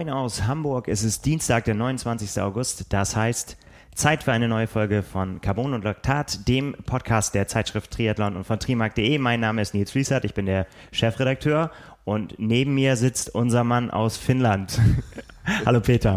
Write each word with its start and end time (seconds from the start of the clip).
Moin 0.00 0.08
aus 0.08 0.46
Hamburg. 0.46 0.88
Es 0.88 1.04
ist 1.04 1.26
Dienstag, 1.26 1.66
der 1.66 1.74
29. 1.74 2.40
August. 2.40 2.86
Das 2.88 3.16
heißt, 3.16 3.58
Zeit 3.94 4.22
für 4.22 4.32
eine 4.32 4.48
neue 4.48 4.66
Folge 4.66 5.02
von 5.02 5.42
Carbon 5.42 5.74
und 5.74 5.84
Laktat, 5.84 6.48
dem 6.48 6.74
Podcast 6.86 7.34
der 7.34 7.48
Zeitschrift 7.48 7.90
Triathlon 7.90 8.34
und 8.34 8.44
von 8.44 8.58
trimark.de. 8.58 9.18
Mein 9.18 9.40
Name 9.40 9.60
ist 9.60 9.74
Nils 9.74 9.90
Fließert, 9.90 10.24
ich 10.24 10.32
bin 10.32 10.46
der 10.46 10.66
Chefredakteur 10.90 11.70
und 12.06 12.38
neben 12.38 12.74
mir 12.74 12.96
sitzt 12.96 13.34
unser 13.34 13.62
Mann 13.62 13.90
aus 13.90 14.16
Finnland. 14.16 14.80
Hallo 15.66 15.80
Peter. 15.80 16.16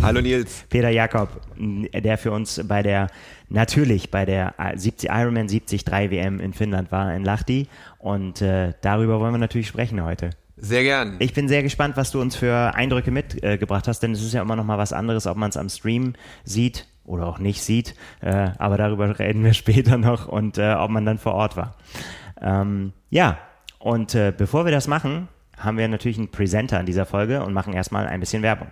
Hallo 0.00 0.22
Nils. 0.22 0.64
Peter 0.70 0.88
Jakob, 0.88 1.28
der 1.58 2.16
für 2.16 2.32
uns 2.32 2.62
bei 2.66 2.82
der, 2.82 3.08
natürlich 3.50 4.10
bei 4.10 4.24
der 4.24 4.54
70 4.74 5.10
Ironman 5.10 5.46
73 5.46 5.84
WM 5.86 6.40
in 6.40 6.54
Finnland 6.54 6.90
war, 6.90 7.14
in 7.14 7.24
Lahti. 7.24 7.68
Und 7.98 8.40
äh, 8.40 8.72
darüber 8.80 9.20
wollen 9.20 9.34
wir 9.34 9.38
natürlich 9.38 9.68
sprechen 9.68 10.02
heute. 10.02 10.30
Sehr 10.62 10.82
gern. 10.82 11.16
Ich 11.20 11.32
bin 11.32 11.48
sehr 11.48 11.62
gespannt, 11.62 11.96
was 11.96 12.10
du 12.10 12.20
uns 12.20 12.36
für 12.36 12.74
Eindrücke 12.74 13.10
mitgebracht 13.10 13.88
hast, 13.88 14.00
denn 14.00 14.12
es 14.12 14.22
ist 14.22 14.34
ja 14.34 14.42
immer 14.42 14.56
noch 14.56 14.64
mal 14.64 14.76
was 14.76 14.92
anderes, 14.92 15.26
ob 15.26 15.36
man 15.36 15.48
es 15.48 15.56
am 15.56 15.70
Stream 15.70 16.12
sieht 16.44 16.86
oder 17.04 17.26
auch 17.26 17.38
nicht 17.38 17.62
sieht. 17.62 17.94
Äh, 18.20 18.50
aber 18.58 18.76
darüber 18.76 19.18
reden 19.18 19.42
wir 19.42 19.54
später 19.54 19.96
noch 19.96 20.28
und 20.28 20.58
äh, 20.58 20.74
ob 20.74 20.90
man 20.90 21.06
dann 21.06 21.18
vor 21.18 21.32
Ort 21.32 21.56
war. 21.56 21.76
Ähm, 22.40 22.92
ja, 23.08 23.38
und 23.78 24.14
äh, 24.14 24.32
bevor 24.36 24.66
wir 24.66 24.72
das 24.72 24.86
machen, 24.86 25.28
haben 25.56 25.78
wir 25.78 25.88
natürlich 25.88 26.18
einen 26.18 26.30
Presenter 26.30 26.78
in 26.78 26.86
dieser 26.86 27.06
Folge 27.06 27.42
und 27.42 27.54
machen 27.54 27.72
erstmal 27.72 28.06
ein 28.06 28.20
bisschen 28.20 28.42
Werbung. 28.42 28.68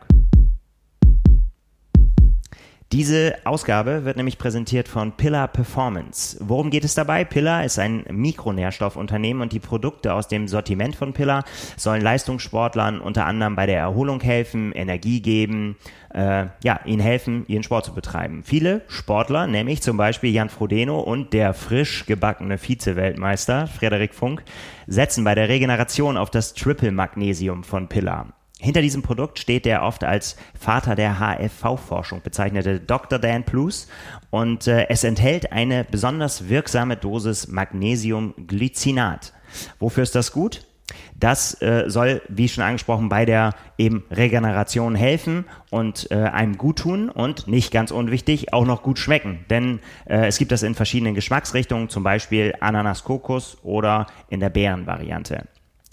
Diese 2.91 3.35
Ausgabe 3.45 4.07
wird 4.07 4.17
nämlich 4.17 4.39
präsentiert 4.39 4.89
von 4.89 5.13
Pillar 5.13 5.47
Performance. 5.49 6.39
Worum 6.41 6.71
geht 6.71 6.85
es 6.85 6.95
dabei? 6.95 7.23
Pillar 7.23 7.63
ist 7.67 7.79
ein 7.79 8.07
Mikronährstoffunternehmen 8.11 9.43
und 9.43 9.53
die 9.53 9.61
Produkte 9.61 10.15
aus 10.15 10.27
dem 10.27 10.49
Sortiment 10.49 10.97
von 10.97 11.13
Pillar 11.13 11.45
sollen 11.77 12.01
Leistungssportlern 12.01 12.99
unter 12.99 13.27
anderem 13.27 13.57
bei 13.57 13.67
der 13.67 13.79
Erholung 13.79 14.23
helfen, 14.23 14.73
Energie 14.73 15.21
geben, 15.21 15.77
äh, 16.15 16.47
ja, 16.65 16.81
ihnen 16.87 17.03
helfen, 17.03 17.45
ihren 17.47 17.63
Sport 17.63 17.85
zu 17.85 17.93
betreiben. 17.93 18.43
Viele 18.43 18.81
Sportler, 18.89 19.47
nämlich 19.47 19.83
zum 19.83 19.99
Beispiel 19.99 20.33
Jan 20.33 20.49
Frodeno 20.49 20.99
und 20.99 21.35
der 21.35 21.53
frisch 21.53 22.07
gebackene 22.07 22.57
Vize-Weltmeister 22.57 23.67
Frederik 23.67 24.15
Funk, 24.15 24.43
setzen 24.87 25.25
bei 25.25 25.35
der 25.35 25.51
Regeneration 25.51 26.17
auf 26.17 26.31
das 26.31 26.55
Triple 26.55 26.93
Magnesium 26.93 27.65
von 27.65 27.89
Pillar. 27.89 28.29
Hinter 28.61 28.83
diesem 28.83 29.03
Produkt 29.03 29.39
steht 29.39 29.65
der 29.65 29.83
oft 29.85 30.03
als 30.03 30.37
Vater 30.59 30.97
der 30.97 31.21
HFV-Forschung 31.21 32.23
bezeichnete 32.23 32.81
Dr. 32.81 33.21
Dan 33.21 33.45
Plus 33.45 33.87
und 34.31 34.67
äh, 34.67 34.87
es 34.89 35.05
enthält 35.05 35.53
eine 35.53 35.85
besonders 35.85 36.49
wirksame 36.49 36.97
Dosis 36.97 37.47
Magnesiumglycinat. 37.47 39.33
Wofür 39.79 40.03
ist 40.03 40.17
das 40.17 40.33
gut? 40.33 40.67
Das 41.15 41.61
äh, 41.63 41.85
soll, 41.87 42.23
wie 42.29 42.49
schon 42.49 42.65
angesprochen, 42.65 43.09
bei 43.09 43.25
der 43.25 43.55
eben 43.77 44.05
Regeneration 44.11 44.95
helfen 44.95 45.45
und 45.71 46.11
äh, 46.11 46.15
einem 46.15 46.59
gut 46.59 46.81
tun 46.81 47.11
und 47.11 47.47
nicht 47.47 47.73
ganz 47.73 47.93
unwichtig 47.93 48.53
auch 48.53 48.65
noch 48.65 48.83
gut 48.83 48.99
schmecken. 48.99 49.45
Denn 49.51 49.81
äh, 50.07 50.27
es 50.27 50.39
gibt 50.39 50.51
das 50.51 50.63
in 50.63 50.75
verschiedenen 50.75 51.15
Geschmacksrichtungen, 51.15 51.91
zum 51.91 52.03
Beispiel 52.03 52.55
Ananas 52.61 53.05
Kokos 53.05 53.59
oder 53.63 54.07
in 54.31 54.41
der 54.41 54.51
Beerenvariante 54.51 55.45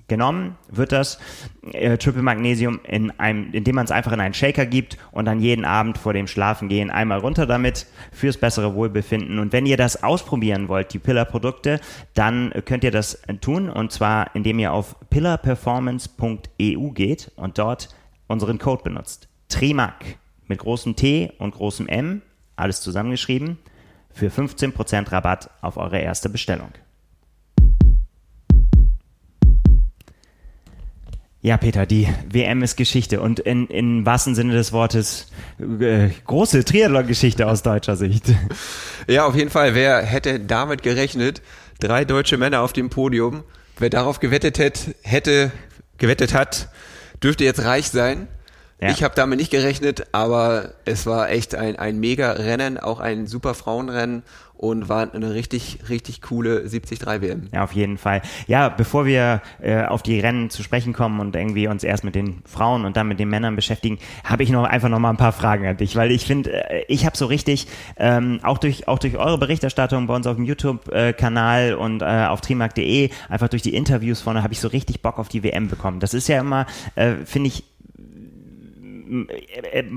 genommen 0.07 0.55
wird 0.69 0.91
das 0.91 1.19
äh, 1.71 1.97
Triple 1.97 2.21
Magnesium 2.21 2.79
in 2.83 3.11
einem, 3.19 3.51
indem 3.53 3.75
man 3.75 3.85
es 3.85 3.91
einfach 3.91 4.11
in 4.11 4.19
einen 4.19 4.33
Shaker 4.33 4.65
gibt 4.65 4.97
und 5.11 5.25
dann 5.25 5.39
jeden 5.39 5.65
Abend 5.65 5.97
vor 5.97 6.13
dem 6.13 6.27
Schlafengehen 6.27 6.91
einmal 6.91 7.19
runter 7.19 7.45
damit 7.45 7.87
fürs 8.11 8.37
bessere 8.37 8.75
Wohlbefinden. 8.75 9.39
Und 9.39 9.53
wenn 9.53 9.65
ihr 9.65 9.77
das 9.77 10.03
ausprobieren 10.03 10.67
wollt, 10.67 10.93
die 10.93 10.99
Pillar 10.99 11.25
Produkte, 11.25 11.79
dann 12.13 12.53
könnt 12.65 12.83
ihr 12.83 12.91
das 12.91 13.21
tun 13.41 13.69
und 13.69 13.91
zwar 13.91 14.35
indem 14.35 14.59
ihr 14.59 14.73
auf 14.73 14.95
pillarperformance.eu 15.09 16.91
geht 16.91 17.31
und 17.35 17.57
dort 17.57 17.89
unseren 18.27 18.59
Code 18.59 18.83
benutzt. 18.83 19.27
TRIMAC 19.49 20.17
mit 20.47 20.59
großem 20.59 20.95
T 20.95 21.31
und 21.39 21.55
großem 21.55 21.87
M, 21.87 22.21
alles 22.55 22.81
zusammengeschrieben, 22.81 23.57
für 24.11 24.27
15% 24.27 25.11
Rabatt 25.11 25.49
auf 25.61 25.77
eure 25.77 25.99
erste 25.99 26.29
Bestellung. 26.29 26.69
Ja, 31.45 31.57
Peter, 31.57 31.85
die 31.85 32.07
WM 32.27 32.63
ist 32.63 32.75
Geschichte 32.75 33.21
und 33.21 33.39
in, 33.39 33.67
in 33.67 34.03
wahrsten 34.03 34.33
Sinne 34.33 34.53
des 34.53 34.73
Wortes 34.73 35.27
äh, 35.59 36.09
große 36.25 36.65
Triathlon-Geschichte 36.65 37.45
aus 37.45 37.61
deutscher 37.61 37.95
Sicht. 37.95 38.25
Ja, 39.07 39.27
auf 39.27 39.35
jeden 39.35 39.51
Fall. 39.51 39.75
Wer 39.75 40.01
hätte 40.01 40.39
damit 40.39 40.81
gerechnet? 40.81 41.43
Drei 41.79 42.03
deutsche 42.03 42.37
Männer 42.37 42.61
auf 42.61 42.73
dem 42.73 42.89
Podium. 42.89 43.43
Wer 43.77 43.91
darauf 43.91 44.19
gewettet 44.19 44.57
hätte, 44.57 44.95
hätte 45.03 45.51
gewettet 45.99 46.33
hat, 46.33 46.69
dürfte 47.21 47.43
jetzt 47.43 47.63
reich 47.63 47.89
sein. 47.89 48.27
Ja. 48.81 48.89
Ich 48.89 49.03
habe 49.03 49.13
damit 49.13 49.37
nicht 49.37 49.51
gerechnet, 49.51 50.07
aber 50.13 50.73
es 50.85 51.05
war 51.05 51.29
echt 51.29 51.53
ein, 51.53 51.75
ein 51.75 51.99
mega 51.99 52.31
Rennen, 52.31 52.79
auch 52.79 52.99
ein 52.99 53.27
super 53.27 53.53
Frauenrennen 53.53 54.23
und 54.57 54.89
war 54.89 55.13
eine 55.13 55.33
richtig, 55.33 55.79
richtig 55.89 56.21
coole 56.21 56.61
73 56.61 57.01
WM. 57.21 57.47
Ja, 57.53 57.63
auf 57.63 57.73
jeden 57.73 57.97
Fall. 57.97 58.21
Ja, 58.47 58.69
bevor 58.69 59.05
wir 59.05 59.41
äh, 59.61 59.83
auf 59.83 60.03
die 60.03 60.19
Rennen 60.19 60.49
zu 60.49 60.63
sprechen 60.63 60.93
kommen 60.93 61.19
und 61.19 61.35
irgendwie 61.35 61.67
uns 61.67 61.83
erst 61.83 62.03
mit 62.03 62.15
den 62.15 62.41
Frauen 62.45 62.85
und 62.85 62.97
dann 62.97 63.07
mit 63.07 63.19
den 63.19 63.29
Männern 63.29 63.55
beschäftigen, 63.55 63.99
habe 64.23 64.43
ich 64.43 64.49
noch 64.49 64.63
einfach 64.63 64.89
noch 64.89 64.99
mal 64.99 65.09
ein 65.09 65.17
paar 65.17 65.33
Fragen 65.33 65.65
an 65.67 65.77
dich, 65.77 65.95
weil 65.95 66.11
ich 66.11 66.25
finde, 66.25 66.51
äh, 66.69 66.85
ich 66.87 67.05
habe 67.05 67.17
so 67.17 67.25
richtig, 67.25 67.67
ähm, 67.97 68.39
auch 68.43 68.57
durch 68.57 68.87
auch 68.87 68.99
durch 68.99 69.17
eure 69.17 69.37
Berichterstattung 69.37 70.07
bei 70.07 70.15
uns 70.15 70.27
auf 70.27 70.35
dem 70.35 70.45
YouTube-Kanal 70.45 71.75
und 71.75 72.01
äh, 72.01 72.25
auf 72.27 72.41
trimark.de, 72.41 73.09
einfach 73.29 73.49
durch 73.49 73.61
die 73.61 73.75
Interviews 73.75 74.21
vorne, 74.21 74.43
habe 74.43 74.53
ich 74.53 74.59
so 74.59 74.67
richtig 74.67 75.01
Bock 75.01 75.19
auf 75.19 75.29
die 75.29 75.43
WM 75.43 75.67
bekommen. 75.67 75.99
Das 75.99 76.13
ist 76.13 76.27
ja 76.27 76.39
immer, 76.39 76.65
äh, 76.95 77.15
finde 77.25 77.47
ich, 77.47 77.63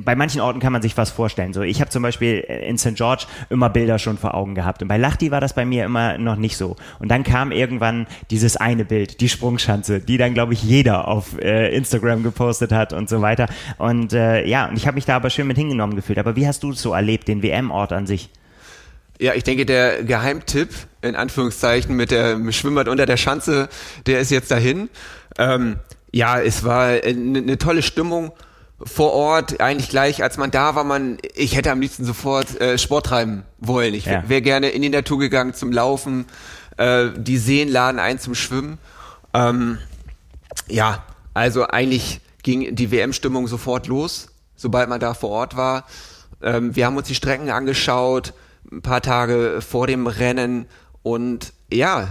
bei 0.04 0.14
manchen 0.14 0.40
Orten 0.40 0.60
kann 0.60 0.72
man 0.72 0.82
sich 0.82 0.96
was 0.96 1.10
vorstellen. 1.10 1.52
So, 1.52 1.62
ich 1.62 1.80
habe 1.80 1.90
zum 1.90 2.02
Beispiel 2.02 2.38
in 2.38 2.78
St. 2.78 2.94
George 2.94 3.26
immer 3.50 3.70
Bilder 3.70 3.98
schon 3.98 4.18
vor 4.18 4.34
Augen 4.34 4.54
gehabt. 4.54 4.82
Und 4.82 4.88
bei 4.88 4.96
Lachti 4.96 5.30
war 5.30 5.40
das 5.40 5.54
bei 5.54 5.64
mir 5.64 5.84
immer 5.84 6.18
noch 6.18 6.36
nicht 6.36 6.56
so. 6.56 6.76
Und 6.98 7.08
dann 7.08 7.24
kam 7.24 7.52
irgendwann 7.52 8.06
dieses 8.30 8.56
eine 8.56 8.84
Bild, 8.84 9.20
die 9.20 9.28
Sprungschanze, 9.28 10.00
die 10.00 10.18
dann, 10.18 10.34
glaube 10.34 10.52
ich, 10.52 10.62
jeder 10.62 11.08
auf 11.08 11.38
äh, 11.40 11.74
Instagram 11.74 12.22
gepostet 12.22 12.72
hat 12.72 12.92
und 12.92 13.08
so 13.08 13.22
weiter. 13.22 13.48
Und 13.78 14.12
äh, 14.12 14.46
ja, 14.46 14.68
und 14.68 14.76
ich 14.76 14.86
habe 14.86 14.96
mich 14.96 15.04
da 15.04 15.16
aber 15.16 15.30
schön 15.30 15.46
mit 15.46 15.56
hingenommen 15.56 15.96
gefühlt. 15.96 16.18
Aber 16.18 16.36
wie 16.36 16.46
hast 16.46 16.62
du 16.62 16.72
es 16.72 16.82
so 16.82 16.92
erlebt, 16.92 17.28
den 17.28 17.42
WM-Ort 17.42 17.92
an 17.92 18.06
sich? 18.06 18.30
Ja, 19.20 19.34
ich 19.34 19.42
denke, 19.42 19.66
der 19.66 20.04
Geheimtipp, 20.04 20.70
in 21.02 21.16
Anführungszeichen, 21.16 21.96
mit 21.96 22.10
der 22.10 22.38
Schwimmbad 22.52 22.88
unter 22.88 23.04
der 23.04 23.16
Schanze, 23.16 23.68
der 24.06 24.20
ist 24.20 24.30
jetzt 24.30 24.50
dahin. 24.50 24.90
Ähm, 25.38 25.76
ja, 26.12 26.40
es 26.40 26.64
war 26.64 26.86
eine, 26.86 27.38
eine 27.38 27.58
tolle 27.58 27.82
Stimmung 27.82 28.32
vor 28.82 29.12
Ort 29.12 29.60
eigentlich 29.60 29.88
gleich, 29.88 30.22
als 30.22 30.36
man 30.36 30.50
da 30.50 30.74
war, 30.74 30.84
man, 30.84 31.18
ich 31.34 31.56
hätte 31.56 31.70
am 31.72 31.80
liebsten 31.80 32.04
sofort 32.04 32.60
äh, 32.60 32.78
Sport 32.78 33.06
treiben 33.06 33.44
wollen. 33.58 33.94
Ich 33.94 34.06
ja. 34.06 34.28
wäre 34.28 34.42
gerne 34.42 34.68
in 34.68 34.82
die 34.82 34.88
Natur 34.88 35.18
gegangen 35.18 35.54
zum 35.54 35.72
Laufen. 35.72 36.26
Äh, 36.76 37.08
die 37.16 37.38
Seen 37.38 37.68
laden 37.68 37.98
ein 37.98 38.18
zum 38.18 38.34
Schwimmen. 38.34 38.78
Ähm, 39.34 39.78
ja, 40.68 41.04
also 41.34 41.66
eigentlich 41.66 42.20
ging 42.42 42.74
die 42.74 42.90
WM-Stimmung 42.90 43.48
sofort 43.48 43.88
los, 43.88 44.28
sobald 44.54 44.88
man 44.88 45.00
da 45.00 45.14
vor 45.14 45.30
Ort 45.30 45.56
war. 45.56 45.84
Ähm, 46.40 46.76
wir 46.76 46.86
haben 46.86 46.96
uns 46.96 47.08
die 47.08 47.14
Strecken 47.16 47.50
angeschaut, 47.50 48.32
ein 48.70 48.82
paar 48.82 49.02
Tage 49.02 49.60
vor 49.60 49.86
dem 49.86 50.06
Rennen 50.06 50.66
und 51.02 51.52
ja, 51.72 52.10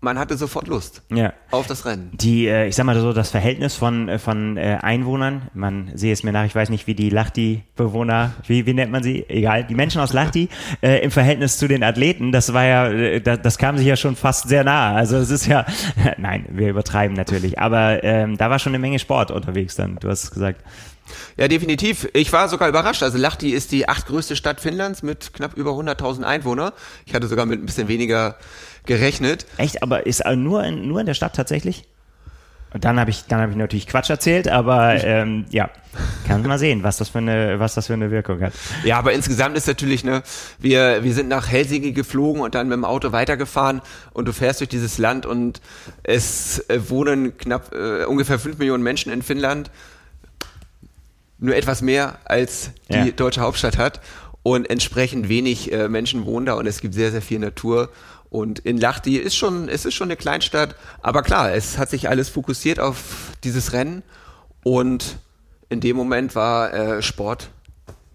man 0.00 0.18
hatte 0.18 0.36
sofort 0.36 0.66
Lust 0.66 1.02
ja. 1.12 1.32
auf 1.50 1.66
das 1.66 1.84
Rennen. 1.84 2.10
Die, 2.12 2.46
äh, 2.46 2.68
ich 2.68 2.74
sag 2.74 2.84
mal 2.84 2.98
so, 2.98 3.12
das 3.12 3.30
Verhältnis 3.30 3.74
von, 3.74 4.08
äh, 4.08 4.18
von 4.18 4.56
äh, 4.56 4.78
Einwohnern, 4.80 5.50
man 5.54 5.90
sehe 5.94 6.12
es 6.12 6.22
mir 6.22 6.32
nach, 6.32 6.44
ich 6.44 6.54
weiß 6.54 6.70
nicht, 6.70 6.86
wie 6.86 6.94
die 6.94 7.10
Lachti-Bewohner, 7.10 8.32
wie, 8.46 8.66
wie 8.66 8.72
nennt 8.72 8.90
man 8.90 9.02
sie? 9.02 9.24
Egal, 9.28 9.64
die 9.64 9.74
Menschen 9.74 10.00
aus 10.00 10.12
Lachti 10.12 10.48
äh, 10.82 11.02
im 11.02 11.10
Verhältnis 11.10 11.58
zu 11.58 11.68
den 11.68 11.82
Athleten, 11.82 12.32
das 12.32 12.52
war 12.52 12.64
ja, 12.64 13.20
das, 13.20 13.42
das 13.42 13.58
kam 13.58 13.76
sich 13.76 13.86
ja 13.86 13.96
schon 13.96 14.16
fast 14.16 14.48
sehr 14.48 14.64
nah. 14.64 14.94
Also 14.94 15.16
es 15.16 15.30
ist 15.30 15.46
ja, 15.46 15.66
nein, 16.18 16.46
wir 16.50 16.70
übertreiben 16.70 17.16
natürlich, 17.16 17.58
aber 17.58 18.02
ähm, 18.02 18.38
da 18.38 18.48
war 18.48 18.58
schon 18.58 18.70
eine 18.70 18.78
Menge 18.78 18.98
Sport 18.98 19.30
unterwegs 19.30 19.74
dann, 19.74 19.96
du 20.00 20.08
hast 20.08 20.24
es 20.24 20.30
gesagt. 20.30 20.62
Ja, 21.36 21.48
definitiv. 21.48 22.08
Ich 22.12 22.32
war 22.32 22.48
sogar 22.48 22.68
überrascht. 22.68 23.02
Also 23.02 23.18
Lahti 23.18 23.50
ist 23.50 23.72
die 23.72 23.88
achtgrößte 23.88 24.36
Stadt 24.36 24.60
Finnlands 24.60 25.02
mit 25.02 25.32
knapp 25.32 25.56
über 25.56 25.72
100.000 25.72 26.22
Einwohnern. 26.22 26.72
Ich 27.04 27.14
hatte 27.14 27.26
sogar 27.26 27.46
mit 27.46 27.60
ein 27.60 27.66
bisschen 27.66 27.88
weniger 27.88 28.36
gerechnet. 28.86 29.46
Echt? 29.56 29.82
Aber 29.82 30.06
ist 30.06 30.24
nur 30.24 30.64
in, 30.64 30.88
nur 30.88 31.00
in 31.00 31.06
der 31.06 31.14
Stadt 31.14 31.34
tatsächlich? 31.34 31.84
Und 32.72 32.84
dann 32.84 33.00
habe 33.00 33.10
ich, 33.10 33.24
dann 33.26 33.40
habe 33.40 33.50
ich 33.50 33.58
natürlich 33.58 33.86
Quatsch 33.86 34.10
erzählt, 34.10 34.46
aber 34.46 35.02
ähm, 35.02 35.44
ja, 35.50 35.70
kann 36.26 36.40
man 36.40 36.50
mal 36.50 36.58
sehen, 36.58 36.84
was 36.84 36.98
das 36.98 37.08
für 37.08 37.18
eine, 37.18 37.58
was 37.58 37.74
das 37.74 37.88
für 37.88 37.94
eine 37.94 38.12
Wirkung 38.12 38.40
hat. 38.40 38.52
Ja, 38.84 38.96
aber 38.98 39.12
insgesamt 39.12 39.56
ist 39.56 39.66
natürlich 39.66 40.04
ne, 40.04 40.22
wir, 40.58 41.02
wir 41.02 41.12
sind 41.12 41.28
nach 41.28 41.48
Helsinki 41.48 41.92
geflogen 41.92 42.42
und 42.42 42.54
dann 42.54 42.68
mit 42.68 42.76
dem 42.76 42.84
Auto 42.84 43.10
weitergefahren 43.10 43.80
und 44.12 44.28
du 44.28 44.32
fährst 44.32 44.60
durch 44.60 44.68
dieses 44.68 44.98
Land 44.98 45.26
und 45.26 45.60
es 46.04 46.60
äh, 46.68 46.78
wohnen 46.88 47.36
knapp 47.36 47.74
äh, 47.74 48.04
ungefähr 48.04 48.38
fünf 48.38 48.58
Millionen 48.58 48.84
Menschen 48.84 49.12
in 49.12 49.22
Finnland, 49.22 49.72
nur 51.38 51.56
etwas 51.56 51.82
mehr 51.82 52.18
als 52.24 52.70
die 52.88 52.94
ja. 52.94 53.10
deutsche 53.10 53.40
Hauptstadt 53.40 53.78
hat 53.78 54.00
und 54.44 54.70
entsprechend 54.70 55.28
wenig 55.28 55.72
äh, 55.72 55.88
Menschen 55.88 56.24
wohnen 56.24 56.46
da 56.46 56.54
und 56.54 56.68
es 56.68 56.80
gibt 56.80 56.94
sehr 56.94 57.10
sehr 57.10 57.22
viel 57.22 57.40
Natur 57.40 57.90
und 58.30 58.60
in 58.60 58.78
Lahti 58.78 59.16
ist 59.16 59.36
schon, 59.36 59.68
es 59.68 59.84
ist 59.84 59.94
schon 59.94 60.06
eine 60.06 60.16
Kleinstadt, 60.16 60.76
aber 61.02 61.22
klar, 61.22 61.52
es 61.52 61.78
hat 61.78 61.90
sich 61.90 62.08
alles 62.08 62.28
fokussiert 62.28 62.78
auf 62.78 63.32
dieses 63.44 63.72
Rennen 63.72 64.02
Und 64.62 65.18
in 65.68 65.80
dem 65.80 65.96
Moment 65.96 66.34
war 66.34 66.72
äh, 66.72 67.02
Sport 67.02 67.50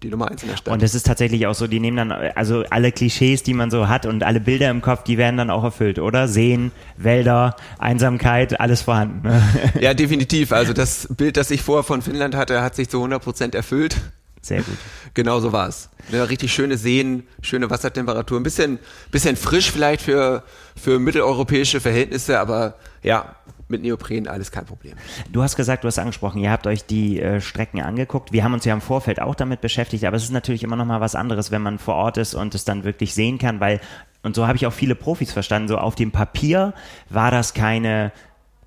die 0.02 0.08
Nummer 0.08 0.30
eins 0.30 0.42
in 0.42 0.50
der 0.50 0.56
Stadt. 0.56 0.72
Und 0.72 0.82
es 0.82 0.94
ist 0.94 1.06
tatsächlich 1.06 1.46
auch 1.46 1.54
so, 1.54 1.66
die 1.66 1.80
nehmen 1.80 1.96
dann, 1.96 2.12
also 2.12 2.64
alle 2.70 2.92
Klischees, 2.92 3.42
die 3.42 3.54
man 3.54 3.70
so 3.70 3.88
hat 3.88 4.06
und 4.06 4.22
alle 4.22 4.40
Bilder 4.40 4.70
im 4.70 4.82
Kopf, 4.82 5.04
die 5.04 5.18
werden 5.18 5.36
dann 5.36 5.50
auch 5.50 5.64
erfüllt, 5.64 5.98
oder? 5.98 6.28
Seen, 6.28 6.70
Wälder, 6.96 7.56
Einsamkeit, 7.78 8.60
alles 8.60 8.82
vorhanden. 8.82 9.28
ja, 9.80 9.94
definitiv. 9.94 10.52
Also 10.52 10.72
das 10.72 11.08
Bild, 11.10 11.36
das 11.36 11.50
ich 11.50 11.62
vorher 11.62 11.82
von 11.82 12.02
Finnland 12.02 12.34
hatte, 12.34 12.62
hat 12.62 12.74
sich 12.74 12.88
zu 12.88 12.98
100 12.98 13.22
Prozent 13.22 13.54
erfüllt. 13.54 13.96
Sehr 14.46 14.62
gut. 14.62 14.76
Genau 15.14 15.40
so 15.40 15.50
war 15.50 15.66
es. 15.66 15.88
Ja, 16.12 16.22
richtig 16.22 16.52
schöne 16.52 16.76
Seen, 16.76 17.24
schöne 17.42 17.68
Wassertemperatur, 17.68 18.38
ein 18.38 18.44
bisschen, 18.44 18.78
bisschen 19.10 19.34
frisch 19.34 19.72
vielleicht 19.72 20.02
für, 20.02 20.44
für 20.80 21.00
mitteleuropäische 21.00 21.80
Verhältnisse, 21.80 22.38
aber 22.38 22.76
ja, 23.02 23.34
mit 23.66 23.82
Neopren 23.82 24.28
alles 24.28 24.52
kein 24.52 24.64
Problem. 24.64 24.94
Du 25.32 25.42
hast 25.42 25.56
gesagt, 25.56 25.82
du 25.82 25.88
hast 25.88 25.98
angesprochen, 25.98 26.40
ihr 26.40 26.52
habt 26.52 26.68
euch 26.68 26.84
die 26.84 27.20
äh, 27.20 27.40
Strecken 27.40 27.82
angeguckt. 27.82 28.32
Wir 28.32 28.44
haben 28.44 28.54
uns 28.54 28.64
ja 28.64 28.72
im 28.72 28.80
Vorfeld 28.80 29.20
auch 29.20 29.34
damit 29.34 29.60
beschäftigt, 29.60 30.04
aber 30.04 30.16
es 30.16 30.22
ist 30.22 30.30
natürlich 30.30 30.62
immer 30.62 30.76
noch 30.76 30.84
mal 30.84 31.00
was 31.00 31.16
anderes, 31.16 31.50
wenn 31.50 31.62
man 31.62 31.80
vor 31.80 31.96
Ort 31.96 32.16
ist 32.16 32.34
und 32.34 32.54
es 32.54 32.64
dann 32.64 32.84
wirklich 32.84 33.14
sehen 33.14 33.38
kann, 33.38 33.58
weil 33.58 33.80
und 34.22 34.36
so 34.36 34.46
habe 34.46 34.56
ich 34.56 34.66
auch 34.66 34.72
viele 34.72 34.94
Profis 34.94 35.32
verstanden, 35.32 35.68
so 35.68 35.78
auf 35.78 35.96
dem 35.96 36.12
Papier 36.12 36.72
war 37.10 37.32
das 37.32 37.54
keine 37.54 38.12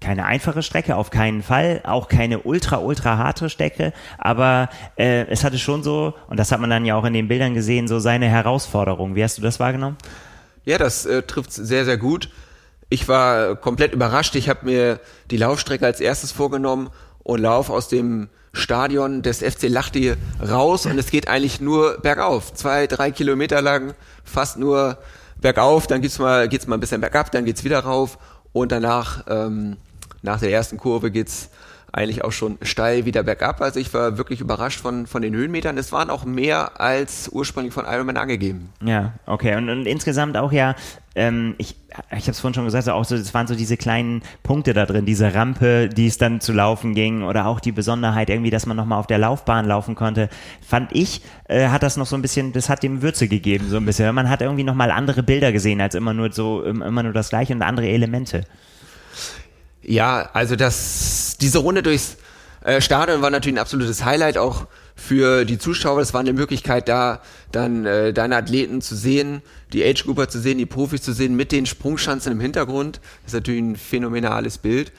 keine 0.02 0.26
einfache 0.26 0.64
Strecke, 0.64 0.96
auf 0.96 1.10
keinen 1.10 1.44
Fall, 1.44 1.82
auch 1.84 2.08
keine 2.08 2.40
ultra, 2.40 2.78
ultra 2.78 3.18
harte 3.18 3.50
Strecke, 3.50 3.94
aber 4.18 4.70
äh, 4.98 5.26
es 5.28 5.44
hatte 5.44 5.60
schon 5.60 5.84
so, 5.84 6.14
und 6.28 6.40
das 6.40 6.52
hat 6.52 6.60
man 6.60 6.70
dann 6.70 6.86
ja 6.86 6.96
auch 6.96 7.06
in 7.06 7.14
den 7.14 7.28
Bildern 7.28 7.54
gesehen, 7.54 7.88
so 7.88 8.00
seine 8.00 8.28
Herausforderung. 8.28 9.16
Wie 9.16 9.24
hast 9.24 9.38
du 9.38 9.42
das 9.42 9.60
wahrgenommen? 9.60 9.98
Ja, 10.66 10.78
das 10.78 11.06
äh, 11.06 11.24
trifft 11.24 11.52
sehr, 11.52 11.86
sehr 11.86 11.98
gut 11.98 12.30
ich 12.90 13.08
war 13.08 13.56
komplett 13.56 13.94
überrascht. 13.94 14.36
Ich 14.36 14.50
habe 14.50 14.66
mir 14.66 15.00
die 15.30 15.38
Laufstrecke 15.38 15.86
als 15.86 16.00
erstes 16.00 16.32
vorgenommen 16.32 16.90
und 17.24 17.40
lauf 17.40 17.70
aus 17.70 17.88
dem 17.88 18.30
Stadion 18.52 19.22
des 19.22 19.40
FC 19.40 19.70
Lahti 19.70 20.16
raus 20.42 20.88
und 20.88 20.98
es 20.98 21.12
geht 21.12 21.28
eigentlich 21.28 21.62
nur 21.62 22.00
bergauf. 22.00 22.54
Zwei, 22.56 22.88
drei 22.88 23.12
Kilometer 23.12 23.62
lang, 23.62 23.94
fast 24.24 24.58
nur 24.58 24.98
bergauf, 25.40 25.86
dann 25.86 26.02
geht's 26.02 26.18
mal, 26.18 26.50
geht's 26.50 26.66
mal 26.66 26.78
ein 26.78 26.80
bisschen 26.80 27.00
bergab, 27.00 27.32
dann 27.32 27.46
geht's 27.46 27.64
wieder 27.64 27.80
rauf 27.80 28.18
und 28.52 28.72
danach, 28.72 29.24
ähm, 29.30 29.78
nach 30.22 30.40
der 30.40 30.52
ersten 30.52 30.78
Kurve 30.78 31.12
geht's 31.12 31.50
eigentlich 31.92 32.24
auch 32.24 32.32
schon 32.32 32.58
steil 32.62 33.06
wieder 33.06 33.24
bergab. 33.24 33.62
Also 33.62 33.80
ich 33.80 33.94
war 33.94 34.18
wirklich 34.18 34.42
überrascht 34.42 34.80
von, 34.80 35.08
von 35.08 35.22
den 35.22 35.34
Höhenmetern. 35.34 35.78
Es 35.78 35.92
waren 35.92 36.10
auch 36.10 36.26
mehr 36.26 36.80
als 36.80 37.30
ursprünglich 37.30 37.74
von 37.74 37.86
Ironman 37.86 38.18
angegeben. 38.18 38.70
Ja, 38.84 39.14
okay. 39.26 39.56
Und, 39.56 39.70
und 39.70 39.86
insgesamt 39.86 40.38
auch 40.38 40.52
ja, 40.52 40.76
ähm, 41.16 41.56
ich, 41.58 41.76
ich 42.16 42.24
habe 42.24 42.32
es 42.32 42.40
vorhin 42.40 42.54
schon 42.54 42.66
gesagt, 42.66 42.88
auch 42.90 43.06
so, 43.06 43.16
es 43.16 43.34
waren 43.34 43.48
so 43.48 43.56
diese 43.56 43.76
kleinen 43.76 44.22
Punkte 44.44 44.74
da 44.74 44.86
drin, 44.86 45.06
diese 45.06 45.34
Rampe, 45.34 45.90
die 45.90 46.08
es 46.08 46.18
dann 46.18 46.42
zu 46.42 46.54
laufen 46.54 46.94
ging 46.94 47.24
oder 47.24 47.48
auch 47.48 47.60
die 47.60 47.72
Besonderheit 47.72 48.30
irgendwie, 48.30 48.52
dass 48.52 48.66
man 48.66 48.78
nochmal 48.78 49.00
auf 49.00 49.08
der 49.08 49.18
Laufbahn 49.18 49.66
laufen 49.66 49.96
konnte, 49.96 50.30
fand 50.66 50.96
ich, 50.96 51.22
äh, 51.48 51.70
hat 51.70 51.82
das 51.82 51.98
noch 51.98 52.06
so 52.06 52.16
ein 52.16 52.22
bisschen, 52.22 52.54
das 52.54 52.70
hat 52.70 52.84
dem 52.84 53.02
Würze 53.02 53.28
gegeben, 53.28 53.68
so 53.68 53.78
ein 53.78 53.86
bisschen. 53.86 54.14
Man 54.14 54.30
hat 54.30 54.42
irgendwie 54.42 54.64
nochmal 54.64 54.92
andere 54.92 55.24
Bilder 55.24 55.52
gesehen, 55.52 55.82
als 55.82 55.96
immer 55.96 56.14
nur 56.14 56.32
so, 56.32 56.64
immer 56.64 57.04
nur 57.04 57.14
das 57.14 57.30
gleiche 57.30 57.54
und 57.54 57.64
andere 57.64 57.88
Elemente. 57.88 58.44
Ja, 59.90 60.30
also 60.34 60.56
das, 60.56 61.38
diese 61.42 61.58
Runde 61.58 61.82
durchs 61.82 62.18
äh, 62.62 62.80
Stadion 62.80 63.24
war 63.24 63.32
natürlich 63.32 63.56
ein 63.56 63.62
absolutes 63.62 64.06
Highlight 64.06 64.38
auch 64.38 64.68
für 64.96 65.46
die 65.46 65.58
Zuschauer. 65.58 66.00
Es 66.00 66.14
war 66.14 66.20
eine 66.20 66.32
Möglichkeit 66.32 66.88
da, 66.88 67.24
dann 67.52 67.88
äh, 67.88 68.14
deine 68.14 68.36
Athleten 68.36 68.82
zu 68.82 68.96
sehen, 68.96 69.42
die 69.74 69.84
Age 69.84 70.04
Grouper 70.04 70.30
zu 70.30 70.40
sehen, 70.40 70.60
die 70.60 70.68
Profis 70.68 71.02
zu 71.02 71.12
sehen 71.12 71.36
mit 71.36 71.52
den 71.52 71.66
Sprungschanzen 71.66 72.32
im 72.32 72.40
Hintergrund. 72.40 73.02
Das 73.24 73.34
ist 73.34 73.40
natürlich 73.40 73.62
ein 73.62 73.76
phänomenales 73.78 74.60
Bild 74.60 74.92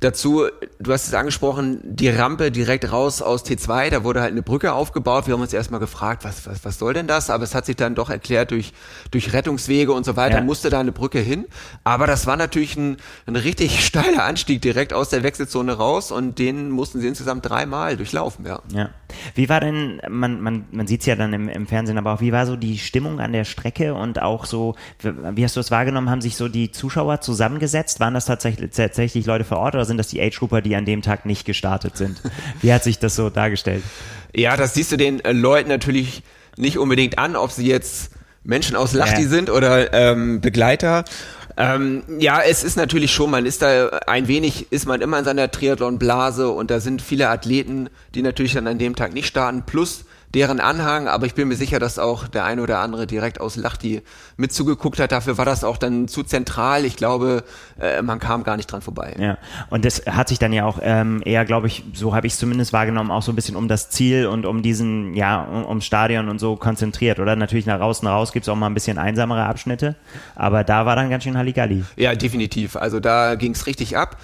dazu, 0.00 0.46
du 0.78 0.92
hast 0.92 1.06
es 1.06 1.14
angesprochen, 1.14 1.80
die 1.82 2.08
Rampe 2.08 2.50
direkt 2.50 2.92
raus 2.92 3.22
aus 3.22 3.44
T2, 3.44 3.90
da 3.90 4.04
wurde 4.04 4.20
halt 4.20 4.32
eine 4.32 4.42
Brücke 4.42 4.72
aufgebaut. 4.72 5.26
Wir 5.26 5.34
haben 5.34 5.40
uns 5.40 5.52
erstmal 5.52 5.80
gefragt, 5.80 6.24
was, 6.24 6.46
was, 6.46 6.64
was 6.64 6.78
soll 6.78 6.94
denn 6.94 7.06
das? 7.06 7.30
Aber 7.30 7.44
es 7.44 7.54
hat 7.54 7.66
sich 7.66 7.76
dann 7.76 7.94
doch 7.94 8.10
erklärt 8.10 8.50
durch, 8.50 8.72
durch 9.10 9.32
Rettungswege 9.32 9.92
und 9.92 10.04
so 10.04 10.16
weiter, 10.16 10.38
ja. 10.38 10.44
musste 10.44 10.70
da 10.70 10.80
eine 10.80 10.92
Brücke 10.92 11.18
hin. 11.18 11.46
Aber 11.84 12.06
das 12.06 12.26
war 12.26 12.36
natürlich 12.36 12.76
ein, 12.76 12.98
ein 13.26 13.36
richtig 13.36 13.84
steiler 13.84 14.24
Anstieg 14.24 14.60
direkt 14.62 14.92
aus 14.92 15.08
der 15.08 15.22
Wechselzone 15.22 15.72
raus 15.72 16.12
und 16.12 16.38
den 16.38 16.70
mussten 16.70 17.00
sie 17.00 17.08
insgesamt 17.08 17.48
dreimal 17.48 17.96
durchlaufen, 17.96 18.44
ja. 18.44 18.60
Ja. 18.72 18.90
Wie 19.34 19.48
war 19.48 19.60
denn, 19.60 20.00
man, 20.08 20.40
man, 20.40 20.64
man 20.70 20.86
sieht 20.86 21.00
es 21.00 21.06
ja 21.06 21.16
dann 21.16 21.32
im, 21.32 21.48
im 21.48 21.66
Fernsehen, 21.66 21.96
aber 21.96 22.14
auch 22.14 22.20
wie 22.20 22.32
war 22.32 22.44
so 22.46 22.56
die 22.56 22.78
Stimmung 22.78 23.20
an 23.20 23.32
der 23.32 23.44
Strecke 23.44 23.94
und 23.94 24.20
auch 24.20 24.44
so, 24.44 24.74
wie 25.02 25.44
hast 25.44 25.56
du 25.56 25.60
es 25.60 25.70
wahrgenommen, 25.70 26.10
haben 26.10 26.20
sich 26.20 26.36
so 26.36 26.48
die 26.48 26.70
Zuschauer 26.70 27.20
zusammengesetzt? 27.20 28.00
Waren 28.00 28.14
das 28.14 28.26
tatsächlich, 28.26 28.72
tatsächlich 28.72 29.24
Leute 29.26 29.44
vor 29.44 29.58
Ort 29.58 29.74
oder 29.74 29.85
sind 29.86 29.98
das 29.98 30.08
die 30.08 30.20
Age-Grouper, 30.20 30.60
die 30.60 30.76
an 30.76 30.84
dem 30.84 31.02
Tag 31.02 31.26
nicht 31.26 31.44
gestartet 31.44 31.96
sind? 31.96 32.20
Wie 32.60 32.72
hat 32.72 32.84
sich 32.84 32.98
das 32.98 33.16
so 33.16 33.30
dargestellt? 33.30 33.82
Ja, 34.34 34.56
das 34.56 34.74
siehst 34.74 34.92
du 34.92 34.96
den 34.96 35.24
äh, 35.24 35.32
Leuten 35.32 35.68
natürlich 35.68 36.22
nicht 36.56 36.78
unbedingt 36.78 37.18
an, 37.18 37.36
ob 37.36 37.50
sie 37.50 37.66
jetzt 37.66 38.10
Menschen 38.44 38.76
aus 38.76 38.92
Lachti 38.92 39.22
ja. 39.22 39.28
sind 39.28 39.50
oder 39.50 39.92
ähm, 39.92 40.40
Begleiter. 40.40 41.04
Ähm, 41.56 42.02
ja, 42.18 42.42
es 42.42 42.62
ist 42.64 42.76
natürlich 42.76 43.10
schon, 43.12 43.30
man 43.30 43.46
ist 43.46 43.62
da 43.62 43.88
ein 44.06 44.28
wenig, 44.28 44.70
ist 44.70 44.86
man 44.86 45.00
immer 45.00 45.18
in 45.18 45.24
seiner 45.24 45.50
Triathlon-Blase 45.50 46.50
und 46.50 46.70
da 46.70 46.80
sind 46.80 47.00
viele 47.00 47.28
Athleten, 47.28 47.88
die 48.14 48.22
natürlich 48.22 48.52
dann 48.52 48.66
an 48.66 48.78
dem 48.78 48.94
Tag 48.94 49.14
nicht 49.14 49.26
starten, 49.26 49.62
plus 49.64 50.04
deren 50.34 50.60
Anhang, 50.60 51.08
aber 51.08 51.26
ich 51.26 51.34
bin 51.34 51.48
mir 51.48 51.56
sicher, 51.56 51.78
dass 51.78 51.98
auch 51.98 52.28
der 52.28 52.44
eine 52.44 52.62
oder 52.62 52.80
andere 52.80 53.06
direkt 53.06 53.40
aus 53.40 53.56
Lachti 53.56 54.02
mit 54.36 54.52
zugeguckt 54.52 54.98
hat. 54.98 55.12
Dafür 55.12 55.38
war 55.38 55.44
das 55.44 55.64
auch 55.64 55.76
dann 55.76 56.08
zu 56.08 56.22
zentral. 56.22 56.84
Ich 56.84 56.96
glaube, 56.96 57.44
äh, 57.80 58.02
man 58.02 58.18
kam 58.18 58.44
gar 58.44 58.56
nicht 58.56 58.70
dran 58.70 58.82
vorbei. 58.82 59.14
Ja, 59.18 59.38
und 59.70 59.84
das 59.84 60.02
hat 60.06 60.28
sich 60.28 60.38
dann 60.38 60.52
ja 60.52 60.64
auch 60.64 60.78
ähm, 60.82 61.22
eher, 61.24 61.44
glaube 61.44 61.68
ich, 61.68 61.84
so 61.94 62.14
habe 62.14 62.26
ich 62.26 62.34
es 62.34 62.38
zumindest 62.38 62.72
wahrgenommen, 62.72 63.10
auch 63.10 63.22
so 63.22 63.32
ein 63.32 63.36
bisschen 63.36 63.56
um 63.56 63.68
das 63.68 63.90
Ziel 63.90 64.26
und 64.26 64.46
um 64.46 64.62
diesen, 64.62 65.14
ja, 65.14 65.42
um, 65.44 65.64
um 65.64 65.80
Stadion 65.80 66.28
und 66.28 66.38
so 66.38 66.56
konzentriert, 66.56 67.18
oder? 67.18 67.36
Natürlich 67.36 67.66
nach 67.66 67.80
außen 67.80 68.06
raus 68.06 68.32
gibt 68.32 68.44
es 68.44 68.48
auch 68.48 68.56
mal 68.56 68.66
ein 68.66 68.74
bisschen 68.74 68.98
einsamere 68.98 69.44
Abschnitte, 69.44 69.96
aber 70.34 70.64
da 70.64 70.86
war 70.86 70.96
dann 70.96 71.08
ganz 71.08 71.24
schön 71.24 71.38
Halligalli. 71.38 71.84
Ja, 71.96 72.14
definitiv. 72.14 72.76
Also 72.76 73.00
da 73.00 73.36
ging 73.36 73.52
es 73.52 73.66
richtig 73.66 73.96
ab. 73.96 74.16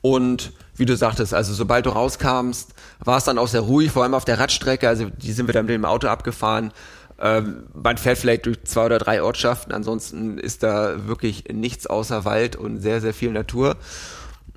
Und 0.00 0.52
wie 0.76 0.84
du 0.84 0.96
sagtest, 0.96 1.32
also 1.32 1.54
sobald 1.54 1.86
du 1.86 1.90
rauskamst, 1.90 2.71
war 3.04 3.18
es 3.18 3.24
dann 3.24 3.38
auch 3.38 3.48
sehr 3.48 3.60
ruhig, 3.60 3.90
vor 3.90 4.02
allem 4.02 4.14
auf 4.14 4.24
der 4.24 4.38
Radstrecke, 4.38 4.88
also 4.88 5.06
die 5.10 5.32
sind 5.32 5.46
wir 5.46 5.54
dann 5.54 5.66
mit 5.66 5.74
dem 5.74 5.84
Auto 5.84 6.08
abgefahren. 6.08 6.72
Ähm, 7.20 7.64
man 7.74 7.98
fährt 7.98 8.18
vielleicht 8.18 8.46
durch 8.46 8.64
zwei 8.64 8.86
oder 8.86 8.98
drei 8.98 9.22
Ortschaften, 9.22 9.72
ansonsten 9.72 10.38
ist 10.38 10.62
da 10.62 11.06
wirklich 11.06 11.44
nichts 11.52 11.86
außer 11.86 12.24
Wald 12.24 12.56
und 12.56 12.80
sehr, 12.80 13.00
sehr 13.00 13.14
viel 13.14 13.30
Natur. 13.30 13.76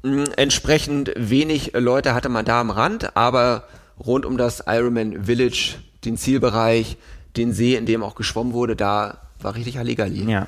Ähm, 0.04 0.26
entsprechend 0.36 1.12
wenig 1.16 1.74
Leute 1.74 2.14
hatte 2.14 2.30
man 2.30 2.46
da 2.46 2.62
am 2.62 2.72
Rand, 2.72 3.16
aber 3.16 3.66
rund 4.00 4.26
um 4.26 4.38
das 4.38 4.64
Ironman 4.68 5.26
Village, 5.26 5.76
den 6.06 6.18
Zielbereich, 6.18 6.98
den 7.38 7.54
See, 7.54 7.76
in 7.76 7.86
dem 7.86 8.04
auch 8.04 8.16
geschwommen 8.16 8.54
wurde, 8.54 8.76
da 8.76 9.18
war 9.40 9.56
richtig 9.56 9.78
Halligalli. 9.78 10.30
Ja, 10.30 10.48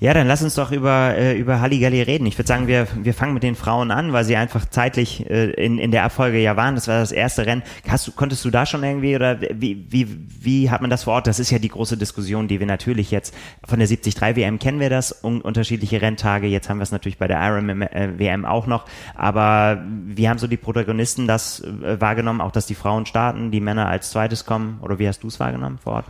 ja, 0.00 0.14
dann 0.14 0.26
lass 0.26 0.42
uns 0.42 0.54
doch 0.54 0.72
über, 0.72 1.14
äh, 1.14 1.38
über 1.38 1.60
Halligalli 1.60 2.00
reden. 2.00 2.24
Ich 2.24 2.38
würde 2.38 2.48
sagen, 2.48 2.66
wir, 2.66 2.88
wir 3.02 3.12
fangen 3.12 3.34
mit 3.34 3.42
den 3.42 3.54
Frauen 3.54 3.90
an, 3.90 4.14
weil 4.14 4.24
sie 4.24 4.34
einfach 4.34 4.64
zeitlich 4.64 5.28
äh, 5.28 5.50
in, 5.50 5.78
in 5.78 5.90
der 5.90 6.04
Abfolge 6.04 6.38
ja 6.38 6.56
waren. 6.56 6.74
Das 6.74 6.88
war 6.88 7.00
das 7.00 7.12
erste 7.12 7.44
Rennen. 7.44 7.62
Hast 7.86 8.06
du, 8.06 8.12
konntest 8.12 8.42
du 8.42 8.50
da 8.50 8.64
schon 8.64 8.82
irgendwie 8.82 9.14
oder 9.14 9.38
wie, 9.42 9.84
wie, 9.90 10.08
wie 10.40 10.70
hat 10.70 10.80
man 10.80 10.88
das 10.88 11.04
vor 11.04 11.12
Ort? 11.12 11.26
Das 11.26 11.38
ist 11.38 11.50
ja 11.50 11.58
die 11.58 11.68
große 11.68 11.98
Diskussion, 11.98 12.48
die 12.48 12.60
wir 12.60 12.66
natürlich 12.66 13.10
jetzt 13.10 13.34
von 13.66 13.78
der 13.78 13.88
73 13.88 14.18
WM 14.36 14.58
kennen 14.58 14.80
wir 14.80 14.88
das, 14.88 15.22
un 15.22 15.42
unterschiedliche 15.42 16.00
Renntage. 16.00 16.46
Jetzt 16.46 16.70
haben 16.70 16.78
wir 16.78 16.84
es 16.84 16.92
natürlich 16.92 17.18
bei 17.18 17.28
der 17.28 17.38
Iron 17.46 17.82
äh, 17.82 18.18
WM 18.18 18.46
auch 18.46 18.66
noch. 18.66 18.86
Aber 19.16 19.84
wie 20.06 20.30
haben 20.30 20.38
so 20.38 20.46
die 20.46 20.56
Protagonisten 20.56 21.26
das 21.26 21.60
äh, 21.60 22.00
wahrgenommen? 22.00 22.40
Auch, 22.40 22.52
dass 22.52 22.64
die 22.64 22.74
Frauen 22.74 23.04
starten, 23.04 23.50
die 23.50 23.60
Männer 23.60 23.86
als 23.90 24.10
zweites 24.10 24.46
kommen? 24.46 24.78
Oder 24.80 24.98
wie 24.98 25.06
hast 25.06 25.22
du 25.22 25.28
es 25.28 25.38
wahrgenommen 25.38 25.76
vor 25.76 25.92
Ort? 25.92 26.06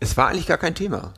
Es 0.00 0.16
war 0.16 0.28
eigentlich 0.28 0.46
gar 0.46 0.58
kein 0.58 0.74
Thema. 0.74 1.12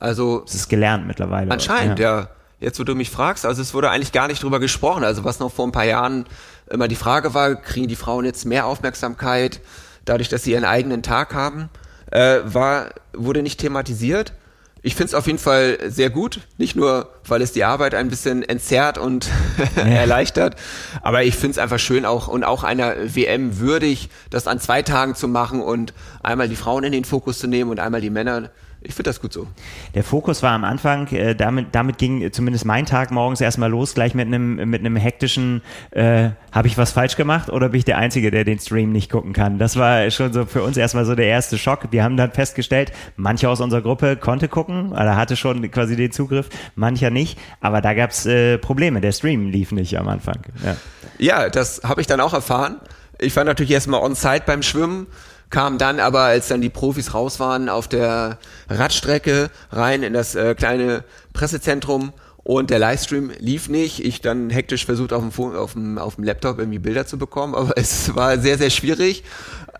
Also. 0.00 0.42
Es 0.46 0.54
ist 0.54 0.68
gelernt 0.68 1.06
mittlerweile. 1.06 1.50
Anscheinend, 1.50 1.98
ja. 2.00 2.20
ja. 2.20 2.28
Jetzt, 2.58 2.78
wo 2.78 2.84
du 2.84 2.94
mich 2.94 3.08
fragst, 3.08 3.46
also 3.46 3.62
es 3.62 3.72
wurde 3.72 3.88
eigentlich 3.88 4.12
gar 4.12 4.28
nicht 4.28 4.42
drüber 4.42 4.60
gesprochen. 4.60 5.02
Also 5.02 5.24
was 5.24 5.38
noch 5.38 5.50
vor 5.50 5.66
ein 5.66 5.72
paar 5.72 5.84
Jahren 5.84 6.26
immer 6.68 6.88
die 6.88 6.96
Frage 6.96 7.32
war, 7.32 7.54
kriegen 7.54 7.88
die 7.88 7.96
Frauen 7.96 8.24
jetzt 8.24 8.44
mehr 8.44 8.66
Aufmerksamkeit, 8.66 9.60
dadurch, 10.04 10.28
dass 10.28 10.44
sie 10.44 10.52
ihren 10.52 10.64
eigenen 10.64 11.02
Tag 11.02 11.34
haben, 11.34 11.70
äh, 12.10 12.38
war, 12.44 12.90
wurde 13.14 13.42
nicht 13.42 13.60
thematisiert. 13.60 14.34
Ich 14.82 14.94
finde 14.94 15.08
es 15.08 15.14
auf 15.14 15.26
jeden 15.26 15.38
Fall 15.38 15.78
sehr 15.88 16.08
gut, 16.08 16.40
nicht 16.56 16.74
nur, 16.74 17.10
weil 17.26 17.42
es 17.42 17.52
die 17.52 17.64
Arbeit 17.64 17.94
ein 17.94 18.08
bisschen 18.08 18.42
entzerrt 18.42 18.96
und 18.96 19.28
erleichtert, 19.76 20.56
aber 21.02 21.22
ich 21.22 21.34
finde 21.34 21.52
es 21.52 21.58
einfach 21.58 21.78
schön 21.78 22.06
auch 22.06 22.28
und 22.28 22.44
auch 22.44 22.64
einer 22.64 23.14
WM 23.14 23.58
würdig, 23.58 24.08
das 24.30 24.46
an 24.46 24.58
zwei 24.58 24.80
Tagen 24.80 25.14
zu 25.14 25.28
machen 25.28 25.60
und 25.60 25.92
einmal 26.22 26.48
die 26.48 26.56
Frauen 26.56 26.84
in 26.84 26.92
den 26.92 27.04
Fokus 27.04 27.38
zu 27.38 27.46
nehmen 27.46 27.70
und 27.70 27.78
einmal 27.78 28.00
die 28.00 28.08
Männer 28.08 28.50
ich 28.82 28.94
finde 28.94 29.10
das 29.10 29.20
gut 29.20 29.32
so. 29.32 29.46
Der 29.94 30.02
Fokus 30.02 30.42
war 30.42 30.52
am 30.52 30.64
Anfang, 30.64 31.06
äh, 31.08 31.34
damit, 31.34 31.68
damit 31.72 31.98
ging 31.98 32.32
zumindest 32.32 32.64
mein 32.64 32.86
Tag 32.86 33.10
morgens 33.10 33.40
erstmal 33.42 33.70
los, 33.70 33.94
gleich 33.94 34.14
mit 34.14 34.26
einem 34.26 34.70
mit 34.70 34.80
einem 34.80 34.96
hektischen, 34.96 35.60
äh, 35.90 36.30
habe 36.50 36.66
ich 36.66 36.78
was 36.78 36.92
falsch 36.92 37.16
gemacht 37.16 37.50
oder 37.50 37.68
bin 37.68 37.78
ich 37.78 37.84
der 37.84 37.98
Einzige, 37.98 38.30
der 38.30 38.44
den 38.44 38.58
Stream 38.58 38.90
nicht 38.92 39.10
gucken 39.10 39.34
kann? 39.34 39.58
Das 39.58 39.76
war 39.76 40.10
schon 40.10 40.32
so 40.32 40.46
für 40.46 40.62
uns 40.62 40.78
erstmal 40.78 41.04
so 41.04 41.14
der 41.14 41.26
erste 41.26 41.58
Schock. 41.58 41.88
Wir 41.90 42.02
haben 42.02 42.16
dann 42.16 42.32
festgestellt, 42.32 42.92
mancher 43.16 43.50
aus 43.50 43.60
unserer 43.60 43.82
Gruppe 43.82 44.16
konnte 44.16 44.48
gucken, 44.48 44.92
oder 44.92 45.14
hatte 45.16 45.36
schon 45.36 45.70
quasi 45.70 45.94
den 45.94 46.10
Zugriff, 46.10 46.48
mancher 46.74 47.10
nicht, 47.10 47.38
aber 47.60 47.82
da 47.82 47.92
gab's 47.92 48.24
äh, 48.24 48.56
Probleme. 48.56 49.02
Der 49.02 49.12
Stream 49.12 49.50
lief 49.50 49.72
nicht 49.72 49.98
am 49.98 50.08
Anfang. 50.08 50.38
Ja, 50.64 50.76
ja 51.18 51.48
das 51.50 51.82
habe 51.84 52.00
ich 52.00 52.06
dann 52.06 52.20
auch 52.20 52.32
erfahren. 52.32 52.80
Ich 53.18 53.36
war 53.36 53.44
natürlich 53.44 53.72
erstmal 53.72 54.00
on-site 54.00 54.44
beim 54.46 54.62
Schwimmen 54.62 55.06
kam 55.50 55.78
dann 55.78 56.00
aber, 56.00 56.20
als 56.20 56.48
dann 56.48 56.60
die 56.60 56.70
Profis 56.70 57.12
raus 57.12 57.40
waren, 57.40 57.68
auf 57.68 57.88
der 57.88 58.38
Radstrecke 58.68 59.50
rein 59.70 60.02
in 60.02 60.12
das 60.12 60.34
äh, 60.34 60.54
kleine 60.54 61.04
Pressezentrum 61.32 62.12
und 62.42 62.70
der 62.70 62.78
Livestream 62.78 63.30
lief 63.38 63.68
nicht. 63.68 64.04
Ich 64.04 64.20
dann 64.22 64.50
hektisch 64.50 64.86
versucht 64.86 65.12
auf 65.12 65.22
dem, 65.22 65.56
auf 65.56 65.72
dem, 65.74 65.98
auf 65.98 66.14
dem 66.14 66.24
Laptop 66.24 66.58
irgendwie 66.58 66.78
Bilder 66.78 67.06
zu 67.06 67.18
bekommen, 67.18 67.54
aber 67.54 67.72
es 67.76 68.14
war 68.14 68.38
sehr, 68.38 68.58
sehr 68.58 68.70
schwierig. 68.70 69.24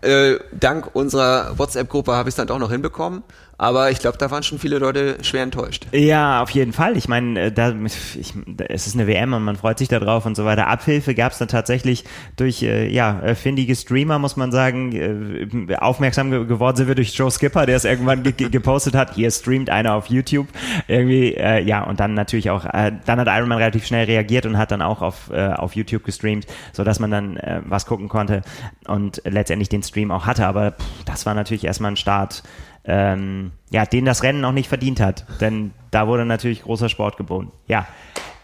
Äh, 0.01 0.39
dank 0.51 0.95
unserer 0.95 1.57
WhatsApp-Gruppe 1.57 2.13
habe 2.13 2.29
ich 2.29 2.33
es 2.33 2.37
dann 2.37 2.47
doch 2.47 2.59
noch 2.59 2.71
hinbekommen. 2.71 3.23
Aber 3.61 3.91
ich 3.91 3.99
glaube, 3.99 4.17
da 4.17 4.31
waren 4.31 4.41
schon 4.41 4.57
viele 4.57 4.79
Leute 4.79 5.17
schwer 5.21 5.43
enttäuscht. 5.43 5.85
Ja, 5.91 6.41
auf 6.41 6.49
jeden 6.49 6.73
Fall. 6.73 6.97
Ich 6.97 7.07
meine, 7.07 7.39
äh, 7.39 7.51
da, 7.51 7.75
ich, 8.15 8.33
es 8.67 8.87
ist 8.87 8.95
eine 8.95 9.05
WM 9.05 9.33
und 9.33 9.43
man 9.43 9.55
freut 9.55 9.77
sich 9.77 9.87
darauf 9.87 10.25
und 10.25 10.35
so 10.35 10.45
weiter. 10.45 10.65
Abhilfe 10.65 11.13
gab 11.13 11.31
es 11.31 11.37
dann 11.37 11.47
tatsächlich 11.47 12.03
durch 12.37 12.63
äh, 12.63 12.89
ja 12.89 13.35
findige 13.35 13.75
Streamer, 13.75 14.17
muss 14.17 14.35
man 14.35 14.51
sagen. 14.51 15.67
Äh, 15.69 15.75
aufmerksam 15.75 16.31
ge 16.31 16.45
geworden 16.47 16.75
sind 16.75 16.87
wir 16.87 16.95
durch 16.95 17.13
Joe 17.13 17.29
Skipper, 17.29 17.67
der 17.67 17.75
es 17.75 17.85
irgendwann 17.85 18.23
ge 18.23 18.31
gepostet 18.31 18.95
hat. 18.95 19.13
Hier 19.13 19.29
streamt 19.29 19.69
einer 19.69 19.93
auf 19.93 20.07
YouTube. 20.07 20.47
Irgendwie, 20.87 21.35
äh, 21.35 21.61
ja, 21.61 21.83
und 21.83 21.99
dann 21.99 22.15
natürlich 22.15 22.49
auch, 22.49 22.65
äh, 22.65 22.91
dann 23.05 23.19
hat 23.19 23.27
Iron 23.27 23.47
Man 23.47 23.59
relativ 23.59 23.85
schnell 23.85 24.05
reagiert 24.05 24.47
und 24.47 24.57
hat 24.57 24.71
dann 24.71 24.81
auch 24.81 25.03
auf, 25.03 25.29
äh, 25.31 25.49
auf 25.53 25.75
YouTube 25.75 26.03
gestreamt, 26.03 26.47
sodass 26.73 26.99
man 26.99 27.11
dann 27.11 27.37
äh, 27.37 27.61
was 27.63 27.85
gucken 27.85 28.09
konnte 28.09 28.41
und 28.87 29.21
letztendlich 29.23 29.69
den 29.69 29.83
Stream 29.83 30.09
auch 30.09 30.25
hatte. 30.25 30.47
Aber 30.47 30.71
pff, 30.71 31.03
das 31.05 31.27
war 31.27 31.35
natürlich 31.35 31.65
erstmal 31.65 31.91
ein 31.91 31.97
Start 31.97 32.41
ähm, 32.83 33.51
ja, 33.69 33.85
den 33.85 34.05
das 34.05 34.23
Rennen 34.23 34.43
auch 34.45 34.51
nicht 34.51 34.69
verdient 34.69 34.99
hat. 34.99 35.25
Denn 35.39 35.71
da 35.91 36.07
wurde 36.07 36.25
natürlich 36.25 36.63
großer 36.63 36.89
Sport 36.89 37.17
geboten. 37.17 37.51
Ja, 37.67 37.87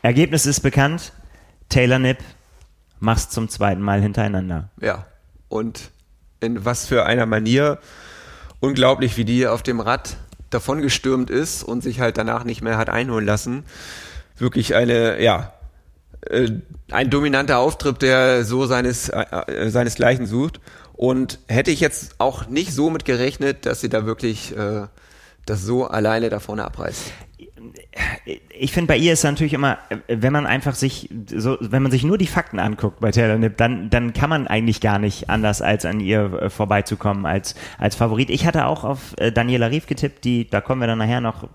Ergebnis 0.01 0.46
ist 0.46 0.62
bekannt. 0.62 1.13
Taylor 1.70 2.00
Nipp 2.00 2.20
machst 3.00 3.32
zum 3.32 3.50
zweiten 3.50 3.82
Mal 3.82 4.01
hintereinander. 4.01 4.70
Ja, 4.79 5.06
und 5.50 5.91
in 6.39 6.65
was 6.65 6.86
für 6.86 7.06
einer 7.06 7.25
Manier. 7.25 7.79
Unglaublich, 8.60 9.17
wie 9.17 9.25
die 9.25 9.46
auf 9.46 9.62
dem 9.62 9.79
Rad 9.79 10.17
davongestürmt 10.50 11.29
ist 11.29 11.63
und 11.63 11.84
sich 11.84 12.00
halt 12.00 12.17
danach 12.17 12.44
nicht 12.44 12.62
mehr 12.62 12.77
hat 12.77 12.89
einholen 12.89 13.25
lassen. 13.25 13.65
Wirklich 14.38 14.74
eine, 14.74 15.22
ja, 15.22 15.53
äh, 16.22 16.50
ein 16.91 17.10
dominanter 17.10 17.60
Auftritt, 17.60 18.01
der 18.01 18.46
so 18.46 18.65
seines, 18.65 19.10
äh, 19.10 19.25
äh 19.48 19.70
seinesgleichen 19.70 20.25
sucht. 20.25 20.60
Und 20.97 21.39
hätte 21.47 21.71
ich 21.71 21.79
jetzt 21.79 22.15
auch 22.17 22.47
nicht 22.47 22.73
so 22.73 22.89
mit 22.89 23.05
gerechnet, 23.05 23.65
dass 23.67 23.81
sie 23.81 23.89
da 23.89 24.05
wirklich 24.05 24.55
äh, 24.57 24.87
das 25.45 25.61
so 25.61 25.85
alleine 25.85 26.29
da 26.29 26.39
vorne 26.39 26.65
abreißt. 26.65 27.11
Ich 28.49 28.71
finde, 28.71 28.87
bei 28.87 28.97
ihr 28.97 29.13
ist 29.13 29.23
natürlich 29.23 29.53
immer, 29.53 29.77
wenn 30.07 30.33
man 30.33 30.47
einfach 30.47 30.73
sich, 30.73 31.09
so, 31.27 31.57
wenn 31.61 31.83
man 31.83 31.91
sich 31.91 32.03
nur 32.03 32.17
die 32.17 32.27
Fakten 32.27 32.59
anguckt 32.59 32.99
bei 32.99 33.11
Taylor 33.11 33.37
Nipp, 33.37 33.57
dann, 33.57 33.89
dann 33.89 34.13
kann 34.13 34.29
man 34.29 34.47
eigentlich 34.47 34.81
gar 34.81 34.97
nicht 34.97 35.29
anders 35.29 35.61
als 35.61 35.85
an 35.85 35.99
ihr 35.99 36.33
äh, 36.33 36.49
vorbeizukommen 36.49 37.25
als, 37.25 37.55
als 37.77 37.95
Favorit. 37.95 38.29
Ich 38.29 38.45
hatte 38.45 38.65
auch 38.65 38.83
auf 38.83 39.13
äh, 39.17 39.31
Daniela 39.31 39.67
Rief 39.67 39.85
getippt, 39.85 40.25
die, 40.25 40.49
da 40.49 40.61
kommen 40.61 40.81
wir 40.81 40.87
dann 40.87 40.97
nachher 40.97 41.21
noch, 41.21 41.47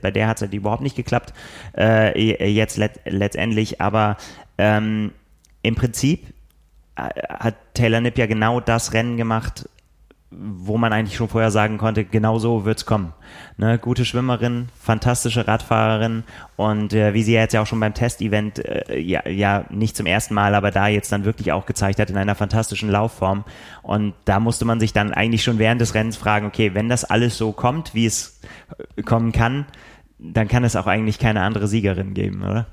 bei 0.00 0.10
der 0.10 0.28
hat 0.28 0.36
es 0.36 0.42
halt 0.42 0.54
überhaupt 0.54 0.82
nicht 0.82 0.96
geklappt, 0.96 1.32
äh, 1.76 2.48
jetzt 2.48 2.76
let, 2.76 3.00
letztendlich, 3.04 3.80
aber 3.80 4.16
ähm, 4.58 5.12
im 5.62 5.74
Prinzip 5.74 6.31
hat 7.28 7.54
Taylor 7.74 8.00
Nipp 8.00 8.18
ja 8.18 8.26
genau 8.26 8.60
das 8.60 8.92
Rennen 8.92 9.16
gemacht, 9.16 9.68
wo 10.34 10.78
man 10.78 10.92
eigentlich 10.92 11.16
schon 11.16 11.28
vorher 11.28 11.50
sagen 11.50 11.78
konnte, 11.78 12.04
genau 12.04 12.38
so 12.38 12.64
wird's 12.64 12.86
kommen. 12.86 13.12
Ne, 13.58 13.78
gute 13.78 14.04
Schwimmerin, 14.04 14.68
fantastische 14.80 15.46
Radfahrerin 15.46 16.24
und 16.56 16.94
äh, 16.94 17.12
wie 17.12 17.22
sie 17.22 17.34
jetzt 17.34 17.52
ja 17.52 17.62
auch 17.62 17.66
schon 17.66 17.80
beim 17.80 17.94
Testevent 17.94 18.58
äh, 18.58 18.98
ja, 18.98 19.28
ja 19.28 19.64
nicht 19.68 19.96
zum 19.96 20.06
ersten 20.06 20.34
Mal, 20.34 20.54
aber 20.54 20.70
da 20.70 20.88
jetzt 20.88 21.12
dann 21.12 21.24
wirklich 21.24 21.52
auch 21.52 21.66
gezeigt 21.66 21.98
hat 21.98 22.08
in 22.08 22.16
einer 22.16 22.34
fantastischen 22.34 22.90
Laufform. 22.90 23.44
Und 23.82 24.14
da 24.24 24.40
musste 24.40 24.64
man 24.64 24.80
sich 24.80 24.92
dann 24.92 25.12
eigentlich 25.12 25.44
schon 25.44 25.58
während 25.58 25.80
des 25.80 25.94
Rennens 25.94 26.16
fragen, 26.16 26.46
okay, 26.46 26.72
wenn 26.74 26.88
das 26.88 27.04
alles 27.04 27.36
so 27.36 27.52
kommt, 27.52 27.94
wie 27.94 28.06
es 28.06 28.40
äh, 28.96 29.02
kommen 29.02 29.32
kann, 29.32 29.66
dann 30.18 30.48
kann 30.48 30.64
es 30.64 30.76
auch 30.76 30.86
eigentlich 30.86 31.18
keine 31.18 31.42
andere 31.42 31.68
Siegerin 31.68 32.14
geben, 32.14 32.42
oder? 32.42 32.66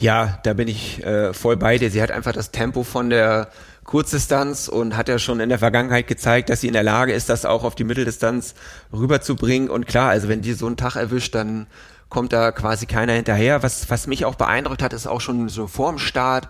Ja, 0.00 0.38
da 0.44 0.54
bin 0.54 0.66
ich 0.66 1.04
äh, 1.04 1.34
voll 1.34 1.58
bei 1.58 1.76
dir. 1.76 1.90
Sie 1.90 2.02
hat 2.02 2.10
einfach 2.10 2.32
das 2.32 2.50
Tempo 2.50 2.84
von 2.84 3.10
der 3.10 3.50
Kurzdistanz 3.84 4.66
und 4.68 4.96
hat 4.96 5.10
ja 5.10 5.18
schon 5.18 5.40
in 5.40 5.50
der 5.50 5.58
Vergangenheit 5.58 6.06
gezeigt, 6.06 6.48
dass 6.48 6.62
sie 6.62 6.68
in 6.68 6.72
der 6.72 6.82
Lage 6.82 7.12
ist, 7.12 7.28
das 7.28 7.44
auch 7.44 7.64
auf 7.64 7.74
die 7.74 7.84
Mitteldistanz 7.84 8.54
rüberzubringen. 8.94 9.68
Und 9.68 9.86
klar, 9.86 10.08
also 10.08 10.28
wenn 10.28 10.40
die 10.40 10.54
so 10.54 10.66
einen 10.66 10.78
Tag 10.78 10.96
erwischt, 10.96 11.34
dann 11.34 11.66
kommt 12.08 12.32
da 12.32 12.50
quasi 12.50 12.86
keiner 12.86 13.12
hinterher. 13.12 13.62
Was, 13.62 13.90
was 13.90 14.06
mich 14.06 14.24
auch 14.24 14.36
beeindruckt 14.36 14.82
hat, 14.82 14.94
ist 14.94 15.06
auch 15.06 15.20
schon 15.20 15.50
so 15.50 15.66
vorm 15.66 15.98
Start. 15.98 16.48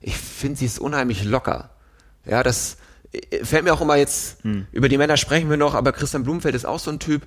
Ich 0.00 0.16
finde, 0.16 0.58
sie 0.58 0.66
ist 0.66 0.78
unheimlich 0.78 1.24
locker. 1.24 1.70
Ja, 2.24 2.44
das 2.44 2.76
äh, 3.12 3.44
fällt 3.44 3.64
mir 3.64 3.74
auch 3.74 3.80
immer 3.80 3.96
jetzt, 3.96 4.44
hm. 4.44 4.68
über 4.70 4.88
die 4.88 4.98
Männer 4.98 5.16
sprechen 5.16 5.50
wir 5.50 5.56
noch, 5.56 5.74
aber 5.74 5.90
Christian 5.90 6.22
Blumfeld 6.22 6.54
ist 6.54 6.64
auch 6.64 6.78
so 6.78 6.92
ein 6.92 7.00
Typ. 7.00 7.22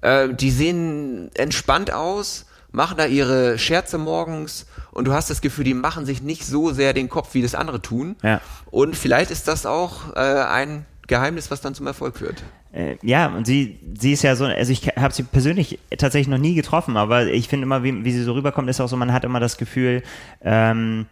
Äh, 0.00 0.32
die 0.32 0.50
sehen 0.50 1.30
entspannt 1.34 1.92
aus, 1.92 2.46
machen 2.72 2.96
da 2.96 3.06
ihre 3.06 3.58
Scherze 3.58 3.98
morgens 3.98 4.66
und 4.92 5.06
du 5.06 5.12
hast 5.12 5.30
das 5.30 5.40
Gefühl, 5.40 5.64
die 5.64 5.74
machen 5.74 6.06
sich 6.06 6.22
nicht 6.22 6.46
so 6.46 6.72
sehr 6.72 6.92
den 6.92 7.08
Kopf, 7.08 7.34
wie 7.34 7.42
das 7.42 7.54
andere 7.54 7.82
tun. 7.82 8.16
Ja. 8.22 8.40
Und 8.70 8.96
vielleicht 8.96 9.30
ist 9.30 9.48
das 9.48 9.66
auch 9.66 10.14
äh, 10.14 10.20
ein 10.20 10.86
Geheimnis, 11.06 11.50
was 11.50 11.60
dann 11.60 11.74
zum 11.74 11.86
Erfolg 11.86 12.18
führt. 12.18 12.42
Äh, 12.72 12.96
ja, 13.02 13.26
und 13.26 13.46
sie, 13.46 13.80
sie 13.98 14.12
ist 14.12 14.22
ja 14.22 14.36
so, 14.36 14.44
also 14.44 14.72
ich 14.72 14.86
habe 14.96 15.12
sie 15.12 15.24
persönlich 15.24 15.80
tatsächlich 15.98 16.28
noch 16.28 16.38
nie 16.38 16.54
getroffen, 16.54 16.96
aber 16.96 17.26
ich 17.26 17.48
finde 17.48 17.64
immer, 17.64 17.82
wie, 17.82 18.04
wie 18.04 18.12
sie 18.12 18.22
so 18.22 18.32
rüberkommt, 18.32 18.70
ist 18.70 18.80
auch 18.80 18.88
so, 18.88 18.96
man 18.96 19.12
hat 19.12 19.24
immer 19.24 19.40
das 19.40 19.56
Gefühl, 19.56 20.02
ähm, 20.42 21.06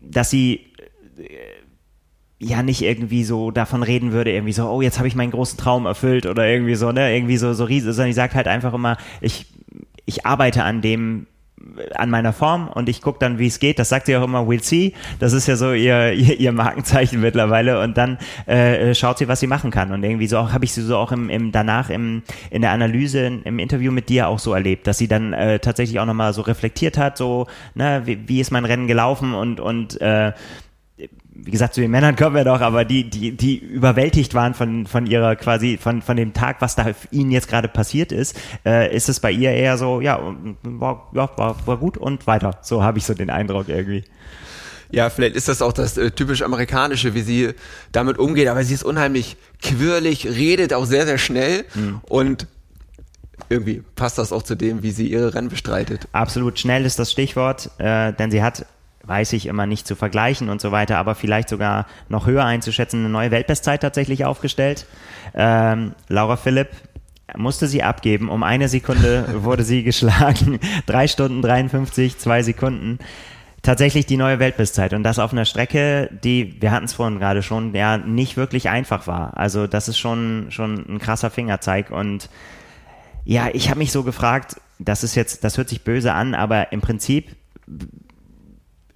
dass 0.00 0.30
sie 0.30 0.72
äh, 1.18 1.28
ja 2.38 2.62
nicht 2.62 2.82
irgendwie 2.82 3.24
so 3.24 3.50
davon 3.50 3.82
reden 3.82 4.12
würde, 4.12 4.32
irgendwie 4.32 4.52
so, 4.54 4.66
oh, 4.68 4.80
jetzt 4.80 4.98
habe 4.98 5.08
ich 5.08 5.14
meinen 5.14 5.30
großen 5.30 5.58
Traum 5.58 5.84
erfüllt 5.84 6.24
oder 6.24 6.46
irgendwie 6.46 6.74
so, 6.74 6.90
ne, 6.90 7.14
irgendwie 7.14 7.36
so, 7.36 7.52
so 7.52 7.64
riesig, 7.64 7.94
sondern 7.94 8.12
sie 8.12 8.16
sagt 8.16 8.34
halt 8.34 8.48
einfach 8.48 8.72
immer, 8.72 8.96
ich, 9.20 9.46
ich 10.06 10.26
arbeite 10.26 10.62
an 10.64 10.80
dem, 10.82 11.26
an 11.94 12.10
meiner 12.10 12.32
Form 12.32 12.68
und 12.68 12.88
ich 12.88 13.00
gucke 13.00 13.18
dann, 13.18 13.38
wie 13.38 13.46
es 13.46 13.58
geht. 13.58 13.78
Das 13.78 13.88
sagt 13.88 14.06
sie 14.06 14.16
auch 14.16 14.24
immer, 14.24 14.40
we'll 14.40 14.62
see. 14.62 14.92
Das 15.18 15.32
ist 15.32 15.46
ja 15.46 15.56
so 15.56 15.72
ihr, 15.72 16.12
ihr, 16.14 16.38
ihr 16.38 16.52
Markenzeichen 16.52 17.20
mittlerweile. 17.20 17.80
Und 17.80 17.96
dann 17.96 18.18
äh, 18.46 18.94
schaut 18.94 19.18
sie, 19.18 19.28
was 19.28 19.40
sie 19.40 19.46
machen 19.46 19.70
kann. 19.70 19.92
Und 19.92 20.02
irgendwie 20.02 20.26
so 20.26 20.38
auch 20.38 20.52
habe 20.52 20.64
ich 20.64 20.72
sie 20.72 20.82
so 20.82 20.96
auch 20.96 21.12
im, 21.12 21.30
im 21.30 21.52
danach 21.52 21.90
im, 21.90 22.22
in 22.50 22.62
der 22.62 22.72
Analyse, 22.72 23.40
im 23.44 23.58
Interview 23.58 23.92
mit 23.92 24.08
dir 24.08 24.28
auch 24.28 24.38
so 24.38 24.52
erlebt, 24.52 24.86
dass 24.86 24.98
sie 24.98 25.08
dann 25.08 25.32
äh, 25.32 25.58
tatsächlich 25.58 26.00
auch 26.00 26.06
nochmal 26.06 26.32
so 26.32 26.42
reflektiert 26.42 26.98
hat, 26.98 27.16
so, 27.16 27.46
ne, 27.74 28.02
wie, 28.04 28.28
wie 28.28 28.40
ist 28.40 28.50
mein 28.50 28.64
Rennen 28.64 28.86
gelaufen 28.86 29.34
und, 29.34 29.60
und 29.60 30.00
äh, 30.00 30.32
wie 31.34 31.50
gesagt, 31.50 31.74
zu 31.74 31.80
den 31.80 31.90
Männern 31.90 32.14
kommen 32.16 32.36
wir 32.36 32.44
doch, 32.44 32.60
aber 32.60 32.84
die, 32.84 33.10
die, 33.10 33.32
die 33.36 33.58
überwältigt 33.58 34.34
waren 34.34 34.54
von, 34.54 34.86
von 34.86 35.06
ihrer 35.06 35.34
quasi, 35.36 35.78
von, 35.80 36.00
von 36.00 36.16
dem 36.16 36.32
Tag, 36.32 36.60
was 36.60 36.76
da 36.76 36.92
ihnen 37.10 37.32
jetzt 37.32 37.48
gerade 37.48 37.68
passiert 37.68 38.12
ist, 38.12 38.36
äh, 38.64 38.94
ist 38.94 39.08
es 39.08 39.20
bei 39.20 39.32
ihr 39.32 39.50
eher 39.50 39.76
so, 39.76 40.00
ja, 40.00 40.20
war, 40.62 41.10
ja, 41.12 41.28
war, 41.36 41.56
war 41.66 41.76
gut 41.76 41.98
und 41.98 42.26
weiter. 42.26 42.58
So 42.62 42.82
habe 42.82 42.98
ich 42.98 43.04
so 43.04 43.14
den 43.14 43.30
Eindruck 43.30 43.68
irgendwie. 43.68 44.04
Ja, 44.90 45.10
vielleicht 45.10 45.34
ist 45.34 45.48
das 45.48 45.60
auch 45.60 45.72
das 45.72 45.96
äh, 45.96 46.12
typisch 46.12 46.42
amerikanische, 46.42 47.14
wie 47.14 47.22
sie 47.22 47.54
damit 47.90 48.18
umgeht, 48.18 48.46
aber 48.46 48.62
sie 48.62 48.74
ist 48.74 48.84
unheimlich 48.84 49.36
quirlig, 49.60 50.26
redet 50.26 50.72
auch 50.72 50.84
sehr, 50.84 51.04
sehr 51.04 51.18
schnell 51.18 51.64
mhm. 51.74 52.00
und 52.08 52.46
irgendwie 53.48 53.82
passt 53.96 54.18
das 54.18 54.32
auch 54.32 54.42
zu 54.42 54.54
dem, 54.54 54.84
wie 54.84 54.92
sie 54.92 55.08
ihre 55.08 55.34
Rennen 55.34 55.48
bestreitet. 55.48 56.06
Absolut 56.12 56.58
schnell 56.60 56.84
ist 56.84 56.98
das 56.98 57.10
Stichwort, 57.10 57.70
äh, 57.78 58.12
denn 58.12 58.30
sie 58.30 58.42
hat 58.42 58.66
weiß 59.06 59.32
ich 59.34 59.46
immer 59.46 59.66
nicht 59.66 59.86
zu 59.86 59.96
vergleichen 59.96 60.48
und 60.48 60.60
so 60.60 60.72
weiter, 60.72 60.98
aber 60.98 61.14
vielleicht 61.14 61.48
sogar 61.48 61.86
noch 62.08 62.26
höher 62.26 62.44
einzuschätzen, 62.44 63.00
eine 63.00 63.08
neue 63.08 63.30
Weltbestzeit 63.30 63.82
tatsächlich 63.82 64.24
aufgestellt. 64.24 64.86
Ähm, 65.34 65.94
Laura 66.08 66.36
Philipp 66.36 66.68
musste 67.36 67.66
sie 67.66 67.82
abgeben. 67.82 68.28
Um 68.28 68.42
eine 68.42 68.68
Sekunde 68.68 69.26
wurde 69.44 69.64
sie 69.64 69.82
geschlagen. 69.82 70.60
Drei 70.86 71.08
Stunden 71.08 71.42
53, 71.42 72.18
zwei 72.18 72.42
Sekunden. 72.42 72.98
Tatsächlich 73.62 74.04
die 74.04 74.18
neue 74.18 74.40
Weltbestzeit 74.40 74.92
und 74.92 75.04
das 75.04 75.18
auf 75.18 75.32
einer 75.32 75.46
Strecke, 75.46 76.10
die, 76.22 76.60
wir 76.60 76.70
hatten 76.70 76.84
es 76.84 76.92
vorhin 76.92 77.18
gerade 77.18 77.42
schon, 77.42 77.74
ja, 77.74 77.96
nicht 77.96 78.36
wirklich 78.36 78.68
einfach 78.68 79.06
war. 79.06 79.38
Also 79.38 79.66
das 79.66 79.88
ist 79.88 79.96
schon, 79.96 80.48
schon 80.50 80.84
ein 80.86 80.98
krasser 80.98 81.30
Fingerzeig 81.30 81.90
und 81.90 82.28
ja, 83.24 83.48
ich 83.50 83.70
habe 83.70 83.78
mich 83.78 83.90
so 83.90 84.02
gefragt, 84.02 84.56
das 84.78 85.02
ist 85.02 85.14
jetzt, 85.14 85.44
das 85.44 85.56
hört 85.56 85.70
sich 85.70 85.82
böse 85.82 86.12
an, 86.12 86.34
aber 86.34 86.72
im 86.72 86.82
Prinzip 86.82 87.36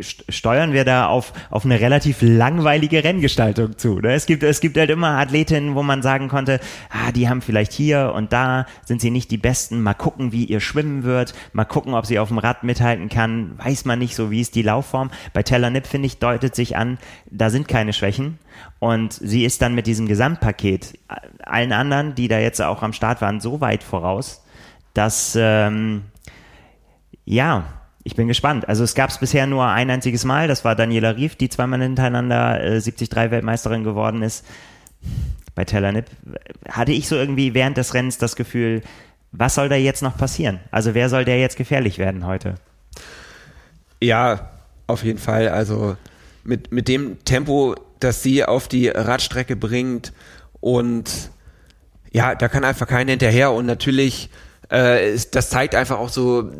steuern 0.00 0.72
wir 0.72 0.84
da 0.84 1.08
auf, 1.08 1.32
auf 1.50 1.64
eine 1.64 1.80
relativ 1.80 2.18
langweilige 2.20 3.02
Renngestaltung 3.02 3.76
zu. 3.78 3.98
Ne? 3.98 4.12
Es, 4.12 4.26
gibt, 4.26 4.44
es 4.44 4.60
gibt 4.60 4.76
halt 4.76 4.90
immer 4.90 5.18
Athletinnen, 5.18 5.74
wo 5.74 5.82
man 5.82 6.02
sagen 6.02 6.28
konnte, 6.28 6.60
ah, 6.90 7.10
die 7.10 7.28
haben 7.28 7.42
vielleicht 7.42 7.72
hier 7.72 8.12
und 8.14 8.32
da, 8.32 8.66
sind 8.84 9.00
sie 9.00 9.10
nicht 9.10 9.30
die 9.30 9.38
Besten, 9.38 9.80
mal 9.80 9.94
gucken, 9.94 10.30
wie 10.30 10.44
ihr 10.44 10.60
schwimmen 10.60 11.02
wird, 11.02 11.34
mal 11.52 11.64
gucken, 11.64 11.94
ob 11.94 12.06
sie 12.06 12.20
auf 12.20 12.28
dem 12.28 12.38
Rad 12.38 12.62
mithalten 12.62 13.08
kann, 13.08 13.58
weiß 13.58 13.86
man 13.86 13.98
nicht 13.98 14.14
so, 14.14 14.30
wie 14.30 14.40
ist 14.40 14.54
die 14.54 14.62
Laufform. 14.62 15.10
Bei 15.32 15.42
Teller 15.42 15.70
Nipp, 15.70 15.86
finde 15.86 16.06
ich, 16.06 16.18
deutet 16.18 16.54
sich 16.54 16.76
an, 16.76 16.98
da 17.30 17.50
sind 17.50 17.66
keine 17.66 17.92
Schwächen. 17.92 18.38
Und 18.78 19.12
sie 19.12 19.44
ist 19.44 19.62
dann 19.62 19.74
mit 19.74 19.86
diesem 19.86 20.06
Gesamtpaket 20.06 20.98
allen 21.40 21.72
anderen, 21.72 22.14
die 22.14 22.28
da 22.28 22.38
jetzt 22.38 22.62
auch 22.62 22.82
am 22.82 22.92
Start 22.92 23.20
waren, 23.20 23.40
so 23.40 23.60
weit 23.60 23.82
voraus, 23.82 24.44
dass, 24.94 25.36
ähm, 25.40 26.02
ja, 27.24 27.64
ich 28.08 28.16
bin 28.16 28.26
gespannt. 28.26 28.66
Also 28.66 28.84
es 28.84 28.94
gab 28.94 29.10
es 29.10 29.18
bisher 29.18 29.46
nur 29.46 29.66
ein 29.66 29.90
einziges 29.90 30.24
Mal, 30.24 30.48
das 30.48 30.64
war 30.64 30.74
Daniela 30.74 31.10
Rief, 31.16 31.36
die 31.36 31.50
zweimal 31.50 31.82
hintereinander 31.82 32.58
äh, 32.58 32.80
73 32.80 33.10
Weltmeisterin 33.14 33.84
geworden 33.84 34.22
ist. 34.22 34.46
Bei 35.54 35.66
Tellernipp 35.66 36.06
hatte 36.70 36.92
ich 36.92 37.06
so 37.06 37.16
irgendwie 37.16 37.52
während 37.52 37.76
des 37.76 37.92
Rennens 37.92 38.16
das 38.16 38.34
Gefühl, 38.34 38.80
was 39.30 39.56
soll 39.56 39.68
da 39.68 39.74
jetzt 39.76 40.02
noch 40.02 40.16
passieren? 40.16 40.60
Also 40.70 40.94
wer 40.94 41.10
soll 41.10 41.26
der 41.26 41.38
jetzt 41.38 41.58
gefährlich 41.58 41.98
werden 41.98 42.24
heute? 42.24 42.54
Ja, 44.00 44.52
auf 44.86 45.04
jeden 45.04 45.18
Fall. 45.18 45.50
Also 45.50 45.98
mit, 46.44 46.72
mit 46.72 46.88
dem 46.88 47.22
Tempo, 47.26 47.74
das 48.00 48.22
sie 48.22 48.42
auf 48.42 48.68
die 48.68 48.88
Radstrecke 48.88 49.54
bringt 49.54 50.14
und 50.60 51.30
ja, 52.10 52.34
da 52.34 52.48
kann 52.48 52.64
einfach 52.64 52.86
keiner 52.86 53.10
hinterher 53.10 53.52
und 53.52 53.66
natürlich 53.66 54.30
äh, 54.68 55.18
das 55.30 55.50
zeigt 55.50 55.74
einfach 55.74 55.98
auch 55.98 56.10
so 56.10 56.50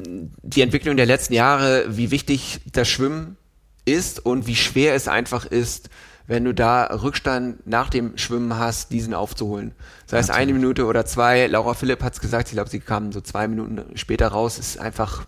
die 0.42 0.62
Entwicklung 0.62 0.96
der 0.96 1.06
letzten 1.06 1.34
Jahre, 1.34 1.84
wie 1.88 2.10
wichtig 2.10 2.60
das 2.72 2.88
Schwimmen 2.88 3.36
ist 3.84 4.24
und 4.24 4.46
wie 4.46 4.56
schwer 4.56 4.94
es 4.94 5.08
einfach 5.08 5.46
ist, 5.46 5.90
wenn 6.26 6.44
du 6.44 6.52
da 6.52 6.84
Rückstand 6.84 7.66
nach 7.66 7.88
dem 7.88 8.18
Schwimmen 8.18 8.58
hast, 8.58 8.92
diesen 8.92 9.14
aufzuholen. 9.14 9.72
Das 10.06 10.18
heißt, 10.18 10.30
eine 10.30 10.52
Minute 10.52 10.84
oder 10.84 11.06
zwei, 11.06 11.46
Laura 11.46 11.72
Philipp 11.72 12.02
hat 12.02 12.12
es 12.12 12.20
gesagt, 12.20 12.48
ich 12.48 12.54
glaube, 12.54 12.68
sie 12.68 12.80
kam 12.80 13.12
so 13.12 13.22
zwei 13.22 13.48
Minuten 13.48 13.96
später 13.96 14.28
raus, 14.28 14.58
ist 14.58 14.78
einfach 14.78 15.24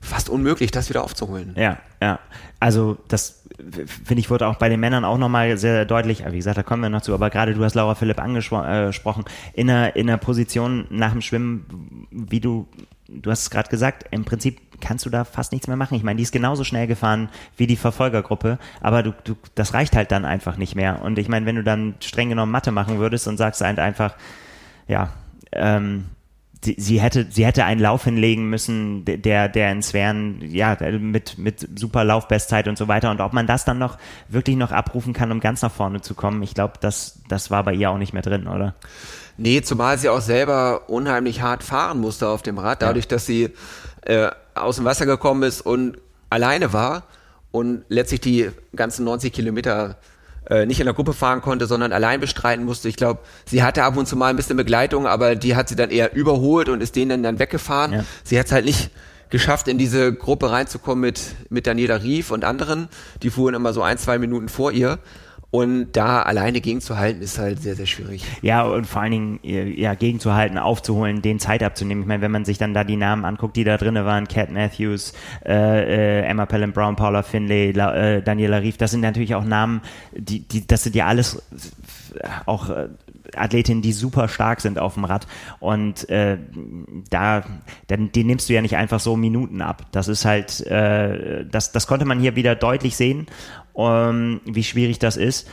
fast 0.00 0.28
unmöglich, 0.28 0.70
das 0.70 0.88
wieder 0.88 1.04
aufzuholen. 1.04 1.54
Ja, 1.56 1.78
ja. 2.00 2.18
Also 2.58 2.98
das 3.08 3.40
finde 3.86 4.20
ich 4.20 4.30
wurde 4.30 4.46
auch 4.46 4.56
bei 4.56 4.68
den 4.68 4.80
Männern 4.80 5.04
auch 5.04 5.18
nochmal 5.18 5.56
sehr 5.58 5.84
deutlich, 5.84 6.24
wie 6.26 6.36
gesagt, 6.36 6.58
da 6.58 6.62
kommen 6.62 6.82
wir 6.82 6.88
noch 6.88 7.02
zu, 7.02 7.12
aber 7.14 7.30
gerade 7.30 7.54
du 7.54 7.62
hast 7.62 7.74
Laura 7.74 7.94
Philipp 7.94 8.18
angesprochen, 8.18 9.24
äh, 9.24 9.60
in 9.60 9.70
einer, 9.70 9.96
in 9.96 10.08
einer 10.08 10.18
Position 10.18 10.86
nach 10.90 11.12
dem 11.12 11.20
Schwimmen, 11.20 12.06
wie 12.10 12.40
du, 12.40 12.68
du 13.08 13.30
hast 13.30 13.42
es 13.42 13.50
gerade 13.50 13.68
gesagt, 13.68 14.06
im 14.10 14.24
Prinzip 14.24 14.60
kannst 14.80 15.04
du 15.04 15.10
da 15.10 15.24
fast 15.24 15.52
nichts 15.52 15.68
mehr 15.68 15.76
machen. 15.76 15.94
Ich 15.94 16.02
meine, 16.02 16.16
die 16.16 16.22
ist 16.22 16.32
genauso 16.32 16.64
schnell 16.64 16.86
gefahren 16.86 17.28
wie 17.56 17.66
die 17.66 17.76
Verfolgergruppe, 17.76 18.58
aber 18.80 19.02
du, 19.02 19.12
du, 19.24 19.36
das 19.54 19.74
reicht 19.74 19.94
halt 19.94 20.10
dann 20.10 20.24
einfach 20.24 20.56
nicht 20.56 20.74
mehr. 20.74 21.02
Und 21.02 21.18
ich 21.18 21.28
meine, 21.28 21.44
wenn 21.44 21.56
du 21.56 21.62
dann 21.62 21.96
streng 22.00 22.30
genommen 22.30 22.52
Mathe 22.52 22.72
machen 22.72 22.98
würdest 22.98 23.28
und 23.28 23.36
sagst 23.36 23.60
halt 23.60 23.78
einfach, 23.78 24.16
ja, 24.88 25.10
ähm, 25.52 26.06
sie, 26.64 26.76
sie 26.78 27.00
hätte 27.00 27.26
sie 27.30 27.44
hätte 27.44 27.64
einen 27.64 27.80
Lauf 27.80 28.04
hinlegen 28.04 28.48
müssen, 28.48 29.04
der 29.04 29.48
der 29.48 29.72
ins 29.72 29.88
Sphären 29.88 30.40
ja 30.42 30.76
mit 30.98 31.38
mit 31.38 31.68
super 31.78 32.04
Laufbestzeit 32.04 32.68
und 32.68 32.76
so 32.76 32.88
weiter 32.88 33.10
und 33.10 33.20
ob 33.20 33.32
man 33.32 33.46
das 33.46 33.64
dann 33.64 33.78
noch 33.78 33.98
wirklich 34.28 34.56
noch 34.56 34.72
abrufen 34.72 35.12
kann, 35.12 35.32
um 35.32 35.40
ganz 35.40 35.62
nach 35.62 35.72
vorne 35.72 36.00
zu 36.00 36.14
kommen, 36.14 36.42
ich 36.42 36.54
glaube, 36.54 36.74
das 36.80 37.20
das 37.28 37.50
war 37.50 37.64
bei 37.64 37.74
ihr 37.74 37.90
auch 37.90 37.98
nicht 37.98 38.12
mehr 38.12 38.22
drin, 38.22 38.46
oder? 38.46 38.74
Nee, 39.36 39.62
zumal 39.62 39.96
sie 39.98 40.10
auch 40.10 40.20
selber 40.20 40.90
unheimlich 40.90 41.40
hart 41.40 41.62
fahren 41.62 42.00
musste 42.00 42.28
auf 42.28 42.42
dem 42.42 42.58
Rad, 42.58 42.82
dadurch, 42.82 43.06
ja. 43.06 43.10
dass 43.10 43.24
sie 43.24 43.50
äh, 44.02 44.28
aus 44.54 44.76
dem 44.76 44.84
Wasser 44.84 45.06
gekommen 45.06 45.42
ist 45.44 45.62
und 45.62 45.96
alleine 46.28 46.72
war 46.72 47.04
und 47.50 47.84
letztlich 47.88 48.20
die 48.20 48.50
ganzen 48.76 49.04
90 49.04 49.32
Kilometer 49.32 49.96
äh, 50.50 50.66
nicht 50.66 50.80
in 50.80 50.86
der 50.86 50.94
Gruppe 50.94 51.12
fahren 51.12 51.40
konnte, 51.40 51.66
sondern 51.66 51.92
allein 51.92 52.20
bestreiten 52.20 52.64
musste. 52.64 52.88
Ich 52.88 52.96
glaube, 52.96 53.20
sie 53.46 53.62
hatte 53.62 53.84
ab 53.84 53.96
und 53.96 54.06
zu 54.06 54.16
mal 54.16 54.26
ein 54.26 54.36
bisschen 54.36 54.56
Begleitung, 54.56 55.06
aber 55.06 55.36
die 55.36 55.56
hat 55.56 55.68
sie 55.68 55.76
dann 55.76 55.90
eher 55.90 56.14
überholt 56.14 56.68
und 56.68 56.82
ist 56.82 56.96
denen 56.96 57.22
dann 57.22 57.38
weggefahren. 57.38 57.92
Ja. 57.92 58.04
Sie 58.24 58.38
hat 58.38 58.46
es 58.46 58.52
halt 58.52 58.64
nicht 58.64 58.90
geschafft, 59.30 59.68
in 59.68 59.78
diese 59.78 60.12
Gruppe 60.12 60.50
reinzukommen 60.50 61.00
mit, 61.00 61.20
mit 61.48 61.66
Daniela 61.66 62.02
Rief 62.02 62.32
und 62.32 62.44
anderen. 62.44 62.88
Die 63.22 63.30
fuhren 63.30 63.54
immer 63.54 63.72
so 63.72 63.82
ein, 63.82 63.96
zwei 63.96 64.18
Minuten 64.18 64.48
vor 64.48 64.72
ihr. 64.72 64.98
Und 65.52 65.92
da 65.92 66.22
alleine 66.22 66.60
gegenzuhalten, 66.60 67.22
ist 67.22 67.38
halt 67.38 67.60
sehr, 67.60 67.74
sehr 67.74 67.86
schwierig. 67.86 68.24
Ja, 68.40 68.62
und 68.62 68.86
vor 68.86 69.02
allen 69.02 69.10
Dingen, 69.10 69.40
ja, 69.42 69.94
gegenzuhalten, 69.94 70.58
aufzuholen, 70.58 71.22
den 71.22 71.40
Zeit 71.40 71.64
abzunehmen. 71.64 72.02
Ich 72.02 72.08
meine, 72.08 72.22
wenn 72.22 72.30
man 72.30 72.44
sich 72.44 72.56
dann 72.56 72.72
da 72.72 72.84
die 72.84 72.96
Namen 72.96 73.24
anguckt, 73.24 73.56
die 73.56 73.64
da 73.64 73.76
drinnen 73.76 74.04
waren, 74.04 74.28
Cat 74.28 74.52
Matthews, 74.52 75.12
äh, 75.44 76.20
äh, 76.20 76.24
Emma 76.24 76.46
Pelham 76.46 76.72
Brown, 76.72 76.94
Paula 76.94 77.24
Finlay, 77.24 77.72
La, 77.72 77.94
äh, 77.94 78.22
Daniela 78.22 78.58
Rief, 78.58 78.76
das 78.76 78.92
sind 78.92 79.00
natürlich 79.00 79.34
auch 79.34 79.44
Namen, 79.44 79.80
die, 80.12 80.46
die, 80.46 80.64
das 80.66 80.84
sind 80.84 80.94
ja 80.94 81.06
alles 81.06 81.42
auch 82.46 82.70
äh, 82.70 82.88
Athletinnen, 83.36 83.82
die 83.82 83.92
super 83.92 84.28
stark 84.28 84.60
sind 84.60 84.78
auf 84.78 84.94
dem 84.94 85.04
Rad. 85.04 85.26
Und 85.60 86.08
äh, 86.08 86.38
da, 87.10 87.44
dann, 87.86 88.12
die 88.12 88.24
nimmst 88.24 88.48
du 88.48 88.54
ja 88.54 88.62
nicht 88.62 88.76
einfach 88.76 89.00
so 89.00 89.16
Minuten 89.16 89.62
ab. 89.62 89.86
Das 89.92 90.08
ist 90.08 90.24
halt, 90.24 90.60
äh, 90.66 91.44
das, 91.46 91.72
das 91.72 91.86
konnte 91.86 92.04
man 92.04 92.20
hier 92.20 92.36
wieder 92.36 92.54
deutlich 92.54 92.96
sehen 92.96 93.26
um, 93.80 94.40
wie 94.44 94.64
schwierig 94.64 94.98
das 94.98 95.16
ist. 95.16 95.48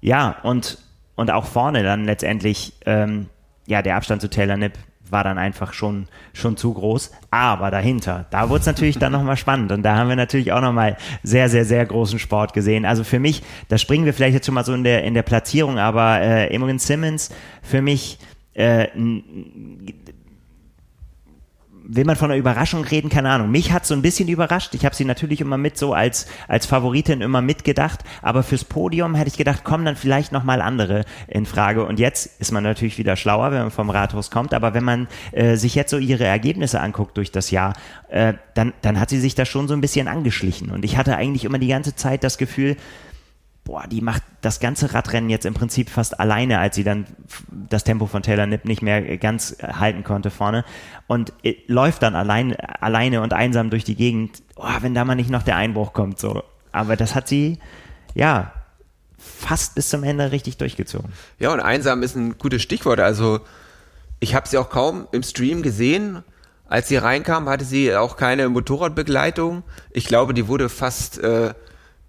Ja, 0.00 0.36
und, 0.42 0.78
und 1.14 1.30
auch 1.30 1.46
vorne 1.46 1.82
dann 1.82 2.04
letztendlich, 2.04 2.72
ähm, 2.86 3.26
ja, 3.66 3.82
der 3.82 3.96
Abstand 3.96 4.22
zu 4.22 4.30
Taylor 4.30 4.56
Nipp 4.56 4.74
war 5.10 5.24
dann 5.24 5.38
einfach 5.38 5.72
schon, 5.72 6.06
schon 6.32 6.56
zu 6.56 6.72
groß. 6.72 7.10
Aber 7.30 7.70
dahinter, 7.70 8.26
da 8.30 8.48
wurde 8.48 8.60
es 8.60 8.66
natürlich 8.66 8.98
dann 8.98 9.12
nochmal 9.12 9.36
spannend. 9.36 9.72
Und 9.72 9.82
da 9.82 9.96
haben 9.96 10.08
wir 10.08 10.16
natürlich 10.16 10.52
auch 10.52 10.60
nochmal 10.60 10.96
sehr, 11.22 11.48
sehr, 11.48 11.64
sehr 11.64 11.84
großen 11.84 12.18
Sport 12.18 12.52
gesehen. 12.52 12.84
Also 12.84 13.04
für 13.04 13.18
mich, 13.18 13.42
da 13.68 13.78
springen 13.78 14.04
wir 14.04 14.14
vielleicht 14.14 14.34
jetzt 14.34 14.46
schon 14.46 14.54
mal 14.54 14.64
so 14.64 14.72
in 14.72 14.84
der, 14.84 15.04
in 15.04 15.14
der 15.14 15.22
Platzierung, 15.22 15.78
aber 15.78 16.20
äh, 16.20 16.54
Imogen 16.54 16.78
Simmons 16.78 17.30
für 17.62 17.82
mich 17.82 18.18
äh, 18.54 18.88
will 21.84 22.04
man 22.04 22.16
von 22.16 22.30
einer 22.30 22.38
Überraschung 22.38 22.84
reden? 22.84 23.08
Keine 23.08 23.30
Ahnung. 23.30 23.50
Mich 23.50 23.72
hat 23.72 23.86
so 23.86 23.94
ein 23.94 24.02
bisschen 24.02 24.28
überrascht. 24.28 24.74
Ich 24.74 24.84
habe 24.84 24.94
sie 24.94 25.04
natürlich 25.04 25.40
immer 25.40 25.58
mit 25.58 25.76
so 25.76 25.92
als, 25.92 26.26
als 26.48 26.66
Favoritin 26.66 27.20
immer 27.20 27.42
mitgedacht. 27.42 28.00
Aber 28.22 28.42
fürs 28.42 28.64
Podium 28.64 29.14
hätte 29.14 29.28
ich 29.28 29.36
gedacht, 29.36 29.64
kommen 29.64 29.84
dann 29.84 29.96
vielleicht 29.96 30.32
nochmal 30.32 30.60
andere 30.60 31.04
in 31.28 31.46
Frage. 31.46 31.84
Und 31.84 31.98
jetzt 31.98 32.40
ist 32.40 32.52
man 32.52 32.62
natürlich 32.62 32.98
wieder 32.98 33.16
schlauer, 33.16 33.50
wenn 33.50 33.62
man 33.62 33.70
vom 33.70 33.90
Rathaus 33.90 34.30
kommt. 34.30 34.54
Aber 34.54 34.74
wenn 34.74 34.84
man 34.84 35.08
äh, 35.32 35.56
sich 35.56 35.74
jetzt 35.74 35.90
so 35.90 35.98
ihre 35.98 36.24
Ergebnisse 36.24 36.80
anguckt 36.80 37.16
durch 37.16 37.32
das 37.32 37.50
Jahr, 37.50 37.74
äh, 38.08 38.34
dann, 38.54 38.72
dann 38.82 39.00
hat 39.00 39.10
sie 39.10 39.20
sich 39.20 39.34
da 39.34 39.44
schon 39.44 39.68
so 39.68 39.74
ein 39.74 39.80
bisschen 39.80 40.08
angeschlichen. 40.08 40.70
Und 40.70 40.84
ich 40.84 40.96
hatte 40.96 41.16
eigentlich 41.16 41.44
immer 41.44 41.58
die 41.58 41.68
ganze 41.68 41.94
Zeit 41.94 42.24
das 42.24 42.38
Gefühl, 42.38 42.76
boah, 43.70 43.86
die 43.86 44.00
macht 44.00 44.24
das 44.40 44.58
ganze 44.58 44.94
Radrennen 44.94 45.30
jetzt 45.30 45.46
im 45.46 45.54
Prinzip 45.54 45.90
fast 45.90 46.18
alleine, 46.18 46.58
als 46.58 46.74
sie 46.74 46.82
dann 46.82 47.06
das 47.68 47.84
Tempo 47.84 48.06
von 48.06 48.20
Taylor 48.20 48.46
Nipp 48.46 48.64
nicht 48.64 48.82
mehr 48.82 49.16
ganz 49.16 49.58
halten 49.62 50.02
konnte 50.02 50.30
vorne 50.30 50.64
und 51.06 51.32
äh, 51.44 51.54
läuft 51.68 52.02
dann 52.02 52.16
allein, 52.16 52.56
alleine 52.56 53.20
und 53.22 53.32
einsam 53.32 53.70
durch 53.70 53.84
die 53.84 53.94
Gegend. 53.94 54.42
Oh, 54.56 54.66
wenn 54.80 54.92
da 54.92 55.04
mal 55.04 55.14
nicht 55.14 55.30
noch 55.30 55.44
der 55.44 55.54
Einbruch 55.54 55.92
kommt, 55.92 56.18
so. 56.18 56.42
Aber 56.72 56.96
das 56.96 57.14
hat 57.14 57.28
sie, 57.28 57.60
ja, 58.12 58.50
fast 59.18 59.76
bis 59.76 59.88
zum 59.88 60.02
Ende 60.02 60.32
richtig 60.32 60.56
durchgezogen. 60.56 61.12
Ja, 61.38 61.52
und 61.52 61.60
einsam 61.60 62.02
ist 62.02 62.16
ein 62.16 62.38
gutes 62.38 62.62
Stichwort. 62.62 62.98
Also, 62.98 63.38
ich 64.18 64.34
habe 64.34 64.48
sie 64.48 64.58
auch 64.58 64.70
kaum 64.70 65.06
im 65.12 65.22
Stream 65.22 65.62
gesehen. 65.62 66.24
Als 66.66 66.88
sie 66.88 66.96
reinkam, 66.96 67.48
hatte 67.48 67.64
sie 67.64 67.94
auch 67.94 68.16
keine 68.16 68.48
Motorradbegleitung. 68.48 69.62
Ich 69.92 70.06
glaube, 70.06 70.34
die 70.34 70.48
wurde 70.48 70.68
fast 70.68 71.18
äh, 71.18 71.54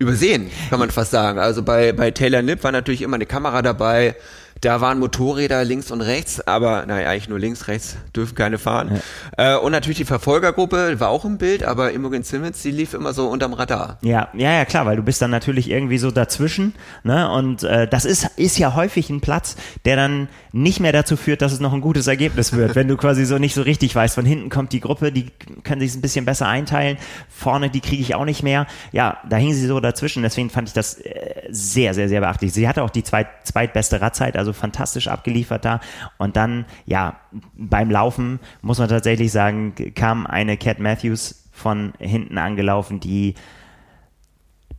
übersehen, 0.01 0.51
kann 0.69 0.79
man 0.79 0.89
fast 0.89 1.11
sagen. 1.11 1.39
Also 1.39 1.63
bei, 1.63 1.93
bei 1.93 2.11
Taylor 2.11 2.41
Nipp 2.41 2.63
war 2.63 2.71
natürlich 2.71 3.01
immer 3.01 3.15
eine 3.15 3.25
Kamera 3.25 3.61
dabei, 3.61 4.15
da 4.61 4.79
waren 4.79 4.99
Motorräder 4.99 5.63
links 5.63 5.89
und 5.91 6.01
rechts, 6.01 6.45
aber 6.47 6.85
naja, 6.85 7.09
eigentlich 7.09 7.29
nur 7.29 7.39
links, 7.39 7.67
rechts 7.67 7.97
dürfen 8.15 8.35
keine 8.35 8.59
fahren. 8.59 9.01
Ja. 9.37 9.55
Äh, 9.55 9.59
und 9.59 9.71
natürlich 9.71 9.97
die 9.97 10.05
Verfolgergruppe 10.05 10.99
war 10.99 11.09
auch 11.09 11.25
im 11.25 11.39
Bild, 11.39 11.63
aber 11.63 11.91
Imogen 11.91 12.23
Simmons, 12.23 12.61
die 12.61 12.69
lief 12.71 12.93
immer 12.93 13.13
so 13.13 13.27
unterm 13.27 13.53
Radar. 13.53 13.97
Ja, 14.03 14.29
ja, 14.33 14.53
ja, 14.53 14.65
klar, 14.65 14.85
weil 14.85 14.97
du 14.97 15.03
bist 15.03 15.21
dann 15.21 15.31
natürlich 15.31 15.69
irgendwie 15.69 15.97
so 15.97 16.11
dazwischen, 16.11 16.75
ne? 17.03 17.31
Und 17.31 17.63
äh, 17.63 17.87
das 17.87 18.05
ist, 18.05 18.29
ist 18.37 18.59
ja 18.59 18.75
häufig 18.75 19.09
ein 19.09 19.19
Platz, 19.19 19.55
der 19.85 19.95
dann 19.95 20.27
nicht 20.51 20.79
mehr 20.79 20.91
dazu 20.91 21.17
führt, 21.17 21.41
dass 21.41 21.53
es 21.53 21.59
noch 21.59 21.73
ein 21.73 21.81
gutes 21.81 22.07
Ergebnis 22.07 22.53
wird, 22.53 22.75
wenn 22.75 22.87
du 22.87 22.97
quasi 22.97 23.25
so 23.25 23.37
nicht 23.37 23.55
so 23.55 23.61
richtig 23.61 23.95
weißt, 23.95 24.15
von 24.15 24.25
hinten 24.25 24.49
kommt 24.49 24.73
die 24.73 24.81
Gruppe, 24.81 25.11
die 25.11 25.31
können 25.63 25.81
sich 25.81 25.95
ein 25.95 26.01
bisschen 26.01 26.25
besser 26.25 26.47
einteilen, 26.47 26.97
vorne, 27.29 27.69
die 27.69 27.79
kriege 27.79 28.01
ich 28.01 28.15
auch 28.15 28.25
nicht 28.25 28.43
mehr. 28.43 28.67
Ja, 28.91 29.17
da 29.27 29.37
hing 29.37 29.53
sie 29.53 29.65
so 29.65 29.79
dazwischen, 29.79 30.23
deswegen 30.23 30.49
fand 30.49 30.67
ich 30.67 30.73
das 30.73 30.95
äh, 30.95 31.47
sehr, 31.49 31.93
sehr, 31.93 32.09
sehr 32.09 32.19
beachtlich. 32.19 32.53
Sie 32.53 32.67
hatte 32.67 32.83
auch 32.83 32.89
die 32.89 33.03
zweit, 33.03 33.27
zweitbeste 33.43 34.01
Radzeit, 34.01 34.35
also 34.37 34.50
also 34.51 34.59
fantastisch 34.59 35.07
abgeliefert 35.07 35.65
da. 35.65 35.79
Und 36.17 36.35
dann, 36.35 36.65
ja, 36.85 37.19
beim 37.55 37.89
Laufen 37.89 38.39
muss 38.61 38.79
man 38.79 38.89
tatsächlich 38.89 39.31
sagen, 39.31 39.73
kam 39.95 40.27
eine 40.27 40.57
Cat 40.57 40.79
Matthews 40.79 41.49
von 41.51 41.93
hinten 41.99 42.37
angelaufen, 42.37 42.99
die 42.99 43.35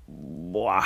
boah, 0.07 0.83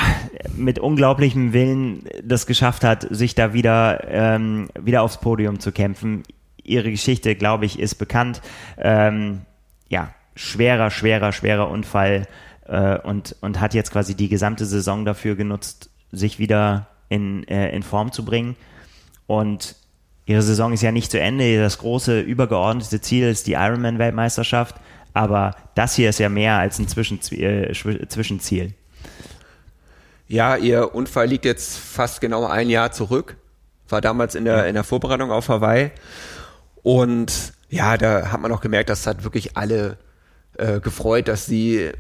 mit 0.54 0.78
unglaublichem 0.78 1.52
Willen 1.52 2.04
das 2.22 2.46
geschafft 2.46 2.84
hat, 2.84 3.06
sich 3.10 3.34
da 3.34 3.52
wieder, 3.52 4.04
ähm, 4.08 4.68
wieder 4.80 5.02
aufs 5.02 5.20
Podium 5.20 5.58
zu 5.58 5.72
kämpfen. 5.72 6.22
Ihre 6.62 6.90
Geschichte, 6.90 7.34
glaube 7.34 7.64
ich, 7.64 7.78
ist 7.78 7.96
bekannt. 7.96 8.40
Ähm, 8.78 9.42
ja, 9.88 10.10
schwerer, 10.34 10.90
schwerer, 10.90 11.32
schwerer 11.32 11.68
Unfall 11.70 12.26
äh, 12.66 12.98
und, 12.98 13.36
und 13.40 13.60
hat 13.60 13.74
jetzt 13.74 13.90
quasi 13.90 14.14
die 14.14 14.28
gesamte 14.28 14.66
Saison 14.66 15.04
dafür 15.04 15.36
genutzt, 15.36 15.90
sich 16.12 16.38
wieder 16.38 16.88
in, 17.08 17.46
äh, 17.48 17.70
in 17.74 17.82
Form 17.82 18.12
zu 18.12 18.24
bringen. 18.24 18.56
Und 19.26 19.76
ihre 20.26 20.42
Saison 20.42 20.72
ist 20.72 20.82
ja 20.82 20.92
nicht 20.92 21.10
zu 21.10 21.20
Ende. 21.20 21.58
Das 21.60 21.78
große 21.78 22.20
übergeordnete 22.20 23.00
Ziel 23.00 23.28
ist 23.28 23.46
die 23.46 23.54
Ironman-Weltmeisterschaft. 23.54 24.76
Aber 25.14 25.56
das 25.74 25.94
hier 25.94 26.10
ist 26.10 26.18
ja 26.18 26.28
mehr 26.28 26.58
als 26.58 26.78
ein 26.78 26.88
Zwischenziel. 26.88 27.42
Äh, 27.42 28.08
Zwischenziel. 28.08 28.74
Ja, 30.28 30.56
ihr 30.56 30.94
Unfall 30.94 31.28
liegt 31.28 31.44
jetzt 31.44 31.78
fast 31.78 32.20
genau 32.20 32.46
ein 32.46 32.68
Jahr 32.68 32.92
zurück. 32.92 33.36
War 33.88 34.00
damals 34.00 34.34
in 34.34 34.44
der, 34.44 34.66
in 34.66 34.74
der 34.74 34.84
Vorbereitung 34.84 35.30
auf 35.30 35.48
Hawaii. 35.48 35.92
Und 36.82 37.52
ja, 37.68 37.96
da 37.96 38.32
hat 38.32 38.40
man 38.40 38.52
auch 38.52 38.60
gemerkt, 38.60 38.90
dass 38.90 39.06
hat 39.06 39.24
wirklich 39.24 39.56
alle 39.56 39.96
äh, 40.58 40.80
gefreut, 40.80 41.28
dass 41.28 41.46
sie 41.46 41.90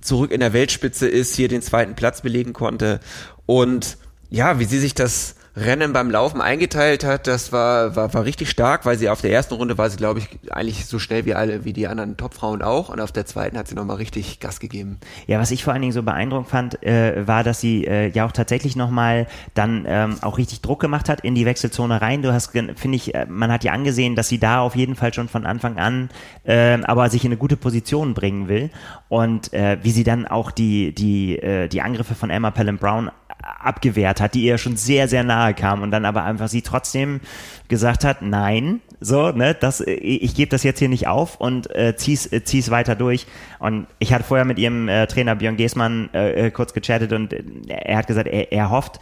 zurück 0.00 0.30
in 0.30 0.40
der 0.40 0.52
Weltspitze 0.52 1.08
ist, 1.08 1.34
hier 1.34 1.48
den 1.48 1.62
zweiten 1.62 1.94
Platz 1.94 2.22
belegen 2.22 2.52
konnte. 2.52 3.00
Und 3.46 3.98
ja, 4.30 4.58
wie 4.58 4.64
sie 4.64 4.78
sich 4.78 4.94
das 4.94 5.34
Rennen 5.56 5.92
beim 5.92 6.10
Laufen 6.10 6.40
eingeteilt 6.40 7.04
hat, 7.04 7.26
das 7.26 7.52
war, 7.52 7.96
war, 7.96 8.14
war 8.14 8.24
richtig 8.24 8.50
stark, 8.50 8.86
weil 8.86 8.96
sie 8.98 9.08
auf 9.08 9.20
der 9.20 9.32
ersten 9.32 9.54
Runde 9.54 9.78
war 9.78 9.90
sie, 9.90 9.96
glaube 9.96 10.20
ich, 10.20 10.28
eigentlich 10.50 10.86
so 10.86 10.98
schnell 10.98 11.24
wie 11.24 11.34
alle, 11.34 11.64
wie 11.64 11.72
die 11.72 11.88
anderen 11.88 12.16
Topfrauen 12.16 12.62
auch. 12.62 12.88
Und 12.88 13.00
auf 13.00 13.12
der 13.12 13.26
zweiten 13.26 13.58
hat 13.58 13.68
sie 13.68 13.74
nochmal 13.74 13.96
richtig 13.96 14.40
Gas 14.40 14.60
gegeben. 14.60 14.98
Ja, 15.26 15.38
was 15.38 15.50
ich 15.50 15.64
vor 15.64 15.72
allen 15.72 15.82
Dingen 15.82 15.92
so 15.92 16.02
beeindruckend 16.02 16.48
fand, 16.48 16.82
äh, 16.82 17.26
war, 17.26 17.44
dass 17.44 17.60
sie 17.60 17.86
äh, 17.86 18.08
ja 18.08 18.26
auch 18.26 18.32
tatsächlich 18.32 18.76
nochmal 18.76 19.26
dann 19.54 19.84
ähm, 19.86 20.18
auch 20.22 20.38
richtig 20.38 20.60
Druck 20.60 20.80
gemacht 20.80 21.08
hat 21.08 21.20
in 21.22 21.34
die 21.34 21.46
Wechselzone 21.46 22.00
rein. 22.00 22.22
Du 22.22 22.32
hast, 22.32 22.52
finde 22.52 22.96
ich, 22.96 23.14
äh, 23.14 23.26
man 23.28 23.50
hat 23.50 23.64
ja 23.64 23.72
angesehen, 23.72 24.14
dass 24.16 24.28
sie 24.28 24.38
da 24.38 24.60
auf 24.60 24.76
jeden 24.76 24.94
Fall 24.94 25.12
schon 25.12 25.28
von 25.28 25.46
Anfang 25.46 25.78
an 25.78 26.10
äh, 26.44 26.78
aber 26.82 27.10
sich 27.10 27.24
in 27.24 27.28
eine 27.28 27.36
gute 27.36 27.56
Position 27.56 28.14
bringen 28.14 28.48
will. 28.48 28.70
Und 29.08 29.52
äh, 29.52 29.78
wie 29.82 29.90
sie 29.90 30.04
dann 30.04 30.26
auch 30.26 30.50
die, 30.50 30.94
die, 30.94 31.38
äh, 31.38 31.68
die 31.68 31.82
Angriffe 31.82 32.14
von 32.14 32.30
Emma 32.30 32.50
Pelham 32.50 32.78
Brown 32.78 33.10
abgewehrt 33.42 34.20
hat, 34.20 34.34
die 34.34 34.42
ihr 34.42 34.58
schon 34.58 34.76
sehr, 34.76 35.08
sehr 35.08 35.24
nahe 35.24 35.54
kam 35.54 35.82
und 35.82 35.90
dann 35.90 36.04
aber 36.04 36.24
einfach 36.24 36.48
sie 36.48 36.62
trotzdem 36.62 37.20
gesagt 37.68 38.04
hat, 38.04 38.22
nein, 38.22 38.80
so, 39.00 39.30
ne, 39.30 39.54
das, 39.54 39.80
ich 39.80 40.34
gebe 40.34 40.50
das 40.50 40.62
jetzt 40.62 40.78
hier 40.78 40.88
nicht 40.88 41.06
auf 41.06 41.36
und 41.40 41.74
äh, 41.74 41.96
zieh's, 41.96 42.26
äh, 42.26 42.44
zieh's 42.44 42.70
weiter 42.70 42.94
durch. 42.94 43.26
Und 43.58 43.86
ich 43.98 44.12
hatte 44.12 44.24
vorher 44.24 44.44
mit 44.44 44.58
ihrem 44.58 44.88
äh, 44.88 45.06
Trainer 45.06 45.36
Björn 45.36 45.56
Geßmann 45.56 46.10
äh, 46.12 46.46
äh 46.46 46.50
kurz 46.50 46.74
gechattet 46.74 47.12
und 47.12 47.34
er 47.68 47.96
hat 47.96 48.06
gesagt, 48.06 48.28
er, 48.28 48.52
er 48.52 48.70
hofft, 48.70 49.00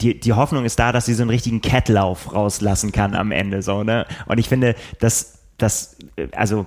die, 0.00 0.18
die 0.18 0.32
Hoffnung 0.32 0.64
ist 0.64 0.78
da, 0.78 0.92
dass 0.92 1.06
sie 1.06 1.14
so 1.14 1.22
einen 1.22 1.30
richtigen 1.30 1.60
Kettlauf 1.60 2.34
rauslassen 2.34 2.90
kann 2.90 3.14
am 3.14 3.32
Ende, 3.32 3.62
so, 3.62 3.84
ne. 3.84 4.06
Und 4.26 4.38
ich 4.38 4.48
finde, 4.48 4.74
dass, 4.98 5.40
das, 5.58 5.98
also 6.32 6.66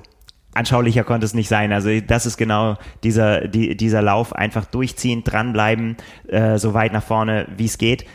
anschaulicher 0.54 1.04
konnte 1.04 1.26
es 1.26 1.34
nicht 1.34 1.48
sein. 1.48 1.72
Also 1.72 1.90
das 2.02 2.26
ist 2.26 2.38
genau 2.38 2.78
dieser, 3.04 3.48
die, 3.48 3.76
dieser 3.76 4.02
Lauf, 4.02 4.34
einfach 4.34 4.66
durchziehen, 4.66 5.24
dranbleiben, 5.24 5.98
äh, 6.28 6.58
so 6.58 6.74
weit 6.74 6.94
nach 6.94 7.04
vorne, 7.04 7.48
wie 7.58 7.66
es 7.66 7.78
geht. 7.78 8.06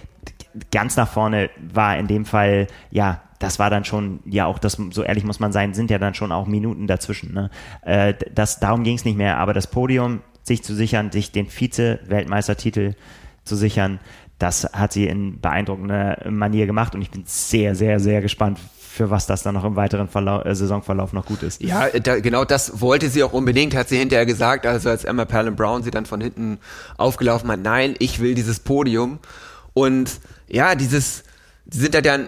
Ganz 0.71 0.97
nach 0.97 1.09
vorne 1.09 1.51
war 1.73 1.99
in 1.99 2.07
dem 2.07 2.25
Fall, 2.25 2.67
ja, 2.91 3.23
das 3.39 3.59
war 3.59 3.71
dann 3.71 3.85
schon, 3.85 4.21
ja 4.25 4.47
auch 4.47 4.59
das, 4.59 4.79
so 4.91 5.03
ehrlich 5.03 5.25
muss 5.25 5.41
man 5.41 5.53
sein, 5.53 5.75
sind 5.75 5.91
ja 5.91 5.99
dann 5.99 6.15
schon 6.15 6.33
auch 6.33 6.47
Minuten 6.47 6.87
dazwischen. 6.87 7.33
Ne? 7.33 7.51
Äh, 7.83 8.15
das, 8.35 8.61
darum 8.61 8.83
ging 8.83 8.97
es 8.97 9.05
nicht 9.05 9.17
mehr, 9.17 9.39
aber 9.39 9.55
das 9.55 9.69
Podium 9.69 10.21
sich 10.43 10.63
zu 10.65 10.75
sichern, 10.75 11.13
sich 11.13 11.31
den 11.31 11.47
Vize-Weltmeistertitel 11.47 12.95
zu 13.45 13.55
sichern, 13.55 14.01
das 14.39 14.71
hat 14.73 14.93
sie 14.93 15.07
in 15.07 15.41
beeindruckender 15.41 16.27
Manier 16.31 16.67
gemacht 16.67 16.95
und 16.95 17.03
ich 17.03 17.11
bin 17.11 17.25
sehr, 17.27 17.75
sehr, 17.75 17.99
sehr 18.01 18.23
gespannt, 18.23 18.59
für 18.99 19.11
was 19.11 19.27
das 19.27 19.45
dann 19.45 19.55
noch 19.55 19.65
im 19.65 19.77
weiteren 19.77 20.09
Verlauf, 20.09 20.45
äh, 20.45 20.55
Saisonverlauf 20.55 21.13
noch 21.13 21.25
gut 21.25 21.45
ist. 21.45 21.63
Ja, 21.63 21.89
da, 21.89 22.19
genau 22.19 22.45
das 22.45 22.81
wollte 22.81 23.09
sie 23.09 23.23
auch 23.23 23.33
unbedingt, 23.33 23.77
hat 23.77 23.89
sie 23.89 23.97
hinterher 23.97 24.27
gesagt, 24.27 24.67
also 24.67 24.91
als 24.91 25.05
Emma 25.05 25.25
Perlin 25.25 25.55
Brown 25.55 25.85
sie 25.85 25.93
dann 25.93 26.05
von 26.05 26.21
hinten 26.21 26.59
aufgelaufen 26.97 27.49
hat, 27.51 27.61
nein, 27.61 27.95
ich 28.01 28.19
will 28.19 28.35
dieses 28.35 28.59
Podium. 28.59 29.21
Und 29.73 30.19
ja, 30.49 30.75
dieses, 30.75 31.23
die 31.67 31.79
sind 31.79 31.95
da 31.95 32.01
dann 32.01 32.27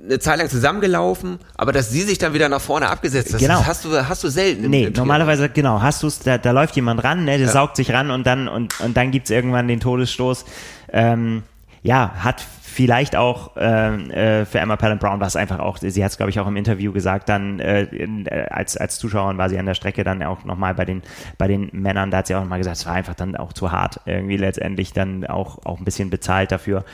eine 0.00 0.20
Zeit 0.20 0.38
lang 0.38 0.48
zusammengelaufen, 0.48 1.40
aber 1.56 1.72
dass 1.72 1.90
sie 1.90 2.02
sich 2.02 2.18
dann 2.18 2.34
wieder 2.34 2.48
nach 2.48 2.60
vorne 2.60 2.88
abgesetzt 2.88 3.34
hat, 3.34 3.40
genau. 3.40 3.66
hast 3.66 3.84
du 3.84 3.90
hast 4.08 4.22
du 4.22 4.28
selten. 4.28 4.70
Nee, 4.70 4.84
im 4.84 4.92
normalerweise, 4.92 5.48
genau, 5.48 5.82
hast 5.82 6.04
du 6.04 6.06
es, 6.06 6.20
da, 6.20 6.38
da 6.38 6.52
läuft 6.52 6.76
jemand 6.76 7.02
ran, 7.02 7.24
ne, 7.24 7.36
der 7.36 7.48
ja. 7.48 7.52
saugt 7.52 7.74
sich 7.74 7.92
ran 7.92 8.12
und 8.12 8.28
dann 8.28 8.46
und, 8.46 8.78
und 8.80 8.96
dann 8.96 9.10
gibt's 9.10 9.30
irgendwann 9.30 9.66
den 9.66 9.80
Todesstoß. 9.80 10.44
Ähm, 10.92 11.42
ja, 11.82 12.12
hat 12.20 12.44
vielleicht 12.72 13.16
auch 13.16 13.56
äh, 13.56 14.40
äh, 14.40 14.44
für 14.44 14.58
Emma 14.58 14.76
Pallant 14.76 15.00
Brown 15.00 15.20
war 15.20 15.26
es 15.26 15.36
einfach 15.36 15.58
auch, 15.58 15.78
sie 15.78 16.02
hat 16.02 16.10
es 16.10 16.16
glaube 16.16 16.30
ich 16.30 16.40
auch 16.40 16.46
im 16.46 16.56
Interview 16.56 16.92
gesagt, 16.92 17.28
dann 17.28 17.60
äh, 17.60 17.82
äh, 17.82 18.48
als, 18.48 18.76
als 18.76 18.98
Zuschauerin 18.98 19.38
war 19.38 19.48
sie 19.48 19.58
an 19.58 19.66
der 19.66 19.74
Strecke 19.74 20.04
dann 20.04 20.22
auch 20.22 20.44
nochmal 20.44 20.74
bei 20.74 20.84
den, 20.84 21.02
bei 21.38 21.48
den 21.48 21.68
Männern, 21.72 22.10
da 22.10 22.18
hat 22.18 22.26
sie 22.26 22.34
auch 22.34 22.40
nochmal 22.40 22.58
gesagt, 22.58 22.78
es 22.78 22.86
war 22.86 22.94
einfach 22.94 23.14
dann 23.14 23.36
auch 23.36 23.52
zu 23.52 23.70
hart, 23.70 24.00
irgendwie 24.06 24.36
letztendlich 24.36 24.92
dann 24.92 25.26
auch, 25.26 25.64
auch 25.64 25.78
ein 25.78 25.84
bisschen 25.84 26.10
bezahlt 26.10 26.50
dafür. 26.50 26.84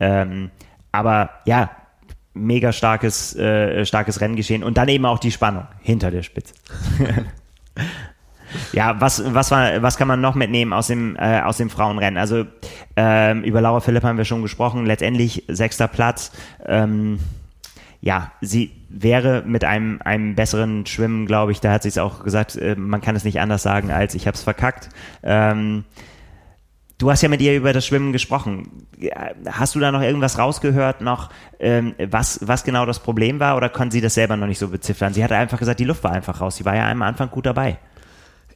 Ähm, 0.00 0.50
aber 0.92 1.30
ja, 1.44 1.70
mega 2.34 2.72
starkes, 2.72 3.36
äh, 3.36 3.84
starkes 3.84 4.20
Rennen 4.20 4.36
geschehen 4.36 4.62
und 4.62 4.76
dann 4.76 4.88
eben 4.88 5.06
auch 5.06 5.18
die 5.18 5.30
Spannung 5.30 5.66
hinter 5.80 6.10
der 6.10 6.22
Spitze. 6.22 6.54
Ja, 8.72 9.00
was, 9.00 9.22
was, 9.34 9.50
war, 9.50 9.82
was 9.82 9.96
kann 9.96 10.08
man 10.08 10.20
noch 10.20 10.34
mitnehmen 10.34 10.72
aus 10.72 10.86
dem, 10.88 11.16
äh, 11.16 11.40
aus 11.40 11.56
dem 11.56 11.70
Frauenrennen? 11.70 12.18
Also 12.18 12.44
ähm, 12.96 13.42
über 13.44 13.60
Laura 13.60 13.80
Philipp 13.80 14.04
haben 14.04 14.18
wir 14.18 14.24
schon 14.24 14.42
gesprochen. 14.42 14.86
Letztendlich 14.86 15.44
sechster 15.48 15.88
Platz. 15.88 16.32
Ähm, 16.66 17.18
ja, 18.00 18.32
sie 18.40 18.70
wäre 18.88 19.42
mit 19.44 19.64
einem, 19.64 20.00
einem 20.04 20.34
besseren 20.34 20.86
Schwimmen, 20.86 21.26
glaube 21.26 21.52
ich, 21.52 21.60
da 21.60 21.72
hat 21.72 21.82
sie 21.82 21.88
es 21.88 21.98
auch 21.98 22.22
gesagt, 22.22 22.56
äh, 22.56 22.76
man 22.76 23.00
kann 23.00 23.16
es 23.16 23.24
nicht 23.24 23.40
anders 23.40 23.62
sagen, 23.62 23.90
als 23.90 24.14
ich 24.14 24.26
habe 24.26 24.36
es 24.36 24.42
verkackt. 24.42 24.88
Ähm, 25.22 25.84
Du 26.98 27.12
hast 27.12 27.22
ja 27.22 27.28
mit 27.28 27.40
ihr 27.40 27.56
über 27.56 27.72
das 27.72 27.86
Schwimmen 27.86 28.12
gesprochen. 28.12 28.86
Hast 29.48 29.76
du 29.76 29.78
da 29.78 29.92
noch 29.92 30.02
irgendwas 30.02 30.36
rausgehört, 30.36 31.00
noch 31.00 31.30
ähm, 31.60 31.94
was, 32.10 32.40
was 32.42 32.64
genau 32.64 32.86
das 32.86 32.98
Problem 32.98 33.38
war 33.38 33.56
oder 33.56 33.68
konnte 33.68 33.92
sie 33.92 34.00
das 34.00 34.14
selber 34.14 34.36
noch 34.36 34.48
nicht 34.48 34.58
so 34.58 34.66
beziffern? 34.66 35.14
Sie 35.14 35.22
hatte 35.22 35.36
einfach 35.36 35.60
gesagt, 35.60 35.78
die 35.78 35.84
Luft 35.84 36.02
war 36.02 36.10
einfach 36.10 36.40
raus. 36.40 36.56
Sie 36.56 36.64
war 36.64 36.74
ja 36.74 36.90
am 36.90 37.02
Anfang 37.02 37.30
gut 37.30 37.46
dabei. 37.46 37.78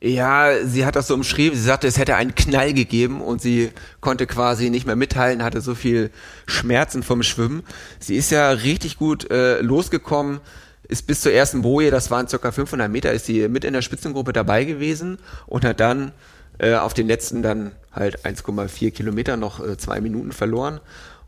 Ja, 0.05 0.67
sie 0.67 0.85
hat 0.85 0.97
das 0.97 1.07
so 1.07 1.15
umschrieben. 1.15 1.57
Sie 1.57 1.65
sagte, 1.65 1.87
es 1.87 1.97
hätte 1.97 2.17
einen 2.17 2.35
Knall 2.35 2.75
gegeben 2.75 3.21
und 3.21 3.41
sie 3.41 3.71
konnte 4.01 4.27
quasi 4.27 4.69
nicht 4.69 4.85
mehr 4.85 4.97
mithalten, 4.97 5.45
hatte 5.45 5.61
so 5.61 5.77
viel 5.77 6.11
Schmerzen 6.45 7.05
vom 7.05 7.23
Schwimmen. 7.23 7.62
Sie 8.01 8.17
ist 8.17 8.33
ja 8.33 8.51
richtig 8.51 8.97
gut 8.99 9.31
äh, 9.31 9.61
losgekommen, 9.61 10.41
ist 10.88 11.07
bis 11.07 11.21
zur 11.21 11.31
ersten 11.31 11.62
Boje, 11.62 11.93
das 11.93 12.11
waren 12.11 12.27
circa 12.27 12.51
500 12.51 12.91
Meter, 12.91 13.12
ist 13.12 13.27
sie 13.27 13.47
mit 13.47 13.65
in 13.65 13.75
der 13.75 13.83
Spitzengruppe 13.83 14.33
dabei 14.33 14.65
gewesen 14.65 15.19
und 15.47 15.65
hat 15.65 15.79
dann 15.79 16.11
äh, 16.59 16.75
auf 16.75 16.95
den 16.95 17.07
letzten 17.07 17.45
dann 17.45 17.71
halt 17.93 18.27
1,4 18.27 18.91
Kilometer 18.91 19.37
noch 19.37 19.65
äh, 19.65 19.79
zwei 19.79 20.01
Minuten 20.01 20.33
verloren. 20.33 20.81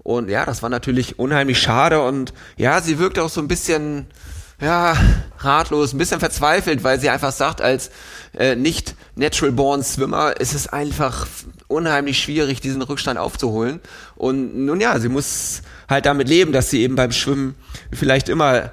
Und 0.02 0.28
ja, 0.28 0.44
das 0.44 0.64
war 0.64 0.68
natürlich 0.68 1.20
unheimlich 1.20 1.60
schade 1.60 2.02
und 2.02 2.34
ja, 2.56 2.80
sie 2.80 2.98
wirkte 2.98 3.22
auch 3.22 3.30
so 3.30 3.40
ein 3.40 3.46
bisschen 3.46 4.06
ja, 4.60 4.96
ratlos, 5.38 5.92
ein 5.92 5.98
bisschen 5.98 6.20
verzweifelt, 6.20 6.84
weil 6.84 7.00
sie 7.00 7.10
einfach 7.10 7.32
sagt, 7.32 7.60
als 7.60 7.90
äh, 8.38 8.56
nicht 8.56 8.94
natural 9.16 9.52
born 9.52 9.82
Swimmer 9.82 10.40
ist 10.40 10.54
es 10.54 10.68
einfach 10.68 11.26
unheimlich 11.68 12.18
schwierig, 12.18 12.60
diesen 12.60 12.82
Rückstand 12.82 13.18
aufzuholen. 13.18 13.80
Und 14.16 14.56
nun 14.56 14.80
ja, 14.80 14.98
sie 14.98 15.08
muss 15.08 15.62
halt 15.88 16.06
damit 16.06 16.28
leben, 16.28 16.52
dass 16.52 16.70
sie 16.70 16.82
eben 16.82 16.94
beim 16.94 17.12
Schwimmen 17.12 17.54
vielleicht 17.92 18.28
immer 18.28 18.72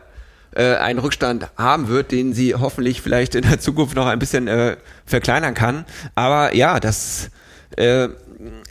äh, 0.56 0.76
einen 0.76 1.00
Rückstand 1.00 1.48
haben 1.58 1.88
wird, 1.88 2.12
den 2.12 2.34
sie 2.34 2.56
hoffentlich 2.56 3.02
vielleicht 3.02 3.36
in 3.36 3.44
der 3.44 3.60
Zukunft 3.60 3.96
noch 3.96 4.08
ein 4.08 4.20
bisschen 4.20 4.48
äh, 4.48 4.78
verkleinern 5.06 5.54
kann. 5.54 5.86
Aber 6.16 6.56
ja, 6.56 6.80
das 6.80 7.30
äh, 7.78 8.10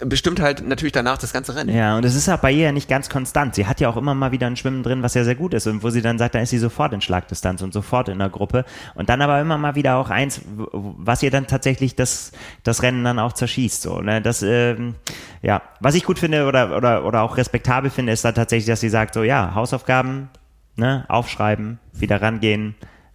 bestimmt 0.00 0.40
halt 0.40 0.66
natürlich 0.66 0.92
danach 0.92 1.18
das 1.18 1.33
ganze 1.33 1.54
Rennen. 1.54 1.74
Ja, 1.74 1.96
und 1.96 2.04
es 2.04 2.14
ist 2.14 2.28
auch 2.28 2.38
bei 2.38 2.52
ihr 2.52 2.64
ja 2.64 2.72
nicht 2.72 2.88
ganz 2.88 3.09
konstant. 3.09 3.54
Sie 3.54 3.66
hat 3.66 3.80
ja 3.80 3.88
auch 3.88 3.96
immer 3.96 4.14
mal 4.14 4.33
wieder 4.33 4.46
ein 4.46 4.56
Schwimmen 4.56 4.83
drin, 4.83 5.02
was 5.02 5.14
ja 5.14 5.24
sehr 5.24 5.35
gut 5.35 5.54
ist 5.54 5.66
und 5.66 5.83
wo 5.83 5.90
sie 5.90 6.02
dann 6.02 6.18
sagt, 6.18 6.35
da 6.35 6.40
ist 6.40 6.50
sie 6.50 6.59
sofort 6.59 6.92
in 6.92 7.00
Schlagdistanz 7.00 7.62
und 7.62 7.72
sofort 7.72 8.09
in 8.09 8.18
der 8.18 8.28
Gruppe 8.28 8.64
und 8.94 9.09
dann 9.09 9.22
aber 9.22 9.40
immer 9.40 9.59
mal 9.59 9.74
wieder 9.74 9.96
auch 9.96 10.11
eins, 10.11 10.40
was 10.72 11.22
ihr 11.22 11.30
dann 11.30 11.46
tatsächlich 11.46 11.94
das, 11.94 12.33
das 12.62 12.83
Rennen 12.83 13.04
dann 13.04 13.18
auch 13.18 13.33
zerschießt. 13.33 13.83
So, 13.83 14.00
ne? 14.00 14.20
Das, 14.20 14.42
ähm, 14.42 14.94
ja, 15.42 15.62
was 15.80 15.94
ich 15.94 16.04
gut 16.04 16.18
finde 16.18 16.46
oder, 16.46 16.76
oder, 16.76 17.04
oder 17.04 17.22
auch 17.22 17.37
respektabel 17.37 17.90
finde, 17.90 18.12
ist 18.12 18.24
dann 18.24 18.35
tatsächlich, 18.35 18.66
dass 18.66 18.80
sie 18.80 18.88
sagt, 18.88 19.14
so 19.14 19.22
ja, 19.22 19.54
Hausaufgaben, 19.54 20.28
ne, 20.76 21.04
aufschreiben, 21.09 21.78
wieder 21.92 22.20
rangehen, 22.20 22.74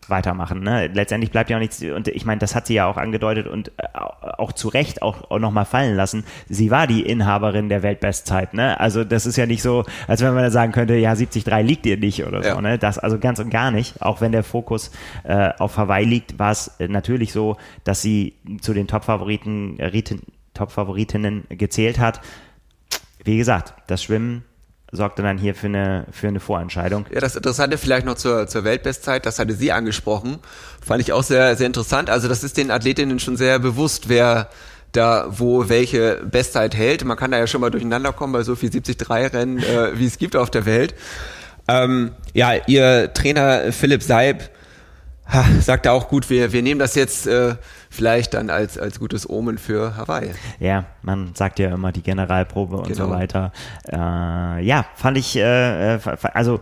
weitermachen. 0.09 0.61
Ne? 0.61 0.87
Letztendlich 0.87 1.31
bleibt 1.31 1.49
ja 1.49 1.57
auch 1.57 1.61
nichts, 1.61 1.81
und 1.81 2.07
ich 2.07 2.25
meine, 2.25 2.39
das 2.39 2.55
hat 2.55 2.67
sie 2.67 2.75
ja 2.75 2.87
auch 2.87 2.97
angedeutet 2.97 3.47
und 3.47 3.69
äh, 3.77 3.87
auch 4.37 4.53
zu 4.53 4.67
Recht 4.67 5.01
auch, 5.01 5.29
auch 5.29 5.39
nochmal 5.39 5.65
fallen 5.65 5.95
lassen. 5.95 6.23
Sie 6.49 6.71
war 6.71 6.87
die 6.87 7.01
Inhaberin 7.01 7.69
der 7.69 7.83
Weltbestzeit. 7.83 8.53
Ne? 8.53 8.79
Also 8.79 9.03
das 9.03 9.25
ist 9.25 9.35
ja 9.35 9.45
nicht 9.45 9.61
so, 9.61 9.85
als 10.07 10.21
wenn 10.21 10.33
man 10.33 10.43
da 10.43 10.51
sagen 10.51 10.71
könnte, 10.71 10.95
ja, 10.95 11.15
73 11.15 11.45
liegt 11.63 11.85
ihr 11.85 11.97
nicht 11.97 12.25
oder 12.25 12.43
ja. 12.43 12.55
so. 12.55 12.61
Ne? 12.61 12.77
Das 12.77 12.97
also 12.99 13.19
ganz 13.19 13.39
und 13.39 13.49
gar 13.49 13.71
nicht. 13.71 14.01
Auch 14.01 14.21
wenn 14.21 14.31
der 14.31 14.43
Fokus 14.43 14.91
äh, 15.23 15.51
auf 15.59 15.77
Hawaii 15.77 16.05
liegt, 16.05 16.39
war 16.39 16.51
es 16.51 16.71
natürlich 16.79 17.31
so, 17.31 17.57
dass 17.83 18.01
sie 18.01 18.35
zu 18.61 18.73
den 18.73 18.87
Top-Favoriten, 18.87 19.79
äh, 19.79 20.03
Top-Favoritinnen 20.53 21.45
gezählt 21.49 21.99
hat. 21.99 22.21
Wie 23.23 23.37
gesagt, 23.37 23.73
das 23.87 24.03
Schwimmen 24.03 24.43
sorgte 24.95 25.21
dann 25.21 25.38
hier 25.38 25.55
für 25.55 25.67
eine, 25.67 26.05
für 26.12 26.27
eine 26.27 26.39
Vorentscheidung. 26.39 27.05
Ja, 27.13 27.19
das 27.19 27.36
Interessante 27.36 27.77
vielleicht 27.77 28.05
noch 28.05 28.15
zur, 28.15 28.47
zur 28.47 28.63
Weltbestzeit, 28.63 29.25
das 29.25 29.39
hatte 29.39 29.53
sie 29.53 29.71
angesprochen, 29.71 30.39
fand 30.86 31.01
ich 31.01 31.13
auch 31.13 31.23
sehr, 31.23 31.55
sehr 31.55 31.67
interessant. 31.67 32.10
Also 32.10 32.27
das 32.27 32.43
ist 32.43 32.58
den 32.58 32.71
Athletinnen 32.71 33.19
schon 33.19 33.38
sehr 33.38 33.60
bewusst, 33.60 34.10
wer, 34.10 34.49
da 34.91 35.27
wo 35.29 35.69
welche 35.69 36.21
Bestzeit 36.25 36.75
hält. 36.75 37.03
Man 37.03 37.17
kann 37.17 37.31
da 37.31 37.38
ja 37.38 37.47
schon 37.47 37.62
mal 37.62 37.71
durcheinander 37.71 38.13
kommen 38.13 38.34
bei 38.34 38.43
so 38.43 38.55
viel 38.55 38.69
73 38.69 39.10
Rennen, 39.10 39.60
äh, 39.60 39.97
wie 39.97 40.05
es 40.05 40.17
gibt 40.17 40.36
auf 40.36 40.49
der 40.49 40.65
Welt. 40.65 40.95
Ähm, 41.67 42.12
ja, 42.34 42.53
ihr 42.67 43.12
Trainer 43.13 43.71
Philipp 43.71 44.03
Seib 44.03 44.51
ha, 45.31 45.45
sagt 45.62 45.88
auch 45.88 46.08
gut, 46.08 46.29
wir, 46.29 46.53
wir 46.53 46.62
nehmen 46.62 46.79
das 46.79 46.95
jetzt 46.95 47.27
äh, 47.27 47.55
vielleicht 47.95 48.34
dann 48.34 48.49
als, 48.49 48.77
als 48.77 48.99
gutes 48.99 49.29
Omen 49.29 49.58
für 49.58 49.95
Hawaii. 49.97 50.31
Ja, 50.60 50.86
man 51.01 51.34
sagt 51.34 51.60
ja 51.60 51.73
immer 51.73 51.91
die 51.91 52.03
Generalprobe 52.03 52.77
und 52.77 52.88
genau. 52.88 53.05
so 53.05 53.10
weiter. 53.10 53.51
Äh, 53.91 54.63
ja, 54.65 54.86
fand 54.95 55.17
ich, 55.17 55.36
äh, 55.38 55.95
äh 55.95 55.99
also 56.34 56.60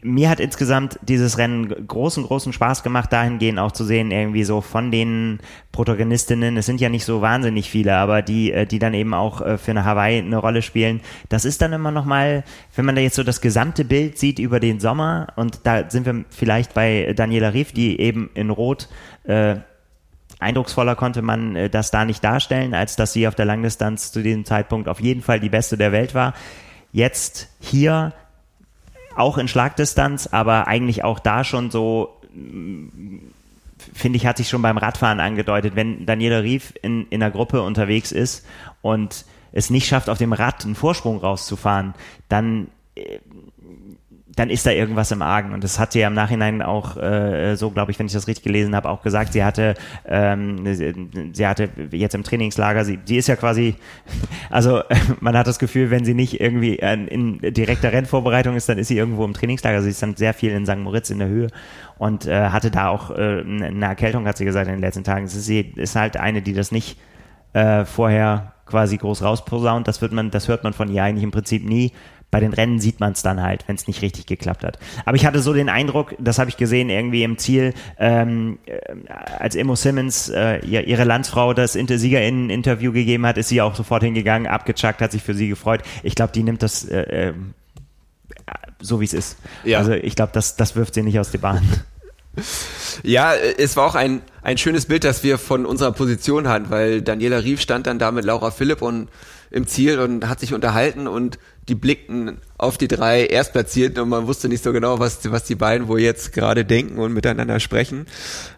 mir 0.00 0.30
hat 0.30 0.38
insgesamt 0.38 0.98
dieses 1.02 1.38
Rennen 1.38 1.86
großen, 1.86 2.22
großen 2.22 2.52
Spaß 2.52 2.82
gemacht, 2.82 3.12
dahingehend 3.12 3.58
auch 3.58 3.72
zu 3.72 3.84
sehen, 3.84 4.10
irgendwie 4.10 4.44
so 4.44 4.60
von 4.60 4.90
den 4.90 5.40
Protagonistinnen, 5.72 6.56
es 6.56 6.66
sind 6.66 6.80
ja 6.80 6.88
nicht 6.88 7.04
so 7.04 7.20
wahnsinnig 7.20 7.68
viele, 7.68 7.96
aber 7.96 8.22
die, 8.22 8.52
äh, 8.52 8.66
die 8.66 8.78
dann 8.78 8.94
eben 8.94 9.12
auch 9.12 9.40
äh, 9.40 9.58
für 9.58 9.72
eine 9.72 9.84
Hawaii 9.84 10.18
eine 10.18 10.36
Rolle 10.36 10.62
spielen, 10.62 11.00
das 11.28 11.44
ist 11.44 11.62
dann 11.62 11.72
immer 11.72 11.90
nochmal, 11.90 12.44
wenn 12.76 12.84
man 12.84 12.94
da 12.94 13.00
jetzt 13.00 13.16
so 13.16 13.24
das 13.24 13.40
gesamte 13.40 13.84
Bild 13.84 14.18
sieht 14.18 14.38
über 14.38 14.60
den 14.60 14.78
Sommer 14.78 15.28
und 15.36 15.60
da 15.64 15.90
sind 15.90 16.06
wir 16.06 16.24
vielleicht 16.30 16.74
bei 16.74 17.12
Daniela 17.16 17.52
Rief, 17.52 17.72
die 17.72 18.00
eben 18.00 18.30
in 18.34 18.50
Rot 18.50 18.88
äh, 19.24 19.56
eindrucksvoller 20.38 20.96
konnte 20.96 21.22
man 21.22 21.56
äh, 21.56 21.70
das 21.70 21.90
da 21.90 22.04
nicht 22.04 22.22
darstellen, 22.22 22.74
als 22.74 22.96
dass 22.96 23.12
sie 23.12 23.28
auf 23.28 23.34
der 23.34 23.46
Langdistanz 23.46 24.12
zu 24.12 24.22
diesem 24.22 24.44
Zeitpunkt 24.44 24.88
auf 24.88 25.00
jeden 25.00 25.22
Fall 25.22 25.40
die 25.40 25.48
beste 25.48 25.76
der 25.76 25.92
Welt 25.92 26.14
war. 26.14 26.34
Jetzt 26.92 27.48
hier 27.60 28.12
auch 29.16 29.36
in 29.36 29.48
Schlagdistanz, 29.48 30.28
aber 30.28 30.68
eigentlich 30.68 31.04
auch 31.04 31.18
da 31.18 31.42
schon 31.44 31.70
so, 31.70 32.16
finde 33.94 34.16
ich, 34.16 34.26
hat 34.26 34.36
sich 34.36 34.48
schon 34.48 34.62
beim 34.62 34.78
Radfahren 34.78 35.20
angedeutet, 35.20 35.74
wenn 35.74 36.06
Daniela 36.06 36.42
Rief 36.42 36.72
in, 36.82 37.06
in 37.10 37.22
einer 37.22 37.32
Gruppe 37.32 37.62
unterwegs 37.62 38.12
ist 38.12 38.46
und 38.80 39.24
es 39.52 39.70
nicht 39.70 39.88
schafft, 39.88 40.08
auf 40.08 40.18
dem 40.18 40.32
Rad 40.32 40.64
einen 40.64 40.76
Vorsprung 40.76 41.18
rauszufahren, 41.18 41.94
dann 42.28 42.68
äh, 42.94 43.18
dann 44.38 44.50
ist 44.50 44.64
da 44.66 44.70
irgendwas 44.70 45.10
im 45.10 45.22
Argen. 45.22 45.52
Und 45.52 45.64
das 45.64 45.78
hat 45.78 45.92
sie 45.92 46.00
ja 46.00 46.06
im 46.06 46.14
Nachhinein 46.14 46.62
auch 46.62 46.96
äh, 46.96 47.56
so, 47.56 47.70
glaube 47.70 47.90
ich, 47.90 47.98
wenn 47.98 48.06
ich 48.06 48.12
das 48.12 48.28
richtig 48.28 48.44
gelesen 48.44 48.76
habe, 48.76 48.88
auch 48.88 49.02
gesagt. 49.02 49.32
Sie 49.32 49.42
hatte, 49.42 49.74
ähm, 50.06 50.64
sie 51.32 51.46
hatte 51.46 51.68
jetzt 51.90 52.14
im 52.14 52.22
Trainingslager, 52.22 52.84
sie, 52.84 52.98
sie 53.04 53.16
ist 53.16 53.26
ja 53.26 53.36
quasi, 53.36 53.74
also 54.50 54.82
man 55.20 55.36
hat 55.36 55.46
das 55.46 55.58
Gefühl, 55.58 55.90
wenn 55.90 56.04
sie 56.04 56.14
nicht 56.14 56.40
irgendwie 56.40 56.76
in, 56.76 57.08
in 57.08 57.54
direkter 57.54 57.92
Rennvorbereitung 57.92 58.54
ist, 58.54 58.68
dann 58.68 58.78
ist 58.78 58.88
sie 58.88 58.96
irgendwo 58.96 59.24
im 59.24 59.34
Trainingslager. 59.34 59.82
Sie 59.82 59.90
ist 59.90 60.02
dann 60.02 60.16
sehr 60.16 60.34
viel 60.34 60.52
in 60.52 60.66
St. 60.66 60.78
Moritz 60.78 61.10
in 61.10 61.18
der 61.18 61.28
Höhe 61.28 61.48
und 61.98 62.26
äh, 62.26 62.50
hatte 62.50 62.70
da 62.70 62.88
auch 62.88 63.10
äh, 63.10 63.40
eine 63.40 63.86
Erkältung, 63.86 64.26
hat 64.26 64.36
sie 64.36 64.44
gesagt, 64.44 64.68
in 64.68 64.74
den 64.74 64.80
letzten 64.80 65.04
Tagen. 65.04 65.26
Sie 65.26 65.60
ist 65.60 65.96
halt 65.96 66.16
eine, 66.16 66.42
die 66.42 66.52
das 66.52 66.70
nicht 66.70 66.98
äh, 67.54 67.84
vorher 67.84 68.52
quasi 68.66 68.98
groß 68.98 69.22
rausposaunt. 69.22 69.88
Das 69.88 70.00
wird 70.00 70.12
man, 70.12 70.30
das 70.30 70.48
hört 70.48 70.62
man 70.62 70.72
von 70.72 70.90
ihr 70.90 71.02
eigentlich 71.02 71.24
im 71.24 71.30
Prinzip 71.30 71.64
nie 71.64 71.92
bei 72.30 72.40
den 72.40 72.52
Rennen 72.52 72.78
sieht 72.78 73.00
man 73.00 73.12
es 73.12 73.22
dann 73.22 73.42
halt, 73.42 73.66
wenn 73.66 73.76
es 73.76 73.86
nicht 73.86 74.02
richtig 74.02 74.26
geklappt 74.26 74.62
hat. 74.62 74.78
Aber 75.06 75.16
ich 75.16 75.24
hatte 75.24 75.40
so 75.40 75.54
den 75.54 75.68
Eindruck, 75.68 76.14
das 76.18 76.38
habe 76.38 76.50
ich 76.50 76.56
gesehen 76.56 76.90
irgendwie 76.90 77.22
im 77.22 77.38
Ziel, 77.38 77.72
ähm, 77.98 78.58
äh, 78.66 78.78
als 79.38 79.54
Emo 79.56 79.76
Simmons 79.76 80.28
äh, 80.28 80.58
ihre 80.66 81.04
Landsfrau 81.04 81.54
das 81.54 81.72
Siegerinnen-Interview 81.72 82.92
gegeben 82.92 83.24
hat, 83.26 83.38
ist 83.38 83.48
sie 83.48 83.62
auch 83.62 83.74
sofort 83.74 84.02
hingegangen, 84.02 84.46
abgechuckt, 84.46 85.00
hat 85.00 85.12
sich 85.12 85.22
für 85.22 85.34
sie 85.34 85.48
gefreut. 85.48 85.82
Ich 86.02 86.14
glaube, 86.14 86.32
die 86.32 86.42
nimmt 86.42 86.62
das 86.62 86.84
äh, 86.84 87.28
äh, 87.28 87.32
so, 88.80 89.00
wie 89.00 89.04
es 89.04 89.14
ist. 89.14 89.38
Ja. 89.64 89.78
Also 89.78 89.92
ich 89.92 90.14
glaube, 90.14 90.32
das, 90.34 90.56
das 90.56 90.76
wirft 90.76 90.94
sie 90.94 91.02
nicht 91.02 91.18
aus 91.18 91.30
der 91.30 91.38
Bahn. 91.38 91.62
Ja, 93.02 93.34
es 93.34 93.76
war 93.76 93.86
auch 93.86 93.96
ein, 93.96 94.22
ein 94.42 94.58
schönes 94.58 94.86
Bild, 94.86 95.02
das 95.02 95.24
wir 95.24 95.38
von 95.38 95.66
unserer 95.66 95.90
Position 95.90 96.46
hatten, 96.46 96.70
weil 96.70 97.02
Daniela 97.02 97.42
Rief 97.42 97.60
stand 97.60 97.88
dann 97.88 97.98
da 97.98 98.12
mit 98.12 98.24
Laura 98.24 98.52
Philipp 98.52 98.80
und 98.80 99.08
im 99.50 99.66
Ziel 99.66 99.98
und 99.98 100.28
hat 100.28 100.38
sich 100.38 100.54
unterhalten 100.54 101.08
und 101.08 101.38
die 101.68 101.74
blickten 101.74 102.38
auf 102.56 102.78
die 102.78 102.88
drei 102.88 103.26
Erstplatzierten 103.26 104.02
und 104.02 104.08
man 104.08 104.26
wusste 104.26 104.48
nicht 104.48 104.64
so 104.64 104.72
genau, 104.72 104.98
was, 104.98 105.30
was 105.30 105.44
die 105.44 105.54
beiden 105.54 105.86
wohl 105.86 106.00
jetzt 106.00 106.32
gerade 106.32 106.64
denken 106.64 106.98
und 106.98 107.12
miteinander 107.12 107.60
sprechen. 107.60 108.06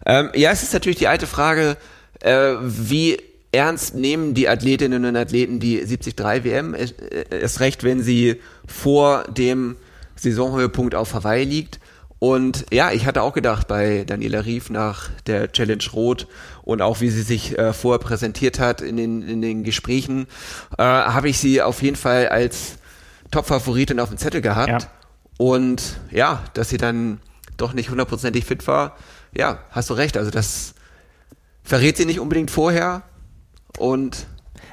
Ähm, 0.07 0.31
ja, 0.35 0.51
es 0.53 0.63
ist 0.63 0.73
natürlich 0.73 0.99
die 0.99 1.09
alte 1.09 1.27
Frage, 1.27 1.77
äh, 2.21 2.55
wie 2.61 3.19
ernst 3.53 3.95
nehmen 3.95 4.35
die 4.35 4.49
Athletinnen 4.49 5.05
und 5.05 5.17
Athleten 5.17 5.59
die 5.59 5.79
73 5.79 6.45
WM, 6.45 6.77
erst 7.31 7.61
recht, 7.61 7.83
wenn 7.83 8.03
sie 8.03 8.41
vor 8.67 9.25
dem 9.25 9.77
Saisonhöhepunkt 10.15 10.95
auf 10.95 11.15
Hawaii 11.15 11.45
liegt. 11.45 11.81
Und 12.21 12.67
ja, 12.71 12.93
ich 12.93 13.07
hatte 13.07 13.23
auch 13.23 13.33
gedacht 13.33 13.67
bei 13.67 14.05
Daniela 14.07 14.45
Rief 14.45 14.69
nach 14.69 15.09
der 15.27 15.51
Challenge 15.51 15.83
Rot 15.95 16.29
und 16.63 16.83
auch 16.83 17.01
wie 17.01 17.09
sie 17.09 17.23
sich 17.23 17.59
äh, 17.59 17.73
vorher 17.73 17.99
präsentiert 17.99 18.61
hat 18.61 18.83
in 18.83 18.99
den, 18.99 19.23
in 19.23 19.41
den 19.41 19.65
Gesprächen, 19.65 20.27
äh, 20.77 20.83
habe 20.83 21.31
ich 21.31 21.39
sie 21.39 21.63
auf 21.63 21.83
jeden 21.83 21.97
Fall 21.97 22.29
als 22.29 22.77
Top-Favoritin 23.31 24.01
auf 24.01 24.09
dem 24.09 24.19
Zettel 24.19 24.41
gehabt. 24.41 24.69
Ja. 24.69 24.79
Und 25.39 26.01
ja, 26.11 26.43
dass 26.55 26.69
sie 26.69 26.77
dann 26.77 27.21
doch 27.57 27.73
nicht 27.73 27.91
hundertprozentig 27.91 28.45
fit 28.45 28.67
war, 28.67 28.97
ja, 29.37 29.61
hast 29.71 29.91
du 29.91 29.95
recht. 29.95 30.17
Also 30.17 30.31
das 30.31 30.75
verrät 31.63 31.97
sie 31.97 32.07
nicht 32.07 32.21
unbedingt 32.21 32.51
vorher. 32.51 33.03
Und 33.79 34.27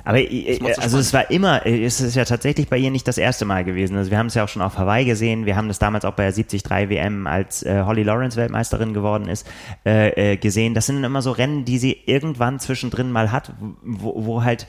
aber 0.03 0.19
äh, 0.19 0.59
also 0.77 0.99
es 0.99 1.11
war 1.13 1.29
immer, 1.31 1.65
äh, 1.65 1.83
es 1.83 1.99
ist 1.99 2.15
ja 2.15 2.23
tatsächlich 2.23 2.69
bei 2.69 2.77
ihr 2.77 2.91
nicht 2.91 3.07
das 3.07 3.17
erste 3.17 3.43
Mal 3.43 3.65
gewesen. 3.65 3.97
Also 3.97 4.09
wir 4.09 4.17
haben 4.17 4.27
es 4.27 4.35
ja 4.35 4.43
auch 4.45 4.47
schon 4.47 4.61
auf 4.61 4.77
Hawaii 4.77 5.03
gesehen. 5.03 5.45
Wir 5.45 5.57
haben 5.57 5.67
das 5.67 5.79
damals 5.79 6.05
auch 6.05 6.13
bei 6.13 6.23
der 6.23 6.31
73 6.31 6.63
WM, 6.89 7.27
als 7.27 7.63
äh, 7.63 7.83
Holly 7.85 8.03
Lawrence 8.03 8.37
Weltmeisterin 8.37 8.93
geworden 8.93 9.27
ist, 9.27 9.45
äh, 9.85 10.33
äh, 10.33 10.37
gesehen. 10.37 10.73
Das 10.73 10.85
sind 10.85 11.03
immer 11.03 11.21
so 11.21 11.31
Rennen, 11.31 11.65
die 11.65 11.77
sie 11.77 11.91
irgendwann 12.05 12.59
zwischendrin 12.59 13.11
mal 13.11 13.33
hat, 13.33 13.51
wo, 13.83 14.25
wo 14.25 14.43
halt 14.43 14.65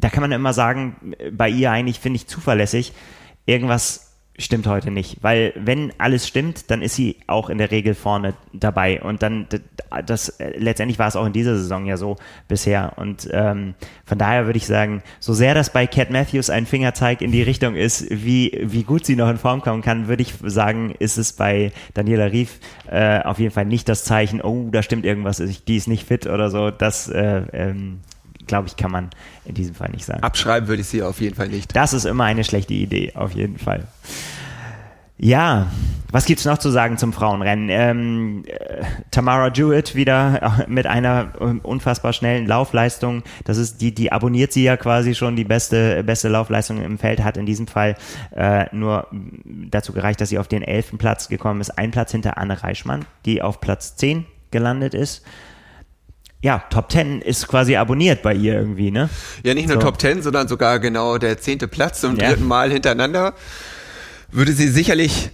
da 0.00 0.08
kann 0.08 0.20
man 0.22 0.32
immer 0.32 0.52
sagen, 0.52 1.14
bei 1.32 1.48
ihr 1.48 1.70
eigentlich 1.70 2.00
finde 2.00 2.16
ich 2.16 2.26
zuverlässig, 2.26 2.92
irgendwas 3.46 4.08
stimmt 4.40 4.68
heute 4.68 4.92
nicht, 4.92 5.16
weil 5.22 5.52
wenn 5.56 5.92
alles 5.98 6.28
stimmt, 6.28 6.70
dann 6.70 6.80
ist 6.80 6.94
sie 6.94 7.16
auch 7.26 7.50
in 7.50 7.58
der 7.58 7.72
Regel 7.72 7.94
vorne 7.94 8.34
dabei. 8.52 9.02
Und 9.02 9.22
dann 9.22 9.48
das 10.06 10.38
letztendlich 10.56 10.98
war 10.98 11.08
es 11.08 11.16
auch 11.16 11.26
in 11.26 11.32
dieser 11.32 11.56
Saison 11.56 11.86
ja 11.86 11.96
so 11.96 12.16
bisher. 12.46 12.92
Und 12.96 13.28
ähm, 13.32 13.74
von 14.04 14.16
daher 14.16 14.46
würde 14.46 14.58
ich 14.58 14.66
sagen, 14.66 15.02
so 15.18 15.34
sehr 15.34 15.54
das 15.54 15.70
bei 15.70 15.88
Cat 15.88 16.10
Matthews 16.10 16.50
ein 16.50 16.66
Fingerzeig 16.66 17.20
in 17.20 17.32
die 17.32 17.42
Richtung 17.42 17.74
ist, 17.74 18.06
wie 18.10 18.60
wie 18.62 18.84
gut 18.84 19.04
sie 19.04 19.16
noch 19.16 19.28
in 19.28 19.38
Form 19.38 19.60
kommen 19.60 19.82
kann, 19.82 20.06
würde 20.06 20.22
ich 20.22 20.34
sagen, 20.44 20.94
ist 20.96 21.18
es 21.18 21.32
bei 21.32 21.72
Daniela 21.94 22.26
Rief 22.26 22.60
äh, 22.88 23.20
auf 23.20 23.40
jeden 23.40 23.52
Fall 23.52 23.66
nicht 23.66 23.88
das 23.88 24.04
Zeichen, 24.04 24.40
oh, 24.40 24.68
da 24.70 24.84
stimmt 24.84 25.04
irgendwas, 25.04 25.42
die 25.66 25.76
ist 25.76 25.88
nicht 25.88 26.06
fit 26.06 26.26
oder 26.26 26.50
so, 26.50 26.70
das 26.70 27.08
äh, 27.08 27.42
ähm, 27.52 28.00
glaube 28.48 28.68
ich, 28.68 28.76
kann 28.76 28.90
man 28.90 29.10
in 29.44 29.54
diesem 29.54 29.74
Fall 29.74 29.90
nicht 29.90 30.04
sagen. 30.04 30.22
Abschreiben 30.22 30.68
würde 30.68 30.82
ich 30.82 30.88
sie 30.88 31.02
auf 31.02 31.20
jeden 31.20 31.36
Fall 31.36 31.48
nicht. 31.48 31.76
Das 31.76 31.92
ist 31.92 32.04
immer 32.04 32.24
eine 32.24 32.44
schlechte 32.44 32.74
Idee, 32.74 33.12
auf 33.14 33.32
jeden 33.32 33.58
Fall. 33.58 33.86
Ja, 35.18 35.66
was 36.10 36.24
gibt's 36.24 36.44
noch 36.44 36.58
zu 36.58 36.70
sagen 36.70 36.96
zum 36.96 37.12
Frauenrennen? 37.12 37.68
Ähm, 37.70 38.44
äh, 38.46 38.84
Tamara 39.10 39.48
Jewett 39.48 39.94
wieder 39.94 40.64
mit 40.68 40.86
einer 40.86 41.32
ähm, 41.40 41.60
unfassbar 41.62 42.12
schnellen 42.12 42.46
Laufleistung. 42.46 43.24
Das 43.44 43.58
ist 43.58 43.80
die, 43.82 43.94
die 43.94 44.10
abonniert 44.10 44.52
sie 44.52 44.62
ja 44.62 44.76
quasi 44.76 45.14
schon 45.14 45.36
die 45.36 45.44
beste, 45.44 46.02
beste 46.04 46.28
Laufleistung 46.28 46.80
im 46.80 46.98
Feld 46.98 47.22
hat 47.22 47.36
in 47.36 47.46
diesem 47.46 47.66
Fall 47.66 47.96
äh, 48.34 48.66
nur 48.74 49.08
dazu 49.70 49.92
gereicht, 49.92 50.20
dass 50.20 50.30
sie 50.30 50.38
auf 50.38 50.48
den 50.48 50.62
elften 50.62 50.98
Platz 50.98 51.28
gekommen 51.28 51.60
ist. 51.60 51.76
Ein 51.76 51.90
Platz 51.90 52.12
hinter 52.12 52.38
Anne 52.38 52.62
Reichmann, 52.62 53.04
die 53.26 53.42
auf 53.42 53.60
Platz 53.60 53.96
10 53.96 54.24
gelandet 54.50 54.94
ist 54.94 55.24
ja, 56.40 56.62
Top 56.70 56.92
10 56.92 57.20
ist 57.20 57.48
quasi 57.48 57.76
abonniert 57.76 58.22
bei 58.22 58.34
ihr 58.34 58.54
irgendwie, 58.54 58.90
ne? 58.90 59.10
Ja, 59.42 59.54
nicht 59.54 59.68
nur 59.68 59.80
so. 59.80 59.82
Top 59.82 60.00
10, 60.00 60.22
sondern 60.22 60.46
sogar 60.46 60.78
genau 60.78 61.18
der 61.18 61.38
zehnte 61.38 61.66
Platz 61.66 62.00
zum 62.00 62.16
ja. 62.16 62.28
dritten 62.28 62.46
Mal 62.46 62.70
hintereinander. 62.70 63.34
Würde 64.30 64.52
sie 64.52 64.68
sicherlich 64.68 65.30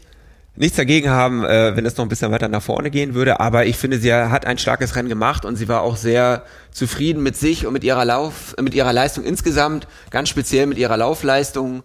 nichts 0.56 0.76
dagegen 0.76 1.10
haben, 1.10 1.44
äh, 1.44 1.76
wenn 1.76 1.84
es 1.84 1.96
noch 1.96 2.04
ein 2.04 2.08
bisschen 2.08 2.30
weiter 2.30 2.48
nach 2.48 2.62
vorne 2.62 2.90
gehen 2.90 3.14
würde, 3.14 3.40
aber 3.40 3.66
ich 3.66 3.76
finde, 3.76 3.98
sie 3.98 4.14
hat 4.14 4.46
ein 4.46 4.56
starkes 4.56 4.94
Rennen 4.94 5.08
gemacht 5.08 5.44
und 5.44 5.56
sie 5.56 5.68
war 5.68 5.82
auch 5.82 5.96
sehr 5.96 6.44
zufrieden 6.70 7.22
mit 7.22 7.36
sich 7.36 7.66
und 7.66 7.72
mit 7.72 7.82
ihrer 7.82 8.04
Lauf, 8.04 8.54
mit 8.60 8.74
ihrer 8.74 8.92
Leistung 8.92 9.24
insgesamt, 9.24 9.88
ganz 10.10 10.28
speziell 10.28 10.66
mit 10.66 10.78
ihrer 10.78 10.96
Laufleistung. 10.96 11.82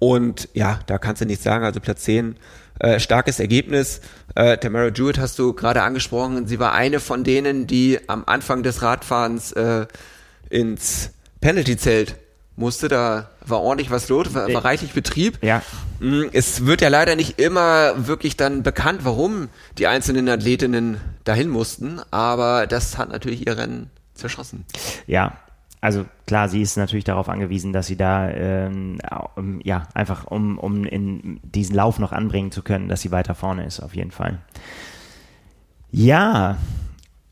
Und 0.00 0.48
ja, 0.54 0.80
da 0.86 0.98
kannst 0.98 1.22
du 1.22 1.26
nichts 1.26 1.44
sagen. 1.44 1.64
Also 1.64 1.78
Platz 1.78 2.02
10 2.02 2.36
äh, 2.80 2.98
starkes 2.98 3.40
Ergebnis. 3.40 4.00
Äh, 4.34 4.58
Tamara 4.58 4.88
Jewett 4.88 5.18
hast 5.18 5.38
du 5.38 5.52
gerade 5.52 5.82
angesprochen. 5.82 6.46
Sie 6.46 6.58
war 6.58 6.72
eine 6.72 6.98
von 6.98 7.24
denen, 7.24 7.66
die 7.66 7.98
am 8.08 8.24
Anfang 8.26 8.62
des 8.62 8.82
Radfahrens 8.82 9.52
äh, 9.52 9.86
ins 10.48 11.10
Penalty-Zelt 11.40 12.16
musste. 12.56 12.88
Da 12.88 13.30
war 13.44 13.60
ordentlich 13.60 13.90
was 13.90 14.08
los, 14.08 14.34
war, 14.34 14.52
war 14.52 14.64
reichlich 14.64 14.92
Betrieb. 14.92 15.38
Ja. 15.42 15.62
Mm, 15.98 16.24
es 16.32 16.64
wird 16.64 16.80
ja 16.80 16.88
leider 16.88 17.16
nicht 17.16 17.38
immer 17.38 18.06
wirklich 18.06 18.36
dann 18.36 18.62
bekannt, 18.62 19.00
warum 19.04 19.48
die 19.78 19.86
einzelnen 19.86 20.28
Athletinnen 20.28 21.00
dahin 21.24 21.48
mussten, 21.48 22.00
aber 22.10 22.66
das 22.66 22.96
hat 22.98 23.10
natürlich 23.10 23.46
ihr 23.46 23.56
Rennen 23.56 23.90
zerschossen. 24.14 24.64
Ja, 25.06 25.36
also 25.80 26.04
klar, 26.26 26.48
sie 26.48 26.60
ist 26.60 26.76
natürlich 26.76 27.04
darauf 27.04 27.28
angewiesen, 27.28 27.72
dass 27.72 27.86
sie 27.86 27.96
da 27.96 28.28
ähm, 28.30 28.98
ja 29.64 29.84
einfach 29.94 30.26
um, 30.26 30.58
um 30.58 30.84
in 30.84 31.40
diesen 31.42 31.74
Lauf 31.74 31.98
noch 31.98 32.12
anbringen 32.12 32.50
zu 32.50 32.62
können, 32.62 32.88
dass 32.88 33.00
sie 33.00 33.10
weiter 33.10 33.34
vorne 33.34 33.64
ist, 33.64 33.80
auf 33.80 33.94
jeden 33.94 34.10
Fall. 34.10 34.38
Ja, 35.90 36.58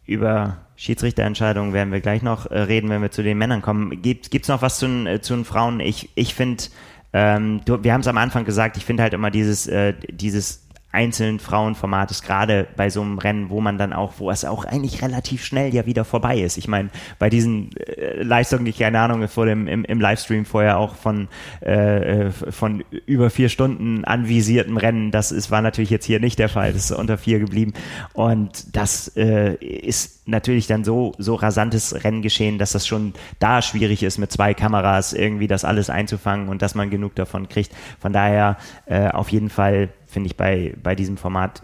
über 0.06 0.58
Schiedsrichterentscheidungen 0.76 1.72
werden 1.72 1.92
wir 1.92 2.00
gleich 2.00 2.22
noch 2.22 2.46
äh, 2.46 2.58
reden, 2.60 2.88
wenn 2.88 3.02
wir 3.02 3.10
zu 3.10 3.22
den 3.22 3.36
Männern 3.36 3.62
kommen. 3.62 4.00
Gibt 4.00 4.34
es 4.34 4.48
noch 4.48 4.62
was 4.62 4.78
zu, 4.78 4.86
äh, 4.86 5.20
zu 5.20 5.34
den 5.34 5.44
Frauen? 5.44 5.80
Ich, 5.80 6.10
ich 6.14 6.34
finde, 6.34 6.64
ähm, 7.12 7.60
wir 7.66 7.92
haben 7.92 8.00
es 8.00 8.06
am 8.06 8.16
Anfang 8.16 8.44
gesagt, 8.44 8.76
ich 8.76 8.84
finde 8.84 9.02
halt 9.02 9.12
immer 9.12 9.30
dieses, 9.30 9.66
äh, 9.66 9.94
dieses 10.08 10.67
einzelnen 10.90 11.38
Frauenformates, 11.38 12.22
gerade 12.22 12.66
bei 12.76 12.88
so 12.88 13.02
einem 13.02 13.18
Rennen, 13.18 13.50
wo 13.50 13.60
man 13.60 13.76
dann 13.76 13.92
auch, 13.92 14.14
wo 14.18 14.30
es 14.30 14.46
auch 14.46 14.64
eigentlich 14.64 15.02
relativ 15.02 15.44
schnell 15.44 15.74
ja 15.74 15.84
wieder 15.84 16.06
vorbei 16.06 16.38
ist. 16.40 16.56
Ich 16.56 16.66
meine, 16.66 16.88
bei 17.18 17.28
diesen 17.28 17.76
äh, 17.76 18.22
Leistungen, 18.22 18.64
die 18.64 18.70
ich 18.70 18.78
keine 18.78 18.98
Ahnung 18.98 19.28
vor 19.28 19.44
dem 19.44 19.68
im, 19.68 19.84
im 19.84 20.00
Livestream 20.00 20.46
vorher 20.46 20.78
auch 20.78 20.94
von 20.94 21.28
äh, 21.60 22.30
von 22.30 22.82
über 23.04 23.28
vier 23.28 23.50
Stunden 23.50 24.06
anvisierten 24.06 24.78
Rennen, 24.78 25.10
das 25.10 25.30
ist 25.30 25.50
war 25.50 25.60
natürlich 25.60 25.90
jetzt 25.90 26.06
hier 26.06 26.20
nicht 26.20 26.38
der 26.38 26.48
Fall. 26.48 26.72
Das 26.72 26.90
ist 26.90 26.92
unter 26.92 27.18
vier 27.18 27.38
geblieben 27.38 27.74
und 28.14 28.74
das 28.74 29.08
äh, 29.16 29.56
ist 29.56 30.26
natürlich 30.26 30.68
dann 30.68 30.84
so 30.84 31.12
so 31.18 31.34
rasantes 31.34 32.02
Rennen 32.02 32.22
geschehen, 32.22 32.58
dass 32.58 32.72
das 32.72 32.86
schon 32.86 33.12
da 33.40 33.60
schwierig 33.60 34.02
ist 34.02 34.16
mit 34.16 34.32
zwei 34.32 34.54
Kameras 34.54 35.12
irgendwie 35.12 35.48
das 35.48 35.66
alles 35.66 35.90
einzufangen 35.90 36.48
und 36.48 36.62
dass 36.62 36.74
man 36.74 36.88
genug 36.88 37.14
davon 37.14 37.50
kriegt. 37.50 37.72
Von 38.00 38.14
daher 38.14 38.56
äh, 38.86 39.08
auf 39.08 39.28
jeden 39.28 39.50
Fall 39.50 39.90
finde 40.18 40.26
ich 40.30 40.36
bei, 40.36 40.74
bei 40.82 40.96
diesem 40.96 41.16
Format 41.16 41.62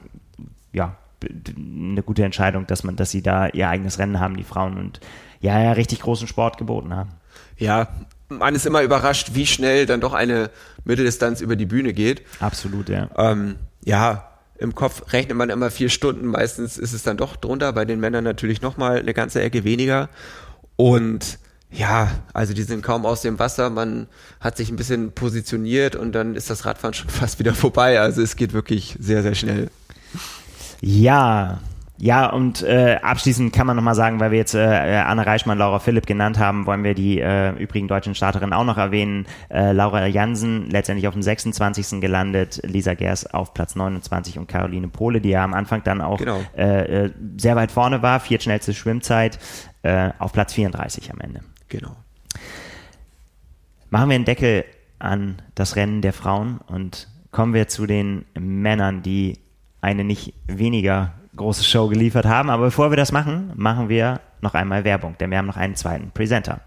ja 0.72 0.94
eine 1.56 2.04
gute 2.04 2.24
Entscheidung, 2.24 2.68
dass 2.68 2.84
man, 2.84 2.94
dass 2.94 3.10
sie 3.10 3.20
da 3.20 3.48
ihr 3.48 3.68
eigenes 3.68 3.98
Rennen 3.98 4.20
haben, 4.20 4.36
die 4.36 4.44
Frauen 4.44 4.78
und 4.78 5.00
ja, 5.40 5.60
ja, 5.60 5.72
richtig 5.72 5.98
großen 6.02 6.28
Sport 6.28 6.56
geboten 6.56 6.94
haben. 6.94 7.10
Ja, 7.58 7.88
man 8.28 8.54
ist 8.54 8.64
immer 8.64 8.82
überrascht, 8.82 9.30
wie 9.32 9.44
schnell 9.44 9.86
dann 9.86 10.00
doch 10.00 10.12
eine 10.12 10.50
Mitteldistanz 10.84 11.40
über 11.40 11.56
die 11.56 11.66
Bühne 11.66 11.92
geht. 11.92 12.22
Absolut, 12.38 12.88
ja. 12.88 13.08
Ähm, 13.16 13.56
ja, 13.84 14.30
im 14.56 14.76
Kopf 14.76 15.12
rechnet 15.12 15.36
man 15.36 15.50
immer 15.50 15.72
vier 15.72 15.88
Stunden, 15.88 16.28
meistens 16.28 16.78
ist 16.78 16.92
es 16.92 17.02
dann 17.02 17.16
doch 17.16 17.34
drunter, 17.34 17.72
bei 17.72 17.84
den 17.84 17.98
Männern 17.98 18.22
natürlich 18.22 18.62
nochmal 18.62 19.00
eine 19.00 19.14
ganze 19.14 19.42
Ecke 19.42 19.64
weniger. 19.64 20.10
Und 20.76 21.40
ja, 21.74 22.10
also 22.32 22.54
die 22.54 22.62
sind 22.62 22.82
kaum 22.82 23.04
aus 23.04 23.22
dem 23.22 23.38
Wasser. 23.38 23.68
Man 23.68 24.06
hat 24.40 24.56
sich 24.56 24.70
ein 24.70 24.76
bisschen 24.76 25.12
positioniert 25.12 25.96
und 25.96 26.12
dann 26.12 26.36
ist 26.36 26.50
das 26.50 26.64
Radfahren 26.64 26.94
schon 26.94 27.08
fast 27.08 27.38
wieder 27.38 27.54
vorbei. 27.54 28.00
Also 28.00 28.22
es 28.22 28.36
geht 28.36 28.52
wirklich 28.52 28.96
sehr, 29.00 29.22
sehr 29.22 29.34
schnell. 29.34 29.70
Ja, 30.80 31.60
ja, 31.96 32.28
und 32.28 32.62
äh, 32.62 32.98
abschließend 33.00 33.52
kann 33.52 33.68
man 33.68 33.76
nochmal 33.76 33.94
sagen, 33.94 34.18
weil 34.18 34.32
wir 34.32 34.38
jetzt 34.38 34.54
äh, 34.54 34.58
Anne 34.58 35.24
Reichmann, 35.24 35.58
Laura 35.58 35.78
Philipp 35.78 36.06
genannt 36.06 36.38
haben, 36.38 36.66
wollen 36.66 36.82
wir 36.82 36.94
die 36.94 37.20
äh, 37.20 37.50
übrigen 37.52 37.86
deutschen 37.86 38.16
Starterinnen 38.16 38.52
auch 38.52 38.64
noch 38.64 38.78
erwähnen. 38.78 39.26
Äh, 39.48 39.70
Laura 39.70 40.06
Jansen 40.06 40.68
letztendlich 40.70 41.06
auf 41.06 41.14
dem 41.14 41.22
26. 41.22 42.00
gelandet, 42.00 42.60
Lisa 42.64 42.94
Gers 42.94 43.32
auf 43.32 43.54
Platz 43.54 43.76
29 43.76 44.38
und 44.38 44.48
Caroline 44.48 44.88
Pohle, 44.88 45.20
die 45.20 45.30
ja 45.30 45.44
am 45.44 45.54
Anfang 45.54 45.82
dann 45.84 46.00
auch 46.00 46.18
genau. 46.18 46.40
äh, 46.56 47.04
äh 47.04 47.10
sehr 47.36 47.54
weit 47.54 47.70
vorne 47.70 48.02
war, 48.02 48.18
viertschnellste 48.18 48.74
Schwimmzeit, 48.74 49.38
äh, 49.82 50.10
auf 50.18 50.32
Platz 50.32 50.52
34 50.52 51.12
am 51.12 51.20
Ende. 51.20 51.40
Genau. 51.68 51.96
Machen 53.90 54.08
wir 54.08 54.16
einen 54.16 54.24
Deckel 54.24 54.64
an 54.98 55.42
das 55.54 55.76
Rennen 55.76 56.02
der 56.02 56.12
Frauen 56.12 56.58
und 56.66 57.08
kommen 57.30 57.54
wir 57.54 57.68
zu 57.68 57.86
den 57.86 58.24
Männern, 58.38 59.02
die 59.02 59.38
eine 59.80 60.04
nicht 60.04 60.34
weniger 60.46 61.12
große 61.36 61.64
Show 61.64 61.88
geliefert 61.88 62.26
haben. 62.26 62.50
Aber 62.50 62.64
bevor 62.64 62.90
wir 62.90 62.96
das 62.96 63.12
machen, 63.12 63.52
machen 63.54 63.88
wir 63.88 64.20
noch 64.40 64.54
einmal 64.54 64.84
Werbung, 64.84 65.16
denn 65.18 65.30
wir 65.30 65.38
haben 65.38 65.46
noch 65.46 65.56
einen 65.56 65.74
zweiten 65.74 66.10
Presenter. 66.10 66.60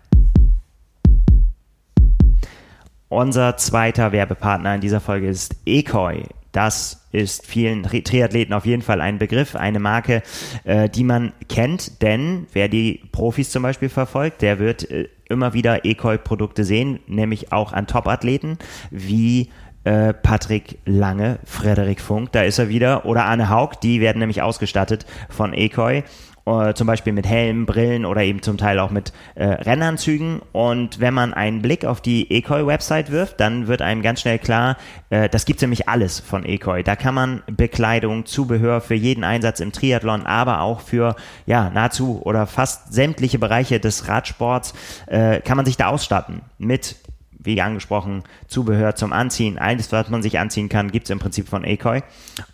Unser 3.09 3.55
zweiter 3.55 4.11
Werbepartner 4.11 4.75
in 4.75 4.81
dieser 4.81 4.99
Folge 4.99 5.29
ist 5.29 5.55
Ekoi. 5.65 6.23
Das 6.51 7.07
ist 7.11 7.45
vielen 7.45 7.83
Triathleten 7.83 8.53
auf 8.53 8.65
jeden 8.65 8.81
Fall 8.81 9.01
ein 9.01 9.17
Begriff, 9.17 9.55
eine 9.55 9.79
Marke, 9.79 10.23
äh, 10.63 10.89
die 10.89 11.03
man 11.03 11.33
kennt, 11.49 12.01
denn 12.01 12.47
wer 12.53 12.67
die 12.67 13.01
Profis 13.11 13.51
zum 13.51 13.63
Beispiel 13.63 13.89
verfolgt, 13.89 14.41
der 14.41 14.59
wird 14.59 14.89
äh, 14.89 15.09
immer 15.29 15.53
wieder 15.53 15.85
Ekoi-Produkte 15.85 16.63
sehen, 16.63 16.99
nämlich 17.07 17.51
auch 17.51 17.73
an 17.73 17.87
Top-Athleten 17.87 18.57
wie 18.91 19.49
äh, 19.83 20.13
Patrick 20.13 20.79
Lange, 20.85 21.39
Frederik 21.45 22.01
Funk, 22.01 22.31
da 22.31 22.43
ist 22.43 22.59
er 22.59 22.69
wieder, 22.69 23.05
oder 23.05 23.25
Anne 23.25 23.49
Haug, 23.49 23.79
die 23.81 24.01
werden 24.01 24.19
nämlich 24.19 24.41
ausgestattet 24.41 25.05
von 25.29 25.53
Ekoi 25.53 26.03
äh, 26.47 26.73
zum 26.73 26.87
Beispiel 26.87 27.13
mit 27.13 27.27
Helmen, 27.27 27.65
Brillen 27.65 28.05
oder 28.05 28.23
eben 28.23 28.41
zum 28.41 28.57
Teil 28.57 28.79
auch 28.79 28.89
mit 28.89 29.11
äh, 29.35 29.45
Rennanzügen. 29.45 30.41
Und 30.53 30.99
wenn 30.99 31.13
man 31.13 31.33
einen 31.33 31.61
Blick 31.61 31.85
auf 31.85 32.01
die 32.01 32.31
Ekoi-Website 32.31 33.11
wirft, 33.11 33.39
dann 33.39 33.67
wird 33.67 33.81
einem 33.81 34.01
ganz 34.01 34.21
schnell 34.21 34.39
klar, 34.39 34.77
äh, 35.09 35.27
das 35.29 35.45
gibt 35.45 35.61
nämlich 35.61 35.89
alles 35.89 36.19
von 36.19 36.45
Ekoi. 36.45 36.83
Da 36.83 36.95
kann 36.95 37.13
man 37.13 37.43
Bekleidung, 37.47 38.25
Zubehör 38.25 38.81
für 38.81 38.95
jeden 38.95 39.23
Einsatz 39.23 39.59
im 39.59 39.71
Triathlon, 39.71 40.25
aber 40.25 40.61
auch 40.61 40.79
für 40.79 41.15
ja 41.45 41.69
nahezu 41.69 42.21
oder 42.23 42.47
fast 42.47 42.93
sämtliche 42.93 43.39
Bereiche 43.39 43.79
des 43.79 44.07
Radsports 44.07 44.73
äh, 45.07 45.41
kann 45.41 45.57
man 45.57 45.65
sich 45.65 45.77
da 45.77 45.87
ausstatten 45.87 46.41
mit 46.57 46.95
wie 47.39 47.61
angesprochen, 47.61 48.23
Zubehör 48.47 48.95
zum 48.95 49.13
Anziehen, 49.13 49.57
alles, 49.57 49.91
was 49.91 50.09
man 50.09 50.21
sich 50.21 50.37
anziehen 50.37 50.69
kann, 50.69 50.91
gibt 50.91 51.05
es 51.05 51.11
im 51.11 51.19
Prinzip 51.19 51.47
von 51.47 51.63
Ekoi. 51.63 52.01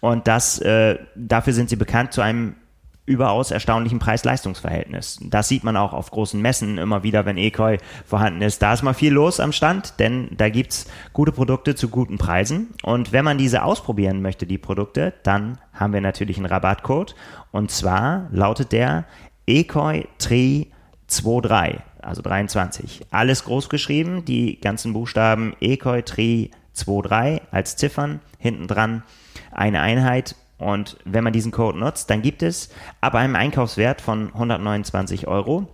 Und 0.01 0.27
das, 0.27 0.59
äh, 0.59 0.99
dafür 1.15 1.53
sind 1.53 1.69
sie 1.69 1.77
bekannt 1.77 2.13
zu 2.13 2.21
einem 2.21 2.55
überaus 3.05 3.51
erstaunlichen 3.51 3.99
Preis-Leistungs-Verhältnis. 3.99 5.19
Das 5.21 5.49
sieht 5.49 5.63
man 5.63 5.75
auch 5.75 5.93
auf 5.93 6.09
großen 6.09 6.41
Messen 6.41 6.77
immer 6.77 7.03
wieder, 7.03 7.25
wenn 7.25 7.37
Ekoi 7.37 7.77
vorhanden 8.05 8.41
ist. 8.41 8.61
Da 8.61 8.73
ist 8.73 8.83
mal 8.83 8.93
viel 8.93 9.11
los 9.11 9.39
am 9.39 9.51
Stand, 9.51 9.99
denn 9.99 10.29
da 10.37 10.49
gibt's 10.49 10.87
gute 11.11 11.33
Produkte 11.33 11.75
zu 11.75 11.89
guten 11.89 12.17
Preisen. 12.17 12.73
Und 12.81 13.11
wenn 13.11 13.25
man 13.25 13.37
diese 13.37 13.63
ausprobieren 13.63 14.21
möchte, 14.21 14.45
die 14.45 14.57
Produkte, 14.57 15.13
dann 15.23 15.57
haben 15.73 15.93
wir 15.93 16.01
natürlich 16.01 16.37
einen 16.37 16.45
Rabattcode. 16.45 17.15
Und 17.51 17.71
zwar 17.71 18.27
lautet 18.31 18.71
der 18.71 19.05
Ekoi 19.45 20.05
Tri 20.17 20.71
23, 21.07 21.81
also 22.01 22.21
23. 22.21 23.07
Alles 23.11 23.43
groß 23.43 23.67
geschrieben, 23.67 24.23
die 24.23 24.61
ganzen 24.61 24.93
Buchstaben 24.93 25.55
Ekoi 25.59 26.03
Tri 26.03 26.51
23 26.75 27.41
als 27.51 27.75
Ziffern 27.75 28.19
hinten 28.39 28.67
dran 28.67 29.03
eine 29.51 29.81
Einheit 29.81 30.35
und 30.57 30.97
wenn 31.05 31.23
man 31.23 31.33
diesen 31.33 31.51
Code 31.51 31.77
nutzt, 31.77 32.09
dann 32.09 32.21
gibt 32.21 32.43
es 32.43 32.69
ab 33.01 33.15
einem 33.15 33.35
Einkaufswert 33.35 34.01
von 34.01 34.27
129 34.33 35.27
Euro 35.27 35.67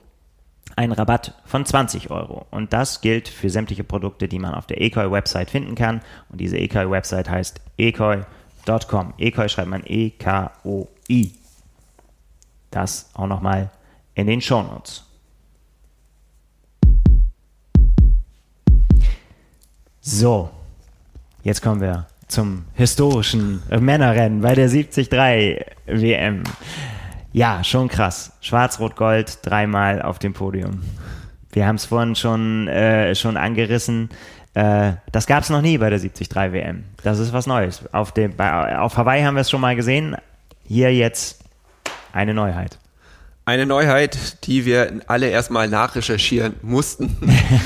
einen 0.75 0.93
Rabatt 0.93 1.33
von 1.45 1.65
20 1.65 2.09
Euro. 2.11 2.45
Und 2.51 2.73
das 2.73 3.01
gilt 3.01 3.27
für 3.27 3.49
sämtliche 3.49 3.83
Produkte, 3.83 4.27
die 4.27 4.39
man 4.39 4.53
auf 4.53 4.65
der 4.65 4.81
Ekoi-Website 4.81 5.49
finden 5.49 5.75
kann. 5.75 6.01
Und 6.29 6.39
diese 6.39 6.57
Ekoi-Website 6.57 7.29
heißt 7.29 7.61
ekoi.com. 7.77 9.13
Ekoi 9.17 9.49
schreibt 9.49 9.69
man 9.69 9.83
E-K-O-I. 9.85 11.31
Das 12.71 13.09
auch 13.13 13.27
nochmal 13.27 13.71
in 14.15 14.27
den 14.27 14.41
Show 14.41 14.61
Notes. 14.61 15.05
So, 20.01 20.49
jetzt 21.43 21.61
kommen 21.61 21.81
wir 21.81 22.07
zum 22.29 22.65
historischen 22.75 23.61
Männerrennen 23.69 24.41
bei 24.41 24.55
der 24.55 24.69
73 24.69 25.11
WM. 25.11 26.43
Ja, 27.33 27.63
schon 27.63 27.89
krass. 27.89 28.31
Schwarz-Rot-Gold 28.41 29.39
dreimal 29.41 30.01
auf 30.01 30.19
dem 30.19 30.33
Podium. 30.33 30.81
Wir 31.51 31.67
haben 31.67 31.75
es 31.75 31.85
vorhin 31.85 32.15
schon, 32.15 32.67
äh, 32.67 33.13
schon 33.15 33.35
angerissen. 33.35 34.09
Äh, 34.53 34.93
das 35.11 35.27
gab 35.27 35.43
es 35.43 35.49
noch 35.49 35.61
nie 35.61 35.77
bei 35.77 35.89
der 35.89 35.99
73 35.99 36.29
WM. 36.35 36.83
Das 37.03 37.19
ist 37.19 37.33
was 37.33 37.47
Neues. 37.47 37.81
Auf, 37.91 38.13
dem, 38.13 38.35
bei, 38.35 38.77
auf 38.77 38.97
Hawaii 38.97 39.23
haben 39.23 39.35
wir 39.35 39.41
es 39.41 39.49
schon 39.49 39.61
mal 39.61 39.75
gesehen. 39.75 40.15
Hier 40.67 40.93
jetzt 40.93 41.43
eine 42.13 42.33
Neuheit. 42.33 42.77
Eine 43.45 43.65
Neuheit, 43.65 44.45
die 44.45 44.65
wir 44.65 45.01
alle 45.07 45.29
erstmal 45.29 45.67
nachrecherchieren 45.67 46.55
mussten 46.61 47.17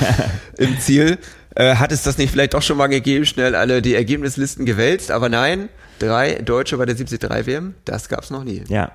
im 0.56 0.78
Ziel. 0.78 1.18
Äh, 1.54 1.76
hat 1.76 1.92
es 1.92 2.02
das 2.02 2.18
nicht 2.18 2.30
vielleicht 2.30 2.54
doch 2.54 2.62
schon 2.62 2.76
mal 2.76 2.88
gegeben, 2.88 3.26
schnell 3.26 3.54
alle 3.54 3.82
die 3.82 3.94
Ergebnislisten 3.94 4.66
gewälzt, 4.66 5.10
aber 5.10 5.28
nein, 5.28 5.68
drei 5.98 6.34
Deutsche 6.34 6.76
bei 6.76 6.86
der 6.86 6.94
73 6.94 7.46
WM, 7.46 7.74
das 7.84 8.08
gab's 8.08 8.30
noch 8.30 8.44
nie. 8.44 8.64
Ja, 8.68 8.90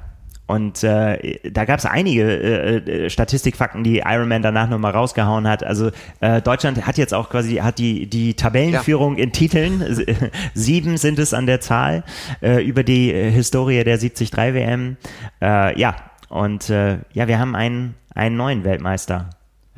und 0.50 0.84
äh, 0.84 1.40
da 1.52 1.66
gab 1.66 1.78
es 1.78 1.86
einige 1.86 2.24
äh, 2.24 2.78
äh, 2.78 3.10
Statistikfakten, 3.12 3.84
die 3.84 4.00
Ironman 4.00 4.42
danach 4.42 4.68
nochmal 4.68 4.94
rausgehauen 4.94 5.48
hat. 5.48 5.64
Also 5.64 5.92
äh, 6.22 6.42
Deutschland 6.42 6.88
hat 6.88 6.98
jetzt 6.98 7.14
auch 7.14 7.30
quasi 7.30 7.58
hat 7.58 7.78
die 7.78 8.08
die 8.08 8.34
Tabellenführung 8.34 9.18
ja. 9.18 9.26
in 9.26 9.32
Titeln. 9.32 10.04
Sieben 10.56 10.98
sind 10.98 11.20
es 11.20 11.36
an 11.36 11.46
der 11.46 11.62
Zahl 11.62 12.04
äh, 12.42 12.64
über 12.64 12.82
die 12.82 13.14
Historie 13.14 13.84
der 13.84 14.00
73 14.00 14.36
WM. 14.36 14.98
Ja, 15.40 15.96
und 16.30 16.70
ja, 16.70 17.00
wir 17.14 17.38
haben 17.40 17.56
einen 17.56 17.94
einen 18.16 18.36
neuen 18.36 18.64
Weltmeister. 18.64 19.30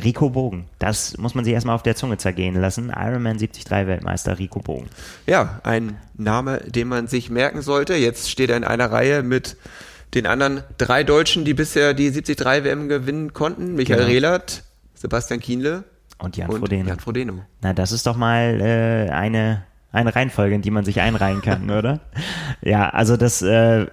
Rico 0.04 0.30
Bogen. 0.30 0.66
Das 0.80 1.18
muss 1.18 1.36
man 1.36 1.46
sich 1.46 1.54
erstmal 1.54 1.76
auf 1.76 1.84
der 1.84 1.96
Zunge 1.96 2.18
zergehen 2.18 2.56
lassen. 2.56 2.90
Ironman 2.90 3.38
73 3.38 3.70
Weltmeister 3.70 4.40
Rico 4.40 4.60
Bogen. 4.60 4.88
Ja, 5.28 5.60
ein 5.64 5.98
Name, 6.16 6.60
den 6.66 6.88
man 6.88 7.08
sich 7.08 7.30
merken 7.30 7.62
sollte. 7.62 7.96
Jetzt 7.96 8.30
steht 8.30 8.50
er 8.50 8.58
in 8.58 8.64
einer 8.64 8.92
Reihe 8.92 9.24
mit 9.24 9.58
den 10.14 10.28
anderen 10.28 10.64
drei 10.78 11.04
Deutschen, 11.04 11.46
die 11.46 11.54
bisher 11.54 11.94
die 11.94 12.12
73 12.12 12.46
WM 12.66 12.90
gewinnen 12.90 13.34
konnten. 13.34 13.76
Michael 13.76 14.00
genau. 14.00 14.10
Rehlert, 14.10 14.64
Sebastian 14.94 15.40
Kienle 15.40 15.84
und 16.18 16.38
Jan 16.38 16.50
und 16.50 16.60
Frodeno. 16.60 16.90
Jan 16.90 17.00
Frodeno. 17.00 17.46
Na, 17.62 17.74
das 17.74 17.92
ist 17.92 18.06
doch 18.06 18.18
mal 18.18 18.60
äh, 18.62 19.10
eine 19.12 19.64
eine 19.92 20.16
Reihenfolge, 20.16 20.56
in 20.56 20.62
die 20.62 20.72
man 20.72 20.86
sich 20.86 21.02
einreihen 21.02 21.42
kann, 21.42 21.70
oder? 21.70 22.00
Ja, 22.62 22.90
also 22.90 23.18
das 23.18 23.42
äh, 23.42 23.88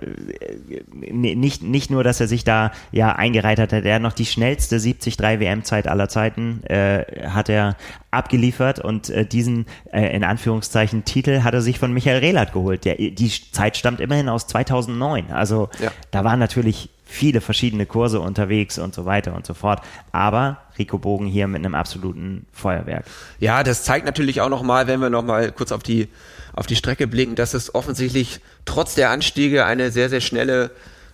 nicht, 0.92 1.62
nicht 1.62 1.90
nur, 1.90 2.05
dass 2.05 2.20
er 2.20 2.28
sich 2.28 2.44
da 2.44 2.70
ja 2.92 3.12
eingereiht 3.12 3.59
hat, 3.59 3.72
er 3.72 3.94
hat 3.94 4.03
noch 4.03 4.12
die 4.12 4.26
schnellste 4.26 4.78
73 4.78 5.18
WM-Zeit 5.18 5.88
aller 5.88 6.09
Zeiten, 6.09 6.62
äh, 6.64 7.05
hat 7.28 7.49
er 7.49 7.76
abgeliefert 8.11 8.78
und 8.78 9.11
äh, 9.11 9.26
diesen 9.26 9.66
äh, 9.92 10.14
in 10.14 10.24
Anführungszeichen 10.24 11.05
Titel 11.05 11.42
hat 11.42 11.55
er 11.55 11.62
sich 11.62 11.78
von 11.78 11.92
Michael 11.92 12.18
Rehlert 12.18 12.53
geholt. 12.53 12.84
Der, 12.84 12.96
die 12.96 13.30
Zeit 13.53 13.76
stammt 13.76 14.01
immerhin 14.01 14.28
aus 14.28 14.46
2009. 14.46 15.30
Also 15.32 15.68
ja. 15.80 15.90
da 16.11 16.24
waren 16.24 16.38
natürlich 16.38 16.90
viele 17.05 17.40
verschiedene 17.40 17.86
Kurse 17.86 18.20
unterwegs 18.20 18.78
und 18.78 18.94
so 18.94 19.05
weiter 19.05 19.34
und 19.34 19.46
so 19.46 19.55
fort. 19.55 19.80
Aber 20.12 20.59
Rico 20.79 20.99
Bogen 20.99 21.26
hier 21.26 21.49
mit 21.49 21.64
einem 21.64 21.74
absoluten 21.74 22.47
Feuerwerk. 22.53 23.05
Ja, 23.41 23.62
das 23.62 23.85
zeigt 23.85 24.07
natürlich 24.07 24.41
auch 24.41 24.49
nochmal, 24.49 24.87
wenn 24.87 25.01
wir 25.01 25.11
nochmal 25.11 25.53
kurz 25.53 25.72
auf 25.72 25.83
die, 25.83 26.09
auf 26.55 26.66
die 26.66 26.76
Strecke 26.76 27.07
blicken, 27.07 27.35
dass 27.35 27.55
es 27.55 27.74
offensichtlich 27.74 28.41
trotz 28.64 28.95
der 28.95 29.11
Anstiege 29.11 29.64
eine 29.64 29.91
sehr, 29.91 30.09
sehr 30.09 30.20
schnelle 30.20 30.70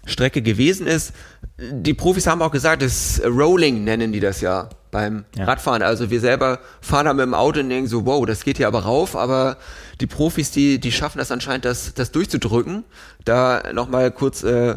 Strecke 0.06 0.42
gewesen 0.42 0.86
ist. 0.86 1.12
Die 1.58 1.94
Profis 1.94 2.26
haben 2.26 2.42
auch 2.42 2.50
gesagt, 2.50 2.82
das 2.82 3.22
Rolling 3.24 3.84
nennen 3.84 4.12
die 4.12 4.20
das 4.20 4.40
ja 4.40 4.68
beim 4.90 5.24
ja. 5.36 5.44
Radfahren. 5.44 5.82
Also 5.82 6.10
wir 6.10 6.20
selber 6.20 6.60
fahren 6.80 7.06
da 7.06 7.14
mit 7.14 7.24
dem 7.24 7.34
Auto 7.34 7.60
und 7.60 7.68
denken 7.68 7.88
so, 7.88 8.06
wow, 8.06 8.24
das 8.26 8.44
geht 8.44 8.58
hier 8.58 8.68
aber 8.68 8.80
rauf, 8.80 9.16
aber 9.16 9.56
die 10.00 10.06
Profis, 10.06 10.50
die, 10.50 10.78
die 10.78 10.92
schaffen 10.92 11.18
das 11.18 11.32
anscheinend, 11.32 11.64
das, 11.64 11.94
das 11.94 12.12
durchzudrücken. 12.12 12.84
Da 13.24 13.72
nochmal 13.72 14.10
kurz 14.10 14.42
äh, 14.42 14.76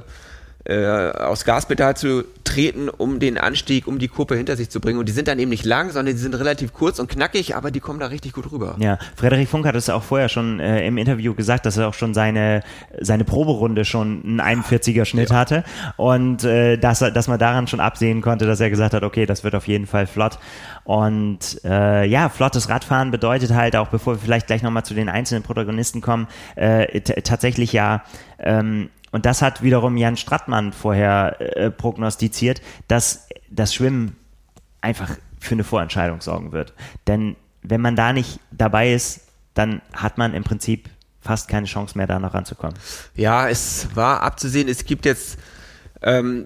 äh, 0.68 1.11
aufs 1.11 1.45
Gaspedal 1.45 1.95
zu 1.95 2.26
treten, 2.43 2.89
um 2.89 3.20
den 3.20 3.38
Anstieg, 3.38 3.88
um 3.88 3.99
die 3.99 4.07
Kurve 4.07 4.36
hinter 4.36 4.55
sich 4.57 4.70
zu 4.70 4.82
bringen. 4.82 4.99
Und 4.99 5.07
die 5.07 5.13
sind 5.13 5.28
dann 5.28 5.39
eben 5.39 5.49
nicht 5.49 5.65
lang, 5.65 5.91
sondern 5.91 6.15
die 6.15 6.22
sind 6.22 6.34
relativ 6.36 6.74
kurz 6.74 6.99
und 6.99 7.09
knackig, 7.09 7.55
aber 7.55 7.72
die 7.72 7.80
kommen 7.80 7.99
da 7.99 8.07
richtig 8.07 8.34
gut 8.34 8.51
rüber. 8.51 8.76
Ja, 8.80 8.97
Frederik 9.15 9.47
Funk 9.47 9.65
hat 9.65 9.76
es 9.76 9.89
auch 9.89 10.03
vorher 10.03 10.28
schon 10.28 10.59
äh, 10.59 10.86
im 10.86 10.97
Interview 10.97 11.34
gesagt, 11.34 11.65
dass 11.65 11.78
er 11.78 11.88
auch 11.88 11.93
schon 11.93 12.13
seine, 12.13 12.63
seine 12.99 13.24
Proberunde 13.24 13.86
schon 13.86 14.39
einen 14.41 14.61
41er 14.61 15.05
Schnitt 15.05 15.30
ja. 15.30 15.36
hatte 15.38 15.63
und 15.95 16.43
äh, 16.43 16.78
dass, 16.78 16.99
dass 16.99 17.28
man 17.28 17.39
daran 17.39 17.68
schon 17.68 17.80
absehen 17.80 18.22
konnte, 18.22 18.45
dass 18.45 18.59
er 18.59 18.70
gesagt 18.70 18.93
hat, 18.93 19.03
okay, 19.03 19.26
das 19.26 19.43
wird 19.43 19.55
auf 19.55 19.68
jeden 19.68 19.88
Fall 19.88 20.05
flott. 20.05 20.38
Und 20.84 21.61
äh, 21.63 22.05
ja, 22.05 22.30
flottes 22.30 22.70
Radfahren 22.70 23.11
bedeutet 23.11 23.51
halt 23.51 23.76
auch, 23.76 23.88
bevor 23.88 24.15
wir 24.15 24.20
vielleicht 24.20 24.47
gleich 24.47 24.63
nochmal 24.63 24.84
zu 24.84 24.93
den 24.93 25.09
einzelnen 25.09 25.43
Protagonisten 25.43 26.01
kommen, 26.01 26.28
äh, 26.55 27.01
tatsächlich 27.01 27.74
ja 27.74 28.03
ähm, 28.39 28.89
und 29.12 29.26
das 29.26 29.41
hat 29.41 29.64
wiederum 29.64 29.97
Jan 29.97 30.18
Strattmann 30.18 30.74
vorher 30.74 31.38
äh, 31.39 31.72
prognostiziert, 31.72 32.62
dass 32.88 33.28
das 33.49 33.74
Schwimmen 33.74 34.16
einfach 34.82 35.16
für 35.39 35.55
eine 35.55 35.64
Vorentscheidung 35.64 36.22
sorgen 36.22 36.51
wird. 36.51 36.74
Denn 37.08 37.36
wenn 37.62 37.82
man 37.82 37.95
da 37.95 38.14
nicht 38.14 38.39
dabei 38.51 38.93
ist, 38.93 39.22
dann 39.53 39.82
hat 39.93 40.18
man 40.18 40.34
im 40.34 40.43
Prinzip 40.43 40.89
fast 41.22 41.47
keine 41.47 41.68
Chance 41.68 41.97
mehr, 41.97 42.08
da 42.08 42.20
noch 42.20 42.34
ranzukommen. 42.34 42.76
Ja, 43.16 43.49
es 43.49 43.89
war 43.95 44.22
abzusehen, 44.22 44.70
es 44.70 44.86
gibt 44.86 45.05
jetzt 45.05 45.38
ähm, 46.01 46.45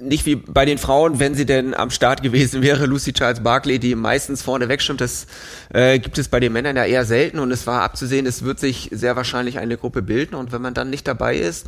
nicht 0.00 0.26
wie 0.26 0.36
bei 0.36 0.64
den 0.64 0.78
Frauen, 0.78 1.18
wenn 1.18 1.34
sie 1.34 1.46
denn 1.46 1.74
am 1.74 1.90
Start 1.90 2.22
gewesen 2.22 2.62
wäre, 2.62 2.86
Lucy 2.86 3.12
Charles 3.12 3.42
Barkley, 3.42 3.78
die 3.78 3.94
meistens 3.94 4.42
vorne 4.42 4.68
wegschwimmt, 4.68 5.00
das 5.00 5.26
äh, 5.72 5.98
gibt 5.98 6.18
es 6.18 6.28
bei 6.28 6.40
den 6.40 6.52
Männern 6.52 6.76
ja 6.76 6.84
eher 6.84 7.04
selten 7.04 7.38
und 7.38 7.50
es 7.50 7.66
war 7.66 7.82
abzusehen, 7.82 8.26
es 8.26 8.42
wird 8.42 8.58
sich 8.58 8.90
sehr 8.92 9.16
wahrscheinlich 9.16 9.58
eine 9.58 9.76
Gruppe 9.76 10.02
bilden 10.02 10.34
und 10.34 10.52
wenn 10.52 10.62
man 10.62 10.74
dann 10.74 10.90
nicht 10.90 11.06
dabei 11.06 11.36
ist, 11.36 11.66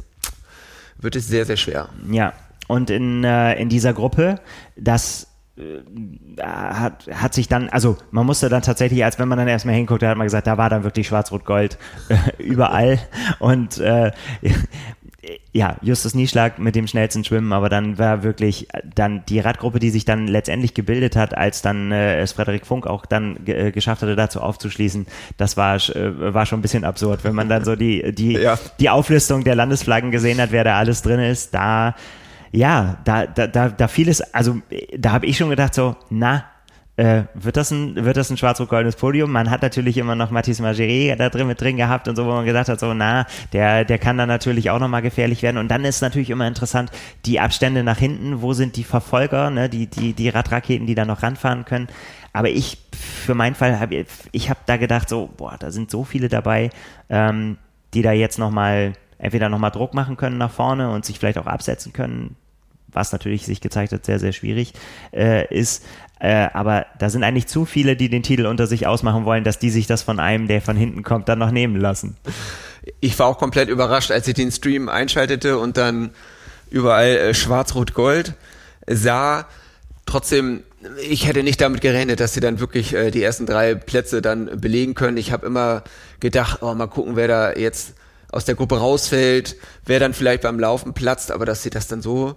wird 0.99 1.17
es 1.17 1.29
sehr, 1.29 1.45
sehr 1.45 1.57
schwer. 1.57 1.89
Ja, 2.11 2.33
und 2.67 2.91
in, 2.91 3.25
äh, 3.25 3.55
in 3.55 3.69
dieser 3.69 3.95
Gruppe, 3.95 4.41
das 4.77 5.29
äh, 5.57 6.43
hat, 6.43 7.09
hat 7.13 7.35
sich 7.35 7.49
dann, 7.49 7.69
also 7.71 7.97
man 8.11 8.27
musste 8.27 8.49
dann 8.49 8.63
tatsächlich, 8.63 9.05
als 9.05 9.19
wenn 9.19 9.27
man 9.29 9.39
dann 9.39 9.49
erstmal 9.49 9.75
hinguckt, 9.75 10.03
da 10.03 10.11
hat 10.11 10.17
man 10.17 10.27
gesagt, 10.27 10.47
da 10.47 10.59
war 10.59 10.71
dann 10.71 10.85
wirklich 10.85 11.09
Schwarz-Rot-Gold 11.09 11.79
äh, 12.09 12.15
überall. 12.43 12.99
Und 13.39 13.79
äh, 13.79 14.13
ja, 15.53 15.77
Justus 15.83 16.15
Nieschlag 16.15 16.59
mit 16.59 16.75
dem 16.75 16.87
schnellsten 16.87 17.25
Schwimmen, 17.25 17.53
aber 17.53 17.69
dann 17.69 17.99
war 17.99 18.23
wirklich 18.23 18.69
dann 18.95 19.25
die 19.29 19.41
Radgruppe, 19.41 19.79
die 19.79 19.91
sich 19.91 20.05
dann 20.05 20.27
letztendlich 20.27 20.75
gebildet 20.75 21.17
hat, 21.17 21.37
als 21.37 21.63
dann 21.63 21.93
äh, 21.93 22.21
es 22.21 22.33
Frederik 22.33 22.67
Funk 22.67 22.87
auch 22.87 23.07
dann 23.07 23.39
äh, 23.47 23.73
geschafft 23.73 24.03
hatte, 24.03 24.17
dazu 24.17 24.41
aufzuschließen, 24.41 25.07
das 25.37 25.57
war, 25.57 25.77
äh, 25.77 26.35
war 26.35 26.47
schon 26.47 26.59
ein 26.59 26.63
bisschen 26.63 26.85
absurd, 26.85 27.25
wenn 27.25 27.35
man 27.35 27.49
dann 27.49 27.65
so 27.65 27.77
die, 27.77 28.13
die, 28.13 28.33
ja. 28.43 28.59
die 28.81 28.91
Auflistung 28.91 29.45
der 29.45 29.55
Landesflaggen 29.55 30.11
gesehen 30.11 30.41
hat, 30.41 30.53
wer 30.53 30.65
da 30.65 30.79
alles 30.79 31.03
drin 31.03 31.21
ist, 31.21 31.55
da 31.55 31.95
ja, 32.51 32.99
da, 33.05 33.27
da, 33.27 33.47
da, 33.47 33.69
da 33.69 33.89
fiel 33.89 34.09
es, 34.09 34.21
also 34.33 34.57
da 34.97 35.13
habe 35.13 35.27
ich 35.27 35.37
schon 35.37 35.51
gedacht 35.51 35.75
so, 35.75 35.97
na, 36.11 36.45
äh, 36.99 37.27
wird 37.33 37.57
das 37.57 37.71
ein, 37.71 37.95
wird 38.05 38.17
das 38.17 38.29
ein 38.29 38.37
schwarz-rot-goldenes 38.37 38.97
Podium? 38.97 39.31
Man 39.31 39.51
hat 39.51 39.63
natürlich 39.63 39.97
immer 39.99 40.17
noch 40.17 40.33
Mathis 40.33 40.59
Margeret 40.59 41.21
da 41.21 41.29
drin 41.29 41.47
mit 41.47 41.61
drin 41.61 41.77
gehabt 41.77 42.09
und 42.09 42.17
so, 42.17 42.27
wo 42.27 42.33
man 42.33 42.45
gesagt 42.45 42.69
hat, 42.69 42.81
so, 42.81 42.93
na, 42.93 43.25
der, 43.53 43.85
der 43.85 43.99
kann 43.99 44.19
dann 44.19 44.27
natürlich 44.27 44.71
auch 44.71 44.81
nochmal 44.81 45.01
gefährlich 45.01 45.43
werden. 45.43 45.59
Und 45.59 45.69
dann 45.69 45.85
ist 45.85 46.01
natürlich 46.01 46.31
immer 46.31 46.49
interessant, 46.49 46.91
die 47.25 47.39
Abstände 47.39 47.85
nach 47.85 47.99
hinten, 47.99 48.43
wo 48.43 48.53
sind 48.53 48.75
die 48.75 48.83
Verfolger, 48.83 49.49
ne, 49.51 49.69
die, 49.69 49.87
die, 49.87 50.13
die 50.13 50.29
Radraketen, 50.29 50.89
die 50.89 50.97
da 50.97 51.05
noch 51.05 51.23
ranfahren 51.23 51.65
können. 51.65 51.87
Aber 52.33 52.49
ich, 52.49 52.79
für 52.93 53.37
meinen 53.37 53.55
Fall, 53.55 53.79
habe 53.79 54.05
ich 54.33 54.51
habe 54.51 54.61
da 54.67 54.77
gedacht, 54.77 55.09
so, 55.09 55.31
boah, 55.37 55.55
da 55.57 55.71
sind 55.71 55.93
so 55.93 56.03
viele 56.03 56.29
dabei, 56.29 56.71
ähm, 57.11 57.59
die 57.95 58.03
da 58.03 58.11
jetzt 58.11 58.41
nochmal, 58.41 58.95
entweder 59.19 59.49
nochmal 59.49 59.71
Druck 59.71 59.95
machen 59.95 60.17
können 60.17 60.37
nach 60.37 60.51
vorne 60.51 60.91
und 60.91 61.05
sich 61.05 61.21
vielleicht 61.21 61.39
auch 61.39 61.47
absetzen 61.47 61.93
können 61.93 62.35
was 62.93 63.13
natürlich 63.13 63.45
sich 63.45 63.61
gezeigt 63.61 63.93
hat, 63.93 64.05
sehr, 64.05 64.19
sehr 64.19 64.33
schwierig 64.33 64.73
äh, 65.13 65.47
ist. 65.55 65.85
Äh, 66.21 66.49
aber 66.53 66.87
da 66.99 67.11
sind 67.11 67.23
eigentlich 67.23 67.47
zu 67.47 67.65
viele, 67.65 67.97
die 67.97 68.09
den 68.09 68.23
Titel 68.23 68.47
unter 68.47 68.67
sich 68.67 68.87
ausmachen 68.87 69.25
wollen, 69.25 69.45
dass 69.45 69.59
die 69.59 69.71
sich 69.71 69.87
das 69.87 70.03
von 70.03 70.19
einem, 70.19 70.49
der 70.49 70.61
von 70.61 70.77
hinten 70.77 71.03
kommt, 71.03 71.29
dann 71.29 71.39
noch 71.39 71.51
nehmen 71.51 71.77
lassen. 71.77 72.17
Ich 73.01 73.19
war 73.19 73.27
auch 73.27 73.39
komplett 73.39 73.69
überrascht, 73.69 74.11
als 74.11 74.27
ich 74.27 74.35
den 74.35 74.51
Stream 74.51 74.89
einschaltete 74.89 75.59
und 75.59 75.77
dann 75.77 76.11
überall 76.71 77.17
äh, 77.17 77.35
Schwarz-Rot-Gold 77.35 78.35
sah. 78.89 79.47
Trotzdem, 80.07 80.63
ich 81.09 81.27
hätte 81.27 81.43
nicht 81.43 81.61
damit 81.61 81.83
gerechnet, 81.83 82.19
dass 82.21 82.35
sie 82.35 82.41
dann 82.41 82.61
wirklich 82.61 82.95
äh, 82.95 83.11
die 83.11 83.23
ersten 83.23 83.47
drei 83.47 83.75
Plätze 83.75 84.21
dann 84.21 84.61
belegen 84.61 84.95
können. 84.95 85.19
Ich 85.19 85.33
habe 85.33 85.47
immer 85.47 85.85
gedacht, 86.19 86.63
oh, 86.63 86.75
mal 86.75 86.87
gucken, 86.89 87.15
wer 87.15 87.29
da 87.29 87.53
jetzt 87.53 87.95
aus 88.33 88.45
der 88.45 88.57
Gruppe 88.57 88.79
rausfällt, 88.79 89.57
wer 89.87 90.01
dann 90.01 90.15
vielleicht 90.15 90.43
beim 90.43 90.59
Laufen 90.59 90.95
platzt, 90.95 91.31
aber 91.31 91.47
dass 91.47 91.63
sie 91.63 91.71
das 91.71 91.87
dann 91.87 92.03
so 92.03 92.37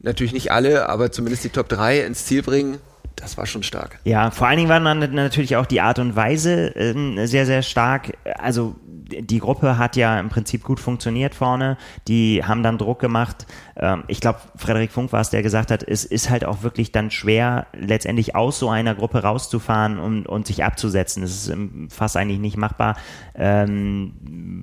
natürlich 0.00 0.32
nicht 0.32 0.52
alle, 0.52 0.88
aber 0.88 1.12
zumindest 1.12 1.44
die 1.44 1.50
Top 1.50 1.68
3 1.68 2.00
ins 2.00 2.24
Ziel 2.26 2.42
bringen, 2.42 2.78
das 3.22 3.36
war 3.38 3.46
schon 3.46 3.62
stark. 3.62 3.98
Ja, 4.04 4.30
vor 4.30 4.48
allen 4.48 4.58
Dingen 4.58 4.68
war 4.68 4.80
dann 4.80 5.14
natürlich 5.14 5.56
auch 5.56 5.66
die 5.66 5.80
Art 5.80 5.98
und 6.00 6.16
Weise 6.16 6.74
äh, 6.74 7.26
sehr, 7.26 7.46
sehr 7.46 7.62
stark. 7.62 8.18
Also 8.36 8.74
die 9.20 9.38
Gruppe 9.38 9.78
hat 9.78 9.96
ja 9.96 10.18
im 10.18 10.28
Prinzip 10.28 10.64
gut 10.64 10.80
funktioniert 10.80 11.34
vorne. 11.34 11.76
Die 12.08 12.44
haben 12.44 12.62
dann 12.62 12.78
Druck 12.78 12.98
gemacht. 12.98 13.46
Ähm, 13.76 14.04
ich 14.08 14.20
glaube, 14.20 14.40
Frederik 14.56 14.92
Funk 14.92 15.12
war 15.12 15.20
es, 15.20 15.30
der 15.30 15.42
gesagt 15.42 15.70
hat, 15.70 15.82
es 15.82 16.04
ist 16.04 16.30
halt 16.30 16.44
auch 16.44 16.62
wirklich 16.62 16.92
dann 16.92 17.10
schwer, 17.10 17.66
letztendlich 17.72 18.34
aus 18.34 18.58
so 18.58 18.68
einer 18.68 18.94
Gruppe 18.94 19.22
rauszufahren 19.22 19.98
und, 19.98 20.26
und 20.26 20.46
sich 20.46 20.64
abzusetzen. 20.64 21.22
Das 21.22 21.30
ist 21.30 21.56
fast 21.88 22.16
eigentlich 22.16 22.38
nicht 22.38 22.56
machbar 22.56 22.96
ähm, 23.34 24.12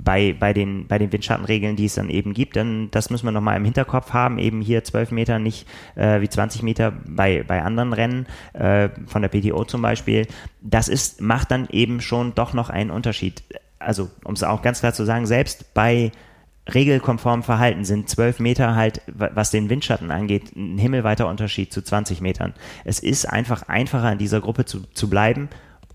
bei, 0.04 0.36
bei, 0.38 0.54
den, 0.54 0.88
bei 0.88 0.97
den 0.97 1.12
Windschattenregeln, 1.12 1.76
die 1.76 1.86
es 1.86 1.95
dann 1.95 2.10
eben 2.10 2.34
gibt. 2.34 2.56
Denn 2.56 2.89
das 2.91 3.10
müssen 3.10 3.26
wir 3.26 3.32
nochmal 3.32 3.58
im 3.58 3.66
Hinterkopf 3.66 4.14
haben. 4.14 4.39
Eben 4.39 4.62
hier 4.62 4.84
12 4.84 5.12
Meter, 5.12 5.39
nicht 5.39 5.68
äh, 5.95 6.22
wie 6.22 6.30
20 6.30 6.64
Meter 6.64 6.93
bei, 7.08 7.43
bei 7.43 7.62
anderen 7.62 7.93
Rennen, 7.93 8.28
äh, 8.54 8.89
von 9.06 9.22
der 9.22 9.30
PTO 9.30 9.66
zum 9.66 9.82
Beispiel. 9.82 10.28
Das 10.62 10.88
ist, 10.88 11.22
macht 11.22 11.52
dann 11.52 11.68
eben 11.72 12.02
schon 12.02 12.36
doch 12.36 12.54
noch 12.54 12.70
einen 12.70 12.91
Unterschied 12.91 13.43
also 13.80 14.09
um 14.23 14.34
es 14.34 14.43
auch 14.43 14.61
ganz 14.61 14.80
klar 14.80 14.93
zu 14.93 15.05
sagen, 15.05 15.25
selbst 15.25 15.73
bei 15.73 16.11
regelkonformem 16.73 17.43
Verhalten 17.43 17.84
sind 17.84 18.09
12 18.09 18.39
Meter 18.39 18.75
halt, 18.75 19.01
was 19.07 19.51
den 19.51 19.69
Windschatten 19.69 20.11
angeht, 20.11 20.55
ein 20.55 20.77
himmelweiter 20.77 21.27
Unterschied 21.27 21.73
zu 21.73 21.82
20 21.82 22.21
Metern. 22.21 22.53
Es 22.86 22.99
ist 22.99 23.25
einfach 23.25 23.63
einfacher 23.63 24.11
in 24.11 24.19
dieser 24.19 24.41
Gruppe 24.41 24.65
zu, 24.65 24.84
zu 24.93 25.09
bleiben 25.09 25.49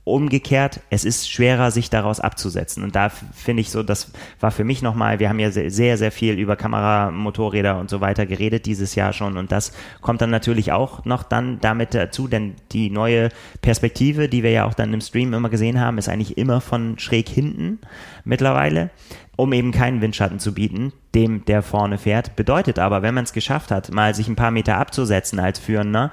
Umgekehrt, 0.04 0.80
es 0.90 1.06
ist 1.06 1.30
schwerer, 1.30 1.70
sich 1.70 1.88
daraus 1.88 2.20
abzusetzen. 2.20 2.82
Und 2.84 2.94
da 2.94 3.08
finde 3.08 3.62
ich 3.62 3.70
so, 3.70 3.82
das 3.82 4.12
war 4.38 4.50
für 4.50 4.64
mich 4.64 4.82
nochmal, 4.82 5.18
wir 5.18 5.30
haben 5.30 5.38
ja 5.38 5.50
sehr, 5.50 5.96
sehr 5.96 6.12
viel 6.12 6.38
über 6.38 6.56
Kamera, 6.56 7.10
Motorräder 7.10 7.78
und 7.78 7.88
so 7.88 8.02
weiter 8.02 8.26
geredet 8.26 8.66
dieses 8.66 8.94
Jahr 8.94 9.14
schon. 9.14 9.38
Und 9.38 9.50
das 9.50 9.72
kommt 10.02 10.20
dann 10.20 10.28
natürlich 10.28 10.72
auch 10.72 11.06
noch 11.06 11.22
dann 11.22 11.58
damit 11.60 11.94
dazu, 11.94 12.28
denn 12.28 12.54
die 12.72 12.90
neue 12.90 13.30
Perspektive, 13.62 14.28
die 14.28 14.42
wir 14.42 14.50
ja 14.50 14.66
auch 14.66 14.74
dann 14.74 14.92
im 14.92 15.00
Stream 15.00 15.32
immer 15.32 15.48
gesehen 15.48 15.80
haben, 15.80 15.96
ist 15.96 16.10
eigentlich 16.10 16.36
immer 16.36 16.60
von 16.60 16.98
schräg 16.98 17.28
hinten 17.28 17.78
mittlerweile 18.24 18.90
um 19.36 19.52
eben 19.52 19.72
keinen 19.72 20.00
Windschatten 20.00 20.38
zu 20.38 20.54
bieten, 20.54 20.92
dem 21.14 21.44
der 21.44 21.62
vorne 21.62 21.98
fährt. 21.98 22.36
Bedeutet 22.36 22.78
aber, 22.78 23.02
wenn 23.02 23.14
man 23.14 23.24
es 23.24 23.32
geschafft 23.32 23.70
hat, 23.70 23.92
mal 23.92 24.14
sich 24.14 24.28
ein 24.28 24.36
paar 24.36 24.50
Meter 24.50 24.78
abzusetzen 24.78 25.40
als 25.40 25.58
Führender, 25.58 26.12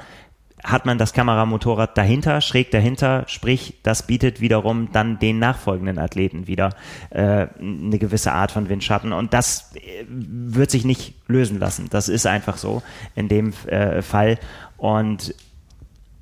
hat 0.64 0.86
man 0.86 0.98
das 0.98 1.14
Kameramotorrad 1.14 1.98
dahinter, 1.98 2.42
schräg 2.42 2.72
dahinter, 2.72 3.24
sprich, 3.28 3.80
das 3.84 4.04
bietet 4.04 4.42
wiederum 4.42 4.92
dann 4.92 5.20
den 5.20 5.40
nachfolgenden 5.40 5.98
Athleten 5.98 6.48
wieder 6.48 6.76
äh, 7.10 7.48
eine 7.60 8.00
gewisse 8.00 8.32
Art 8.34 8.52
von 8.52 8.70
Windschatten 8.70 9.14
und 9.14 9.34
das 9.34 9.72
äh, 9.76 10.06
wird 10.08 10.72
sich 10.72 10.86
nicht 10.86 11.16
lösen 11.28 11.60
lassen. 11.60 11.88
Das 11.90 12.10
ist 12.10 12.26
einfach 12.26 12.58
so 12.58 12.84
in 13.16 13.28
dem 13.28 13.54
äh, 13.68 14.02
Fall 14.02 14.38
und 14.78 15.34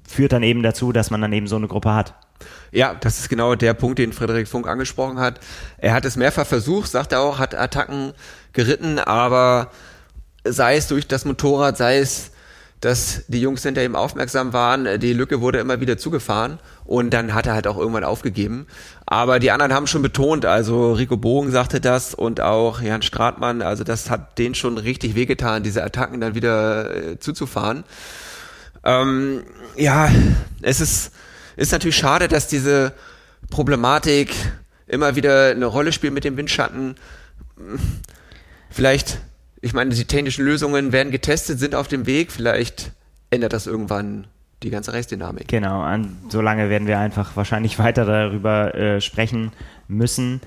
führt 0.07 0.31
dann 0.31 0.43
eben 0.43 0.63
dazu, 0.63 0.91
dass 0.91 1.11
man 1.11 1.21
dann 1.21 1.33
eben 1.33 1.47
so 1.47 1.55
eine 1.55 1.67
Gruppe 1.67 1.93
hat. 1.93 2.13
Ja, 2.71 2.93
das 2.93 3.19
ist 3.19 3.29
genau 3.29 3.55
der 3.55 3.73
Punkt, 3.73 3.99
den 3.99 4.13
Frederik 4.13 4.47
Funk 4.47 4.67
angesprochen 4.67 5.19
hat. 5.19 5.39
Er 5.77 5.93
hat 5.93 6.05
es 6.05 6.15
mehrfach 6.15 6.45
versucht, 6.45 6.89
sagt 6.89 7.11
er 7.11 7.21
auch, 7.21 7.39
hat 7.39 7.55
Attacken 7.55 8.13
geritten, 8.53 8.99
aber 8.99 9.71
sei 10.43 10.77
es 10.77 10.87
durch 10.87 11.07
das 11.07 11.25
Motorrad, 11.25 11.77
sei 11.77 11.99
es, 11.99 12.31
dass 12.81 13.23
die 13.27 13.41
Jungs 13.41 13.63
hinter 13.63 13.83
ihm 13.83 13.95
aufmerksam 13.95 14.53
waren, 14.53 14.99
die 14.99 15.13
Lücke 15.13 15.41
wurde 15.41 15.59
immer 15.59 15.81
wieder 15.81 15.97
zugefahren 15.97 16.59
und 16.85 17.13
dann 17.13 17.33
hat 17.33 17.45
er 17.45 17.53
halt 17.53 17.67
auch 17.67 17.77
irgendwann 17.77 18.05
aufgegeben. 18.05 18.67
Aber 19.05 19.39
die 19.39 19.51
anderen 19.51 19.73
haben 19.73 19.87
schon 19.87 20.01
betont, 20.01 20.45
also 20.45 20.93
Rico 20.93 21.17
Bogen 21.17 21.51
sagte 21.51 21.81
das 21.81 22.13
und 22.13 22.39
auch 22.39 22.81
Jan 22.81 23.01
Stratmann, 23.01 23.61
also 23.61 23.83
das 23.83 24.09
hat 24.09 24.37
denen 24.37 24.55
schon 24.55 24.77
richtig 24.77 25.15
wehgetan, 25.15 25.63
diese 25.63 25.83
Attacken 25.83 26.21
dann 26.21 26.35
wieder 26.35 26.95
äh, 26.95 27.19
zuzufahren. 27.19 27.83
Ähm, 28.83 29.43
ja, 29.75 30.09
es 30.61 30.79
ist, 30.79 31.11
ist 31.57 31.71
natürlich 31.73 31.97
schade, 31.97 32.27
dass 32.27 32.47
diese 32.47 32.93
Problematik 33.49 34.33
immer 34.87 35.15
wieder 35.15 35.51
eine 35.51 35.65
Rolle 35.65 35.91
spielt 35.91 36.13
mit 36.13 36.23
dem 36.23 36.37
Windschatten. 36.37 36.95
Vielleicht, 38.69 39.19
ich 39.61 39.73
meine, 39.73 39.93
die 39.93 40.05
technischen 40.05 40.45
Lösungen 40.45 40.91
werden 40.91 41.11
getestet, 41.11 41.59
sind 41.59 41.75
auf 41.75 41.87
dem 41.87 42.05
Weg. 42.05 42.31
Vielleicht 42.31 42.91
ändert 43.29 43.53
das 43.53 43.67
irgendwann 43.67 44.27
die 44.63 44.69
ganze 44.69 44.93
Rechtsdynamik. 44.93 45.47
Genau, 45.47 45.81
an, 45.81 46.17
solange 46.29 46.69
werden 46.69 46.87
wir 46.87 46.99
einfach 46.99 47.35
wahrscheinlich 47.35 47.79
weiter 47.79 48.05
darüber 48.05 48.75
äh, 48.75 49.01
sprechen 49.01 49.51
müssen. 49.87 50.41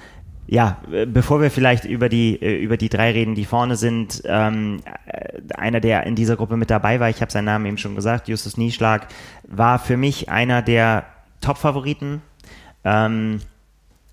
Ja, 0.47 0.79
äh, 0.93 1.07
bevor 1.07 1.41
wir 1.41 1.51
vielleicht 1.51 1.85
über 1.85 2.09
die, 2.09 2.41
äh, 2.43 2.59
über 2.59 2.77
die 2.77 2.89
drei 2.89 3.13
reden, 3.13 3.35
die 3.35 3.45
vorne 3.45 3.77
sind, 3.77 4.23
ähm, 4.25 4.81
äh, 5.07 5.39
einer, 5.55 5.81
der 5.81 6.05
in 6.05 6.15
dieser 6.15 6.37
Gruppe 6.37 6.57
mit 6.57 6.71
dabei 6.71 7.01
war, 7.01 7.09
ich 7.09 7.21
habe 7.21 7.31
seinen 7.31 7.47
Namen 7.47 7.67
eben 7.67 7.79
schon 7.79 7.95
gesagt, 7.95 8.29
Justus 8.29 8.57
Nieschlag, 8.57 9.09
war 9.45 9.79
für 9.79 9.97
mich 9.97 10.29
einer 10.29 10.63
der 10.63 11.05
Top-Favoriten. 11.41 12.23
Ähm, 12.85 13.41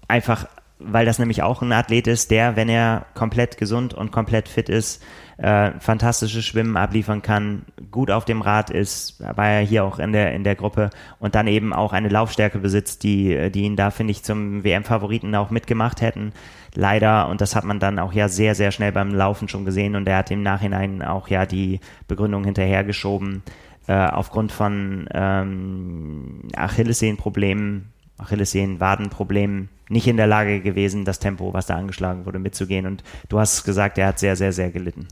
einfach, 0.08 0.48
weil 0.80 1.06
das 1.06 1.20
nämlich 1.20 1.44
auch 1.44 1.62
ein 1.62 1.72
Athlet 1.72 2.08
ist, 2.08 2.32
der, 2.32 2.56
wenn 2.56 2.70
er 2.70 3.06
komplett 3.14 3.58
gesund 3.58 3.94
und 3.94 4.12
komplett 4.12 4.48
fit 4.48 4.70
ist, 4.70 5.04
äh, 5.38 5.72
fantastisches 5.80 6.46
Schwimmen 6.46 6.78
abliefern 6.78 7.22
kann, 7.22 7.64
gut 7.92 8.12
auf 8.12 8.26
dem 8.26 8.42
Rad 8.42 8.70
ist, 8.70 9.22
war 9.22 9.48
er 9.48 9.62
hier 9.62 9.84
auch 9.84 10.00
in 10.00 10.12
der, 10.12 10.34
in 10.34 10.44
der 10.44 10.56
Gruppe 10.56 10.90
und 11.20 11.36
dann 11.36 11.48
eben 11.48 11.74
auch 11.74 11.94
eine 11.94 12.10
Laufstärke 12.10 12.60
besitzt, 12.60 13.04
die, 13.04 13.52
die 13.52 13.64
ihn 13.64 13.76
da, 13.76 13.92
finde 13.92 14.12
ich, 14.12 14.24
zum 14.24 14.64
WM-Favoriten 14.64 15.36
auch 15.36 15.50
mitgemacht 15.50 16.02
hätten. 16.02 16.34
Leider, 16.76 17.30
und 17.30 17.42
das 17.42 17.56
hat 17.56 17.64
man 17.64 17.80
dann 17.80 18.00
auch 18.00 18.14
ja 18.14 18.28
sehr, 18.30 18.56
sehr 18.56 18.72
schnell 18.72 18.92
beim 18.92 19.14
Laufen 19.14 19.48
schon 19.48 19.66
gesehen 19.66 19.96
und 19.96 20.08
er 20.08 20.18
hat 20.18 20.32
im 20.32 20.44
Nachhinein 20.44 21.02
auch 21.02 21.28
ja 21.28 21.46
die 21.46 21.80
Begründung 22.08 22.44
hinterhergeschoben, 22.44 23.44
äh, 23.88 23.94
aufgrund 23.94 24.52
von 24.52 25.08
ähm, 25.14 26.42
Achillessehnenproblemen, 26.56 27.92
Achillessehnen-Wadenproblemen 28.20 29.70
nicht 29.90 30.08
in 30.08 30.18
der 30.18 30.28
Lage 30.28 30.62
gewesen, 30.62 31.06
das 31.06 31.20
Tempo, 31.20 31.54
was 31.54 31.66
da 31.66 31.76
angeschlagen 31.76 32.26
wurde, 32.26 32.40
mitzugehen. 32.40 32.86
Und 32.86 33.04
du 33.28 33.40
hast 33.40 33.64
gesagt, 33.64 33.98
er 33.98 34.08
hat 34.08 34.20
sehr, 34.20 34.36
sehr, 34.36 34.54
sehr 34.54 34.70
gelitten. 34.70 35.08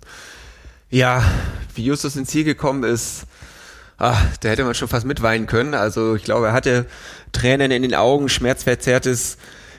Ja, 0.90 1.24
wie 1.76 1.84
Justus 1.84 2.16
ins 2.16 2.30
Ziel 2.30 2.44
gekommen 2.44 2.84
ist, 2.84 3.26
ach, 3.98 4.38
da 4.38 4.50
hätte 4.50 4.64
man 4.64 4.76
schon 4.76 4.88
fast 4.88 5.06
mitweinen 5.06 5.48
können. 5.48 5.74
Also 5.74 6.16
ich 6.16 6.24
glaube, 6.24 6.48
er 6.48 6.54
hatte 6.54 6.86
Tränen 7.32 7.72
in 7.72 7.82
den 7.82 7.96
Augen, 7.96 8.30
schmerzverzerrtes 8.30 9.38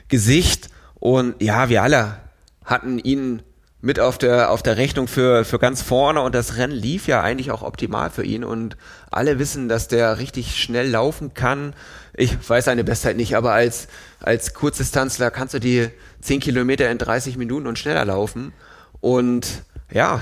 Gesicht 0.08 0.68
und 0.94 1.40
ja, 1.40 1.68
wir 1.68 1.82
alle 1.82 2.18
hatten 2.64 2.98
ihn 2.98 3.42
mit 3.80 4.00
auf 4.00 4.18
der 4.18 4.50
auf 4.50 4.62
der 4.62 4.76
Rechnung 4.76 5.06
für 5.06 5.44
für 5.44 5.58
ganz 5.58 5.82
vorne 5.82 6.20
und 6.22 6.34
das 6.34 6.56
Rennen 6.56 6.72
lief 6.72 7.06
ja 7.06 7.22
eigentlich 7.22 7.52
auch 7.52 7.62
optimal 7.62 8.10
für 8.10 8.24
ihn 8.24 8.42
und 8.42 8.76
alle 9.10 9.38
wissen, 9.38 9.68
dass 9.68 9.86
der 9.86 10.18
richtig 10.18 10.60
schnell 10.60 10.90
laufen 10.90 11.34
kann. 11.34 11.74
Ich 12.18 12.36
weiß 12.48 12.64
seine 12.66 12.84
Bestzeit 12.84 13.16
nicht, 13.16 13.36
aber 13.36 13.52
als 13.52 13.88
als 14.20 14.52
Kurzdistanzler 14.54 15.30
kannst 15.30 15.54
du 15.54 15.60
die 15.60 15.88
10 16.20 16.40
Kilometer 16.40 16.90
in 16.90 16.98
30 16.98 17.36
Minuten 17.36 17.66
und 17.66 17.78
schneller 17.78 18.04
laufen 18.04 18.52
und 19.00 19.62
ja, 19.92 20.20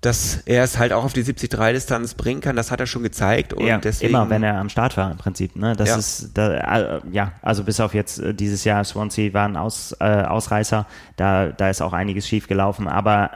dass 0.00 0.42
er 0.44 0.62
es 0.62 0.78
halt 0.78 0.92
auch 0.92 1.04
auf 1.04 1.12
die 1.14 1.24
73-Distanz 1.24 2.14
bringen 2.14 2.40
kann, 2.40 2.54
das 2.54 2.70
hat 2.70 2.80
er 2.80 2.86
schon 2.86 3.02
gezeigt. 3.02 3.52
Und 3.54 3.66
ja, 3.66 3.78
deswegen, 3.78 4.10
immer, 4.10 4.30
wenn 4.30 4.42
er 4.42 4.56
am 4.56 4.68
Start 4.68 4.96
war 4.96 5.10
im 5.10 5.16
Prinzip. 5.16 5.56
Ne? 5.56 5.74
Das 5.74 5.88
Ja. 5.88 5.96
ist, 5.96 6.30
da, 6.34 6.96
äh, 6.96 7.00
ja, 7.10 7.32
also 7.42 7.64
bis 7.64 7.80
auf 7.80 7.94
jetzt 7.94 8.18
äh, 8.20 8.34
dieses 8.34 8.62
Jahr 8.64 8.84
Swansea 8.84 9.32
war 9.32 9.48
ein 9.48 9.56
Aus, 9.56 9.96
äh, 9.98 10.04
Ausreißer, 10.04 10.86
da, 11.16 11.46
da 11.48 11.70
ist 11.70 11.80
auch 11.82 11.92
einiges 11.92 12.28
schief 12.28 12.46
gelaufen, 12.46 12.88
aber 12.88 13.30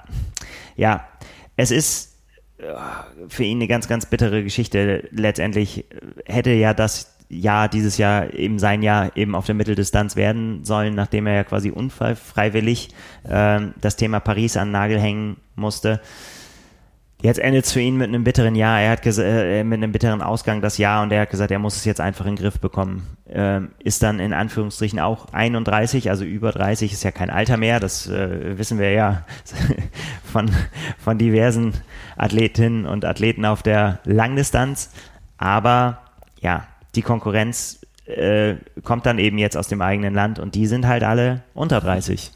ja, 0.77 1.05
es 1.57 1.71
ist 1.71 2.15
äh, 2.59 2.65
für 3.29 3.45
ihn 3.45 3.59
eine 3.59 3.67
ganz, 3.67 3.89
ganz 3.89 4.07
bittere 4.07 4.45
Geschichte. 4.45 5.09
Letztendlich 5.11 5.87
hätte 6.27 6.51
ja 6.51 6.73
das 6.75 7.17
Jahr, 7.31 7.69
dieses 7.69 7.97
Jahr 7.97 8.35
eben 8.35 8.59
sein 8.59 8.83
Jahr 8.83 9.17
eben 9.17 9.35
auf 9.35 9.47
der 9.47 9.55
Mitteldistanz 9.55 10.17
werden 10.17 10.65
sollen, 10.65 10.95
nachdem 10.95 11.27
er 11.27 11.35
ja 11.35 11.45
quasi 11.45 11.71
unfreiwillig 11.71 12.89
ähm, 13.29 13.73
das 13.81 13.97
Thema 13.97 14.21
Paris 14.21 14.57
an 14.57 14.69
den 14.69 14.73
Nagel 14.73 15.01
hängen 15.01 15.37
musste. 15.55 16.01
Jetzt 17.23 17.39
endet 17.39 17.67
es 17.67 17.73
für 17.73 17.81
ihn 17.81 17.97
mit 17.99 18.09
einem 18.09 18.25
bitteren 18.25 18.55
Jahr. 18.55 18.81
Er 18.81 18.93
hat 18.93 19.03
gesa- 19.03 19.23
äh, 19.23 19.63
mit 19.63 19.77
einem 19.77 19.93
bitteren 19.93 20.23
Ausgang 20.23 20.63
das 20.63 20.79
Jahr 20.79 21.03
und 21.03 21.13
er 21.13 21.23
hat 21.23 21.31
gesagt, 21.31 21.51
er 21.51 21.59
muss 21.59 21.77
es 21.77 21.85
jetzt 21.85 22.01
einfach 22.01 22.25
in 22.25 22.35
den 22.35 22.43
Griff 22.43 22.59
bekommen. 22.59 23.07
Ähm, 23.29 23.73
ist 23.79 24.03
dann 24.03 24.21
in 24.21 24.33
Anführungsstrichen 24.33 24.99
auch 24.99 25.27
31, 25.33 26.09
also 26.09 26.25
über 26.25 26.51
30 26.51 26.93
ist 26.93 27.05
ja 27.05 27.11
kein 27.11 27.29
Alter 27.29 27.59
mehr. 27.59 27.79
Das 27.79 28.09
äh, 28.09 28.57
wissen 28.59 28.79
wir 28.79 28.91
ja 28.93 29.23
von, 30.25 30.51
von 30.99 31.19
diversen 31.19 31.75
Athletinnen 32.17 32.87
und 32.87 33.05
Athleten 33.05 33.45
auf 33.45 33.63
der 33.63 34.01
Langdistanz. 34.05 34.91
Aber 35.37 35.99
ja, 36.41 36.67
die 36.95 37.03
Konkurrenz 37.03 37.81
äh, 38.07 38.57
kommt 38.83 39.07
dann 39.07 39.19
eben 39.19 39.39
jetzt 39.39 39.57
aus 39.57 39.69
dem 39.69 39.83
eigenen 39.83 40.15
Land 40.15 40.39
und 40.39 40.55
die 40.55 40.67
sind 40.67 40.87
halt 40.87 41.03
alle 41.05 41.43
unter 41.55 41.81
30. 41.81 42.33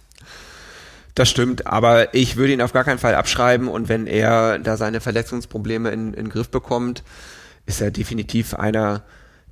Das 1.14 1.30
stimmt, 1.30 1.66
aber 1.66 2.12
ich 2.14 2.36
würde 2.36 2.52
ihn 2.52 2.62
auf 2.62 2.72
gar 2.72 2.84
keinen 2.84 2.98
Fall 2.98 3.14
abschreiben 3.14 3.68
und 3.68 3.88
wenn 3.88 4.06
er 4.06 4.58
da 4.58 4.76
seine 4.76 5.00
Verletzungsprobleme 5.00 5.90
in, 5.90 6.08
in 6.08 6.24
den 6.24 6.28
Griff 6.28 6.50
bekommt, 6.50 7.04
ist 7.66 7.80
er 7.80 7.90
definitiv 7.90 8.54
einer, 8.54 9.02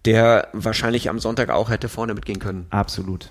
der 0.05 0.49
wahrscheinlich 0.53 1.09
am 1.09 1.21
Sonntag 1.21 1.51
auch 1.51 1.71
hätte 1.71 1.89
vorne 1.89 2.15
mitgehen 2.15 2.41
können. 2.41 2.67
Absolut. 2.71 3.31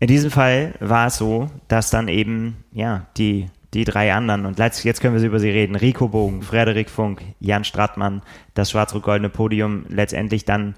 In 0.00 0.08
diesem 0.08 0.30
Fall 0.30 0.74
war 0.80 1.08
es 1.08 1.16
so, 1.16 1.50
dass 1.68 1.90
dann 1.90 2.08
eben, 2.08 2.64
ja, 2.72 3.06
die, 3.18 3.50
die 3.74 3.84
drei 3.84 4.12
anderen, 4.12 4.46
und 4.46 4.58
jetzt, 4.58 5.00
können 5.00 5.16
wir 5.16 5.22
über 5.22 5.38
sie 5.38 5.50
reden, 5.50 5.76
Rico 5.76 6.08
Bogen, 6.08 6.42
Frederik 6.42 6.90
Funk, 6.90 7.22
Jan 7.40 7.64
Strattmann, 7.64 8.22
das 8.54 8.70
schwarz-rot-goldene 8.70 9.30
Podium 9.30 9.86
letztendlich 9.88 10.44
dann 10.44 10.74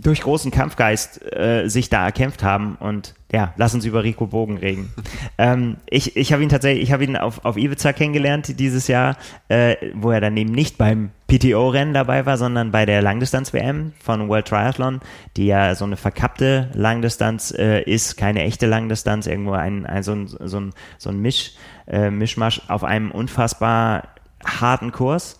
durch 0.00 0.20
großen 0.20 0.52
Kampfgeist 0.52 1.20
äh, 1.32 1.68
sich 1.68 1.90
da 1.90 2.04
erkämpft 2.04 2.44
haben. 2.44 2.76
Und 2.78 3.14
ja, 3.32 3.52
lass 3.56 3.74
uns 3.74 3.84
über 3.84 4.04
Rico 4.04 4.26
Bogen 4.26 4.56
reden. 4.56 4.92
ähm, 5.38 5.76
ich 5.90 6.16
ich 6.16 6.32
habe 6.32 6.42
ihn 6.42 6.48
tatsächlich, 6.48 6.84
ich 6.84 6.92
habe 6.92 7.02
ihn 7.02 7.16
auf, 7.16 7.44
auf 7.44 7.56
Ibiza 7.56 7.92
kennengelernt 7.92 8.60
dieses 8.60 8.86
Jahr, 8.86 9.16
äh, 9.48 9.74
wo 9.94 10.12
er 10.12 10.20
dann 10.20 10.36
eben 10.36 10.52
nicht 10.52 10.78
beim 10.78 11.10
PTO-Rennen 11.26 11.94
dabei 11.94 12.26
war, 12.26 12.38
sondern 12.38 12.70
bei 12.70 12.86
der 12.86 13.02
Langdistanz-WM 13.02 13.92
von 14.00 14.28
World 14.28 14.46
Triathlon, 14.46 15.00
die 15.36 15.46
ja 15.46 15.74
so 15.74 15.84
eine 15.84 15.96
verkappte 15.96 16.70
Langdistanz 16.74 17.50
äh, 17.50 17.82
ist, 17.82 18.16
keine 18.16 18.44
echte 18.44 18.66
Langdistanz, 18.66 19.26
irgendwo 19.26 19.52
ein, 19.52 19.84
ein 19.84 20.04
so 20.04 20.12
ein, 20.12 20.28
so 20.28 20.60
ein, 20.60 20.72
so 20.96 21.10
ein 21.10 21.20
Misch, 21.20 21.54
äh, 21.88 22.10
Mischmasch 22.10 22.62
auf 22.68 22.84
einem 22.84 23.10
unfassbar 23.10 24.04
harten 24.44 24.92
Kurs. 24.92 25.38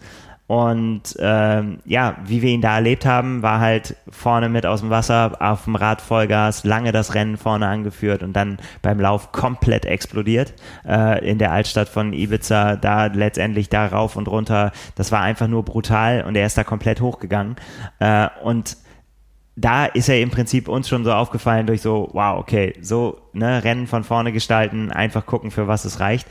Und 0.49 1.15
ähm, 1.19 1.81
ja, 1.85 2.17
wie 2.25 2.41
wir 2.41 2.49
ihn 2.49 2.63
da 2.63 2.77
erlebt 2.77 3.05
haben, 3.05 3.43
war 3.43 3.61
halt 3.61 3.97
vorne 4.09 4.49
mit 4.49 4.65
aus 4.65 4.81
dem 4.81 4.89
Wasser, 4.89 5.37
auf 5.41 5.65
dem 5.65 5.77
Rad 5.77 6.01
Vollgas, 6.01 6.65
lange 6.65 6.91
das 6.91 7.15
Rennen 7.15 7.37
vorne 7.37 7.67
angeführt 7.69 8.23
und 8.23 8.33
dann 8.33 8.57
beim 8.81 8.99
Lauf 8.99 9.31
komplett 9.31 9.85
explodiert 9.85 10.55
äh, 10.87 11.23
in 11.29 11.37
der 11.37 11.53
Altstadt 11.53 11.91
von 11.91 12.15
Ibiza, 12.15 12.77
da 12.77 13.07
letztendlich 13.07 13.69
da 13.69 13.89
rauf 13.89 14.17
und 14.17 14.27
runter. 14.27 14.73
Das 14.95 15.13
war 15.13 15.21
einfach 15.21 15.49
nur 15.49 15.67
brutal 15.67 16.25
und 16.27 16.35
er 16.35 16.47
ist 16.47 16.57
da 16.57 16.65
komplett 16.65 17.03
hochgegangen. 17.03 17.57
Äh, 17.99 18.29
und 18.43 18.79
da 19.61 19.87
ist 19.87 20.09
er 20.09 20.21
im 20.21 20.31
Prinzip 20.31 20.69
uns 20.69 20.89
schon 20.89 21.05
so 21.05 21.13
aufgefallen 21.13 21.67
durch 21.67 21.83
so, 21.83 22.09
wow, 22.13 22.39
okay, 22.39 22.75
so 22.81 23.21
ne, 23.33 23.65
Rennen 23.65 23.87
von 23.87 24.05
vorne 24.05 24.33
gestalten, 24.33 24.93
einfach 24.93 25.27
gucken, 25.27 25.51
für 25.51 25.67
was 25.67 25.85
es 25.85 26.01
reicht. 26.01 26.29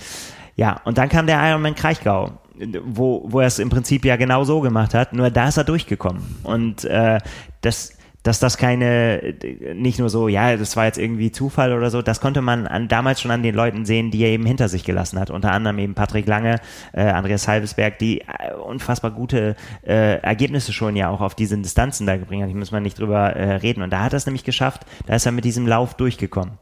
Ja, 0.55 0.81
und 0.85 0.97
dann 0.97 1.09
kam 1.09 1.27
der 1.27 1.39
Ironman 1.41 1.75
Kraichgau, 1.75 2.39
wo, 2.85 3.25
wo 3.27 3.41
er 3.41 3.47
es 3.47 3.59
im 3.59 3.69
Prinzip 3.69 4.05
ja 4.05 4.15
genau 4.15 4.43
so 4.43 4.61
gemacht 4.61 4.93
hat, 4.93 5.13
nur 5.13 5.29
da 5.29 5.49
ist 5.49 5.57
er 5.57 5.65
durchgekommen. 5.65 6.37
Und 6.43 6.85
äh, 6.85 7.19
das, 7.61 7.96
dass 8.27 8.39
das 8.39 8.57
keine, 8.57 9.35
nicht 9.73 9.99
nur 9.99 10.09
so, 10.09 10.27
ja, 10.27 10.57
das 10.57 10.75
war 10.75 10.85
jetzt 10.85 10.97
irgendwie 10.97 11.31
Zufall 11.31 11.71
oder 11.71 11.89
so, 11.89 12.01
das 12.01 12.19
konnte 12.19 12.41
man 12.41 12.67
an, 12.67 12.89
damals 12.89 13.21
schon 13.21 13.31
an 13.31 13.41
den 13.41 13.55
Leuten 13.55 13.85
sehen, 13.85 14.11
die 14.11 14.21
er 14.21 14.29
eben 14.29 14.45
hinter 14.45 14.67
sich 14.67 14.83
gelassen 14.83 15.17
hat. 15.17 15.29
Unter 15.29 15.53
anderem 15.53 15.79
eben 15.79 15.93
Patrick 15.93 16.27
Lange, 16.27 16.59
äh, 16.91 17.03
Andreas 17.03 17.47
Halbesberg, 17.47 17.97
die 17.99 18.19
äh, 18.21 18.53
unfassbar 18.53 19.11
gute 19.11 19.55
äh, 19.85 20.19
Ergebnisse 20.19 20.73
schon 20.73 20.97
ja 20.97 21.09
auch 21.09 21.21
auf 21.21 21.35
diesen 21.35 21.63
Distanzen 21.63 22.05
da 22.05 22.17
gebracht 22.17 22.41
haben. 22.41 22.51
Da 22.51 22.57
muss 22.57 22.71
man 22.71 22.83
nicht 22.83 22.99
drüber 22.99 23.33
äh, 23.33 23.55
reden. 23.55 23.81
Und 23.81 23.91
da 23.91 24.03
hat 24.03 24.13
er 24.13 24.17
es 24.17 24.25
nämlich 24.25 24.43
geschafft, 24.43 24.81
da 25.05 25.15
ist 25.15 25.25
er 25.25 25.31
mit 25.31 25.45
diesem 25.45 25.65
Lauf 25.65 25.93
durchgekommen. 25.93 26.57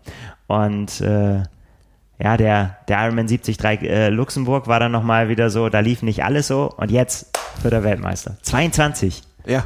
Und 0.45 1.01
äh, 1.01 1.41
ja, 2.19 2.37
der, 2.37 2.77
der 2.87 3.03
Ironman 3.03 3.25
73 3.25 3.59
äh, 3.81 4.09
Luxemburg 4.09 4.67
war 4.67 4.79
dann 4.79 4.91
nochmal 4.91 5.29
wieder 5.29 5.49
so, 5.49 5.69
da 5.69 5.79
lief 5.79 6.03
nicht 6.03 6.23
alles 6.23 6.47
so 6.47 6.71
und 6.77 6.91
jetzt 6.91 7.31
wird 7.63 7.73
er 7.73 7.83
Weltmeister. 7.83 8.37
22. 8.43 9.23
Ja. 9.47 9.65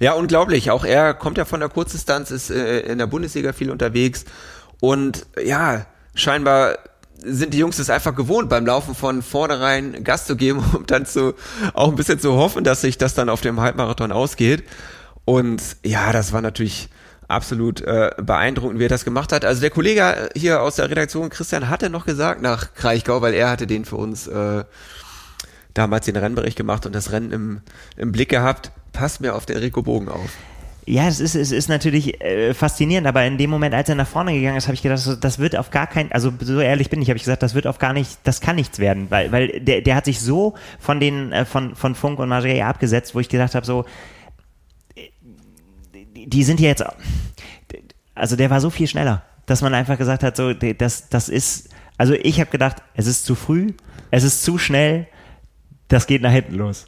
Ja, 0.00 0.12
unglaublich. 0.14 0.70
Auch 0.70 0.84
er 0.84 1.14
kommt 1.14 1.38
ja 1.38 1.44
von 1.44 1.60
der 1.60 1.68
Kurzdistanz, 1.68 2.30
ist 2.30 2.50
äh, 2.50 2.80
in 2.80 2.98
der 2.98 3.06
Bundesliga 3.06 3.52
viel 3.52 3.70
unterwegs 3.70 4.24
und 4.80 5.26
ja, 5.42 5.86
scheinbar 6.14 6.78
sind 7.24 7.54
die 7.54 7.58
Jungs 7.58 7.78
es 7.78 7.90
einfach 7.90 8.14
gewohnt, 8.14 8.48
beim 8.48 8.66
Laufen 8.66 8.94
von 8.94 9.22
vornherein 9.22 10.04
Gas 10.04 10.26
zu 10.26 10.36
geben, 10.36 10.62
um 10.74 10.86
dann 10.86 11.06
zu, 11.06 11.34
auch 11.72 11.88
ein 11.88 11.96
bisschen 11.96 12.18
zu 12.18 12.34
hoffen, 12.34 12.64
dass 12.64 12.80
sich 12.80 12.98
das 12.98 13.14
dann 13.14 13.28
auf 13.28 13.40
dem 13.40 13.60
Halbmarathon 13.60 14.12
ausgeht. 14.12 14.64
Und 15.24 15.62
ja, 15.84 16.12
das 16.12 16.32
war 16.32 16.42
natürlich 16.42 16.90
absolut 17.28 17.80
äh, 17.80 18.10
beeindruckend, 18.20 18.78
wie 18.78 18.84
er 18.84 18.90
das 18.90 19.04
gemacht 19.04 19.32
hat. 19.32 19.44
Also 19.44 19.62
der 19.62 19.70
Kollege 19.70 20.28
hier 20.34 20.60
aus 20.60 20.76
der 20.76 20.90
Redaktion, 20.90 21.30
Christian, 21.30 21.70
hatte 21.70 21.88
noch 21.88 22.04
gesagt 22.04 22.42
nach 22.42 22.74
Kraichgau, 22.74 23.22
weil 23.22 23.32
er 23.32 23.48
hatte 23.48 23.66
den 23.66 23.86
für 23.86 23.96
uns 23.96 24.26
äh, 24.26 24.64
damals 25.72 26.04
den 26.06 26.16
Rennbericht 26.16 26.56
gemacht 26.56 26.84
und 26.84 26.94
das 26.94 27.10
Rennen 27.10 27.32
im, 27.32 27.60
im 27.96 28.12
Blick 28.12 28.28
gehabt. 28.28 28.70
Passt 28.94 29.20
mir 29.20 29.34
auf 29.34 29.44
den 29.44 29.58
Rico 29.58 29.82
Bogen 29.82 30.08
auf. 30.08 30.30
Ja, 30.86 31.08
es 31.08 31.18
ist, 31.18 31.34
es 31.34 31.50
ist 31.50 31.68
natürlich 31.68 32.20
äh, 32.20 32.54
faszinierend, 32.54 33.06
aber 33.06 33.24
in 33.24 33.38
dem 33.38 33.50
Moment, 33.50 33.74
als 33.74 33.88
er 33.88 33.94
nach 33.96 34.06
vorne 34.06 34.34
gegangen 34.34 34.56
ist, 34.56 34.66
habe 34.66 34.74
ich 34.74 34.82
gedacht, 34.82 35.18
das 35.20 35.38
wird 35.38 35.56
auf 35.56 35.70
gar 35.70 35.86
kein, 35.86 36.12
also 36.12 36.32
so 36.40 36.60
ehrlich 36.60 36.90
bin 36.90 37.00
ich, 37.02 37.08
habe 37.08 37.16
ich 37.16 37.24
gesagt, 37.24 37.42
das 37.42 37.54
wird 37.54 37.66
auf 37.66 37.78
gar 37.78 37.92
nicht, 37.92 38.18
das 38.24 38.40
kann 38.40 38.56
nichts 38.56 38.78
werden, 38.78 39.06
weil, 39.10 39.32
weil 39.32 39.60
der, 39.60 39.80
der 39.80 39.96
hat 39.96 40.04
sich 40.04 40.20
so 40.20 40.54
von 40.78 41.00
den, 41.00 41.32
äh, 41.32 41.44
von, 41.44 41.74
von 41.74 41.94
Funk 41.94 42.18
und 42.18 42.28
Margerie 42.28 42.62
abgesetzt, 42.62 43.14
wo 43.14 43.20
ich 43.20 43.30
gedacht 43.30 43.54
habe, 43.54 43.64
so, 43.64 43.86
die 46.14 46.44
sind 46.44 46.60
ja 46.60 46.68
jetzt, 46.68 46.84
also 48.14 48.36
der 48.36 48.50
war 48.50 48.60
so 48.60 48.68
viel 48.68 48.86
schneller, 48.86 49.22
dass 49.46 49.62
man 49.62 49.72
einfach 49.72 49.96
gesagt 49.96 50.22
hat, 50.22 50.36
so, 50.36 50.52
das, 50.52 51.08
das 51.08 51.28
ist, 51.30 51.70
also 51.96 52.12
ich 52.12 52.40
habe 52.40 52.50
gedacht, 52.50 52.82
es 52.94 53.06
ist 53.06 53.24
zu 53.24 53.34
früh, 53.34 53.72
es 54.10 54.22
ist 54.22 54.44
zu 54.44 54.58
schnell, 54.58 55.06
das 55.88 56.06
geht 56.06 56.20
nach 56.20 56.32
hinten 56.32 56.56
los. 56.56 56.86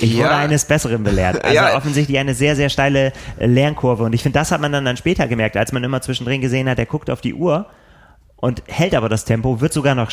Ich 0.00 0.14
ja. 0.14 0.24
wurde 0.24 0.34
eines 0.34 0.64
Besseren 0.64 1.02
belehrt. 1.04 1.34
Also 1.44 1.56
ja. 1.56 1.76
offensichtlich 1.76 2.18
eine 2.18 2.34
sehr, 2.34 2.56
sehr 2.56 2.68
steile 2.68 3.12
äh, 3.38 3.46
Lernkurve. 3.46 4.04
Und 4.04 4.12
ich 4.12 4.22
finde, 4.22 4.38
das 4.38 4.50
hat 4.50 4.60
man 4.60 4.72
dann, 4.72 4.84
dann 4.84 4.96
später 4.96 5.26
gemerkt, 5.26 5.56
als 5.56 5.72
man 5.72 5.84
immer 5.84 6.00
zwischendrin 6.00 6.40
gesehen 6.40 6.68
hat, 6.68 6.78
der 6.78 6.86
guckt 6.86 7.10
auf 7.10 7.20
die 7.20 7.34
Uhr 7.34 7.66
und 8.44 8.62
hält 8.66 8.94
aber 8.94 9.08
das 9.08 9.24
Tempo, 9.24 9.62
wird 9.62 9.72
sogar 9.72 9.94
noch, 9.94 10.10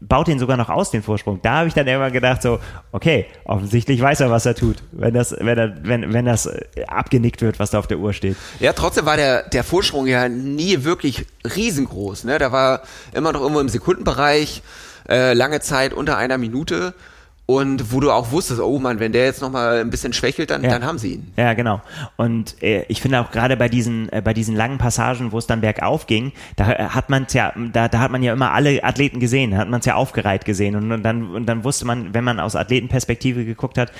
baut 0.00 0.28
ihn 0.28 0.38
sogar 0.38 0.56
noch 0.56 0.70
aus, 0.70 0.90
den 0.90 1.02
Vorsprung. 1.02 1.40
Da 1.42 1.58
habe 1.58 1.68
ich 1.68 1.74
dann 1.74 1.86
immer 1.86 2.10
gedacht, 2.10 2.40
so, 2.40 2.58
okay, 2.92 3.26
offensichtlich 3.44 4.00
weiß 4.00 4.20
er, 4.20 4.30
was 4.30 4.46
er 4.46 4.54
tut, 4.54 4.76
wenn 4.92 5.12
das, 5.12 5.36
wenn 5.38 5.58
er, 5.58 5.76
wenn, 5.82 6.12
wenn 6.14 6.24
das 6.24 6.46
äh, 6.46 6.64
abgenickt 6.86 7.42
wird, 7.42 7.58
was 7.58 7.72
da 7.72 7.78
auf 7.78 7.86
der 7.86 7.98
Uhr 7.98 8.14
steht. 8.14 8.36
Ja, 8.58 8.72
trotzdem 8.72 9.04
war 9.04 9.18
der, 9.18 9.42
der 9.50 9.64
Vorsprung 9.64 10.06
ja 10.06 10.30
nie 10.30 10.84
wirklich 10.84 11.26
riesengroß, 11.44 12.24
ne? 12.24 12.38
Da 12.38 12.52
war 12.52 12.82
immer 13.12 13.32
noch 13.32 13.42
irgendwo 13.42 13.60
im 13.60 13.68
Sekundenbereich, 13.68 14.62
äh, 15.08 15.34
lange 15.34 15.60
Zeit 15.60 15.92
unter 15.92 16.16
einer 16.16 16.38
Minute 16.38 16.94
und 17.46 17.92
wo 17.92 18.00
du 18.00 18.10
auch 18.10 18.30
wusstest, 18.30 18.60
oh 18.60 18.78
Mann, 18.78 19.00
wenn 19.00 19.12
der 19.12 19.24
jetzt 19.24 19.42
nochmal 19.42 19.80
ein 19.80 19.90
bisschen 19.90 20.14
schwächelt, 20.14 20.48
dann, 20.48 20.62
ja. 20.64 20.70
dann 20.70 20.84
haben 20.84 20.96
sie 20.96 21.14
ihn. 21.14 21.32
Ja, 21.36 21.52
genau. 21.52 21.82
Und 22.16 22.62
äh, 22.62 22.84
ich 22.88 23.02
finde 23.02 23.20
auch 23.20 23.30
gerade 23.30 23.58
bei 23.58 23.68
diesen, 23.68 24.10
äh, 24.10 24.22
bei 24.24 24.32
diesen 24.32 24.56
langen 24.56 24.78
Passagen, 24.78 25.30
wo 25.30 25.36
es 25.36 25.46
dann 25.46 25.60
bergauf 25.60 26.06
ging, 26.06 26.32
da 26.56 26.72
äh, 26.72 26.84
hat 26.88 27.10
man 27.10 27.26
ja, 27.32 27.52
da, 27.72 27.88
da 27.88 27.98
hat 27.98 28.10
man 28.10 28.22
ja 28.22 28.32
immer 28.32 28.52
alle 28.52 28.82
Athleten 28.82 29.20
gesehen, 29.20 29.50
da 29.50 29.58
hat 29.58 29.68
man 29.68 29.80
es 29.80 29.86
ja 29.86 29.94
aufgereiht 29.94 30.46
gesehen. 30.46 30.74
Und, 30.74 30.90
und, 30.90 31.02
dann, 31.02 31.34
und 31.34 31.44
dann 31.44 31.64
wusste 31.64 31.84
man, 31.84 32.14
wenn 32.14 32.24
man 32.24 32.40
aus 32.40 32.56
Athletenperspektive 32.56 33.44
geguckt 33.44 33.76
hat, 33.76 33.92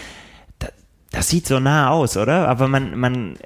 das, 0.58 0.72
das 1.10 1.28
sieht 1.28 1.46
so 1.46 1.60
nah 1.60 1.90
aus, 1.90 2.16
oder? 2.16 2.48
Aber 2.48 2.66
man, 2.66 2.98
man 2.98 3.36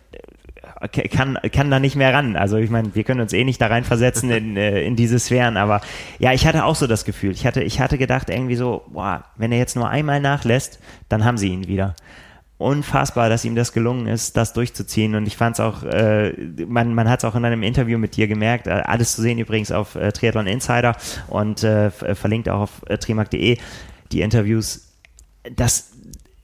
kann, 1.11 1.39
kann 1.53 1.71
da 1.71 1.81
nicht 1.81 1.97
mehr 1.97 2.13
ran. 2.13 2.37
Also 2.37 2.57
ich 2.57 2.71
meine, 2.71 2.95
wir 2.95 3.05
können 3.05 3.21
uns 3.21 3.33
eh 3.33 3.45
nicht 3.45 3.61
da 3.61 3.67
reinversetzen 3.67 4.31
in, 4.31 4.57
äh, 4.57 4.83
in 4.83 4.97
diese 4.97 5.19
Sphären, 5.19 5.57
aber 5.57 5.81
ja, 6.19 6.33
ich 6.33 6.47
hatte 6.47 6.65
auch 6.65 6.77
so 6.77 6.87
das 6.87 7.05
Gefühl. 7.05 7.33
Ich 7.33 7.47
hatte, 7.47 7.63
ich 7.63 7.81
hatte 7.81 7.99
gedacht 7.99 8.31
irgendwie 8.31 8.57
so, 8.57 8.85
boah, 8.89 9.25
wenn 9.37 9.53
er 9.53 9.59
jetzt 9.59 9.77
nur 9.77 9.89
einmal 9.89 10.21
nachlässt, 10.21 10.79
dann 11.09 11.25
haben 11.25 11.39
sie 11.39 11.49
ihn 11.49 11.67
wieder 11.69 11.95
unfassbar, 12.59 13.29
dass 13.29 13.45
ihm 13.45 13.55
das 13.55 13.73
gelungen 13.73 14.09
ist, 14.09 14.37
das 14.37 14.53
durchzuziehen. 14.53 15.15
Und 15.15 15.27
ich 15.27 15.37
fand 15.37 15.55
es 15.55 15.61
auch, 15.61 15.85
äh, 15.85 16.33
man, 16.67 16.93
man 16.93 17.09
hat 17.09 17.21
es 17.21 17.25
auch 17.25 17.37
in 17.37 17.45
einem 17.45 17.63
Interview 17.63 17.99
mit 17.99 18.17
dir 18.17 18.27
gemerkt, 18.27 18.67
äh, 18.67 18.71
alles 18.71 19.15
zu 19.15 19.23
sehen 19.23 19.39
übrigens 19.39 19.71
auf 19.71 19.95
äh, 19.95 20.11
Triathlon 20.11 20.49
Insider 20.49 20.97
und 21.29 21.63
äh, 21.63 21.91
verlinkt 21.91 22.49
auch 22.49 22.61
auf 22.63 22.83
äh, 22.89 22.99
trimark.de, 22.99 23.59
die 24.11 24.21
Interviews, 24.21 24.93
dass 25.55 25.93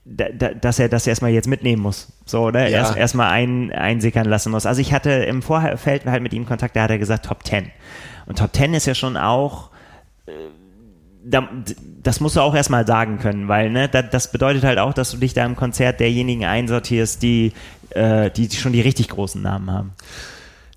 da, 0.05 0.29
da, 0.29 0.53
dass 0.53 0.79
er 0.79 0.87
das 0.87 1.07
erstmal 1.07 1.31
jetzt 1.31 1.47
mitnehmen 1.47 1.81
muss. 1.81 2.07
So, 2.25 2.43
oder? 2.43 2.69
Ja. 2.69 2.79
Erst 2.79 2.95
erstmal 2.95 3.31
ein, 3.31 3.71
einsickern 3.71 4.25
lassen 4.25 4.51
muss. 4.51 4.65
Also 4.65 4.79
ich 4.79 4.93
hatte 4.93 5.09
im 5.09 5.41
Vorfeld 5.41 6.05
halt 6.05 6.21
mit 6.21 6.33
ihm 6.33 6.45
Kontakt, 6.45 6.75
da 6.75 6.83
hat 6.83 6.91
er 6.91 6.99
gesagt 6.99 7.25
Top 7.25 7.45
10. 7.45 7.71
Und 8.27 8.37
Top 8.37 8.55
10 8.55 8.75
ist 8.75 8.85
ja 8.85 8.95
schon 8.95 9.17
auch, 9.17 9.71
äh, 10.27 10.31
da, 11.23 11.49
das 12.03 12.19
musst 12.19 12.35
du 12.35 12.41
auch 12.41 12.53
erstmal 12.53 12.85
sagen 12.85 13.17
können, 13.17 13.47
weil 13.47 13.71
ne, 13.71 13.89
da, 13.89 14.03
das 14.03 14.31
bedeutet 14.31 14.63
halt 14.63 14.77
auch, 14.77 14.93
dass 14.93 15.09
du 15.09 15.17
dich 15.17 15.33
da 15.33 15.43
im 15.43 15.55
Konzert 15.55 15.99
derjenigen 15.99 16.45
einsortierst, 16.45 17.23
die, 17.23 17.53
äh, 17.89 18.29
die 18.29 18.49
schon 18.51 18.73
die 18.73 18.81
richtig 18.81 19.09
großen 19.09 19.41
Namen 19.41 19.71
haben. 19.71 19.93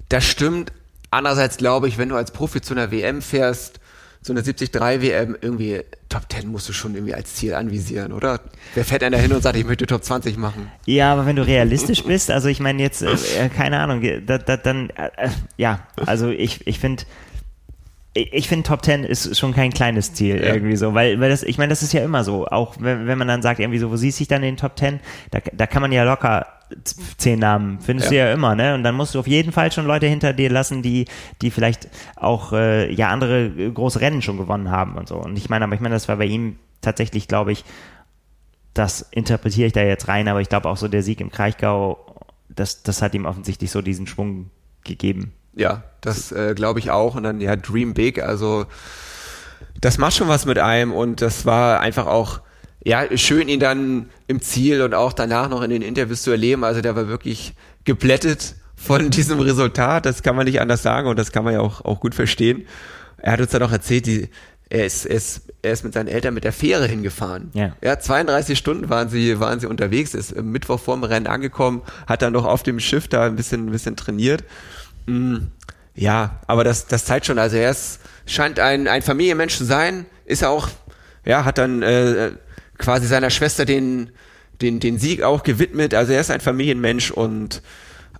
Das 0.08 0.24
stimmt. 0.24 0.72
Andererseits 1.10 1.58
glaube 1.58 1.88
ich, 1.88 1.98
wenn 1.98 2.08
du 2.08 2.16
als 2.16 2.30
Profi 2.30 2.62
zu 2.62 2.74
einer 2.74 2.90
WM 2.90 3.20
fährst, 3.20 3.77
so 4.28 4.32
eine 4.34 4.42
73 4.42 4.74
WM 5.02 5.36
irgendwie 5.40 5.80
Top 6.08 6.22
10 6.30 6.48
musst 6.48 6.68
du 6.68 6.72
schon 6.72 6.94
irgendwie 6.94 7.14
als 7.14 7.34
Ziel 7.34 7.54
anvisieren, 7.54 8.12
oder? 8.12 8.40
Wer 8.74 8.84
fährt 8.84 9.02
denn 9.02 9.12
da 9.12 9.18
hin 9.18 9.32
und 9.32 9.42
sagt, 9.42 9.56
ich 9.56 9.64
möchte 9.64 9.86
Top 9.86 10.04
20 10.04 10.36
machen? 10.36 10.70
Ja, 10.86 11.12
aber 11.12 11.26
wenn 11.26 11.36
du 11.36 11.46
realistisch 11.46 12.04
bist, 12.04 12.30
also 12.30 12.48
ich 12.48 12.60
meine 12.60 12.82
jetzt, 12.82 13.02
äh, 13.02 13.48
keine 13.48 13.80
Ahnung, 13.80 14.02
da, 14.26 14.38
da, 14.38 14.56
dann, 14.56 14.90
äh, 14.90 15.08
äh, 15.16 15.30
ja, 15.56 15.86
also 16.06 16.28
ich, 16.28 16.66
ich 16.66 16.78
finde, 16.78 17.04
ich 18.14 18.48
finde 18.48 18.66
Top 18.66 18.84
10 18.84 19.04
ist 19.04 19.38
schon 19.38 19.54
kein 19.54 19.72
kleines 19.72 20.14
Ziel 20.14 20.36
ja. 20.36 20.54
irgendwie 20.54 20.76
so, 20.76 20.94
weil, 20.94 21.20
weil 21.20 21.30
das, 21.30 21.42
ich 21.42 21.58
meine, 21.58 21.70
das 21.70 21.82
ist 21.82 21.92
ja 21.92 22.02
immer 22.02 22.24
so, 22.24 22.46
auch 22.46 22.76
wenn, 22.80 23.06
wenn 23.06 23.18
man 23.18 23.28
dann 23.28 23.42
sagt, 23.42 23.60
irgendwie 23.60 23.78
so, 23.78 23.90
wo 23.90 23.96
siehst 23.96 24.18
du 24.18 24.22
dich 24.22 24.28
dann 24.28 24.42
in 24.42 24.54
den 24.54 24.56
Top 24.56 24.78
10, 24.78 25.00
da, 25.30 25.40
da 25.52 25.66
kann 25.66 25.82
man 25.82 25.92
ja 25.92 26.04
locker 26.04 26.46
zehn 27.16 27.38
Namen, 27.38 27.80
findest 27.80 28.10
ja. 28.10 28.24
du 28.24 28.28
ja 28.28 28.34
immer, 28.34 28.54
ne? 28.54 28.74
Und 28.74 28.82
dann 28.82 28.94
musst 28.94 29.14
du 29.14 29.20
auf 29.20 29.26
jeden 29.26 29.52
Fall 29.52 29.72
schon 29.72 29.86
Leute 29.86 30.06
hinter 30.06 30.32
dir 30.32 30.50
lassen, 30.50 30.82
die, 30.82 31.06
die 31.40 31.50
vielleicht 31.50 31.88
auch 32.16 32.52
äh, 32.52 32.92
ja 32.92 33.08
andere 33.08 33.46
äh, 33.46 33.70
große 33.70 34.00
Rennen 34.00 34.22
schon 34.22 34.36
gewonnen 34.36 34.70
haben 34.70 34.96
und 34.96 35.08
so. 35.08 35.16
Und 35.16 35.36
ich 35.38 35.48
meine, 35.48 35.64
aber 35.64 35.74
ich 35.74 35.80
meine, 35.80 35.94
das 35.94 36.08
war 36.08 36.16
bei 36.16 36.26
ihm 36.26 36.56
tatsächlich, 36.80 37.26
glaube 37.26 37.52
ich, 37.52 37.64
das 38.74 39.00
interpretiere 39.10 39.66
ich 39.66 39.72
da 39.72 39.82
jetzt 39.82 40.08
rein, 40.08 40.28
aber 40.28 40.40
ich 40.40 40.48
glaube 40.48 40.68
auch 40.68 40.76
so 40.76 40.88
der 40.88 41.02
Sieg 41.02 41.20
im 41.20 41.30
Kraichgau, 41.30 41.98
das, 42.48 42.82
das 42.82 43.02
hat 43.02 43.14
ihm 43.14 43.24
offensichtlich 43.24 43.70
so 43.70 43.82
diesen 43.82 44.06
Schwung 44.06 44.50
gegeben. 44.84 45.32
Ja, 45.58 45.82
das 46.00 46.32
äh, 46.32 46.54
glaube 46.54 46.78
ich 46.78 46.90
auch. 46.90 47.16
Und 47.16 47.24
dann 47.24 47.40
ja, 47.40 47.56
Dream 47.56 47.92
Big, 47.94 48.22
also 48.22 48.66
das 49.80 49.98
macht 49.98 50.14
schon 50.14 50.28
was 50.28 50.46
mit 50.46 50.58
einem 50.58 50.92
und 50.92 51.20
das 51.20 51.44
war 51.44 51.80
einfach 51.80 52.06
auch 52.06 52.40
ja, 52.84 53.04
schön 53.16 53.48
ihn 53.48 53.60
dann 53.60 54.08
im 54.28 54.40
Ziel 54.40 54.82
und 54.82 54.94
auch 54.94 55.12
danach 55.12 55.48
noch 55.48 55.62
in 55.62 55.70
den 55.70 55.82
Interviews 55.82 56.22
zu 56.22 56.30
erleben. 56.30 56.64
Also 56.64 56.80
der 56.80 56.96
war 56.96 57.08
wirklich 57.08 57.54
geblättet 57.84 58.54
von 58.76 59.10
diesem 59.10 59.40
Resultat. 59.40 60.06
Das 60.06 60.22
kann 60.22 60.36
man 60.36 60.46
nicht 60.46 60.60
anders 60.60 60.82
sagen 60.82 61.08
und 61.08 61.18
das 61.18 61.32
kann 61.32 61.44
man 61.44 61.54
ja 61.54 61.60
auch, 61.60 61.84
auch 61.84 62.00
gut 62.00 62.14
verstehen. 62.14 62.66
Er 63.18 63.32
hat 63.32 63.40
uns 63.40 63.50
dann 63.50 63.62
auch 63.62 63.72
erzählt, 63.72 64.06
die, 64.06 64.28
er 64.70 64.86
ist, 64.86 65.06
er 65.06 65.16
ist, 65.16 65.52
er 65.62 65.72
ist 65.72 65.82
mit 65.82 65.94
seinen 65.94 66.08
Eltern 66.08 66.34
mit 66.34 66.44
der 66.44 66.52
Fähre 66.52 66.86
hingefahren. 66.86 67.50
Ja. 67.54 67.74
ja, 67.82 67.98
32 67.98 68.56
Stunden 68.56 68.88
waren 68.88 69.08
sie, 69.08 69.40
waren 69.40 69.58
sie 69.58 69.66
unterwegs, 69.66 70.14
ist 70.14 70.40
Mittwoch 70.40 70.78
vorm 70.78 71.02
Rennen 71.02 71.26
angekommen, 71.26 71.82
hat 72.06 72.22
dann 72.22 72.32
noch 72.32 72.44
auf 72.44 72.62
dem 72.62 72.78
Schiff 72.78 73.08
da 73.08 73.24
ein 73.24 73.34
bisschen, 73.34 73.66
ein 73.66 73.72
bisschen 73.72 73.96
trainiert. 73.96 74.44
Mm, 75.08 75.36
ja, 75.94 76.40
aber 76.46 76.64
das, 76.64 76.86
das 76.86 77.04
zeigt 77.04 77.26
schon, 77.26 77.38
also 77.38 77.56
er 77.56 77.70
ist, 77.70 78.00
scheint 78.26 78.60
ein, 78.60 78.86
ein 78.86 79.02
Familienmensch 79.02 79.56
zu 79.56 79.64
sein, 79.64 80.06
ist 80.26 80.42
er 80.42 80.50
auch, 80.50 80.68
ja, 81.24 81.44
hat 81.44 81.58
dann 81.58 81.82
äh, 81.82 82.32
quasi 82.76 83.06
seiner 83.06 83.30
Schwester 83.30 83.64
den, 83.64 84.10
den, 84.60 84.80
den 84.80 84.98
Sieg 84.98 85.22
auch 85.22 85.42
gewidmet. 85.42 85.94
Also 85.94 86.12
er 86.12 86.20
ist 86.20 86.30
ein 86.30 86.40
Familienmensch 86.40 87.10
und 87.10 87.62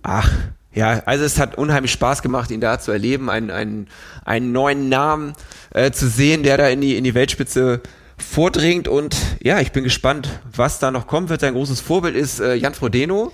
ach, 0.03 0.29
ja, 0.73 1.01
also 1.05 1.23
es 1.23 1.39
hat 1.39 1.55
unheimlich 1.55 1.91
Spaß 1.91 2.21
gemacht, 2.21 2.51
ihn 2.51 2.61
da 2.61 2.79
zu 2.79 2.91
erleben, 2.91 3.29
einen, 3.29 3.51
einen, 3.51 3.87
einen 4.25 4.51
neuen 4.51 4.89
Namen 4.89 5.33
äh, 5.73 5.91
zu 5.91 6.07
sehen, 6.07 6.43
der 6.43 6.57
da 6.57 6.67
in 6.67 6.81
die, 6.81 6.97
in 6.97 7.03
die 7.03 7.13
Weltspitze 7.13 7.81
vordringt 8.17 8.87
und 8.87 9.15
ja, 9.41 9.59
ich 9.59 9.71
bin 9.71 9.83
gespannt, 9.83 10.29
was 10.53 10.79
da 10.79 10.91
noch 10.91 11.07
kommen 11.07 11.29
wird. 11.29 11.41
Sein 11.41 11.53
großes 11.53 11.79
Vorbild 11.79 12.15
ist 12.15 12.39
äh, 12.39 12.55
Jan 12.55 12.73
Frodeno 12.73 13.31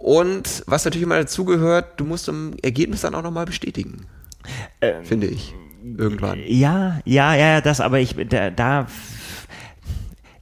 und 0.00 0.62
was 0.66 0.86
natürlich 0.86 1.04
immer 1.04 1.18
dazugehört, 1.18 2.00
du 2.00 2.06
musst 2.06 2.26
im 2.28 2.54
Ergebnis 2.62 3.02
dann 3.02 3.14
auch 3.14 3.22
nochmal 3.22 3.44
bestätigen, 3.44 4.06
ähm, 4.80 5.04
finde 5.04 5.26
ich, 5.26 5.54
irgendwann. 5.84 6.40
Ja, 6.46 7.00
ja, 7.04 7.34
ja, 7.34 7.60
das, 7.60 7.82
aber 7.82 8.00
ich, 8.00 8.16
da, 8.28 8.48
da 8.50 8.86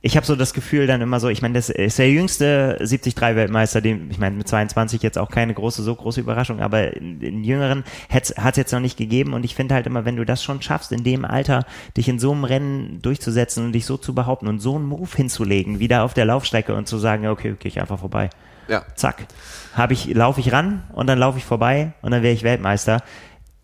ich 0.01 0.17
habe 0.17 0.25
so 0.25 0.37
das 0.37 0.55
Gefühl 0.55 0.87
dann 0.87 1.01
immer 1.01 1.19
so, 1.19 1.29
ich 1.29 1.43
meine, 1.43 1.55
das 1.55 1.71
ist 1.71 1.99
der 1.99 2.09
jüngste 2.09 2.79
73-Weltmeister, 2.81 3.81
den, 3.81 4.09
ich 4.13 4.21
meine, 4.21 4.37
mit 4.37 4.47
22 4.47 5.03
jetzt 5.03 5.19
auch 5.19 5.29
keine 5.29 5.55
große, 5.55 5.83
so 5.83 5.93
große 5.93 6.21
Überraschung, 6.21 6.61
aber 6.61 6.97
in, 6.97 7.21
in 7.21 7.43
Jüngeren 7.43 7.83
hat 8.09 8.31
es 8.31 8.57
jetzt 8.57 8.71
noch 8.73 8.79
nicht 8.79 8.97
gegeben 8.97 9.33
und 9.33 9.45
ich 9.45 9.57
finde 9.57 9.75
halt 9.75 9.89
immer, 9.89 10.05
wenn 10.05 10.15
du 10.15 10.25
das 10.25 10.45
schon 10.45 10.63
schaffst, 10.63 10.93
in 10.93 11.03
dem 11.03 11.25
Alter 11.25 11.67
dich 11.97 12.09
in 12.09 12.21
so 12.21 12.31
einem 12.31 12.45
Rennen 12.45 13.03
durchzusetzen 13.03 13.65
und 13.65 13.73
dich 13.73 13.87
so 13.87 13.97
zu 13.97 14.15
behaupten 14.15 14.47
und 14.47 14.61
so 14.61 14.77
einen 14.77 14.87
Move 14.87 15.17
hinzulegen, 15.17 15.81
wieder 15.81 16.05
auf 16.05 16.15
der 16.15 16.27
Laufstrecke 16.27 16.77
und 16.77 16.87
zu 16.87 16.99
sagen, 16.99 17.27
okay, 17.27 17.51
okay, 17.51 17.67
ich 17.67 17.81
einfach 17.81 17.99
vorbei. 17.99 18.31
Ja. 18.69 18.85
Zack. 18.95 19.27
Habe 19.75 19.93
ich, 19.93 20.07
laufe 20.07 20.41
ich 20.41 20.53
ran 20.53 20.85
und 20.93 21.07
dann 21.07 21.19
laufe 21.19 21.39
ich 21.39 21.45
vorbei 21.45 21.93
und 22.03 22.11
dann 22.11 22.23
wäre 22.23 22.35
ich 22.35 22.43
Weltmeister. 22.43 23.03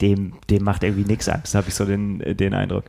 Dem, 0.00 0.34
dem 0.50 0.64
macht 0.64 0.82
irgendwie 0.82 1.04
nichts 1.04 1.28
Angst, 1.28 1.54
habe 1.54 1.68
ich 1.68 1.74
so 1.74 1.84
den, 1.84 2.18
den 2.18 2.52
Eindruck. 2.52 2.84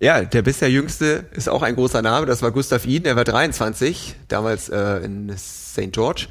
Ja, 0.00 0.22
der 0.22 0.42
bisher 0.42 0.70
jüngste 0.70 1.26
ist 1.32 1.48
auch 1.48 1.62
ein 1.62 1.74
großer 1.76 2.02
Name. 2.02 2.26
Das 2.26 2.42
war 2.42 2.50
Gustav 2.50 2.86
Iden, 2.86 3.04
der 3.04 3.16
war 3.16 3.24
23, 3.24 4.16
damals 4.28 4.68
äh, 4.68 4.96
in 5.04 5.30
St. 5.36 5.92
George. 5.92 6.26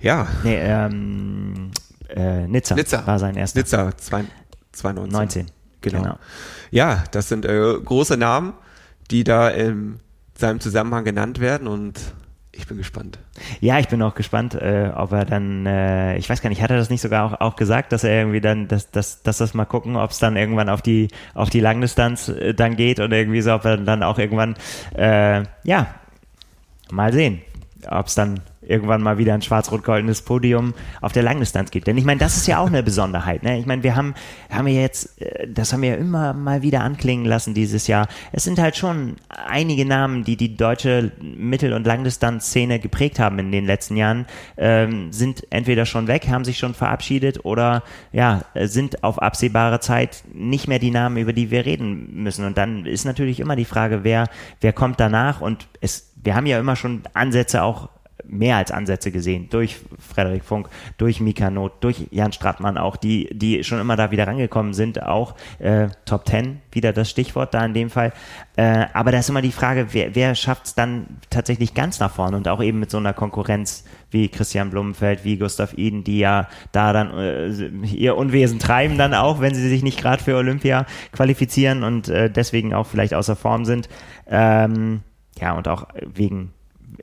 Ja. 0.00 0.28
Nee, 0.44 0.58
ähm, 0.58 1.70
äh, 2.08 2.46
Nizza, 2.46 2.74
Nizza 2.74 3.06
war 3.06 3.18
sein 3.18 3.36
erster. 3.36 3.60
Nizza, 3.60 3.96
zwei, 3.96 4.24
2019. 4.72 5.46
19. 5.46 5.46
Genau. 5.80 6.02
Genau. 6.02 6.18
Ja, 6.70 7.04
das 7.10 7.28
sind 7.28 7.46
äh, 7.46 7.74
große 7.82 8.16
Namen, 8.16 8.52
die 9.10 9.24
da 9.24 9.48
in 9.48 9.98
seinem 10.36 10.60
Zusammenhang 10.60 11.04
genannt 11.04 11.40
werden 11.40 11.66
und 11.68 11.98
ich 12.54 12.66
bin 12.66 12.76
gespannt. 12.76 13.18
Ja, 13.60 13.78
ich 13.78 13.88
bin 13.88 14.02
auch 14.02 14.14
gespannt, 14.14 14.54
äh, 14.54 14.90
ob 14.94 15.12
er 15.12 15.24
dann, 15.24 15.64
äh, 15.64 16.18
ich 16.18 16.28
weiß 16.28 16.42
gar 16.42 16.50
nicht, 16.50 16.60
hat 16.60 16.70
er 16.70 16.76
das 16.76 16.90
nicht 16.90 17.00
sogar 17.00 17.24
auch, 17.24 17.40
auch 17.40 17.56
gesagt, 17.56 17.92
dass 17.92 18.04
er 18.04 18.18
irgendwie 18.18 18.42
dann, 18.42 18.68
dass, 18.68 18.90
dass, 18.90 19.22
dass 19.22 19.38
das 19.38 19.54
mal 19.54 19.64
gucken, 19.64 19.96
ob 19.96 20.10
es 20.10 20.18
dann 20.18 20.36
irgendwann 20.36 20.68
auf 20.68 20.82
die, 20.82 21.08
auf 21.34 21.48
die 21.48 21.60
Langdistanz 21.60 22.28
äh, 22.28 22.52
dann 22.52 22.76
geht 22.76 23.00
und 23.00 23.10
irgendwie 23.12 23.40
so, 23.40 23.54
ob 23.54 23.64
er 23.64 23.78
dann 23.78 24.02
auch 24.02 24.18
irgendwann, 24.18 24.56
äh, 24.94 25.44
ja, 25.64 25.94
mal 26.90 27.12
sehen, 27.12 27.40
ob 27.88 28.06
es 28.06 28.14
dann 28.14 28.40
irgendwann 28.62 29.02
mal 29.02 29.18
wieder 29.18 29.34
ein 29.34 29.42
schwarz-rot-goldenes 29.42 30.22
Podium 30.22 30.74
auf 31.00 31.12
der 31.12 31.22
Langdistanz 31.22 31.70
gibt. 31.70 31.86
Denn 31.86 31.98
ich 31.98 32.04
meine, 32.04 32.20
das 32.20 32.36
ist 32.36 32.46
ja 32.46 32.58
auch 32.58 32.68
eine 32.68 32.82
Besonderheit. 32.82 33.42
Ne? 33.42 33.58
Ich 33.58 33.66
meine, 33.66 33.82
wir 33.82 33.96
haben, 33.96 34.14
haben 34.50 34.66
wir 34.66 34.74
jetzt, 34.74 35.20
äh, 35.20 35.48
das 35.48 35.72
haben 35.72 35.82
wir 35.82 35.98
immer 35.98 36.32
mal 36.32 36.62
wieder 36.62 36.82
anklingen 36.82 37.24
lassen 37.24 37.54
dieses 37.54 37.86
Jahr. 37.86 38.08
Es 38.32 38.44
sind 38.44 38.58
halt 38.58 38.76
schon 38.76 39.16
einige 39.28 39.84
Namen, 39.84 40.24
die 40.24 40.36
die 40.36 40.56
deutsche 40.56 41.12
Mittel- 41.20 41.72
und 41.72 41.86
Langdistanzszene 41.86 42.78
geprägt 42.78 43.18
haben 43.18 43.38
in 43.38 43.52
den 43.52 43.66
letzten 43.66 43.96
Jahren, 43.96 44.26
ähm, 44.56 45.12
sind 45.12 45.46
entweder 45.50 45.86
schon 45.86 46.06
weg, 46.06 46.28
haben 46.28 46.44
sich 46.44 46.58
schon 46.58 46.74
verabschiedet 46.74 47.44
oder 47.44 47.82
ja, 48.12 48.42
sind 48.54 49.02
auf 49.02 49.20
absehbare 49.20 49.80
Zeit 49.80 50.24
nicht 50.32 50.68
mehr 50.68 50.78
die 50.78 50.90
Namen, 50.90 51.16
über 51.16 51.32
die 51.32 51.50
wir 51.50 51.66
reden 51.66 52.22
müssen. 52.22 52.44
Und 52.44 52.58
dann 52.58 52.86
ist 52.86 53.04
natürlich 53.04 53.40
immer 53.40 53.56
die 53.56 53.64
Frage, 53.64 54.04
wer, 54.04 54.28
wer 54.60 54.72
kommt 54.72 55.00
danach 55.00 55.40
und 55.40 55.66
es, 55.80 56.12
wir 56.22 56.34
haben 56.34 56.46
ja 56.46 56.58
immer 56.58 56.76
schon 56.76 57.02
Ansätze 57.14 57.62
auch 57.62 57.88
mehr 58.32 58.56
als 58.56 58.70
Ansätze 58.70 59.12
gesehen 59.12 59.48
durch 59.50 59.76
Frederik 59.98 60.44
Funk, 60.44 60.68
durch 60.96 61.20
Mika 61.20 61.50
Not, 61.50 61.84
durch 61.84 62.06
Jan 62.10 62.32
Strattmann 62.32 62.78
auch, 62.78 62.96
die, 62.96 63.28
die 63.32 63.62
schon 63.62 63.80
immer 63.80 63.96
da 63.96 64.10
wieder 64.10 64.26
rangekommen 64.26 64.74
sind, 64.74 65.02
auch 65.02 65.36
äh, 65.58 65.88
Top 66.06 66.24
Ten, 66.24 66.60
wieder 66.72 66.92
das 66.92 67.10
Stichwort 67.10 67.54
da 67.54 67.64
in 67.64 67.74
dem 67.74 67.90
Fall. 67.90 68.12
Äh, 68.56 68.86
aber 68.94 69.12
da 69.12 69.18
ist 69.18 69.28
immer 69.28 69.42
die 69.42 69.52
Frage, 69.52 69.88
wer, 69.92 70.14
wer 70.14 70.34
schafft 70.34 70.66
es 70.66 70.74
dann 70.74 71.18
tatsächlich 71.30 71.74
ganz 71.74 72.00
nach 72.00 72.10
vorne 72.10 72.36
und 72.36 72.48
auch 72.48 72.62
eben 72.62 72.80
mit 72.80 72.90
so 72.90 72.98
einer 72.98 73.12
Konkurrenz 73.12 73.84
wie 74.10 74.28
Christian 74.28 74.70
Blumenfeld, 74.70 75.24
wie 75.24 75.36
Gustav 75.36 75.74
Iden, 75.76 76.04
die 76.04 76.18
ja 76.18 76.48
da 76.72 76.92
dann 76.92 77.16
äh, 77.16 77.48
ihr 77.86 78.16
Unwesen 78.16 78.58
treiben 78.58 78.98
dann 78.98 79.14
auch, 79.14 79.40
wenn 79.40 79.54
sie 79.54 79.68
sich 79.68 79.82
nicht 79.82 80.00
gerade 80.00 80.22
für 80.22 80.36
Olympia 80.36 80.86
qualifizieren 81.12 81.82
und 81.82 82.08
äh, 82.08 82.30
deswegen 82.30 82.72
auch 82.72 82.86
vielleicht 82.86 83.14
außer 83.14 83.36
Form 83.36 83.64
sind. 83.64 83.88
Ähm, 84.26 85.02
ja, 85.38 85.52
und 85.52 85.68
auch 85.68 85.88
wegen 86.14 86.52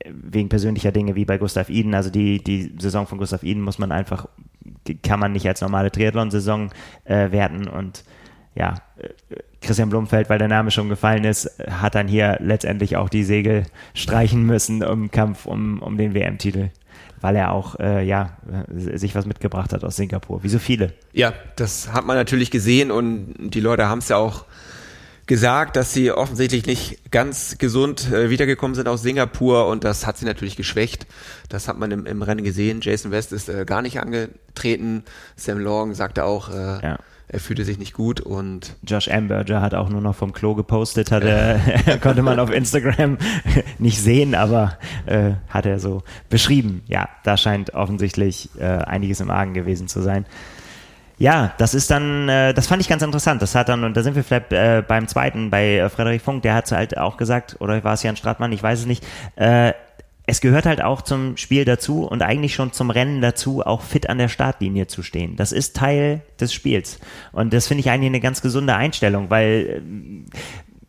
wegen 0.06 0.50
persönlicher 0.50 0.92
Dinge 0.92 1.16
wie 1.16 1.26
bei 1.26 1.38
Gustav 1.38 1.70
Iden. 1.70 1.94
Also 1.94 2.10
die, 2.10 2.44
die 2.44 2.74
Saison 2.80 3.08
von 3.08 3.18
Gustav 3.18 3.44
Iden 3.44 3.64
muss 3.64 3.80
man 3.80 3.92
einfach, 3.92 4.28
kann 5.04 5.20
man 5.20 5.32
nicht 5.32 5.48
als 5.48 5.62
normale 5.62 5.92
Triathlon-Saison 5.92 6.72
äh, 7.06 7.32
werten. 7.32 7.68
Und 7.68 8.04
ja, 8.56 8.76
äh, 8.98 9.10
Christian 9.62 9.90
Blumfeld, 9.90 10.30
weil 10.30 10.40
der 10.40 10.48
Name 10.48 10.72
schon 10.72 10.90
gefallen 10.90 11.24
ist, 11.24 11.60
hat 11.70 11.96
dann 11.96 12.08
hier 12.08 12.38
letztendlich 12.40 12.96
auch 12.98 13.10
die 13.10 13.24
Segel 13.24 13.66
streichen 13.94 14.46
müssen 14.46 14.82
im 14.82 15.12
Kampf 15.12 15.46
um, 15.46 15.82
um 15.82 15.98
den 15.98 16.14
WM-Titel. 16.14 16.70
Weil 17.22 17.36
er 17.36 17.52
auch, 17.52 17.78
äh, 17.80 18.06
ja, 18.06 18.38
sich 18.70 19.14
was 19.14 19.26
mitgebracht 19.26 19.74
hat 19.74 19.84
aus 19.84 19.98
Singapur. 19.98 20.42
Wie 20.44 20.50
so 20.50 20.58
viele. 20.58 20.94
Ja, 21.12 21.34
das 21.58 21.92
hat 21.92 22.06
man 22.06 22.16
natürlich 22.16 22.50
gesehen 22.50 22.92
und 22.92 23.34
die 23.54 23.60
Leute 23.60 23.90
haben 23.90 24.00
es 24.00 24.08
ja 24.08 24.16
auch 24.16 24.46
gesagt, 25.30 25.76
dass 25.76 25.94
sie 25.94 26.12
offensichtlich 26.12 26.66
nicht 26.66 27.12
ganz 27.12 27.60
gesund 27.60 28.12
äh, 28.12 28.32
wiedergekommen 28.32 28.74
sind 28.74 28.88
aus 28.88 29.04
Singapur 29.04 29.68
und 29.68 29.84
das 29.84 30.08
hat 30.08 30.18
sie 30.18 30.26
natürlich 30.26 30.56
geschwächt. 30.56 31.06
Das 31.50 31.68
hat 31.68 31.78
man 31.78 31.92
im, 31.92 32.08
im 32.08 32.24
Rennen 32.24 32.44
gesehen. 32.44 32.80
Jason 32.82 33.12
West 33.12 33.32
ist 33.32 33.48
äh, 33.48 33.64
gar 33.64 33.84
nicht 33.84 34.00
angetreten. 34.00 35.04
Sam 35.36 35.60
Long 35.60 35.94
sagte 35.94 36.26
auch, 36.26 36.50
äh, 36.50 36.56
ja. 36.56 36.98
er 37.28 37.40
fühlte 37.40 37.64
sich 37.64 37.78
nicht 37.78 37.94
gut 37.94 38.22
und 38.22 38.76
Josh 38.82 39.08
Amberger 39.08 39.62
hat 39.62 39.76
auch 39.76 39.90
nur 39.90 40.02
noch 40.02 40.16
vom 40.16 40.34
Klo 40.34 40.56
gepostet, 40.56 41.12
hat 41.12 41.24
er, 41.24 41.60
konnte 42.02 42.24
man 42.24 42.40
auf 42.40 42.52
Instagram 42.52 43.20
nicht 43.78 44.02
sehen, 44.02 44.34
aber 44.34 44.80
äh, 45.06 45.34
hat 45.48 45.68
er 45.68 45.80
so 45.80 46.02
beschrieben. 46.32 46.82
Ja, 46.88 47.08
da 47.24 47.38
scheint 47.38 47.76
offensichtlich 47.76 48.50
äh, 48.60 48.66
einiges 48.66 49.20
im 49.20 49.30
Argen 49.30 49.54
gewesen 49.54 49.88
zu 49.88 50.02
sein. 50.02 50.26
Ja, 51.20 51.54
das 51.58 51.74
ist 51.74 51.92
dann, 51.92 52.30
äh, 52.30 52.54
das 52.54 52.68
fand 52.68 52.82
ich 52.82 52.88
ganz 52.88 53.04
interessant. 53.04 53.42
Das 53.42 53.54
hat 53.54 53.68
dann, 53.68 53.84
und 53.84 53.96
da 53.96 54.04
sind 54.04 54.16
wir 54.16 54.24
vielleicht 54.24 54.54
äh, 54.54 54.82
beim 54.88 55.08
zweiten, 55.08 55.50
bei 55.50 55.76
äh, 55.76 55.90
Frederik 55.90 56.22
Funk, 56.22 56.44
der 56.44 56.56
hat 56.56 56.72
halt 56.72 56.98
auch 56.98 57.18
gesagt, 57.18 57.58
oder 57.60 57.84
war 57.84 57.94
es 57.94 58.04
Jan 58.04 58.16
Stratmann, 58.16 58.54
ich 58.54 58.64
weiß 58.64 58.80
es 58.80 58.86
nicht, 58.86 59.06
äh, 59.36 59.74
es 60.26 60.40
gehört 60.40 60.66
halt 60.66 60.82
auch 60.82 61.02
zum 61.02 61.36
Spiel 61.38 61.66
dazu 61.66 62.06
und 62.06 62.22
eigentlich 62.22 62.54
schon 62.54 62.72
zum 62.72 62.90
Rennen 62.90 63.20
dazu, 63.20 63.66
auch 63.66 63.82
fit 63.82 64.10
an 64.10 64.18
der 64.18 64.30
Startlinie 64.30 64.88
zu 64.88 65.04
stehen. 65.04 65.36
Das 65.36 65.52
ist 65.52 65.76
Teil 65.76 66.22
des 66.40 66.54
Spiels. 66.54 67.00
Und 67.34 67.52
das 67.52 67.68
finde 67.68 67.82
ich 67.82 67.90
eigentlich 67.90 68.10
eine 68.10 68.20
ganz 68.22 68.42
gesunde 68.42 68.76
Einstellung, 68.76 69.30
weil 69.30 69.84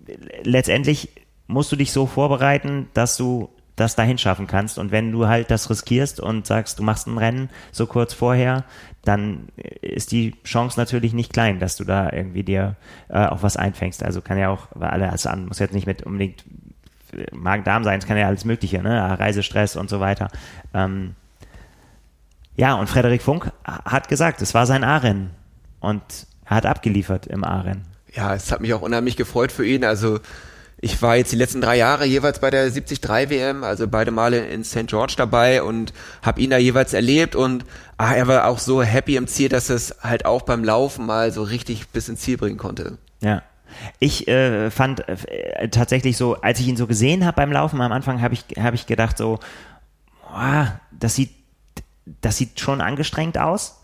äh, 0.06 0.12
letztendlich 0.44 1.08
musst 1.48 1.72
du 1.72 1.76
dich 1.76 1.90
so 1.90 2.06
vorbereiten, 2.06 2.88
dass 2.94 3.16
du 3.16 3.48
das 3.80 3.96
dahin 3.96 4.18
schaffen 4.18 4.46
kannst. 4.46 4.78
Und 4.78 4.92
wenn 4.92 5.10
du 5.10 5.26
halt 5.26 5.50
das 5.50 5.70
riskierst 5.70 6.20
und 6.20 6.46
sagst, 6.46 6.78
du 6.78 6.82
machst 6.82 7.06
ein 7.06 7.18
Rennen 7.18 7.50
so 7.72 7.86
kurz 7.86 8.14
vorher, 8.14 8.64
dann 9.04 9.48
ist 9.80 10.12
die 10.12 10.34
Chance 10.44 10.78
natürlich 10.78 11.14
nicht 11.14 11.32
klein, 11.32 11.58
dass 11.58 11.76
du 11.76 11.84
da 11.84 12.12
irgendwie 12.12 12.42
dir 12.42 12.76
äh, 13.08 13.26
auch 13.26 13.42
was 13.42 13.56
einfängst. 13.56 14.02
Also 14.02 14.20
kann 14.20 14.38
ja 14.38 14.50
auch, 14.50 14.68
weil 14.74 14.90
alles 14.90 15.26
an, 15.26 15.46
muss 15.46 15.58
jetzt 15.58 15.74
nicht 15.74 15.86
mit 15.86 16.02
unbedingt 16.02 16.44
Magen-Darm 17.32 17.82
sein, 17.82 17.98
es 17.98 18.06
kann 18.06 18.16
ja 18.16 18.26
alles 18.26 18.44
Mögliche, 18.44 18.82
ne? 18.82 19.18
Reisestress 19.18 19.74
und 19.76 19.90
so 19.90 19.98
weiter. 19.98 20.28
Ähm, 20.74 21.16
ja, 22.56 22.74
und 22.74 22.88
Frederik 22.88 23.22
Funk 23.22 23.50
hat 23.64 24.08
gesagt, 24.08 24.42
es 24.42 24.54
war 24.54 24.66
sein 24.66 24.84
A-Rennen 24.84 25.30
und 25.80 26.02
er 26.44 26.56
hat 26.56 26.66
abgeliefert 26.66 27.26
im 27.26 27.42
A-Rennen. 27.42 27.86
Ja, 28.14 28.34
es 28.34 28.52
hat 28.52 28.60
mich 28.60 28.74
auch 28.74 28.82
unheimlich 28.82 29.16
gefreut 29.16 29.50
für 29.50 29.66
ihn. 29.66 29.84
Also 29.84 30.20
ich 30.82 31.00
war 31.02 31.16
jetzt 31.16 31.30
die 31.32 31.36
letzten 31.36 31.60
drei 31.60 31.76
Jahre 31.76 32.06
jeweils 32.06 32.38
bei 32.38 32.50
der 32.50 32.62
73 32.70 33.02
WM, 33.02 33.64
also 33.64 33.86
beide 33.86 34.10
Male 34.10 34.46
in 34.46 34.64
St. 34.64 34.86
George 34.86 35.14
dabei 35.16 35.62
und 35.62 35.92
habe 36.22 36.40
ihn 36.40 36.50
da 36.50 36.56
jeweils 36.56 36.94
erlebt 36.94 37.36
und 37.36 37.66
ah, 37.98 38.14
er 38.14 38.26
war 38.28 38.46
auch 38.46 38.58
so 38.58 38.82
happy 38.82 39.16
im 39.16 39.26
Ziel, 39.26 39.50
dass 39.50 39.68
es 39.68 39.96
halt 40.02 40.24
auch 40.24 40.42
beim 40.42 40.64
Laufen 40.64 41.04
mal 41.04 41.32
so 41.32 41.42
richtig 41.42 41.88
bis 41.88 42.08
ins 42.08 42.20
Ziel 42.20 42.38
bringen 42.38 42.56
konnte. 42.56 42.96
Ja. 43.20 43.42
Ich 43.98 44.26
äh, 44.26 44.70
fand 44.70 45.06
äh, 45.06 45.68
tatsächlich 45.68 46.16
so, 46.16 46.36
als 46.36 46.58
ich 46.60 46.66
ihn 46.66 46.76
so 46.76 46.86
gesehen 46.86 47.26
habe 47.26 47.36
beim 47.36 47.52
Laufen 47.52 47.80
am 47.80 47.92
Anfang, 47.92 48.22
habe 48.22 48.34
ich, 48.34 48.44
hab 48.58 48.74
ich 48.74 48.86
gedacht 48.86 49.18
so, 49.18 49.38
boah, 50.22 50.80
das 50.90 51.14
sieht, 51.14 51.30
das 52.22 52.38
sieht 52.38 52.58
schon 52.58 52.80
angestrengt 52.80 53.36
aus. 53.36 53.79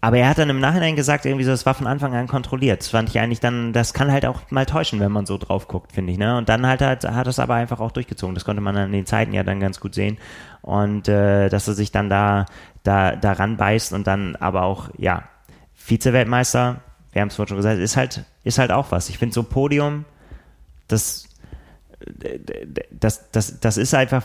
Aber 0.00 0.18
er 0.18 0.28
hat 0.28 0.38
dann 0.38 0.50
im 0.50 0.60
Nachhinein 0.60 0.94
gesagt, 0.94 1.26
irgendwie 1.26 1.44
so, 1.44 1.50
das 1.50 1.66
war 1.66 1.74
von 1.74 1.86
Anfang 1.86 2.14
an 2.14 2.28
kontrolliert. 2.28 2.80
Das 2.80 2.88
fand 2.88 3.08
ich 3.08 3.18
eigentlich 3.18 3.40
dann, 3.40 3.72
das 3.72 3.92
kann 3.92 4.12
halt 4.12 4.26
auch 4.26 4.42
mal 4.50 4.64
täuschen, 4.64 5.00
wenn 5.00 5.10
man 5.10 5.26
so 5.26 5.38
drauf 5.38 5.66
guckt, 5.66 5.92
finde 5.92 6.12
ich, 6.12 6.18
ne? 6.18 6.36
Und 6.36 6.48
dann 6.48 6.66
halt 6.66 6.82
hat, 6.82 7.04
hat 7.04 7.26
es 7.26 7.38
aber 7.38 7.54
einfach 7.54 7.80
auch 7.80 7.90
durchgezogen. 7.90 8.34
Das 8.34 8.44
konnte 8.44 8.62
man 8.62 8.76
an 8.76 8.92
den 8.92 9.06
Zeiten 9.06 9.32
ja 9.32 9.42
dann 9.42 9.58
ganz 9.58 9.80
gut 9.80 9.94
sehen. 9.94 10.18
Und 10.62 11.08
äh, 11.08 11.48
dass 11.48 11.66
er 11.66 11.74
sich 11.74 11.90
dann 11.90 12.08
da, 12.08 12.46
da, 12.84 13.16
da 13.16 13.32
ranbeißt 13.32 13.92
und 13.92 14.06
dann 14.06 14.36
aber 14.36 14.62
auch, 14.62 14.90
ja, 14.98 15.24
Vize-Weltmeister, 15.74 16.80
wir 17.12 17.22
haben 17.22 17.28
es 17.28 17.36
vorhin 17.36 17.48
schon 17.48 17.56
gesagt, 17.56 17.80
ist 17.80 17.96
halt, 17.96 18.24
ist 18.44 18.58
halt 18.58 18.70
auch 18.70 18.92
was. 18.92 19.08
Ich 19.08 19.18
finde 19.18 19.34
so 19.34 19.42
Podium, 19.42 20.04
das, 20.86 21.28
das, 22.90 23.30
das, 23.32 23.58
das 23.60 23.76
ist 23.76 23.94
einfach, 23.94 24.24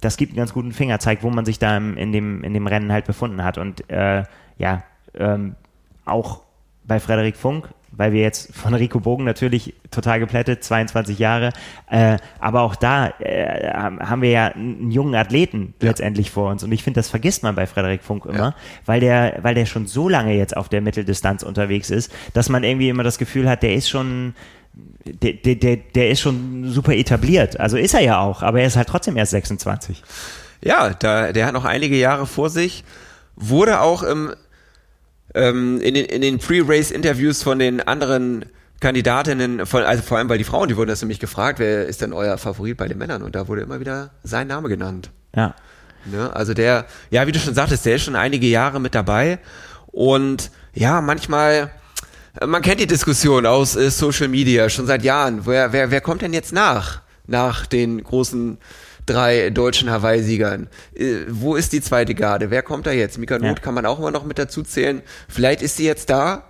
das 0.00 0.16
gibt 0.16 0.32
einen 0.32 0.38
ganz 0.38 0.52
guten 0.52 0.72
Fingerzeig, 0.72 1.22
wo 1.22 1.30
man 1.30 1.44
sich 1.44 1.58
da 1.58 1.76
in 1.76 2.12
dem, 2.12 2.44
in 2.44 2.54
dem 2.54 2.66
Rennen 2.66 2.92
halt 2.92 3.06
befunden 3.06 3.42
hat. 3.42 3.58
Und 3.58 3.88
äh, 3.90 4.24
ja, 4.58 4.82
ähm, 5.14 5.56
auch 6.04 6.42
bei 6.84 7.00
Frederik 7.00 7.36
Funk, 7.36 7.68
weil 7.92 8.12
wir 8.12 8.22
jetzt 8.22 8.54
von 8.54 8.74
Rico 8.74 9.00
Bogen 9.00 9.24
natürlich 9.24 9.74
total 9.90 10.20
geplättet, 10.20 10.62
22 10.64 11.18
Jahre, 11.18 11.52
äh, 11.90 12.16
aber 12.38 12.62
auch 12.62 12.76
da 12.76 13.08
äh, 13.18 13.70
haben 13.72 14.22
wir 14.22 14.30
ja 14.30 14.46
einen 14.48 14.90
jungen 14.90 15.14
Athleten 15.14 15.74
ja. 15.80 15.88
letztendlich 15.88 16.30
vor 16.30 16.50
uns 16.50 16.62
und 16.62 16.72
ich 16.72 16.82
finde, 16.82 16.98
das 16.98 17.08
vergisst 17.08 17.42
man 17.42 17.54
bei 17.54 17.66
Frederik 17.66 18.02
Funk 18.02 18.26
immer, 18.26 18.38
ja. 18.38 18.54
weil 18.86 19.00
der, 19.00 19.38
weil 19.42 19.54
der 19.54 19.66
schon 19.66 19.86
so 19.86 20.08
lange 20.08 20.34
jetzt 20.34 20.56
auf 20.56 20.68
der 20.68 20.80
Mitteldistanz 20.80 21.42
unterwegs 21.42 21.90
ist, 21.90 22.12
dass 22.32 22.48
man 22.48 22.64
irgendwie 22.64 22.88
immer 22.88 23.02
das 23.02 23.18
Gefühl 23.18 23.48
hat, 23.48 23.62
der 23.62 23.74
ist 23.74 23.88
schon 23.88 24.34
der, 25.04 25.32
der, 25.34 25.54
der, 25.54 25.76
der 25.76 26.10
ist 26.10 26.20
schon 26.20 26.70
super 26.70 26.92
etabliert. 26.92 27.58
Also 27.58 27.76
ist 27.76 27.94
er 27.94 28.00
ja 28.00 28.20
auch, 28.20 28.42
aber 28.42 28.60
er 28.60 28.66
ist 28.66 28.76
halt 28.76 28.88
trotzdem 28.88 29.16
erst 29.16 29.32
26. 29.32 30.02
Ja, 30.62 30.90
da, 30.90 31.32
der 31.32 31.46
hat 31.46 31.54
noch 31.54 31.64
einige 31.64 31.96
Jahre 31.96 32.26
vor 32.26 32.50
sich, 32.50 32.84
wurde 33.36 33.80
auch 33.80 34.02
im 34.02 34.32
ähm, 35.34 35.80
in 35.80 35.94
den, 35.94 36.06
in 36.06 36.22
den 36.22 36.38
Pre-Race-Interviews 36.38 37.42
von 37.42 37.58
den 37.58 37.80
anderen 37.80 38.44
Kandidatinnen, 38.80 39.66
von, 39.66 39.82
also 39.82 40.02
vor 40.02 40.18
allem 40.18 40.28
weil 40.28 40.38
die 40.38 40.44
Frauen, 40.44 40.68
die 40.68 40.76
wurden 40.76 40.88
das 40.88 41.02
nämlich 41.02 41.20
gefragt, 41.20 41.58
wer 41.58 41.86
ist 41.86 42.00
denn 42.00 42.12
euer 42.12 42.38
Favorit 42.38 42.76
bei 42.76 42.88
den 42.88 42.98
Männern? 42.98 43.22
Und 43.22 43.34
da 43.34 43.46
wurde 43.46 43.62
immer 43.62 43.78
wieder 43.78 44.10
sein 44.22 44.48
Name 44.48 44.68
genannt. 44.68 45.10
Ja. 45.36 45.54
Ne? 46.06 46.34
Also 46.34 46.54
der, 46.54 46.86
ja, 47.10 47.26
wie 47.26 47.32
du 47.32 47.38
schon 47.38 47.54
sagtest, 47.54 47.84
der 47.84 47.96
ist 47.96 48.04
schon 48.04 48.16
einige 48.16 48.46
Jahre 48.46 48.80
mit 48.80 48.94
dabei. 48.94 49.38
Und 49.88 50.50
ja, 50.72 51.00
manchmal, 51.00 51.70
man 52.46 52.62
kennt 52.62 52.80
die 52.80 52.86
Diskussion 52.86 53.46
aus 53.46 53.76
äh, 53.76 53.90
Social 53.90 54.28
Media 54.28 54.68
schon 54.68 54.86
seit 54.86 55.02
Jahren. 55.02 55.46
Wer, 55.46 55.72
wer, 55.72 55.90
wer 55.90 56.00
kommt 56.00 56.22
denn 56.22 56.32
jetzt 56.32 56.52
nach? 56.52 57.02
Nach 57.26 57.66
den 57.66 58.02
großen 58.02 58.58
drei 59.06 59.50
deutschen 59.50 59.90
Hawaii-Siegern. 59.90 60.68
Äh, 60.94 61.16
wo 61.28 61.56
ist 61.56 61.72
die 61.72 61.80
zweite 61.80 62.14
Garde? 62.14 62.50
Wer 62.50 62.62
kommt 62.62 62.86
da 62.86 62.92
jetzt? 62.92 63.18
Mika 63.18 63.38
Not 63.38 63.58
ja. 63.58 63.64
kann 63.64 63.74
man 63.74 63.86
auch 63.86 63.98
immer 63.98 64.10
noch 64.10 64.24
mit 64.24 64.38
dazu 64.38 64.62
zählen. 64.62 65.02
Vielleicht 65.28 65.62
ist 65.62 65.76
sie 65.76 65.84
jetzt 65.84 66.10
da. 66.10 66.44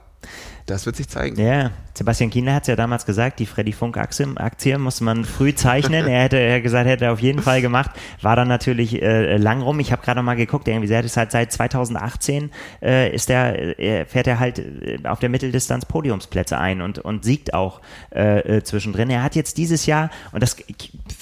Das 0.67 0.87
wird 0.87 0.97
sich 0.97 1.09
zeigen. 1.09 1.41
Ja, 1.41 1.71
Sebastian 2.01 2.31
Kienle 2.31 2.55
hat 2.55 2.63
es 2.63 2.69
ja 2.69 2.77
damals 2.77 3.05
gesagt, 3.05 3.41
die 3.41 3.45
Freddy 3.45 3.75
Funk-Aktie 3.75 4.79
muss 4.79 5.03
man 5.03 5.27
früh 5.27 5.55
zeichnen. 5.55 6.07
er 6.09 6.23
hätte 6.23 6.39
er 6.39 6.63
gesagt, 6.63 6.89
hätte 6.89 7.05
er 7.05 7.13
auf 7.13 7.21
jeden 7.21 7.43
Fall 7.43 7.61
gemacht. 7.61 7.91
War 8.23 8.37
dann 8.37 8.49
natürlich 8.49 9.03
äh, 9.03 9.37
lang 9.37 9.61
rum. 9.61 9.81
Ich 9.81 9.93
habe 9.93 10.01
gerade 10.01 10.23
mal 10.23 10.35
geguckt, 10.35 10.67
irgendwie, 10.67 10.91
er 10.91 11.05
ist 11.05 11.19
halt 11.19 11.31
seit 11.31 11.53
2018 11.53 12.53
äh, 12.81 13.15
ist 13.15 13.29
der, 13.29 13.79
äh, 13.79 14.07
fährt 14.07 14.27
er 14.29 14.41
halt 14.41 14.61
äh, 14.61 14.99
auf 15.05 15.19
der 15.19 15.29
Mitteldistanz 15.29 15.85
Podiumsplätze 15.85 16.57
ein 16.57 16.81
und, 16.81 17.01
und 17.01 17.23
siegt 17.23 17.53
auch 17.53 17.83
äh, 18.15 18.39
äh, 18.39 18.63
zwischendrin. 18.63 19.11
Er 19.11 19.23
hat 19.23 19.37
jetzt 19.37 19.59
dieses 19.59 19.85
Jahr, 19.85 20.09
und 20.33 20.43
das, 20.43 20.57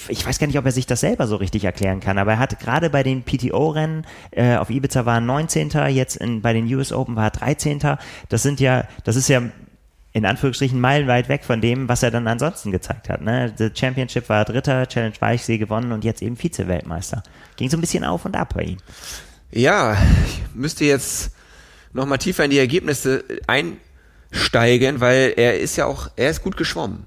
ich 0.07 0.25
weiß 0.25 0.39
gar 0.39 0.47
nicht, 0.47 0.59
ob 0.59 0.65
er 0.65 0.71
sich 0.71 0.87
das 0.87 1.01
selber 1.01 1.27
so 1.27 1.35
richtig 1.35 1.65
erklären 1.65 1.99
kann, 1.99 2.17
aber 2.17 2.31
er 2.31 2.39
hat 2.39 2.57
gerade 2.61 2.89
bei 2.89 3.03
den 3.03 3.23
PTO-Rennen 3.23 4.05
äh, 4.31 4.55
auf 4.55 4.69
Ibiza 4.69 5.05
war 5.05 5.15
er 5.15 5.21
19. 5.21 5.71
Jetzt 5.89 6.15
in, 6.15 6.41
bei 6.41 6.53
den 6.53 6.73
US 6.73 6.93
Open 6.93 7.17
war 7.17 7.25
er 7.25 7.31
13. 7.31 7.81
Das 8.29 8.43
sind 8.43 8.61
ja, 8.61 8.85
das 9.03 9.17
ist 9.17 9.27
ja 9.27 9.41
in 10.11 10.25
Anführungsstrichen 10.25 10.79
meilenweit 10.79 11.29
weg 11.29 11.43
von 11.43 11.61
dem, 11.61 11.87
was 11.87 12.01
er 12.03 12.11
dann 12.11 12.27
ansonsten 12.27 12.71
gezeigt 12.71 13.09
hat. 13.09 13.21
Ne? 13.21 13.53
The 13.57 13.69
Championship 13.73 14.27
war 14.29 14.45
Dritter, 14.45 14.87
Challenge 14.87 15.15
Weichsee 15.19 15.57
gewonnen 15.57 15.91
und 15.91 16.03
jetzt 16.03 16.21
eben 16.21 16.35
Vize-Weltmeister. 16.35 17.23
Ging 17.57 17.69
so 17.69 17.77
ein 17.77 17.81
bisschen 17.81 18.03
auf 18.03 18.25
und 18.25 18.35
ab 18.35 18.53
bei 18.55 18.63
ihm. 18.63 18.77
Ja, 19.51 19.97
ich 20.25 20.41
müsste 20.55 20.85
jetzt 20.85 21.31
nochmal 21.93 22.17
tiefer 22.17 22.45
in 22.45 22.51
die 22.51 22.59
Ergebnisse 22.59 23.23
einsteigen, 23.47 24.99
weil 24.99 25.33
er 25.37 25.59
ist 25.59 25.75
ja 25.75 25.85
auch, 25.85 26.09
er 26.15 26.29
ist 26.29 26.43
gut 26.43 26.57
geschwommen. 26.57 27.05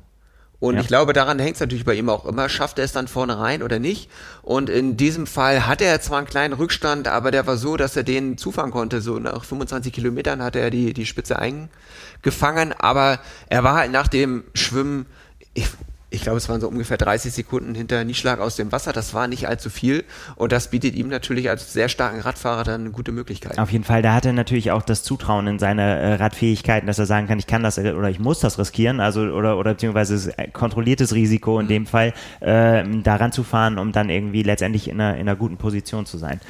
Und 0.62 0.76
ja. 0.76 0.80
ich 0.80 0.86
glaube, 0.86 1.12
daran 1.12 1.40
hängt 1.40 1.56
es 1.56 1.60
natürlich 1.60 1.84
bei 1.84 1.94
ihm 1.94 2.08
auch 2.08 2.24
immer. 2.24 2.48
Schafft 2.48 2.78
er 2.78 2.84
es 2.84 2.92
dann 2.92 3.08
vorne 3.08 3.36
rein 3.36 3.64
oder 3.64 3.80
nicht? 3.80 4.08
Und 4.42 4.70
in 4.70 4.96
diesem 4.96 5.26
Fall 5.26 5.66
hatte 5.66 5.84
er 5.84 6.00
zwar 6.00 6.18
einen 6.18 6.28
kleinen 6.28 6.54
Rückstand, 6.54 7.08
aber 7.08 7.32
der 7.32 7.48
war 7.48 7.56
so, 7.56 7.76
dass 7.76 7.96
er 7.96 8.04
den 8.04 8.38
zufahren 8.38 8.70
konnte. 8.70 9.00
So 9.00 9.18
nach 9.18 9.44
25 9.44 9.92
Kilometern 9.92 10.40
hatte 10.40 10.60
er 10.60 10.70
die, 10.70 10.92
die 10.92 11.04
Spitze 11.04 11.36
eingefangen, 11.36 12.72
aber 12.78 13.18
er 13.48 13.64
war 13.64 13.74
halt 13.74 13.90
nach 13.90 14.06
dem 14.06 14.44
Schwimmen, 14.54 15.06
ich, 15.52 15.66
ich 16.12 16.22
glaube, 16.22 16.36
es 16.36 16.48
waren 16.48 16.60
so 16.60 16.68
ungefähr 16.68 16.98
30 16.98 17.32
Sekunden 17.32 17.74
hinter 17.74 18.04
Nieschlag 18.04 18.38
aus 18.38 18.56
dem 18.56 18.70
Wasser. 18.70 18.92
Das 18.92 19.14
war 19.14 19.28
nicht 19.28 19.48
allzu 19.48 19.70
viel. 19.70 20.04
Und 20.36 20.52
das 20.52 20.68
bietet 20.68 20.94
ihm 20.94 21.08
natürlich 21.08 21.48
als 21.48 21.72
sehr 21.72 21.88
starken 21.88 22.20
Radfahrer 22.20 22.64
dann 22.64 22.82
eine 22.82 22.90
gute 22.90 23.12
Möglichkeit. 23.12 23.58
Auf 23.58 23.72
jeden 23.72 23.84
Fall. 23.84 24.02
Da 24.02 24.14
hat 24.14 24.26
er 24.26 24.34
natürlich 24.34 24.70
auch 24.70 24.82
das 24.82 25.02
Zutrauen 25.02 25.46
in 25.46 25.58
seine 25.58 25.82
äh, 25.82 26.14
Radfähigkeiten, 26.14 26.86
dass 26.86 26.98
er 26.98 27.06
sagen 27.06 27.28
kann, 27.28 27.38
ich 27.38 27.46
kann 27.46 27.62
das 27.62 27.78
oder 27.78 28.10
ich 28.10 28.18
muss 28.18 28.40
das 28.40 28.58
riskieren. 28.58 29.00
Also, 29.00 29.22
oder, 29.22 29.56
oder 29.56 29.72
beziehungsweise 29.72 30.34
kontrolliertes 30.52 31.14
Risiko 31.14 31.58
in 31.58 31.66
mhm. 31.66 31.70
dem 31.70 31.86
Fall, 31.86 32.12
äh, 32.40 32.84
daran 33.02 33.32
zu 33.32 33.42
fahren, 33.42 33.78
um 33.78 33.92
dann 33.92 34.10
irgendwie 34.10 34.42
letztendlich 34.42 34.88
in 34.88 35.00
einer, 35.00 35.14
in 35.14 35.22
einer 35.22 35.36
guten 35.36 35.56
Position 35.56 36.04
zu 36.04 36.18
sein. 36.18 36.40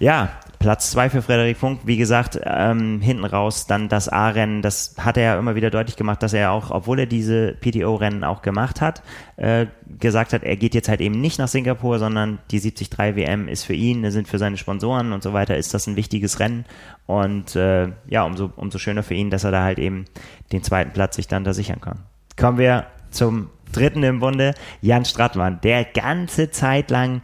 Ja, 0.00 0.30
Platz 0.58 0.90
zwei 0.90 1.08
für 1.08 1.22
Frederik 1.22 1.56
Funk, 1.56 1.80
wie 1.84 1.96
gesagt, 1.96 2.40
ähm, 2.42 3.00
hinten 3.00 3.24
raus 3.24 3.66
dann 3.66 3.88
das 3.88 4.08
A-Rennen, 4.08 4.60
das 4.60 4.94
hat 4.98 5.16
er 5.16 5.22
ja 5.22 5.38
immer 5.38 5.54
wieder 5.54 5.70
deutlich 5.70 5.96
gemacht, 5.96 6.22
dass 6.22 6.32
er 6.32 6.50
auch, 6.50 6.70
obwohl 6.70 6.98
er 6.98 7.06
diese 7.06 7.52
PTO-Rennen 7.60 8.24
auch 8.24 8.42
gemacht 8.42 8.80
hat, 8.80 9.02
äh, 9.36 9.66
gesagt 9.98 10.32
hat, 10.32 10.42
er 10.42 10.56
geht 10.56 10.74
jetzt 10.74 10.88
halt 10.88 11.00
eben 11.00 11.20
nicht 11.20 11.38
nach 11.38 11.48
Singapur, 11.48 11.98
sondern 11.98 12.38
die 12.50 12.58
73 12.58 12.98
WM 12.98 13.46
ist 13.46 13.64
für 13.64 13.74
ihn, 13.74 14.10
sind 14.10 14.26
für 14.26 14.38
seine 14.38 14.56
Sponsoren 14.56 15.12
und 15.12 15.22
so 15.22 15.32
weiter, 15.32 15.56
ist 15.56 15.74
das 15.74 15.86
ein 15.86 15.96
wichtiges 15.96 16.40
Rennen. 16.40 16.64
Und 17.06 17.54
äh, 17.54 17.88
ja, 18.08 18.24
umso, 18.24 18.50
umso 18.56 18.78
schöner 18.78 19.02
für 19.02 19.14
ihn, 19.14 19.30
dass 19.30 19.44
er 19.44 19.52
da 19.52 19.62
halt 19.62 19.78
eben 19.78 20.06
den 20.52 20.62
zweiten 20.64 20.92
Platz 20.92 21.16
sich 21.16 21.28
dann 21.28 21.44
da 21.44 21.54
sichern 21.54 21.80
kann. 21.80 22.00
Kommen 22.36 22.58
wir 22.58 22.86
zum 23.10 23.50
dritten 23.72 24.02
im 24.02 24.20
Bunde, 24.20 24.54
Jan 24.80 25.04
Strattmann, 25.04 25.60
der 25.62 25.84
ganze 25.84 26.50
Zeit 26.50 26.90
lang 26.90 27.20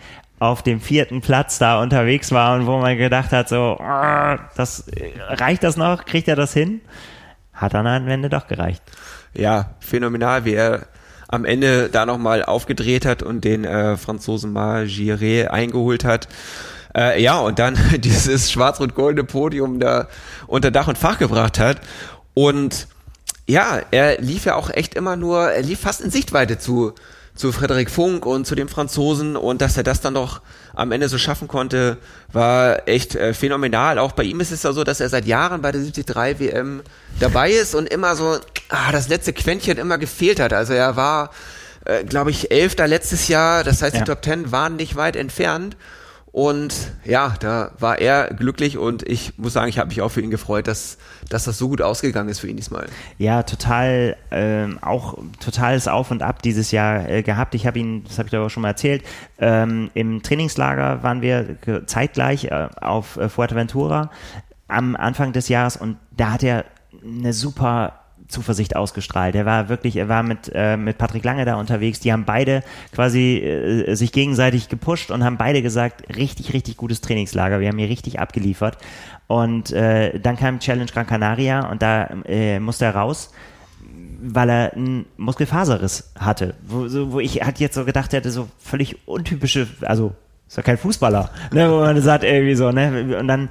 auf 0.48 0.62
dem 0.62 0.80
vierten 0.80 1.20
Platz 1.20 1.58
da 1.58 1.80
unterwegs 1.80 2.32
war 2.32 2.56
und 2.56 2.66
wo 2.66 2.78
man 2.78 2.96
gedacht 2.96 3.32
hat, 3.32 3.48
so, 3.48 3.76
oh, 3.78 4.36
das 4.56 4.84
reicht 5.28 5.62
das 5.62 5.76
noch? 5.76 6.04
Kriegt 6.04 6.28
er 6.28 6.36
das 6.36 6.52
hin? 6.52 6.80
Hat 7.52 7.74
dann 7.74 7.86
am 7.86 8.08
Ende 8.08 8.28
doch 8.28 8.46
gereicht. 8.46 8.82
Ja, 9.34 9.74
phänomenal, 9.80 10.44
wie 10.44 10.54
er 10.54 10.86
am 11.28 11.44
Ende 11.44 11.88
da 11.88 12.06
nochmal 12.06 12.44
aufgedreht 12.44 13.06
hat 13.06 13.22
und 13.22 13.44
den 13.44 13.64
äh, 13.64 13.96
Franzosen 13.96 14.56
Magiré 14.56 15.48
eingeholt 15.48 16.04
hat. 16.04 16.28
Äh, 16.96 17.22
ja, 17.22 17.38
und 17.38 17.58
dann 17.58 17.76
dieses 17.98 18.52
schwarz-rot-goldene 18.52 19.24
Podium 19.24 19.80
da 19.80 20.08
unter 20.46 20.70
Dach 20.70 20.88
und 20.88 20.98
Fach 20.98 21.18
gebracht 21.18 21.58
hat. 21.58 21.80
Und 22.34 22.88
ja, 23.46 23.80
er 23.90 24.20
lief 24.20 24.44
ja 24.46 24.54
auch 24.54 24.70
echt 24.70 24.94
immer 24.94 25.16
nur, 25.16 25.50
er 25.50 25.62
lief 25.62 25.80
fast 25.80 26.00
in 26.00 26.10
Sichtweite 26.10 26.58
zu, 26.58 26.94
zu 27.34 27.50
Frederik 27.50 27.90
Funk 27.90 28.26
und 28.26 28.46
zu 28.46 28.54
dem 28.54 28.68
Franzosen 28.68 29.36
und 29.36 29.60
dass 29.60 29.76
er 29.76 29.82
das 29.82 30.00
dann 30.00 30.14
doch 30.14 30.40
am 30.72 30.92
Ende 30.92 31.08
so 31.08 31.18
schaffen 31.18 31.48
konnte, 31.48 31.98
war 32.32 32.86
echt 32.88 33.16
äh, 33.16 33.34
phänomenal. 33.34 33.98
Auch 33.98 34.12
bei 34.12 34.22
ihm 34.22 34.40
ist 34.40 34.52
es 34.52 34.62
ja 34.62 34.72
so, 34.72 34.84
dass 34.84 35.00
er 35.00 35.08
seit 35.08 35.26
Jahren 35.26 35.60
bei 35.60 35.72
der 35.72 35.80
73 35.80 36.38
WM 36.38 36.82
dabei 37.18 37.50
ist 37.50 37.74
und 37.74 37.88
immer 37.88 38.14
so 38.14 38.38
ah, 38.68 38.92
das 38.92 39.08
letzte 39.08 39.32
Quäntchen 39.32 39.78
immer 39.78 39.98
gefehlt 39.98 40.38
hat. 40.38 40.52
Also 40.52 40.74
er 40.74 40.94
war, 40.94 41.30
äh, 41.84 42.04
glaube 42.04 42.30
ich, 42.30 42.52
Elfter 42.52 42.86
letztes 42.86 43.26
Jahr. 43.26 43.64
Das 43.64 43.82
heißt, 43.82 43.94
ja. 43.94 44.02
die 44.02 44.10
Top 44.10 44.22
Ten 44.22 44.52
waren 44.52 44.76
nicht 44.76 44.94
weit 44.94 45.16
entfernt. 45.16 45.76
Und 46.34 46.90
ja, 47.04 47.36
da 47.38 47.70
war 47.78 48.00
er 48.00 48.34
glücklich 48.34 48.76
und 48.76 49.04
ich 49.08 49.38
muss 49.38 49.52
sagen, 49.52 49.68
ich 49.68 49.78
habe 49.78 49.90
mich 49.90 50.02
auch 50.02 50.08
für 50.08 50.20
ihn 50.20 50.32
gefreut, 50.32 50.66
dass, 50.66 50.98
dass 51.28 51.44
das 51.44 51.58
so 51.58 51.68
gut 51.68 51.80
ausgegangen 51.80 52.28
ist 52.28 52.40
für 52.40 52.48
ihn 52.48 52.56
diesmal. 52.56 52.86
Ja, 53.18 53.44
total, 53.44 54.16
ähm, 54.32 54.80
auch 54.82 55.16
totales 55.38 55.86
Auf 55.86 56.10
und 56.10 56.24
Ab 56.24 56.42
dieses 56.42 56.72
Jahr 56.72 57.08
äh, 57.08 57.22
gehabt. 57.22 57.54
Ich 57.54 57.68
habe 57.68 57.78
ihn, 57.78 58.02
das 58.02 58.18
habe 58.18 58.26
ich 58.26 58.34
aber 58.34 58.50
schon 58.50 58.62
mal 58.62 58.70
erzählt, 58.70 59.04
ähm, 59.38 59.92
im 59.94 60.24
Trainingslager 60.24 61.04
waren 61.04 61.22
wir 61.22 61.56
zeitgleich 61.86 62.46
äh, 62.46 62.66
auf 62.80 63.16
äh, 63.16 63.28
Fuerteventura 63.28 64.10
am 64.66 64.96
Anfang 64.96 65.32
des 65.32 65.48
Jahres 65.48 65.76
und 65.76 65.98
da 66.16 66.32
hat 66.32 66.42
er 66.42 66.64
eine 67.00 67.32
super 67.32 68.03
Zuversicht 68.34 68.76
ausgestrahlt. 68.76 69.34
Er 69.34 69.46
war 69.46 69.68
wirklich, 69.68 69.96
er 69.96 70.08
war 70.08 70.22
mit, 70.22 70.50
äh, 70.54 70.76
mit 70.76 70.98
Patrick 70.98 71.24
Lange 71.24 71.44
da 71.44 71.56
unterwegs. 71.56 72.00
Die 72.00 72.12
haben 72.12 72.24
beide 72.24 72.62
quasi 72.92 73.38
äh, 73.38 73.94
sich 73.94 74.12
gegenseitig 74.12 74.68
gepusht 74.68 75.10
und 75.10 75.24
haben 75.24 75.36
beide 75.36 75.62
gesagt, 75.62 76.16
richtig, 76.16 76.52
richtig 76.52 76.76
gutes 76.76 77.00
Trainingslager. 77.00 77.60
Wir 77.60 77.68
haben 77.68 77.78
hier 77.78 77.88
richtig 77.88 78.20
abgeliefert. 78.20 78.78
Und 79.26 79.72
äh, 79.72 80.18
dann 80.20 80.36
kam 80.36 80.60
Challenge 80.60 80.90
Gran 80.92 81.06
Canaria 81.06 81.70
und 81.70 81.80
da 81.80 82.08
äh, 82.26 82.60
musste 82.60 82.84
er 82.84 82.96
raus 82.96 83.30
weil 84.26 84.48
er 84.48 84.72
einen 84.72 85.04
Muskelfaserriss 85.18 86.12
hatte, 86.18 86.54
wo, 86.66 86.88
so, 86.88 87.12
wo 87.12 87.20
ich 87.20 87.42
halt 87.42 87.60
jetzt 87.60 87.74
so 87.74 87.84
gedacht 87.84 88.12
hätte, 88.14 88.30
so 88.30 88.48
völlig 88.58 88.96
untypische, 89.06 89.66
also 89.82 90.14
ist 90.48 90.56
ja 90.56 90.62
kein 90.62 90.78
Fußballer, 90.78 91.30
ne, 91.52 91.70
wo 91.70 91.80
man 91.80 92.00
sagt 92.00 92.24
irgendwie 92.24 92.54
so, 92.54 92.70
ne, 92.70 93.18
und 93.18 93.28
dann 93.28 93.48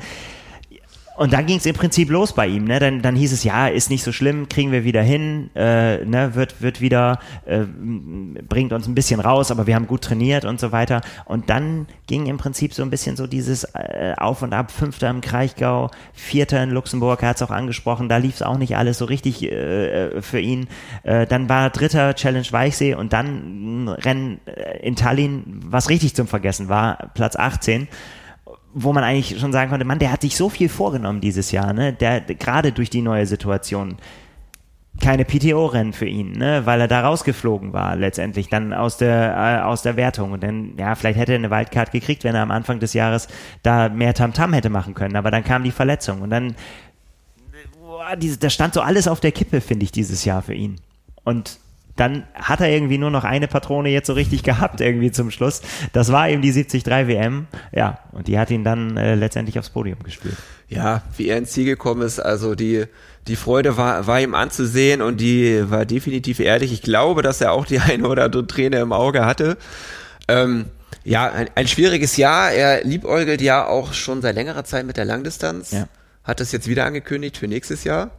und 1.16 1.32
dann 1.32 1.46
ging 1.46 1.58
es 1.58 1.66
im 1.66 1.76
Prinzip 1.76 2.10
los 2.10 2.34
bei 2.34 2.48
ihm. 2.48 2.66
Ne? 2.66 2.80
Dann, 2.80 3.02
dann 3.02 3.16
hieß 3.16 3.34
es, 3.34 3.44
ja, 3.44 3.68
ist 3.68 3.90
nicht 3.90 4.04
so 4.04 4.12
schlimm, 4.12 4.50
kriegen 4.50 4.72
wir 4.72 4.84
wieder 4.84 5.04
hin, 5.04 5.52
äh, 5.56 6.04
ne? 6.06 6.34
wird, 6.34 6.62
wird 6.62 6.82
wieder, 6.82 7.20
äh, 7.46 7.66
bringt 8.48 8.74
uns 8.74 8.88
ein 8.88 8.96
bisschen 8.96 9.20
raus, 9.20 9.52
aber 9.52 9.68
wir 9.68 9.76
haben 9.76 9.86
gut 9.86 10.02
trainiert 10.02 10.44
und 10.44 10.60
so 10.60 10.72
weiter. 10.72 11.02
Und 11.26 11.50
dann 11.50 11.88
ging 12.08 12.26
im 12.26 12.38
Prinzip 12.38 12.74
so 12.74 12.82
ein 12.82 12.90
bisschen 12.90 13.16
so 13.16 13.28
dieses 13.28 13.64
äh, 13.76 14.14
Auf 14.18 14.42
und 14.42 14.54
Ab, 14.54 14.72
Fünfter 14.72 15.10
im 15.10 15.22
Kraichgau, 15.22 15.92
Vierter 16.14 16.64
in 16.64 16.72
Luxemburg, 16.72 17.22
er 17.22 17.30
hat 17.30 17.36
es 17.36 17.42
auch 17.44 17.52
angesprochen, 17.52 18.10
da 18.10 18.18
lief 18.18 18.36
es 18.36 18.42
auch 18.42 18.58
nicht 18.58 18.76
alles 18.76 18.98
so 18.98 19.06
richtig 19.06 19.44
äh, 19.44 20.22
für 20.22 20.40
ihn. 20.40 20.68
Äh, 21.04 21.28
dann 21.28 21.48
war 21.48 21.70
Dritter 21.70 22.16
Challenge 22.16 22.48
Weichsee 22.50 22.96
und 22.96 23.14
dann 23.14 23.84
ein 23.84 23.88
Rennen 23.88 24.40
äh, 24.46 24.80
in 24.80 24.96
Tallinn, 24.96 25.62
was 25.66 25.90
richtig 25.90 26.16
zum 26.16 26.28
Vergessen 26.28 26.70
war, 26.70 27.12
Platz 27.14 27.36
18 27.36 27.88
wo 28.74 28.94
man 28.94 29.04
eigentlich 29.04 29.40
schon 29.40 29.52
sagen 29.52 29.70
konnte, 29.70 29.86
Mann, 29.86 30.00
der 30.00 30.12
hat 30.12 30.22
sich 30.22 30.36
so 30.36 30.50
viel 30.50 30.70
vorgenommen 30.70 31.22
dieses 31.22 31.52
Jahr, 31.52 31.74
ne? 31.74 31.94
Der 31.94 32.22
gerade 32.22 32.72
durch 32.72 32.90
die 32.90 33.02
neue 33.02 33.26
Situation. 33.26 33.98
Keine 35.02 35.26
PTO-Rennen 35.26 35.92
für 35.92 36.06
ihn, 36.06 36.34
ne? 36.34 36.68
weil 36.68 36.80
er 36.80 36.88
da 36.88 37.02
rausgeflogen 37.02 37.74
war 37.74 37.96
letztendlich 37.96 38.48
dann 38.50 38.74
aus 38.74 38.98
der 38.98 39.36
äh, 39.36 39.64
aus 39.64 39.82
der 39.82 39.96
Wertung. 39.96 40.34
Und 40.34 40.44
dann 40.44 40.78
ja 40.78 40.94
vielleicht 40.94 41.18
hätte 41.18 41.32
er 41.32 41.40
eine 41.40 41.50
Wildcard 41.50 41.92
gekriegt, 41.92 42.24
wenn 42.24 42.36
er 42.36 42.44
am 42.44 42.52
Anfang 42.52 42.80
des 42.80 42.94
Jahres 42.94 43.28
da 43.64 43.90
mehr 43.90 44.14
Tamtam 44.14 44.52
-Tam 44.52 44.56
hätte 44.56 44.70
machen 44.70 44.94
können, 44.94 45.16
aber 45.16 45.32
dann 45.32 45.44
kam 45.44 45.64
die 45.64 45.72
Verletzung. 45.72 46.22
Und 46.22 46.30
dann 46.30 46.56
boah, 48.04 48.16
diese, 48.16 48.38
da 48.38 48.52
stand 48.52 48.76
so 48.76 48.82
alles 48.82 49.08
auf 49.08 49.20
der 49.20 49.32
Kippe, 49.32 49.62
finde 49.62 49.84
ich 49.84 49.92
dieses 49.92 50.26
Jahr 50.26 50.44
für 50.44 50.54
ihn. 50.54 50.80
Und 51.24 51.60
dann 51.96 52.24
hat 52.34 52.60
er 52.62 52.70
irgendwie 52.70 52.98
nur 52.98 53.12
noch 53.12 53.24
eine 53.24 53.48
Patrone 53.48 53.90
jetzt 53.90 54.08
so 54.08 54.14
richtig 54.14 54.44
gehabt 54.44 54.82
irgendwie 54.82 55.12
zum 55.12 55.32
Schluss. 55.32 55.62
Das 55.94 56.12
war 56.12 56.30
eben 56.30 56.42
die 56.42 56.52
73 56.52 56.86
WM. 56.86 57.48
Ja, 57.72 58.00
und 58.12 58.28
die 58.28 58.40
hat 58.40 58.52
ihn 58.52 58.64
dann 58.64 58.98
äh, 58.98 59.16
letztendlich 59.16 59.60
aufs 59.60 59.70
Podium 59.70 60.02
gespielt. 60.04 60.38
Ja, 60.70 61.04
wie 61.18 61.28
er 61.28 61.38
ins 61.38 61.52
Ziel 61.52 61.66
gekommen 61.66 62.02
ist, 62.02 62.20
also 62.20 62.56
die, 62.56 62.86
die 63.28 63.36
Freude 63.36 63.78
war, 63.78 64.08
war 64.08 64.20
ihm 64.20 64.34
anzusehen 64.34 65.02
und 65.02 65.22
die 65.22 65.70
war 65.70 65.86
definitiv 65.86 66.40
ehrlich. 66.40 66.74
Ich 66.74 66.82
glaube, 66.82 67.22
dass 67.22 67.42
er 67.42 67.52
auch 67.52 67.66
die 67.66 67.80
eine 67.80 68.08
oder 68.08 68.26
andere 68.26 68.48
Träne 68.48 68.80
im 68.80 68.92
Auge 68.92 69.26
hatte. 69.26 69.58
Ähm, 70.28 70.66
ja, 71.04 71.32
ein, 71.32 71.50
ein 71.56 71.68
schwieriges 71.68 72.18
Jahr. 72.18 72.52
Er 72.52 72.84
liebäugelt 72.84 73.42
ja 73.42 73.68
auch 73.68 73.94
schon 73.94 74.22
seit 74.22 74.36
längerer 74.36 74.64
Zeit 74.64 74.86
mit 74.86 74.98
der 74.98 75.06
Langdistanz. 75.06 75.72
Ja. 75.72 75.88
Hat 76.24 76.40
das 76.40 76.52
jetzt 76.54 76.68
wieder 76.68 76.86
angekündigt 76.86 77.38
für 77.38 77.48
nächstes 77.48 77.84
Jahr? 77.84 78.12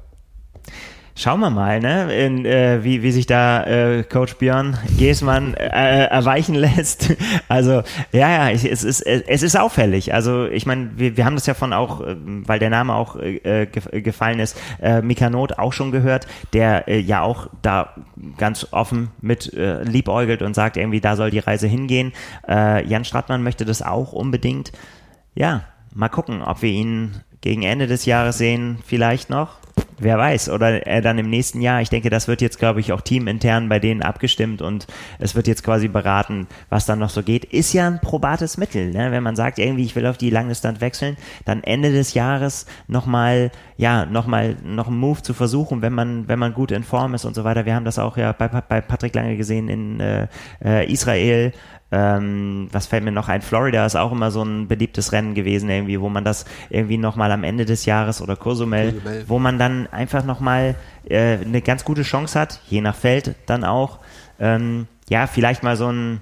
Schauen 1.17 1.41
wir 1.41 1.51
mal, 1.51 1.81
ne, 1.81 2.13
in, 2.13 2.45
äh, 2.45 2.83
wie, 2.83 3.03
wie 3.03 3.13
sich 3.13 3.27
da 3.27 3.65
äh, 3.65 4.03
Coach 4.03 4.35
Björn 4.37 4.77
Geßmann 4.99 5.55
äh, 5.55 6.07
erweichen 6.07 6.55
lässt. 6.55 7.15
Also 7.49 7.83
ja, 8.13 8.49
ja, 8.49 8.51
es 8.51 8.65
ist 8.65 9.03
es 9.03 9.43
ist 9.43 9.59
auffällig. 9.59 10.15
Also 10.15 10.47
ich 10.47 10.67
meine, 10.67 10.91
wir, 10.97 11.17
wir 11.17 11.25
haben 11.25 11.35
das 11.35 11.47
ja 11.47 11.55
von 11.55 11.73
auch, 11.73 12.01
äh, 12.01 12.17
weil 12.19 12.59
der 12.59 12.71
Name 12.71 12.95
auch 12.95 13.17
äh, 13.17 13.67
gefallen 13.67 14.41
ist, 14.41 14.57
äh, 14.81 15.03
Mikanot 15.03 15.59
auch 15.59 15.73
schon 15.73 15.93
gehört, 15.93 16.27
der 16.53 16.89
äh, 16.89 16.99
ja 16.99 17.23
auch 17.23 17.49
da 17.63 17.95
ganz 18.39 18.69
offen 18.73 19.11
mit 19.21 19.53
äh, 19.55 19.83
liebäugelt 19.85 20.43
und 20.43 20.55
sagt 20.55 20.77
irgendwie, 20.77 21.01
da 21.01 21.17
soll 21.17 21.31
die 21.31 21.39
Reise 21.39 21.67
hingehen. 21.67 22.13
Äh, 22.49 22.87
Jan 22.87 23.05
Strattmann 23.05 23.43
möchte 23.43 23.65
das 23.65 23.83
auch 23.83 24.13
unbedingt. 24.13 24.73
Ja, 25.35 25.65
mal 25.95 26.09
gucken, 26.09 26.43
ob 26.43 26.63
wir 26.63 26.71
ihn 26.71 27.21
gegen 27.41 27.63
Ende 27.63 27.87
des 27.87 28.05
Jahres 28.07 28.39
sehen, 28.39 28.79
vielleicht 28.85 29.31
noch. 29.31 29.64
Wer 29.99 30.19
weiß, 30.19 30.51
oder 30.51 30.87
er 30.87 31.03
dann 31.03 31.19
im 31.19 31.31
nächsten 31.31 31.61
Jahr. 31.61 31.81
Ich 31.81 31.89
denke, 31.89 32.11
das 32.11 32.27
wird 32.27 32.41
jetzt, 32.41 32.59
glaube 32.59 32.81
ich, 32.81 32.93
auch 32.93 33.01
teamintern 33.01 33.69
bei 33.69 33.79
denen 33.79 34.03
abgestimmt 34.03 34.61
und 34.61 34.87
es 35.21 35.37
wird 35.37 35.47
jetzt 35.47 35.63
quasi 35.63 35.87
beraten, 35.87 36.49
was 36.69 36.85
dann 36.85 36.99
noch 36.99 37.11
so 37.11 37.23
geht. 37.23 37.45
Ist 37.45 37.73
ja 37.73 37.87
ein 37.87 38.01
probates 38.01 38.57
Mittel, 38.57 38.91
ne? 38.91 39.13
wenn 39.13 39.23
man 39.23 39.37
sagt, 39.37 39.59
irgendwie, 39.59 39.85
ich 39.85 39.95
will 39.95 40.07
auf 40.07 40.19
die 40.19 40.31
Langdistanz 40.31 40.81
wechseln, 40.81 41.17
dann 41.45 41.63
Ende 41.63 41.93
des 41.93 42.15
Jahres 42.15 42.67
nochmal, 42.89 43.53
ja, 43.77 44.05
nochmal, 44.05 44.57
noch 44.65 44.89
einen 44.89 44.99
Move 44.99 45.23
zu 45.23 45.33
versuchen, 45.33 45.81
wenn 45.81 45.93
man, 45.93 46.27
wenn 46.27 46.41
man 46.41 46.55
gut 46.55 46.73
in 46.73 46.83
Form 46.83 47.15
ist 47.15 47.25
und 47.25 47.35
so 47.35 47.45
weiter. 47.45 47.65
Wir 47.65 47.75
haben 47.77 47.85
das 47.85 47.99
auch 47.99 48.17
ja 48.17 48.33
bei, 48.33 48.49
bei 48.49 48.81
Patrick 48.81 49.15
Lange 49.15 49.37
gesehen 49.37 49.69
in 49.69 50.01
äh, 50.01 50.27
äh 50.65 50.93
Israel 50.93 51.53
ähm, 51.95 52.67
was 52.73 52.87
fällt 52.89 53.05
mir 53.05 53.13
noch 53.13 53.29
ein? 53.29 53.41
Florida 53.41 53.87
ist 53.87 53.95
auch 53.95 54.11
immer 54.11 54.33
so 54.33 54.43
ein 54.43 54.67
beliebtes 54.67 55.13
Rennen 55.13 55.35
gewesen, 55.35 55.71
irgendwie, 55.71 56.01
wo 56.01 56.09
man 56.09 56.25
das 56.25 56.45
irgendwie 56.69 56.99
nochmal 56.99 57.31
am 57.31 57.45
Ende 57.45 57.67
des 57.67 57.87
Jahres 57.87 58.21
oder 58.21 58.35
Kursumel, 58.35 59.01
wo 59.29 59.39
man 59.39 59.61
dann 59.61 59.87
einfach 59.93 60.25
nochmal 60.25 60.75
äh, 61.09 61.39
eine 61.39 61.63
ganz 61.63 61.85
gute 61.85 62.03
Chance 62.03 62.41
hat, 62.41 62.61
je 62.67 62.81
nach 62.81 62.97
Feld 62.97 63.37
dann 63.47 63.63
auch, 63.63 64.01
ähm, 64.41 64.89
ja, 65.09 65.29
vielleicht 65.29 65.63
mal 65.63 65.77
so 65.77 65.87
ein 65.93 66.21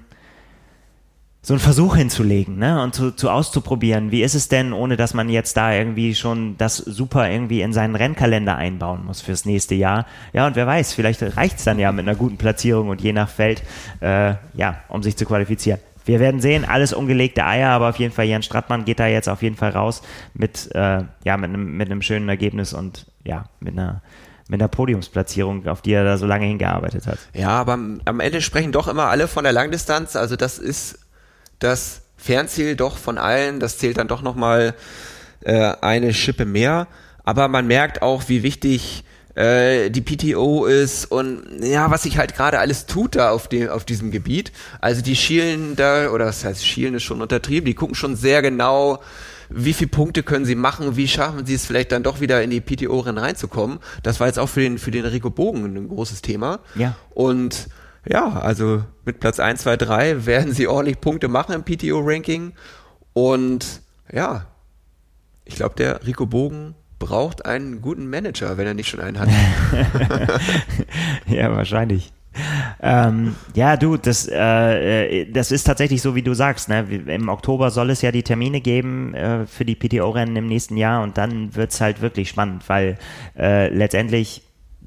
so 1.45 1.53
einen 1.53 1.59
Versuch 1.59 1.97
hinzulegen 1.97 2.57
ne? 2.57 2.81
und 2.81 2.95
zu, 2.95 3.11
zu 3.11 3.29
auszuprobieren, 3.29 4.11
wie 4.11 4.23
ist 4.23 4.33
es 4.33 4.47
denn, 4.47 4.71
ohne 4.71 4.95
dass 4.95 5.13
man 5.13 5.27
jetzt 5.27 5.57
da 5.57 5.73
irgendwie 5.73 6.15
schon 6.15 6.57
das 6.57 6.77
super 6.77 7.29
irgendwie 7.29 7.61
in 7.61 7.73
seinen 7.73 7.95
Rennkalender 7.95 8.55
einbauen 8.55 9.05
muss 9.05 9.19
fürs 9.19 9.43
nächste 9.43 9.75
Jahr. 9.75 10.05
Ja, 10.31 10.47
und 10.47 10.55
wer 10.55 10.65
weiß, 10.65 10.93
vielleicht 10.93 11.21
reicht's 11.35 11.65
dann 11.65 11.79
ja 11.79 11.91
mit 11.91 12.07
einer 12.07 12.15
guten 12.15 12.37
Platzierung 12.37 12.87
und 12.87 13.01
je 13.01 13.11
nach 13.11 13.27
Feld, 13.27 13.61
äh, 13.99 14.35
ja, 14.53 14.77
um 14.87 15.03
sich 15.03 15.17
zu 15.17 15.25
qualifizieren. 15.25 15.81
Wir 16.05 16.21
werden 16.21 16.39
sehen, 16.39 16.63
alles 16.63 16.93
ungelegte 16.93 17.45
Eier, 17.45 17.71
aber 17.71 17.89
auf 17.89 17.97
jeden 17.97 18.13
Fall 18.13 18.25
Jan 18.25 18.43
Strattmann 18.43 18.85
geht 18.85 19.01
da 19.01 19.07
jetzt 19.07 19.27
auf 19.27 19.41
jeden 19.41 19.57
Fall 19.57 19.71
raus 19.71 20.01
mit, 20.33 20.73
äh, 20.73 21.03
ja, 21.25 21.37
mit 21.37 21.49
einem, 21.49 21.75
mit 21.75 21.91
einem 21.91 22.01
schönen 22.01 22.29
Ergebnis 22.29 22.73
und 22.73 23.05
ja, 23.25 23.45
mit 23.59 23.77
einer 23.77 24.01
mit 24.49 24.61
einer 24.61 24.67
Podiumsplatzierung, 24.67 25.67
auf 25.67 25.81
die 25.81 25.93
er 25.93 26.03
da 26.03 26.17
so 26.17 26.25
lange 26.25 26.45
hingearbeitet 26.45 27.07
hat. 27.07 27.17
Ja, 27.33 27.49
aber 27.49 27.73
am 27.73 28.19
Ende 28.19 28.41
sprechen 28.41 28.73
doch 28.73 28.89
immer 28.89 29.05
alle 29.05 29.29
von 29.29 29.45
der 29.45 29.53
Langdistanz. 29.53 30.17
Also 30.17 30.35
das 30.35 30.59
ist 30.59 30.99
das 31.63 32.01
Fernziel 32.17 32.75
doch 32.75 32.97
von 32.97 33.17
allen. 33.17 33.59
Das 33.59 33.77
zählt 33.77 33.97
dann 33.97 34.07
doch 34.07 34.21
nochmal 34.21 34.75
äh, 35.41 35.73
eine 35.81 36.13
Schippe 36.13 36.45
mehr. 36.45 36.87
Aber 37.23 37.47
man 37.47 37.67
merkt 37.67 38.01
auch, 38.01 38.23
wie 38.27 38.43
wichtig 38.43 39.03
äh, 39.35 39.89
die 39.89 40.01
PTO 40.01 40.65
ist 40.65 41.05
und 41.05 41.43
ja, 41.61 41.89
was 41.89 42.03
sich 42.03 42.17
halt 42.17 42.35
gerade 42.35 42.59
alles 42.59 42.85
tut 42.85 43.15
da 43.15 43.31
auf 43.31 43.47
dem 43.47 43.69
auf 43.69 43.85
diesem 43.85 44.11
Gebiet. 44.11 44.51
Also 44.79 45.01
die 45.01 45.15
schielen 45.15 45.75
da 45.75 46.09
oder 46.09 46.25
das 46.25 46.45
heißt 46.45 46.65
schielen 46.65 46.93
ist 46.93 47.03
schon 47.03 47.21
untertrieben, 47.21 47.65
die 47.65 47.73
gucken 47.73 47.95
schon 47.95 48.15
sehr 48.15 48.41
genau, 48.41 49.01
wie 49.49 49.73
viele 49.73 49.89
Punkte 49.89 50.21
können 50.21 50.45
sie 50.45 50.55
machen, 50.55 50.97
wie 50.97 51.07
schaffen 51.07 51.45
sie 51.45 51.55
es 51.55 51.65
vielleicht 51.65 51.91
dann 51.91 52.03
doch 52.03 52.21
wieder 52.21 52.43
in 52.43 52.51
die 52.51 52.61
PTO-Rennen 52.61 53.17
reinzukommen. 53.17 53.79
Das 54.03 54.19
war 54.19 54.27
jetzt 54.27 54.39
auch 54.39 54.49
für 54.49 54.61
den 54.61 54.77
für 54.77 54.91
den 54.91 55.05
Rico 55.05 55.29
Bogen 55.29 55.65
ein 55.65 55.87
großes 55.87 56.21
Thema. 56.21 56.59
Ja. 56.75 56.95
Und 57.11 57.69
ja, 58.07 58.39
also 58.39 58.83
mit 59.05 59.19
Platz 59.19 59.39
1, 59.39 59.61
2, 59.61 59.77
3 59.77 60.25
werden 60.25 60.53
sie 60.53 60.67
ordentlich 60.67 60.99
Punkte 60.99 61.27
machen 61.27 61.53
im 61.53 61.63
PTO-Ranking. 61.63 62.53
Und 63.13 63.81
ja, 64.11 64.47
ich 65.45 65.55
glaube, 65.55 65.75
der 65.75 66.05
Rico 66.05 66.25
Bogen 66.25 66.75
braucht 66.99 67.45
einen 67.45 67.81
guten 67.81 68.09
Manager, 68.09 68.57
wenn 68.57 68.67
er 68.67 68.73
nicht 68.73 68.89
schon 68.89 69.01
einen 69.01 69.19
hat. 69.19 69.29
ja, 71.27 71.53
wahrscheinlich. 71.55 72.13
Ähm, 72.81 73.35
ja, 73.53 73.77
du, 73.77 73.97
das, 73.97 74.27
äh, 74.27 75.21
äh, 75.21 75.31
das 75.31 75.51
ist 75.51 75.65
tatsächlich 75.65 76.01
so, 76.01 76.15
wie 76.15 76.21
du 76.21 76.33
sagst. 76.33 76.69
Ne? 76.69 76.85
Im 77.07 77.29
Oktober 77.29 77.69
soll 77.69 77.91
es 77.91 78.01
ja 78.01 78.11
die 78.11 78.23
Termine 78.23 78.59
geben 78.59 79.13
äh, 79.13 79.45
für 79.45 79.65
die 79.65 79.75
PTO-Rennen 79.75 80.35
im 80.35 80.47
nächsten 80.47 80.77
Jahr 80.77 81.03
und 81.03 81.17
dann 81.17 81.55
wird 81.55 81.71
es 81.71 81.81
halt 81.81 82.01
wirklich 82.01 82.29
spannend, 82.29 82.67
weil 82.67 82.97
äh, 83.37 83.69
letztendlich 83.69 84.41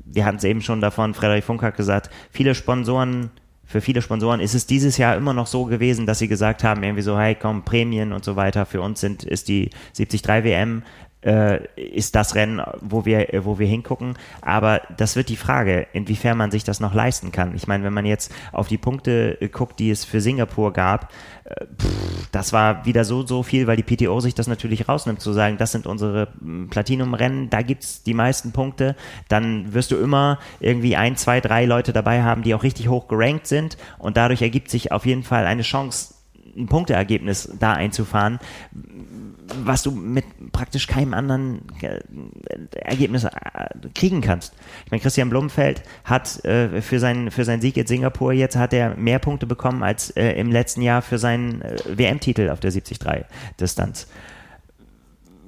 wir 0.06 0.24
hatten 0.24 0.38
es 0.38 0.44
eben 0.44 0.62
schon 0.62 0.80
davon, 0.80 1.14
Frederik 1.14 1.44
Funk 1.44 1.62
hat 1.62 1.76
gesagt, 1.76 2.10
viele 2.30 2.54
Sponsoren, 2.54 3.30
für 3.64 3.80
viele 3.80 4.00
Sponsoren 4.00 4.40
ist 4.40 4.54
es 4.54 4.66
dieses 4.66 4.96
Jahr 4.96 5.16
immer 5.16 5.32
noch 5.32 5.48
so 5.48 5.64
gewesen, 5.64 6.06
dass 6.06 6.20
sie 6.20 6.28
gesagt 6.28 6.62
haben, 6.62 6.82
irgendwie 6.82 7.02
so, 7.02 7.18
hey, 7.18 7.34
komm, 7.34 7.64
Prämien 7.64 8.12
und 8.12 8.24
so 8.24 8.36
weiter, 8.36 8.64
für 8.64 8.80
uns 8.80 9.00
sind, 9.00 9.24
ist 9.24 9.48
die 9.48 9.70
73 9.96 10.44
WM 10.44 10.82
ist 11.76 12.14
das 12.14 12.34
Rennen, 12.34 12.62
wo 12.80 13.04
wir, 13.04 13.28
wo 13.42 13.58
wir 13.58 13.66
hingucken. 13.66 14.14
Aber 14.42 14.82
das 14.96 15.16
wird 15.16 15.28
die 15.28 15.36
Frage, 15.36 15.86
inwiefern 15.92 16.38
man 16.38 16.50
sich 16.50 16.64
das 16.64 16.80
noch 16.80 16.94
leisten 16.94 17.32
kann. 17.32 17.54
Ich 17.54 17.66
meine, 17.66 17.84
wenn 17.84 17.92
man 17.92 18.06
jetzt 18.06 18.32
auf 18.52 18.68
die 18.68 18.78
Punkte 18.78 19.38
guckt, 19.52 19.78
die 19.78 19.90
es 19.90 20.04
für 20.04 20.20
Singapur 20.20 20.72
gab, 20.72 21.12
äh, 21.44 21.66
pff, 21.66 22.28
das 22.32 22.52
war 22.52 22.84
wieder 22.86 23.04
so, 23.04 23.26
so 23.26 23.42
viel, 23.42 23.66
weil 23.66 23.76
die 23.76 23.82
PTO 23.82 24.20
sich 24.20 24.34
das 24.34 24.46
natürlich 24.46 24.88
rausnimmt, 24.88 25.20
zu 25.20 25.32
sagen, 25.32 25.58
das 25.58 25.72
sind 25.72 25.86
unsere 25.86 26.28
hm, 26.40 26.68
Platinum-Rennen, 26.70 27.50
da 27.50 27.62
gibt's 27.62 28.02
die 28.02 28.14
meisten 28.14 28.52
Punkte. 28.52 28.96
Dann 29.28 29.72
wirst 29.72 29.90
du 29.90 29.96
immer 29.96 30.38
irgendwie 30.60 30.96
ein, 30.96 31.16
zwei, 31.16 31.40
drei 31.40 31.64
Leute 31.64 31.92
dabei 31.92 32.22
haben, 32.22 32.42
die 32.42 32.54
auch 32.54 32.62
richtig 32.62 32.88
hoch 32.88 33.08
gerankt 33.08 33.46
sind. 33.46 33.76
Und 33.98 34.16
dadurch 34.16 34.42
ergibt 34.42 34.70
sich 34.70 34.92
auf 34.92 35.06
jeden 35.06 35.22
Fall 35.22 35.46
eine 35.46 35.62
Chance, 35.62 36.15
ein 36.56 36.66
Punkteergebnis 36.66 37.50
da 37.58 37.72
einzufahren 37.72 38.38
was 39.64 39.82
du 39.82 39.90
mit 39.90 40.24
praktisch 40.52 40.86
keinem 40.86 41.14
anderen 41.14 41.62
äh, 41.80 42.00
Ergebnis 42.80 43.24
äh, 43.24 43.30
kriegen 43.94 44.20
kannst. 44.20 44.54
Ich 44.84 44.90
meine, 44.90 45.00
Christian 45.00 45.30
Blumenfeld 45.30 45.82
hat 46.04 46.44
äh, 46.44 46.80
für, 46.82 46.98
seinen, 46.98 47.30
für 47.30 47.44
seinen 47.44 47.60
Sieg 47.60 47.76
in 47.76 47.86
Singapur 47.86 48.32
jetzt 48.32 48.56
hat 48.56 48.72
er 48.72 48.96
mehr 48.96 49.18
Punkte 49.18 49.46
bekommen 49.46 49.82
als 49.82 50.10
äh, 50.10 50.32
im 50.32 50.50
letzten 50.50 50.82
Jahr 50.82 51.02
für 51.02 51.18
seinen 51.18 51.62
äh, 51.62 51.76
WM-Titel 51.86 52.50
auf 52.50 52.60
der 52.60 52.72
73-Distanz 52.72 54.06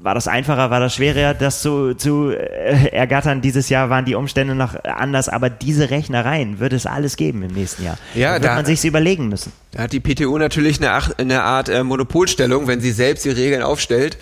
war 0.01 0.15
das 0.15 0.29
einfacher, 0.29 0.71
war 0.71 0.81
das 0.81 0.95
schwerer, 0.95 1.35
das 1.35 1.61
zu, 1.61 1.95
zu 1.95 2.31
äh, 2.31 2.89
ergattern. 2.91 3.41
Dieses 3.41 3.69
Jahr 3.69 3.91
waren 3.91 4.05
die 4.05 4.15
Umstände 4.15 4.55
noch 4.55 4.77
anders, 4.85 5.29
aber 5.29 5.51
diese 5.51 5.91
Rechnereien 5.91 6.61
wird 6.61 6.73
es 6.73 6.87
alles 6.87 7.17
geben 7.17 7.43
im 7.43 7.53
nächsten 7.53 7.85
Jahr. 7.85 7.99
Ja, 8.15 8.29
da 8.29 8.35
wird 8.35 8.45
da, 8.45 8.55
man 8.55 8.65
sich 8.65 8.85
überlegen 8.85 9.29
müssen. 9.29 9.53
Da 9.73 9.83
hat 9.83 9.93
die 9.93 10.01
PTU 10.01 10.39
natürlich 10.39 10.81
eine, 10.81 11.01
eine 11.19 11.43
Art 11.43 11.69
äh, 11.69 11.83
Monopolstellung, 11.83 12.67
wenn 12.69 12.81
sie 12.81 12.93
selbst 12.93 13.25
die 13.25 13.31
Regeln 13.31 13.63
aufstellt. 13.63 14.19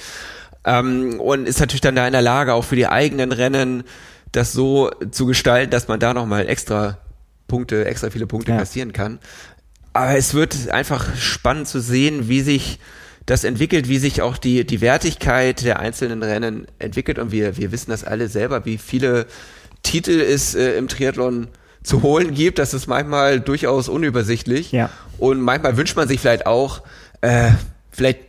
Ähm, 0.65 1.21
und 1.21 1.47
ist 1.47 1.61
natürlich 1.61 1.83
dann 1.83 1.95
da 1.95 2.07
in 2.07 2.13
der 2.13 2.23
Lage, 2.23 2.55
auch 2.55 2.65
für 2.65 2.77
die 2.77 2.89
eigenen 2.89 3.33
Rennen 3.33 3.85
das 4.33 4.53
so 4.53 4.91
zu 5.11 5.27
gestalten, 5.27 5.71
dass 5.71 5.89
man 5.89 6.01
da 6.01 6.15
nochmal 6.15 6.49
extra 6.49 6.99
Punkte, 7.49 7.85
extra 7.85 8.11
viele 8.11 8.27
Punkte 8.27 8.53
ja. 8.53 8.59
kassieren 8.59 8.93
kann. 8.93 9.19
Aber 9.93 10.17
es 10.17 10.35
wird 10.35 10.71
einfach 10.71 11.17
spannend 11.17 11.69
zu 11.69 11.81
sehen, 11.81 12.29
wie 12.29 12.41
sich 12.41 12.79
das 13.27 13.43
entwickelt, 13.43 13.89
wie 13.89 13.99
sich 13.99 14.23
auch 14.23 14.39
die, 14.39 14.65
die 14.65 14.81
Wertigkeit 14.81 15.65
der 15.65 15.81
einzelnen 15.81 16.23
Rennen 16.23 16.67
entwickelt. 16.79 17.19
Und 17.19 17.33
wir, 17.33 17.57
wir 17.57 17.73
wissen 17.73 17.91
das 17.91 18.05
alle 18.05 18.29
selber, 18.29 18.65
wie 18.65 18.79
viele 18.79 19.27
Titel 19.83 20.21
es 20.21 20.55
äh, 20.55 20.77
im 20.77 20.87
Triathlon 20.89 21.49
zu 21.83 22.03
holen 22.03 22.35
gibt. 22.35 22.59
Das 22.59 22.73
ist 22.73 22.87
manchmal 22.87 23.41
durchaus 23.41 23.89
unübersichtlich. 23.89 24.73
Ja. 24.73 24.91
Und 25.19 25.41
manchmal 25.41 25.77
wünscht 25.77 25.97
man 25.97 26.07
sich 26.07 26.21
vielleicht 26.21 26.47
auch, 26.47 26.83
äh, 27.21 27.51
vielleicht 27.91 28.21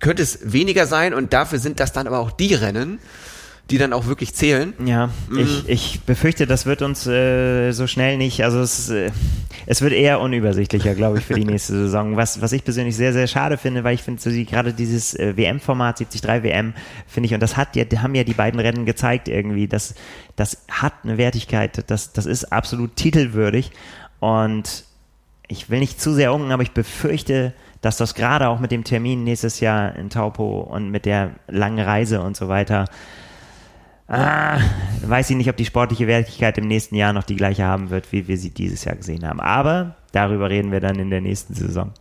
könnte 0.00 0.22
es 0.22 0.52
weniger 0.52 0.86
sein 0.86 1.14
und 1.14 1.32
dafür 1.32 1.60
sind 1.60 1.78
das 1.78 1.92
dann 1.92 2.08
aber 2.08 2.18
auch 2.18 2.32
die 2.32 2.54
Rennen, 2.54 2.98
die 3.70 3.78
dann 3.78 3.92
auch 3.92 4.06
wirklich 4.06 4.34
zählen. 4.34 4.74
Ja, 4.84 5.10
mhm. 5.28 5.38
ich, 5.38 5.68
ich 5.68 6.00
befürchte, 6.02 6.46
das 6.46 6.66
wird 6.66 6.82
uns 6.82 7.06
äh, 7.06 7.72
so 7.72 7.86
schnell 7.86 8.18
nicht, 8.18 8.44
also 8.44 8.60
es, 8.60 8.90
äh, 8.90 9.10
es 9.66 9.80
wird 9.80 9.92
eher 9.92 10.20
unübersichtlicher, 10.20 10.94
glaube 10.94 11.18
ich, 11.18 11.24
für 11.24 11.34
die 11.34 11.44
nächste 11.46 11.74
Saison. 11.74 12.16
Was, 12.16 12.40
was 12.40 12.52
ich 12.52 12.64
persönlich 12.64 12.96
sehr, 12.96 13.12
sehr 13.12 13.26
schade 13.26 13.56
finde, 13.56 13.84
weil 13.84 13.94
ich 13.94 14.02
finde, 14.02 14.20
so 14.20 14.30
die, 14.30 14.44
gerade 14.44 14.72
dieses 14.72 15.14
äh, 15.14 15.36
WM-Format, 15.36 16.00
73 16.00 16.42
WM, 16.42 16.74
finde 17.06 17.26
ich, 17.26 17.34
und 17.34 17.40
das 17.40 17.56
hat 17.56 17.76
ja, 17.76 17.84
haben 18.02 18.14
ja 18.14 18.24
die 18.24 18.34
beiden 18.34 18.60
Rennen 18.60 18.84
gezeigt 18.84 19.28
irgendwie, 19.28 19.68
das, 19.68 19.94
das 20.36 20.64
hat 20.68 20.92
eine 21.04 21.16
Wertigkeit, 21.16 21.84
das, 21.90 22.12
das 22.12 22.26
ist 22.26 22.52
absolut 22.52 22.96
titelwürdig 22.96 23.70
und 24.20 24.84
ich 25.48 25.70
will 25.70 25.80
nicht 25.80 26.00
zu 26.00 26.14
sehr 26.14 26.32
unken, 26.32 26.50
aber 26.50 26.62
ich 26.62 26.72
befürchte, 26.72 27.52
dass 27.80 27.96
das 27.96 28.14
gerade 28.14 28.48
auch 28.48 28.60
mit 28.60 28.70
dem 28.70 28.84
Termin 28.84 29.24
nächstes 29.24 29.60
Jahr 29.60 29.94
in 29.96 30.08
Taupo 30.08 30.60
und 30.60 30.90
mit 30.90 31.04
der 31.04 31.32
langen 31.48 31.80
Reise 31.80 32.22
und 32.22 32.36
so 32.36 32.48
weiter 32.48 32.86
ah, 34.08 34.58
weiß 35.04 35.30
ich 35.30 35.36
nicht, 35.36 35.48
ob 35.48 35.56
die 35.56 35.64
sportliche 35.64 36.06
Wertigkeit 36.06 36.58
im 36.58 36.66
nächsten 36.66 36.94
Jahr 36.94 37.12
noch 37.12 37.24
die 37.24 37.36
gleiche 37.36 37.64
haben 37.64 37.90
wird, 37.90 38.12
wie 38.12 38.28
wir 38.28 38.38
sie 38.38 38.50
dieses 38.50 38.84
Jahr 38.84 38.96
gesehen 38.96 39.26
haben. 39.26 39.40
Aber 39.40 39.96
darüber 40.12 40.50
reden 40.50 40.72
wir 40.72 40.80
dann 40.80 40.98
in 40.98 41.10
der 41.10 41.20
nächsten 41.20 41.54
Saison. 41.54 41.92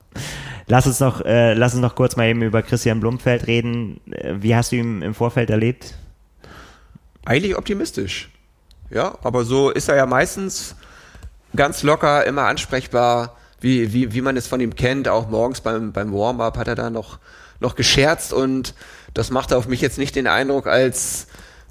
Lass 0.68 0.88
uns 0.88 0.99
noch, 0.99 1.26
äh, 1.26 1.54
lass 1.54 1.74
uns 1.74 1.82
noch 1.82 1.95
kurz 1.95 2.16
mal 2.16 2.28
eben 2.28 2.41
über 2.41 2.62
Christian 2.62 2.99
Blumfeld 2.99 3.47
reden. 3.47 3.99
Äh, 4.12 4.36
wie 4.39 4.56
hast 4.56 4.72
du 4.72 4.78
ihn 4.78 5.02
im 5.02 5.14
Vorfeld 5.14 5.49
erlebt? 5.49 5.95
Eigentlich 7.26 7.58
optimistisch. 7.58 8.30
ja, 8.89 9.18
aber 9.24 9.43
so 9.43 9.70
ist 9.70 9.89
er 9.89 9.95
ja 9.95 10.06
meistens 10.06 10.76
ganz 11.56 11.84
locker, 11.84 12.26
immer 12.26 12.43
ansprechbar, 12.43 13.38
wie, 13.60 13.93
wie, 13.93 14.14
wie 14.14 14.22
man 14.22 14.38
es 14.38 14.47
von 14.47 14.60
ihm 14.60 14.76
kennt. 14.76 15.08
Auch 15.08 15.30
morgens 15.30 15.62
beim, 15.62 15.91
beim 15.91 16.14
Warm-up 16.14 16.58
hat 16.58 16.68
er 16.68 16.76
da 16.76 16.89
noch, 16.89 17.20
noch 17.60 17.76
gescherzt 17.76 18.34
und 18.34 18.74
das 19.14 19.30
macht 19.30 19.54
auf 19.54 19.68
mich 19.68 19.82
jetzt 19.82 19.97
nicht 19.97 20.16
den 20.16 20.28
Eindruck, 20.28 20.68
als 20.68 21.28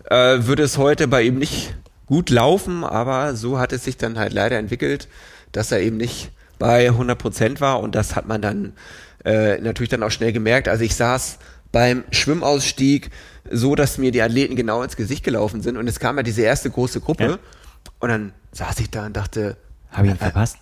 äh, 0.09 0.46
würde 0.46 0.62
es 0.62 0.78
heute 0.78 1.09
bei 1.09 1.22
ihm 1.22 1.38
nicht 1.38 1.74
gut 2.07 2.30
laufen, 2.30 2.84
aber 2.84 3.36
so 3.36 3.59
hat 3.59 3.72
es 3.72 3.84
sich 3.84 3.96
dann 3.96 4.18
halt 4.18 4.32
leider 4.32 4.59
entwickelt, 4.59 5.09
dass 5.53 5.72
er 5.72 5.80
eben 5.80 5.96
nicht 5.96 6.32
bei 6.59 6.88
100 6.88 7.18
Prozent 7.18 7.61
war 7.61 7.80
und 7.80 7.94
das 7.94 8.16
hat 8.16 8.26
man 8.26 8.42
dann 8.42 8.72
äh, 9.24 9.59
natürlich 9.61 9.90
dann 9.90 10.03
auch 10.03 10.11
schnell 10.11 10.32
gemerkt. 10.32 10.68
Also 10.68 10.84
ich 10.84 10.94
saß 10.94 11.38
beim 11.72 12.05
Schwimmausstieg 12.11 13.11
so, 13.51 13.74
dass 13.74 13.98
mir 13.98 14.11
die 14.12 14.22
Athleten 14.22 14.57
genau 14.57 14.82
ins 14.82 14.96
Gesicht 14.96 15.24
gelaufen 15.24 15.62
sind 15.62 15.76
und 15.76 15.88
es 15.88 16.01
kam 16.01 16.16
ja 16.16 16.22
diese 16.22 16.42
erste 16.42 16.70
große 16.70 17.01
Gruppe 17.01 17.24
ja. 17.24 17.38
und 18.01 18.09
dann 18.09 18.32
saß 18.53 18.80
ich 18.80 18.90
da 18.90 19.07
und 19.07 19.16
dachte, 19.16 19.57
habe 19.93 20.07
ich 20.07 20.12
ihn 20.12 20.18
verpasst? 20.18 20.59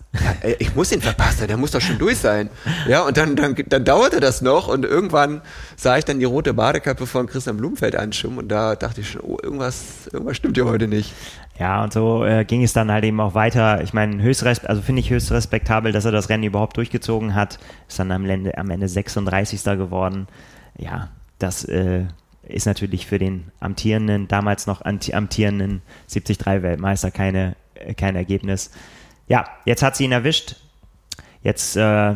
Ich 0.57 0.75
muss 0.75 0.91
ihn 0.91 1.01
verpassen, 1.01 1.47
der 1.47 1.57
muss 1.57 1.71
doch 1.71 1.81
schon 1.81 1.99
durch 1.99 2.17
sein. 2.17 2.49
Ja, 2.87 3.01
und 3.01 3.15
dann, 3.15 3.35
dann, 3.35 3.55
dann 3.67 3.85
dauerte 3.85 4.19
das 4.19 4.41
noch 4.41 4.67
und 4.67 4.85
irgendwann 4.85 5.41
sah 5.75 5.97
ich 5.97 6.05
dann 6.05 6.19
die 6.19 6.25
rote 6.25 6.53
Badekappe 6.53 7.05
von 7.05 7.27
Christian 7.27 7.57
Blumenfeld 7.57 7.95
anschwimmen 7.95 8.39
und 8.39 8.47
da 8.47 8.75
dachte 8.75 9.01
ich 9.01 9.11
schon, 9.11 9.21
oh, 9.21 9.37
irgendwas, 9.41 10.07
irgendwas 10.11 10.37
stimmt 10.37 10.57
ja 10.57 10.65
heute 10.65 10.87
nicht. 10.87 11.13
Ja, 11.59 11.83
und 11.83 11.93
so 11.93 12.25
äh, 12.25 12.43
ging 12.45 12.63
es 12.63 12.73
dann 12.73 12.91
halt 12.91 13.03
eben 13.03 13.19
auch 13.19 13.35
weiter. 13.35 13.83
Ich 13.83 13.93
meine, 13.93 14.23
höchst 14.23 14.43
also 14.65 14.81
finde 14.81 15.01
ich 15.01 15.09
höchst 15.09 15.31
respektabel, 15.31 15.91
dass 15.91 16.05
er 16.05 16.11
das 16.11 16.29
Rennen 16.29 16.43
überhaupt 16.43 16.77
durchgezogen 16.77 17.35
hat. 17.35 17.59
Ist 17.87 17.99
dann 17.99 18.11
am 18.11 18.25
Ende, 18.25 18.57
am 18.57 18.69
Ende 18.71 18.87
36. 18.87 19.63
geworden. 19.63 20.27
Ja, 20.77 21.09
das 21.37 21.65
äh, 21.65 22.05
ist 22.43 22.65
natürlich 22.65 23.05
für 23.05 23.19
den 23.19 23.51
amtierenden, 23.59 24.27
damals 24.27 24.65
noch 24.65 24.83
amtierenden 24.83 25.81
73-Weltmeister 26.09 27.11
keine, 27.11 27.55
äh, 27.75 27.93
kein 27.93 28.15
Ergebnis 28.15 28.71
ja, 29.29 29.45
jetzt 29.63 29.81
hat 29.81 29.95
sie 29.95 30.03
ihn 30.03 30.11
erwischt. 30.11 30.57
Jetzt 31.41 31.77
äh, 31.77 32.15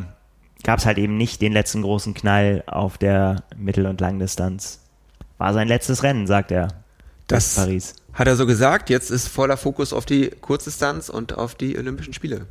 gab 0.63 0.79
es 0.79 0.85
halt 0.85 0.97
eben 0.97 1.15
nicht 1.15 1.41
den 1.41 1.53
letzten 1.53 1.83
großen 1.83 2.13
Knall 2.13 2.63
auf 2.65 2.97
der 2.97 3.43
Mittel- 3.55 3.85
und 3.85 4.01
Langdistanz. 4.01 4.81
War 5.37 5.53
sein 5.53 5.67
letztes 5.67 6.03
Rennen, 6.03 6.27
sagt 6.27 6.51
er. 6.51 6.69
Das 7.27 7.55
Paris. 7.55 7.95
hat 8.13 8.27
er 8.27 8.35
so 8.35 8.45
gesagt. 8.45 8.89
Jetzt 8.89 9.09
ist 9.09 9.29
voller 9.29 9.55
Fokus 9.55 9.93
auf 9.93 10.05
die 10.05 10.29
Kurzdistanz 10.29 11.07
und 11.07 11.37
auf 11.37 11.55
die 11.55 11.77
Olympischen 11.77 12.13
Spiele. 12.13 12.47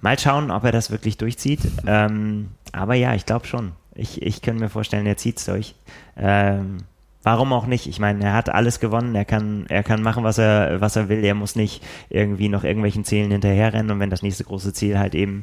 Mal 0.00 0.18
schauen, 0.18 0.50
ob 0.50 0.64
er 0.64 0.72
das 0.72 0.90
wirklich 0.90 1.18
durchzieht. 1.18 1.60
Ähm, 1.86 2.50
aber 2.72 2.94
ja, 2.94 3.14
ich 3.14 3.26
glaube 3.26 3.46
schon. 3.46 3.72
Ich, 3.94 4.22
ich 4.22 4.42
könnte 4.42 4.62
mir 4.62 4.70
vorstellen, 4.70 5.06
er 5.06 5.16
zieht 5.16 5.38
es 5.38 5.44
durch. 5.44 5.74
Ähm, 6.16 6.78
warum 7.24 7.52
auch 7.52 7.66
nicht? 7.66 7.88
Ich 7.88 7.98
meine, 7.98 8.22
er 8.22 8.34
hat 8.34 8.50
alles 8.50 8.78
gewonnen, 8.78 9.14
er 9.14 9.24
kann, 9.24 9.64
er 9.68 9.82
kann 9.82 10.02
machen, 10.02 10.22
was 10.22 10.38
er, 10.38 10.80
was 10.80 10.94
er 10.94 11.08
will, 11.08 11.24
er 11.24 11.34
muss 11.34 11.56
nicht 11.56 11.82
irgendwie 12.10 12.48
noch 12.48 12.62
irgendwelchen 12.62 13.04
Zielen 13.04 13.32
hinterherrennen 13.32 13.90
und 13.90 13.98
wenn 13.98 14.10
das 14.10 14.22
nächste 14.22 14.44
große 14.44 14.72
Ziel 14.72 14.98
halt 14.98 15.14
eben 15.14 15.42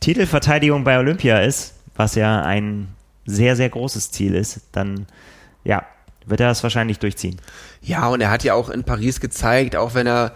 Titelverteidigung 0.00 0.84
bei 0.84 0.98
Olympia 0.98 1.40
ist, 1.40 1.74
was 1.96 2.14
ja 2.14 2.42
ein 2.42 2.88
sehr, 3.26 3.56
sehr 3.56 3.68
großes 3.68 4.12
Ziel 4.12 4.34
ist, 4.34 4.60
dann 4.72 5.06
ja, 5.64 5.84
wird 6.26 6.40
er 6.40 6.48
das 6.48 6.62
wahrscheinlich 6.62 7.00
durchziehen. 7.00 7.40
Ja, 7.82 8.06
und 8.08 8.20
er 8.20 8.30
hat 8.30 8.44
ja 8.44 8.54
auch 8.54 8.70
in 8.70 8.84
Paris 8.84 9.20
gezeigt, 9.20 9.74
auch 9.74 9.94
wenn 9.94 10.06
er 10.06 10.32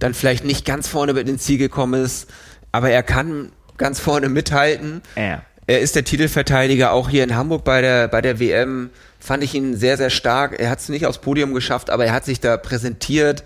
dann 0.00 0.12
vielleicht 0.12 0.44
nicht 0.44 0.66
ganz 0.66 0.88
vorne 0.88 1.12
mit 1.12 1.28
ins 1.28 1.44
Ziel 1.44 1.58
gekommen 1.58 2.02
ist, 2.02 2.28
aber 2.72 2.90
er 2.90 3.04
kann 3.04 3.52
ganz 3.76 4.00
vorne 4.00 4.28
mithalten. 4.28 5.02
Ja. 5.14 5.42
Er 5.68 5.80
ist 5.80 5.94
der 5.94 6.02
Titelverteidiger 6.02 6.92
auch 6.92 7.08
hier 7.08 7.22
in 7.22 7.36
Hamburg 7.36 7.62
bei 7.62 7.80
der, 7.80 8.08
bei 8.08 8.20
der 8.20 8.40
WM 8.40 8.90
fand 9.22 9.44
ich 9.44 9.54
ihn 9.54 9.76
sehr, 9.76 9.96
sehr 9.96 10.10
stark. 10.10 10.58
Er 10.58 10.68
hat 10.68 10.80
es 10.80 10.88
nicht 10.88 11.06
aufs 11.06 11.18
Podium 11.18 11.54
geschafft, 11.54 11.90
aber 11.90 12.04
er 12.04 12.12
hat 12.12 12.24
sich 12.24 12.40
da 12.40 12.56
präsentiert, 12.56 13.44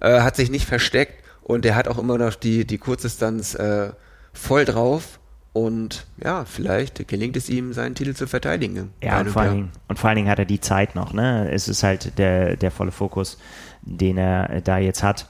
äh, 0.00 0.20
hat 0.20 0.34
sich 0.34 0.50
nicht 0.50 0.66
versteckt 0.66 1.22
und 1.42 1.64
er 1.64 1.76
hat 1.76 1.86
auch 1.86 1.98
immer 1.98 2.18
noch 2.18 2.34
die, 2.34 2.66
die 2.66 2.78
Kurzdistanz 2.78 3.54
äh, 3.54 3.90
voll 4.32 4.64
drauf. 4.64 5.20
Und 5.52 6.06
ja, 6.22 6.46
vielleicht 6.46 7.06
gelingt 7.08 7.36
es 7.36 7.50
ihm, 7.50 7.74
seinen 7.74 7.94
Titel 7.94 8.14
zu 8.14 8.26
verteidigen. 8.26 8.90
Ja, 9.02 9.20
und 9.20 9.28
vor, 9.28 9.42
allen 9.42 9.54
Dingen, 9.54 9.70
und 9.86 9.98
vor 9.98 10.08
allen 10.08 10.16
Dingen 10.16 10.30
hat 10.30 10.38
er 10.38 10.46
die 10.46 10.60
Zeit 10.60 10.94
noch. 10.94 11.12
Ne? 11.12 11.50
Es 11.52 11.68
ist 11.68 11.82
halt 11.82 12.18
der, 12.18 12.56
der 12.56 12.70
volle 12.70 12.90
Fokus, 12.90 13.38
den 13.82 14.16
er 14.16 14.62
da 14.62 14.78
jetzt 14.78 15.02
hat. 15.02 15.28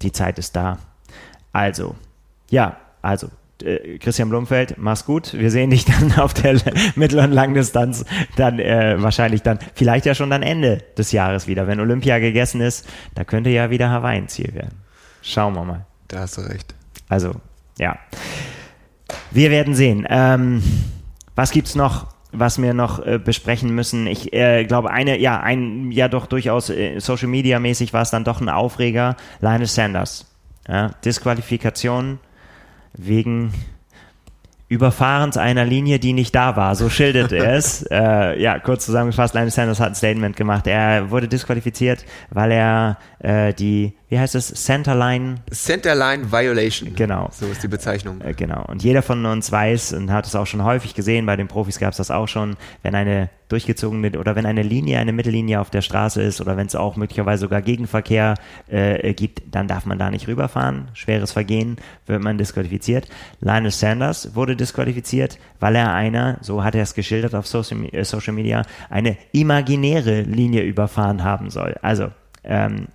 Die 0.00 0.12
Zeit 0.12 0.38
ist 0.38 0.54
da. 0.54 0.78
Also, 1.52 1.96
ja, 2.50 2.76
also 3.02 3.28
Christian 4.00 4.28
Blumfeld, 4.28 4.76
mach's 4.78 5.04
gut. 5.04 5.34
Wir 5.34 5.50
sehen 5.50 5.70
dich 5.70 5.84
dann 5.84 6.12
auf 6.18 6.34
der 6.34 6.60
Mittel- 6.96 7.20
und 7.20 7.32
Langdistanz 7.32 8.04
dann 8.36 8.58
äh, 8.58 9.00
wahrscheinlich 9.00 9.42
dann, 9.42 9.58
vielleicht 9.74 10.06
ja 10.06 10.14
schon 10.14 10.30
dann 10.30 10.42
Ende 10.42 10.78
des 10.98 11.12
Jahres 11.12 11.46
wieder. 11.46 11.66
Wenn 11.66 11.80
Olympia 11.80 12.18
gegessen 12.18 12.60
ist, 12.60 12.88
da 13.14 13.24
könnte 13.24 13.50
ja 13.50 13.70
wieder 13.70 13.90
Hawaii 13.90 14.18
ein 14.18 14.28
Ziel 14.28 14.54
werden. 14.54 14.80
Schauen 15.22 15.54
wir 15.54 15.64
mal. 15.64 15.86
Da 16.08 16.20
hast 16.20 16.38
du 16.38 16.42
recht. 16.42 16.74
Also, 17.08 17.34
ja. 17.78 17.96
Wir 19.30 19.50
werden 19.50 19.74
sehen. 19.74 20.06
Ähm, 20.08 20.62
was 21.36 21.52
gibt's 21.52 21.74
noch? 21.74 22.12
was 22.32 22.60
wir 22.60 22.72
noch 22.72 23.04
äh, 23.04 23.18
besprechen 23.18 23.74
müssen. 23.74 24.06
Ich 24.06 24.32
äh, 24.32 24.64
glaube, 24.64 24.90
eine, 24.90 25.18
ja, 25.18 25.40
ein, 25.40 25.92
ja 25.92 26.08
doch 26.08 26.26
durchaus 26.26 26.70
äh, 26.70 26.98
Social 26.98 27.28
Media 27.28 27.58
mäßig 27.58 27.92
war 27.92 28.00
es 28.00 28.10
dann 28.10 28.24
doch 28.24 28.40
ein 28.40 28.48
Aufreger. 28.48 29.16
Linus 29.40 29.74
Sanders. 29.74 30.26
Ja, 30.66 30.92
Disqualifikation 31.04 32.20
wegen 32.94 33.52
Überfahrens 34.72 35.36
einer 35.36 35.66
Linie, 35.66 35.98
die 35.98 36.14
nicht 36.14 36.34
da 36.34 36.56
war. 36.56 36.74
So 36.76 36.88
schildert 36.88 37.30
er 37.30 37.52
es. 37.52 37.82
äh, 37.90 38.40
ja, 38.40 38.58
kurz 38.58 38.86
zusammengefasst, 38.86 39.34
Linus 39.34 39.54
Sanders 39.54 39.80
hat 39.80 39.90
ein 39.90 39.94
Statement 39.94 40.34
gemacht. 40.34 40.66
Er 40.66 41.10
wurde 41.10 41.28
disqualifiziert, 41.28 42.06
weil 42.30 42.52
er 42.52 42.96
äh, 43.18 43.52
die 43.52 43.92
wie 44.12 44.18
heißt 44.18 44.34
es, 44.34 44.48
Centerline? 44.48 45.36
Centerline 45.50 46.30
Violation. 46.30 46.94
Genau. 46.94 47.30
So 47.32 47.46
ist 47.46 47.62
die 47.62 47.68
Bezeichnung. 47.68 48.20
Äh, 48.20 48.34
genau. 48.34 48.62
Und 48.66 48.82
jeder 48.82 49.00
von 49.00 49.24
uns 49.24 49.50
weiß 49.50 49.94
und 49.94 50.12
hat 50.12 50.26
es 50.26 50.34
auch 50.34 50.46
schon 50.46 50.62
häufig 50.62 50.94
gesehen, 50.94 51.24
bei 51.24 51.34
den 51.34 51.48
Profis 51.48 51.78
gab 51.78 51.92
es 51.92 51.96
das 51.96 52.10
auch 52.10 52.28
schon, 52.28 52.56
wenn 52.82 52.94
eine 52.94 53.30
durchgezogene 53.52 54.18
oder 54.18 54.34
wenn 54.34 54.46
eine 54.46 54.62
Linie, 54.62 54.98
eine 54.98 55.12
Mittellinie 55.12 55.60
auf 55.60 55.70
der 55.70 55.82
Straße 55.82 56.22
ist 56.22 56.40
oder 56.40 56.56
wenn 56.56 56.66
es 56.66 56.74
auch 56.74 56.96
möglicherweise 56.96 57.42
sogar 57.42 57.62
Gegenverkehr 57.62 58.34
äh, 58.68 59.12
gibt, 59.14 59.42
dann 59.50 59.68
darf 59.68 59.86
man 59.86 59.98
da 59.98 60.10
nicht 60.10 60.26
rüberfahren. 60.26 60.88
Schweres 60.94 61.32
Vergehen 61.32 61.76
wird 62.06 62.22
man 62.22 62.38
disqualifiziert. 62.38 63.08
Linus 63.40 63.78
Sanders 63.78 64.34
wurde 64.34 64.56
disqualifiziert, 64.56 65.38
weil 65.60 65.76
er 65.76 65.92
einer, 65.92 66.38
so 66.40 66.64
hat 66.64 66.74
er 66.74 66.82
es 66.82 66.94
geschildert 66.94 67.34
auf 67.34 67.46
Social, 67.46 67.84
äh, 67.92 68.04
Social 68.04 68.32
Media, 68.32 68.62
eine 68.90 69.16
imaginäre 69.32 70.22
Linie 70.22 70.62
überfahren 70.62 71.22
haben 71.22 71.50
soll. 71.50 71.76
Also 71.82 72.10
ähm, 72.44 72.88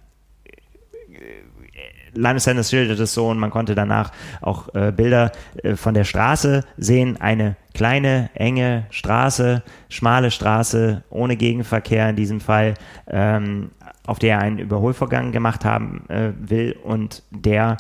Linus 2.18 2.46
Sanders 2.46 2.70
schildert 2.70 3.00
es 3.00 3.14
so 3.14 3.28
und 3.28 3.40
man 3.40 3.50
konnte 3.50 3.76
danach 3.76 4.12
auch 4.42 4.74
äh, 4.74 4.92
Bilder 4.92 5.32
äh, 5.64 5.76
von 5.76 5.94
der 5.94 6.04
Straße 6.04 6.64
sehen. 6.78 7.20
Eine 7.20 7.56
kleine, 7.74 8.30
enge 8.34 8.86
Straße, 8.90 9.64
schmale 9.90 10.32
Straße, 10.32 11.04
ohne 11.10 11.36
Gegenverkehr 11.36 12.10
in 12.10 12.16
diesem 12.16 12.40
Fall, 12.40 12.74
ähm, 13.08 13.72
auf 14.06 14.20
der 14.20 14.38
er 14.38 14.40
einen 14.40 14.58
Überholvorgang 14.58 15.32
gemacht 15.32 15.64
haben 15.66 16.06
äh, 16.10 16.32
will 16.38 16.76
und 16.84 17.24
der 17.30 17.78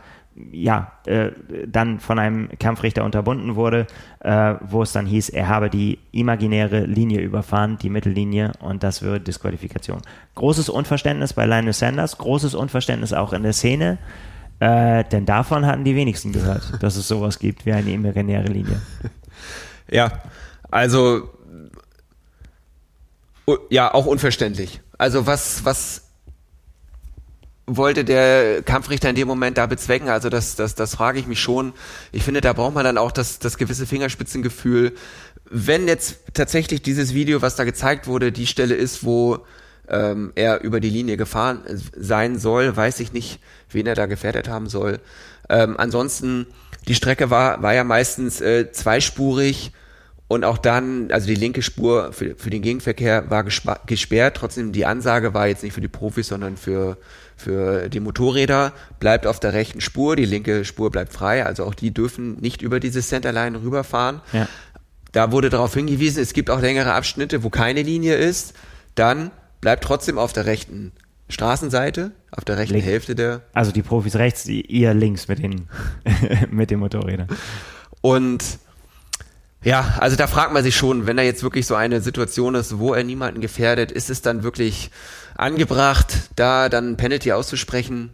ja, 0.52 0.92
äh, 1.06 1.32
dann 1.68 2.00
von 2.00 2.20
einem 2.20 2.50
Kampfrichter 2.60 3.04
unterbunden 3.04 3.56
wurde, 3.56 3.88
äh, 4.20 4.56
wo 4.62 4.84
es 4.84 4.92
dann 4.92 5.06
hieß, 5.06 5.30
er 5.30 5.48
habe 5.48 5.70
die 5.70 6.00
imaginäre 6.12 6.82
Linie 6.82 7.22
überfahren, 7.22 7.78
die 7.78 7.90
Mittellinie, 7.90 8.52
und 8.60 8.84
das 8.84 9.02
würde 9.02 9.22
Disqualifikation. 9.22 10.02
Großes 10.36 10.70
Unverständnis 10.70 11.34
bei 11.34 11.46
Linus 11.46 11.80
Sanders, 11.80 12.18
großes 12.18 12.56
Unverständnis 12.56 13.14
auch 13.14 13.34
in 13.34 13.44
der 13.44 13.54
Szene, 13.54 13.98
äh, 14.60 15.04
denn 15.06 15.26
davon 15.26 15.66
hatten 15.66 15.84
die 15.84 15.96
wenigsten 15.96 16.32
gehört, 16.32 16.72
dass 16.82 16.96
es 16.96 17.08
sowas 17.08 17.40
gibt 17.40 17.66
wie 17.66 17.74
eine 17.74 17.92
imaginäre 17.92 18.48
Linie. 18.48 18.82
Ja, 19.90 20.12
also 20.70 21.30
ja, 23.70 23.94
auch 23.94 24.06
unverständlich. 24.06 24.82
Also 24.98 25.26
was, 25.26 25.64
was 25.64 26.07
wollte 27.68 28.06
der 28.06 28.64
Kampfrichter 28.64 29.10
in 29.10 29.16
dem 29.16 29.28
Moment 29.28 29.58
da 29.58 29.66
bezwecken? 29.66 30.08
Also 30.08 30.30
das, 30.30 30.56
das, 30.56 30.74
das 30.74 30.96
frage 30.96 31.20
ich 31.20 31.28
mich 31.28 31.42
schon. 31.42 31.74
Ich 32.12 32.24
finde, 32.24 32.42
da 32.42 32.54
braucht 32.54 32.74
man 32.74 32.86
dann 32.86 32.98
auch 32.98 33.12
das, 33.12 33.40
das 33.40 33.58
gewisse 33.58 33.86
Fingerspitzengefühl. 33.86 34.94
Wenn 35.50 35.88
jetzt 35.88 36.20
tatsächlich 36.34 36.82
dieses 36.82 37.14
Video, 37.14 37.42
was 37.42 37.56
da 37.56 37.66
gezeigt 37.66 38.08
wurde, 38.08 38.32
die 38.32 38.48
Stelle 38.48 38.76
ist, 38.76 39.04
wo 39.04 39.46
ähm, 39.90 40.32
er 40.36 40.62
über 40.62 40.80
die 40.80 40.90
Linie 40.90 41.18
gefahren 41.18 41.62
sein 41.96 42.40
soll, 42.40 42.76
weiß 42.76 43.02
ich 43.02 43.14
nicht, 43.14 43.40
wen 43.70 43.86
er 43.86 43.96
da 43.96 44.06
gefährdet 44.06 44.48
haben 44.48 44.68
soll. 44.68 45.00
Ähm, 45.50 45.76
ansonsten, 45.78 46.48
die 46.88 46.96
Strecke 46.96 47.30
war, 47.30 47.62
war 47.62 47.74
ja 47.74 47.84
meistens 47.84 48.42
äh, 48.42 48.72
zweispurig 48.72 49.72
und 50.30 50.44
auch 50.44 50.58
dann, 50.58 51.12
also 51.12 51.28
die 51.28 51.36
linke 51.36 51.62
Spur 51.62 52.12
für, 52.12 52.36
für 52.36 52.50
den 52.50 52.62
Gegenverkehr 52.62 53.30
war 53.30 53.44
gesperrt. 53.44 54.38
Trotzdem, 54.38 54.74
die 54.74 54.86
Ansage 54.86 55.34
war 55.34 55.48
jetzt 55.48 55.64
nicht 55.64 55.74
für 55.74 55.82
die 55.82 55.88
Profis, 55.88 56.28
sondern 56.28 56.58
für, 56.58 56.98
für 57.38 57.88
die 57.88 58.00
Motorräder. 58.00 58.74
Bleibt 59.00 59.26
auf 59.28 59.40
der 59.40 59.54
rechten 59.54 59.80
Spur, 59.80 60.16
die 60.16 60.26
linke 60.26 60.66
Spur 60.66 60.92
bleibt 60.92 61.14
frei. 61.14 61.46
Also 61.46 61.64
auch 61.64 61.74
die 61.74 61.94
dürfen 61.94 62.40
nicht 62.42 62.62
über 62.62 62.80
diese 62.80 63.02
Centerline 63.02 63.62
rüberfahren. 63.62 64.22
Ja. 64.34 64.48
Da 65.12 65.32
wurde 65.32 65.50
darauf 65.50 65.74
hingewiesen, 65.74 66.22
es 66.22 66.34
gibt 66.34 66.50
auch 66.50 66.60
längere 66.60 66.94
Abschnitte, 66.94 67.44
wo 67.44 67.50
keine 67.50 67.82
Linie 67.84 68.16
ist. 68.16 68.54
Dann 68.96 69.32
bleibt 69.62 69.84
trotzdem 69.84 70.18
auf 70.18 70.34
der 70.34 70.46
rechten 70.46 70.92
Straßenseite, 71.30 72.12
auf 72.32 72.46
der 72.46 72.58
rechten 72.58 72.76
Link. 72.76 72.86
Hälfte 72.86 73.16
der. 73.16 73.42
Also 73.54 73.72
die 73.72 73.84
Profis 73.84 74.16
rechts, 74.16 74.46
ihr 74.48 74.94
links 74.94 75.28
mit 75.28 75.40
den, 75.40 75.68
mit 76.52 76.72
den 76.72 76.80
Motorrädern. 76.80 77.28
Und 78.02 78.44
ja, 79.64 79.96
also 80.00 80.16
da 80.16 80.28
fragt 80.28 80.54
man 80.54 80.64
sich 80.64 80.76
schon, 80.76 81.08
wenn 81.08 81.18
da 81.18 81.24
jetzt 81.24 81.44
wirklich 81.44 81.66
so 81.66 81.76
eine 81.76 82.02
Situation 82.02 82.56
ist, 82.56 82.78
wo 82.80 82.94
er 82.94 83.04
niemanden 83.04 83.42
gefährdet, 83.42 83.92
ist 83.92 84.10
es 84.10 84.22
dann 84.22 84.44
wirklich 84.44 84.92
angebracht, 85.38 86.30
da 86.36 86.70
dann 86.70 86.98
Penalty 86.98 87.32
auszusprechen? 87.32 88.12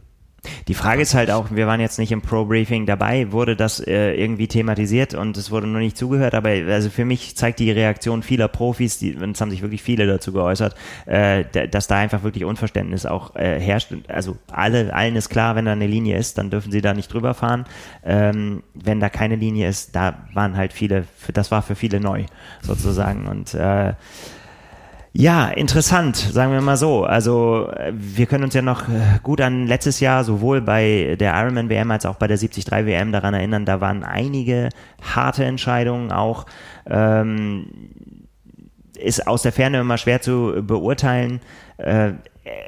Die 0.67 0.73
Frage 0.73 1.01
ist 1.01 1.13
halt 1.13 1.31
auch, 1.31 1.51
wir 1.51 1.67
waren 1.67 1.79
jetzt 1.79 1.99
nicht 1.99 2.11
im 2.11 2.21
Pro-Briefing 2.21 2.85
dabei, 2.85 3.31
wurde 3.31 3.55
das 3.55 3.79
äh, 3.79 4.13
irgendwie 4.13 4.47
thematisiert 4.47 5.13
und 5.13 5.37
es 5.37 5.51
wurde 5.51 5.67
nur 5.67 5.79
nicht 5.79 5.97
zugehört, 5.97 6.35
aber 6.35 6.49
also 6.49 6.89
für 6.89 7.05
mich 7.05 7.37
zeigt 7.37 7.59
die 7.59 7.71
Reaktion 7.71 8.23
vieler 8.23 8.49
Profis, 8.49 8.97
die, 8.97 9.15
und 9.15 9.31
es 9.31 9.41
haben 9.41 9.51
sich 9.51 9.61
wirklich 9.61 9.81
viele 9.81 10.05
dazu 10.05 10.33
geäußert, 10.33 10.75
äh, 11.05 11.45
dass 11.69 11.87
da 11.87 11.95
einfach 11.95 12.23
wirklich 12.23 12.43
Unverständnis 12.43 13.05
auch 13.05 13.35
äh, 13.35 13.59
herrscht. 13.59 13.93
Also 14.09 14.37
alle, 14.51 14.93
allen 14.93 15.15
ist 15.15 15.29
klar, 15.29 15.55
wenn 15.55 15.65
da 15.65 15.71
eine 15.71 15.87
Linie 15.87 16.17
ist, 16.17 16.37
dann 16.37 16.49
dürfen 16.49 16.71
sie 16.73 16.81
da 16.81 16.93
nicht 16.93 17.11
drüber 17.13 17.33
fahren. 17.33 17.65
Ähm, 18.03 18.63
wenn 18.73 18.99
da 18.99 19.09
keine 19.09 19.37
Linie 19.37 19.69
ist, 19.69 19.95
da 19.95 20.25
waren 20.33 20.57
halt 20.57 20.73
viele, 20.73 21.05
das 21.33 21.51
war 21.51 21.61
für 21.61 21.75
viele 21.75 22.01
neu 22.01 22.25
sozusagen 22.61 23.27
und 23.27 23.53
äh, 23.53 23.93
ja, 25.15 25.49
interessant, 25.49 26.17
sagen 26.17 26.53
wir 26.53 26.61
mal 26.61 26.75
so. 26.75 27.03
Also 27.03 27.71
wir 27.91 28.25
können 28.25 28.45
uns 28.45 28.55
ja 28.55 28.63
noch 28.63 28.89
äh, 28.89 29.19
gut 29.21 29.41
an 29.41 29.67
letztes 29.67 29.99
Jahr 29.99 30.23
sowohl 30.23 30.59
bei 30.59 31.15
der 31.19 31.35
Ironman 31.39 31.69
WM 31.69 31.91
als 31.91 32.07
auch 32.07 32.15
bei 32.15 32.25
der 32.25 32.37
73 32.37 32.71
WM 32.71 33.11
daran 33.11 33.35
erinnern. 33.35 33.63
Da 33.65 33.79
waren 33.79 34.03
einige 34.03 34.69
harte 35.03 35.45
Entscheidungen 35.45 36.11
auch. 36.11 36.47
Ähm, 36.89 37.67
ist 38.97 39.27
aus 39.27 39.43
der 39.43 39.51
Ferne 39.51 39.81
immer 39.81 39.99
schwer 39.99 40.19
zu 40.19 40.63
beurteilen. 40.65 41.41
Äh, 41.77 42.13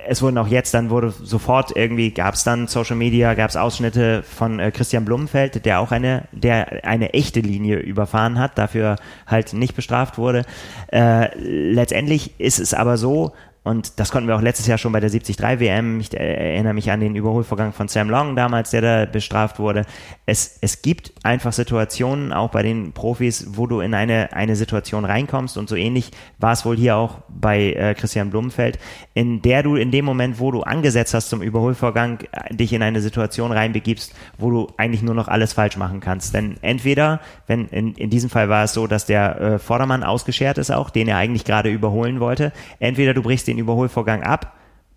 es 0.07 0.21
wurden 0.21 0.37
auch 0.37 0.47
jetzt, 0.47 0.73
dann 0.73 0.89
wurde 0.89 1.09
sofort 1.11 1.75
irgendwie, 1.75 2.11
gab 2.11 2.35
es 2.35 2.43
dann 2.43 2.67
Social 2.67 2.95
Media, 2.95 3.33
gab 3.33 3.49
es 3.49 3.57
Ausschnitte 3.57 4.23
von 4.23 4.59
äh, 4.59 4.71
Christian 4.71 5.03
Blumenfeld, 5.03 5.65
der 5.65 5.79
auch 5.79 5.91
eine, 5.91 6.23
der 6.31 6.85
eine 6.85 7.13
echte 7.13 7.41
Linie 7.41 7.79
überfahren 7.79 8.39
hat, 8.39 8.57
dafür 8.57 8.95
halt 9.27 9.53
nicht 9.53 9.75
bestraft 9.75 10.17
wurde. 10.17 10.45
Äh, 10.91 11.37
letztendlich 11.37 12.39
ist 12.39 12.59
es 12.59 12.73
aber 12.73 12.97
so, 12.97 13.33
und 13.65 13.99
das 13.99 14.11
konnten 14.11 14.27
wir 14.27 14.35
auch 14.35 14.41
letztes 14.41 14.67
Jahr 14.67 14.77
schon 14.77 14.91
bei 14.91 14.99
der 14.99 15.09
73 15.09 15.39
WM. 15.59 15.99
Ich 15.99 16.13
erinnere 16.13 16.75
mich 16.75 16.91
an 16.91 16.99
den 16.99 17.15
Überholvorgang 17.15 17.73
von 17.73 17.87
Sam 17.87 18.11
Long 18.11 18.35
damals, 18.35 18.69
der 18.69 18.81
da 18.81 19.05
bestraft 19.05 19.57
wurde. 19.57 19.85
Es, 20.27 20.59
es 20.61 20.83
gibt 20.83 21.13
einfach 21.23 21.51
Situationen, 21.51 22.31
auch 22.31 22.51
bei 22.51 22.61
den 22.61 22.93
Profis, 22.93 23.47
wo 23.53 23.65
du 23.65 23.79
in 23.79 23.95
eine, 23.95 24.33
eine 24.33 24.55
Situation 24.55 25.03
reinkommst 25.03 25.57
und 25.57 25.67
so 25.67 25.75
ähnlich 25.75 26.11
war 26.37 26.53
es 26.53 26.63
wohl 26.63 26.77
hier 26.77 26.95
auch 26.95 27.21
bei 27.27 27.73
äh, 27.73 27.95
Christian 27.95 28.29
Blumenfeld, 28.29 28.77
in 29.15 29.41
der 29.41 29.63
du 29.63 29.75
in 29.75 29.89
dem 29.89 30.05
Moment, 30.05 30.39
wo 30.39 30.51
du 30.51 30.61
angesetzt 30.61 31.15
hast 31.15 31.29
zum 31.29 31.41
Überholvorgang, 31.41 32.19
äh, 32.33 32.53
dich 32.53 32.71
in 32.71 32.83
eine 32.83 33.01
Situation 33.01 33.51
reinbegibst, 33.51 34.13
wo 34.37 34.51
du 34.51 34.67
eigentlich 34.77 35.01
nur 35.01 35.15
noch 35.15 35.27
alles 35.27 35.53
falsch 35.53 35.75
machen 35.75 36.01
kannst. 36.01 36.35
Denn 36.35 36.57
entweder, 36.61 37.19
wenn 37.47 37.67
in, 37.69 37.93
in 37.95 38.11
diesem 38.11 38.29
Fall 38.29 38.47
war 38.47 38.65
es 38.65 38.73
so, 38.73 38.85
dass 38.85 39.07
der 39.07 39.41
äh, 39.41 39.59
Vordermann 39.59 40.03
ausgeschert 40.03 40.59
ist 40.59 40.69
auch, 40.69 40.91
den 40.91 41.07
er 41.07 41.17
eigentlich 41.17 41.45
gerade 41.45 41.71
überholen 41.71 42.19
wollte, 42.19 42.51
entweder 42.79 43.15
du 43.15 43.23
brichst 43.23 43.47
den 43.47 43.54
den 43.55 43.59
Überholvorgang 43.59 44.23
ab 44.23 44.53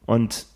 und 0.06 0.46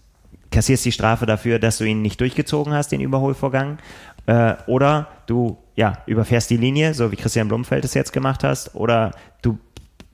kassierst 0.51 0.85
die 0.85 0.93
Strafe 0.93 1.27
dafür, 1.27 1.59
dass 1.59 1.79
du 1.79 1.85
ihn 1.85 2.03
nicht 2.03 2.21
durchgezogen 2.21 2.73
hast, 2.73 2.93
den 2.93 3.01
Überholvorgang. 3.01 3.79
Äh, 4.27 4.55
oder 4.67 5.09
du 5.27 5.59
ja, 5.75 5.99
überfährst 6.07 6.51
die 6.51 6.57
Linie, 6.57 6.95
so 6.95 7.11
wie 7.11 7.17
Christian 7.17 7.49
Blumfeld 7.49 7.85
es 7.85 7.95
jetzt 7.95 8.13
gemacht 8.13 8.45
hast, 8.45 8.75
oder 8.75 9.13
du 9.41 9.59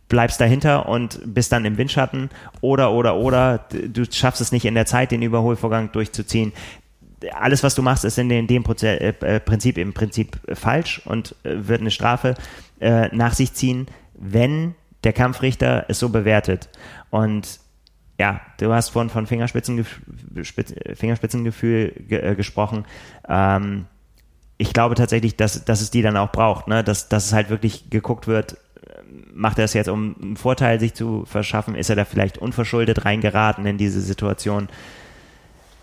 bleibst 0.08 0.40
dahinter 0.40 0.88
und 0.88 1.20
bist 1.26 1.52
dann 1.52 1.64
im 1.64 1.76
Windschatten, 1.76 2.30
oder, 2.60 2.92
oder, 2.92 3.16
oder 3.16 3.66
du 3.70 4.04
schaffst 4.10 4.40
es 4.40 4.52
nicht 4.52 4.64
in 4.64 4.74
der 4.74 4.86
Zeit, 4.86 5.10
den 5.10 5.22
Überholvorgang 5.22 5.92
durchzuziehen. 5.92 6.52
Alles, 7.32 7.62
was 7.62 7.74
du 7.74 7.82
machst, 7.82 8.04
ist 8.04 8.16
in, 8.16 8.46
dem 8.46 8.62
Proze 8.62 9.00
äh, 9.00 9.40
Prinzip 9.40 9.76
im 9.76 9.92
Prinzip 9.92 10.38
falsch 10.54 11.02
und 11.04 11.34
äh, 11.42 11.66
wird 11.66 11.80
eine 11.80 11.90
Strafe 11.90 12.34
äh, 12.80 13.14
nach 13.14 13.34
sich 13.34 13.52
ziehen, 13.54 13.88
wenn 14.14 14.74
der 15.04 15.12
Kampfrichter 15.12 15.84
es 15.88 15.98
so 15.98 16.08
bewertet. 16.08 16.68
Und 17.10 17.58
ja, 18.18 18.40
du 18.58 18.72
hast 18.72 18.90
vorhin 18.90 19.10
von 19.10 19.26
Fingerspitzengefühl, 19.26 20.44
Fingerspitzengefühl 20.94 21.92
ge 22.08 22.18
äh, 22.18 22.34
gesprochen. 22.34 22.84
Ähm, 23.28 23.86
ich 24.56 24.72
glaube 24.72 24.96
tatsächlich, 24.96 25.36
dass, 25.36 25.64
dass 25.64 25.80
es 25.80 25.90
die 25.90 26.02
dann 26.02 26.16
auch 26.16 26.32
braucht, 26.32 26.66
ne? 26.66 26.82
dass, 26.82 27.08
dass 27.08 27.26
es 27.26 27.32
halt 27.32 27.48
wirklich 27.48 27.90
geguckt 27.90 28.26
wird, 28.26 28.56
macht 29.32 29.58
er 29.58 29.64
es 29.64 29.72
jetzt, 29.72 29.88
um 29.88 30.16
einen 30.20 30.36
Vorteil 30.36 30.80
sich 30.80 30.94
zu 30.94 31.24
verschaffen? 31.24 31.74
Ist 31.74 31.90
er 31.90 31.96
da 31.96 32.04
vielleicht 32.04 32.38
unverschuldet 32.38 33.04
reingeraten 33.04 33.64
in 33.66 33.78
diese 33.78 34.00
Situation? 34.00 34.68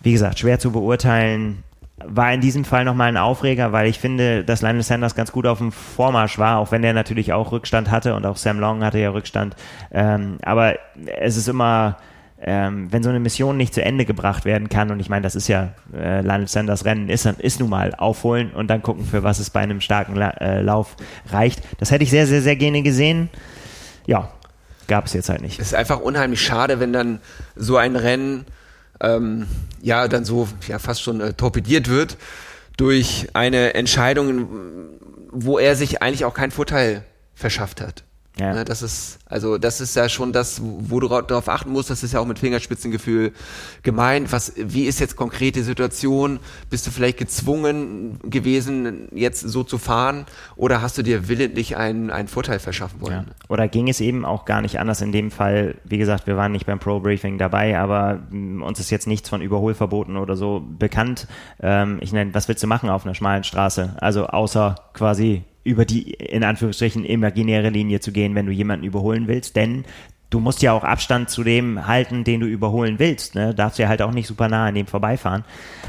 Wie 0.02 0.12
gesagt, 0.12 0.40
schwer 0.40 0.60
zu 0.60 0.72
beurteilen. 0.72 1.64
War 1.98 2.34
in 2.34 2.42
diesem 2.42 2.66
Fall 2.66 2.84
nochmal 2.84 3.08
ein 3.08 3.18
Aufreger, 3.18 3.72
weil 3.72 3.88
ich 3.88 4.00
finde, 4.00 4.44
dass 4.44 4.62
Lionel 4.62 4.84
Sanders 4.84 5.16
ganz 5.16 5.32
gut 5.32 5.48
auf 5.48 5.60
dem 5.60 5.72
Vormarsch 5.72 6.38
war, 6.38 6.58
auch 6.58 6.72
wenn 6.72 6.84
er 6.84 6.92
natürlich 6.92 7.32
auch 7.32 7.54
Rückstand 7.54 7.90
hatte 7.90 8.16
und 8.16 8.26
auch 8.26 8.36
Sam 8.36 8.60
Long 8.60 8.84
hatte 8.84 9.00
ja 9.00 9.12
Rückstand. 9.12 9.56
Ähm, 9.92 10.38
aber 10.44 10.76
es 11.22 11.38
ist 11.38 11.48
immer, 11.48 11.98
ähm, 12.48 12.92
wenn 12.92 13.02
so 13.02 13.10
eine 13.10 13.20
Mission 13.20 13.58
nicht 13.58 13.74
zu 13.74 13.84
Ende 13.84 14.06
gebracht 14.06 14.46
werden 14.46 14.70
kann, 14.70 14.92
und 14.92 15.00
ich 15.00 15.10
meine, 15.10 15.24
das 15.24 15.36
ist 15.36 15.48
ja 15.48 15.74
äh, 15.94 16.22
Lionel 16.22 16.48
Sanders 16.48 16.86
Rennen, 16.86 17.10
ist, 17.10 17.26
ist 17.26 17.60
nun 17.60 17.70
mal 17.70 17.96
aufholen 17.96 18.52
und 18.52 18.68
dann 18.68 18.84
gucken, 18.84 19.04
für 19.04 19.24
was 19.24 19.40
es 19.40 19.50
bei 19.50 19.62
einem 19.62 19.82
starken 19.82 20.16
La 20.16 20.30
äh, 20.30 20.62
Lauf 20.62 20.96
reicht. 21.30 21.62
Das 21.80 21.90
hätte 21.90 22.04
ich 22.04 22.12
sehr, 22.12 22.28
sehr, 22.28 22.44
sehr 22.44 22.56
gerne 22.56 22.84
gesehen. 22.84 23.30
Ja, 24.06 24.32
gab 24.88 25.08
es 25.08 25.14
jetzt 25.14 25.30
halt 25.30 25.42
nicht. 25.42 25.60
Es 25.60 25.68
ist 25.68 25.74
einfach 25.74 26.00
unheimlich 26.00 26.40
schade, 26.40 26.80
wenn 26.80 26.94
dann 26.94 27.20
so 27.56 27.78
ein 27.78 27.96
Rennen 27.96 28.46
ähm, 29.02 29.48
ja 29.82 30.08
dann 30.08 30.24
so 30.24 30.48
ja 30.68 30.78
fast 30.78 31.02
schon 31.02 31.22
äh, 31.22 31.34
torpediert 31.34 31.90
wird 31.90 32.18
durch 32.78 33.28
eine 33.34 33.74
Entscheidung, 33.74 34.48
wo 35.32 35.58
er 35.58 35.76
sich 35.76 36.04
eigentlich 36.04 36.26
auch 36.26 36.36
keinen 36.36 36.52
Vorteil 36.52 37.04
verschafft 37.34 37.82
hat. 37.82 38.04
Ja. 38.40 38.54
Ne, 38.54 38.66
das 38.66 38.82
ist, 38.82 39.20
also 39.28 39.58
das 39.58 39.80
ist 39.80 39.96
ja 39.96 40.10
schon 40.10 40.34
das, 40.34 40.62
wo 40.62 41.00
du 41.00 41.08
darauf 41.08 41.48
achten 41.48 41.72
musst, 41.72 41.90
das 41.90 42.04
ist 42.04 42.14
ja 42.14 42.20
auch 42.20 42.26
mit 42.26 42.40
Fingerspitzengefühl 42.40 43.32
gemeint. 43.82 44.32
Was, 44.32 44.54
wie 44.58 44.84
ist 44.86 45.00
jetzt 45.00 45.16
konkret 45.16 45.56
die 45.56 45.62
Situation? 45.62 46.40
Bist 46.70 46.86
du 46.86 46.92
vielleicht 46.92 47.18
gezwungen 47.18 48.20
gewesen, 48.24 49.08
jetzt 49.14 49.42
so 49.42 49.64
zu 49.64 49.78
fahren? 49.78 50.26
Oder 50.58 50.82
hast 50.82 50.98
du 50.98 51.02
dir 51.02 51.30
willentlich 51.30 51.78
einen, 51.78 52.10
einen 52.10 52.28
Vorteil 52.28 52.60
verschaffen 52.60 53.00
wollen? 53.00 53.26
Ja. 53.28 53.36
Oder 53.48 53.70
ging 53.70 53.88
es 53.88 54.02
eben 54.02 54.26
auch 54.26 54.44
gar 54.44 54.62
nicht 54.62 54.80
anders 54.80 55.02
in 55.02 55.14
dem 55.14 55.32
Fall? 55.32 55.76
Wie 55.86 55.98
gesagt, 55.98 56.28
wir 56.28 56.36
waren 56.36 56.52
nicht 56.52 56.66
beim 56.66 56.80
Pro-Briefing 56.80 57.38
dabei, 57.38 57.80
aber 57.80 58.20
mm, 58.32 58.62
uns 58.64 58.82
ist 58.82 58.90
jetzt 58.90 59.08
nichts 59.08 59.30
von 59.30 59.42
Überholverboten 59.42 60.18
oder 60.18 60.36
so 60.36 60.62
bekannt. 60.78 61.28
Ähm, 61.62 62.00
ich 62.02 62.12
nenne, 62.12 62.34
was 62.34 62.50
willst 62.50 62.62
du 62.62 62.68
machen 62.68 62.90
auf 62.90 63.06
einer 63.06 63.16
schmalen 63.16 63.46
Straße? 63.46 63.96
Also 64.00 64.28
außer 64.28 64.76
quasi 64.94 65.44
über 65.66 65.84
die 65.84 66.12
in 66.12 66.46
Anführungsstrichen 66.46 67.04
imaginäre 67.04 67.70
Linie 67.70 68.00
zu 68.00 68.14
gehen, 68.14 68.36
wenn 68.36 68.46
du 68.46 68.54
jemanden 68.54 68.86
überholen 68.86 69.28
willst, 69.28 69.56
denn 69.56 69.84
du 70.30 70.40
musst 70.40 70.62
ja 70.62 70.74
auch 70.74 70.84
Abstand 70.84 71.30
zu 71.30 71.44
dem 71.44 71.88
halten, 71.88 72.24
den 72.24 72.40
du 72.40 72.46
überholen 72.46 73.00
willst. 73.00 73.36
Ne? 73.36 73.54
Darfst 73.54 73.80
ja 73.80 73.88
halt 73.88 74.02
auch 74.02 74.12
nicht 74.12 74.28
super 74.28 74.48
nah 74.48 74.68
an 74.68 74.76
dem 74.76 74.86
vorbeifahren. 74.86 75.44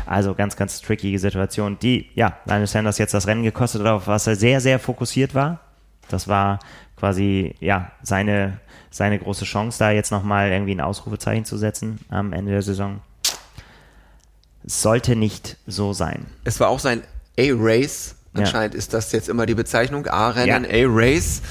Also 0.07 0.35
ganz, 0.35 0.57
ganz 0.57 0.81
tricky 0.81 1.19
Situation, 1.19 1.79
die, 1.81 2.07
ja, 2.15 2.39
Lionel 2.47 2.67
Sanders 2.67 2.99
jetzt 2.99 3.13
das 3.13 3.27
Rennen 3.27 3.43
gekostet 3.43 3.83
hat, 3.83 3.89
auf 3.89 4.07
was 4.07 4.27
er 4.27 4.37
sehr, 4.37 4.61
sehr 4.61 4.79
fokussiert 4.79 5.35
war. 5.35 5.61
Das 6.09 6.27
war 6.27 6.59
quasi, 6.97 7.55
ja, 7.61 7.93
seine, 8.03 8.61
seine 8.91 9.19
große 9.19 9.45
Chance, 9.45 9.79
da 9.79 9.91
jetzt 9.91 10.11
nochmal 10.11 10.51
irgendwie 10.51 10.75
ein 10.75 10.81
Ausrufezeichen 10.81 11.45
zu 11.45 11.59
setzen 11.59 11.99
am 12.09 12.33
Ende 12.33 12.53
der 12.53 12.63
Saison. 12.63 13.01
Sollte 14.65 15.17
nicht 15.17 15.59
so 15.67 15.93
sein. 15.93 16.27
Es 16.45 16.61
war 16.61 16.69
auch 16.69 16.81
sein 16.81 17.03
A-Race 17.39 18.16
Anscheinend 18.39 18.75
ja. 18.75 18.79
ist 18.79 18.95
das 18.95 19.13
jetzt 19.13 19.29
immer 19.29 19.47
die 19.47 19.55
Bezeichnung. 19.55 20.07
A-Rennen, 20.07 20.65
ja. 20.65 20.87
A-Race. 20.87 21.43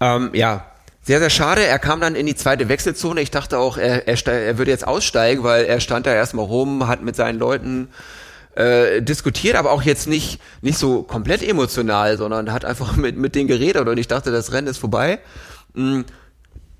Ähm, 0.00 0.30
ja, 0.32 0.66
sehr, 1.02 1.18
sehr 1.18 1.30
schade. 1.30 1.64
Er 1.64 1.78
kam 1.78 2.00
dann 2.00 2.14
in 2.14 2.26
die 2.26 2.36
zweite 2.36 2.68
Wechselzone. 2.68 3.20
Ich 3.20 3.30
dachte 3.30 3.58
auch, 3.58 3.76
er, 3.76 4.06
er, 4.06 4.26
er 4.26 4.58
würde 4.58 4.70
jetzt 4.70 4.86
aussteigen, 4.86 5.42
weil 5.42 5.64
er 5.64 5.80
stand 5.80 6.06
da 6.06 6.14
erstmal 6.14 6.44
rum, 6.44 6.86
hat 6.86 7.02
mit 7.02 7.16
seinen 7.16 7.38
Leuten 7.38 7.88
äh, 8.54 9.02
diskutiert, 9.02 9.56
aber 9.56 9.72
auch 9.72 9.82
jetzt 9.82 10.06
nicht, 10.06 10.40
nicht 10.60 10.78
so 10.78 11.02
komplett 11.02 11.42
emotional, 11.42 12.16
sondern 12.16 12.52
hat 12.52 12.64
einfach 12.64 12.96
mit, 12.96 13.16
mit 13.16 13.34
denen 13.34 13.48
geredet 13.48 13.88
und 13.88 13.98
ich 13.98 14.08
dachte, 14.08 14.30
das 14.30 14.52
Rennen 14.52 14.68
ist 14.68 14.78
vorbei. 14.78 15.18
Mhm. 15.74 16.04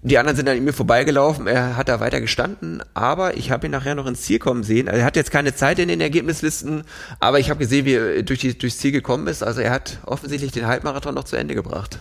Die 0.05 0.19
anderen 0.19 0.37
sind 0.37 0.49
an 0.49 0.65
mir 0.65 0.73
vorbeigelaufen, 0.73 1.47
er 1.47 1.77
hat 1.77 1.89
da 1.89 2.01
weiter 2.01 2.21
gestanden, 2.21 2.83
aber 2.93 3.37
ich 3.37 3.53
habe 3.53 3.67
ihn 3.67 3.71
nachher 3.71 3.95
noch 3.95 4.07
ins 4.07 4.23
Ziel 4.23 4.41
kommen 4.41 4.65
sehen. 4.65 4.89
Er 4.89 5.05
hat 5.05 5.15
jetzt 5.15 5.31
keine 5.31 5.55
Zeit 5.55 5.79
in 5.79 5.87
den 5.87 6.01
Ergebnislisten, 6.01 6.83
aber 7.21 7.39
ich 7.39 7.51
habe 7.51 7.61
gesehen, 7.61 7.85
wie 7.85 7.95
er 7.95 8.23
durch 8.25 8.41
die, 8.41 8.59
durchs 8.59 8.79
Ziel 8.79 8.91
gekommen 8.91 9.29
ist. 9.29 9.45
Also 9.45 9.61
er 9.61 9.71
hat 9.71 9.99
offensichtlich 10.05 10.51
den 10.51 10.67
Halbmarathon 10.67 11.15
noch 11.15 11.23
zu 11.23 11.37
Ende 11.37 11.55
gebracht. 11.55 12.01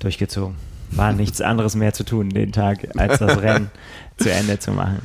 Durchgezogen. 0.00 0.56
War 0.90 1.14
nichts 1.14 1.40
anderes 1.40 1.74
mehr 1.74 1.94
zu 1.94 2.04
tun 2.04 2.28
den 2.28 2.52
Tag, 2.52 2.86
als 2.98 3.18
das 3.18 3.38
Rennen 3.42 3.70
zu 4.18 4.30
Ende 4.30 4.58
zu 4.58 4.72
machen. 4.72 5.00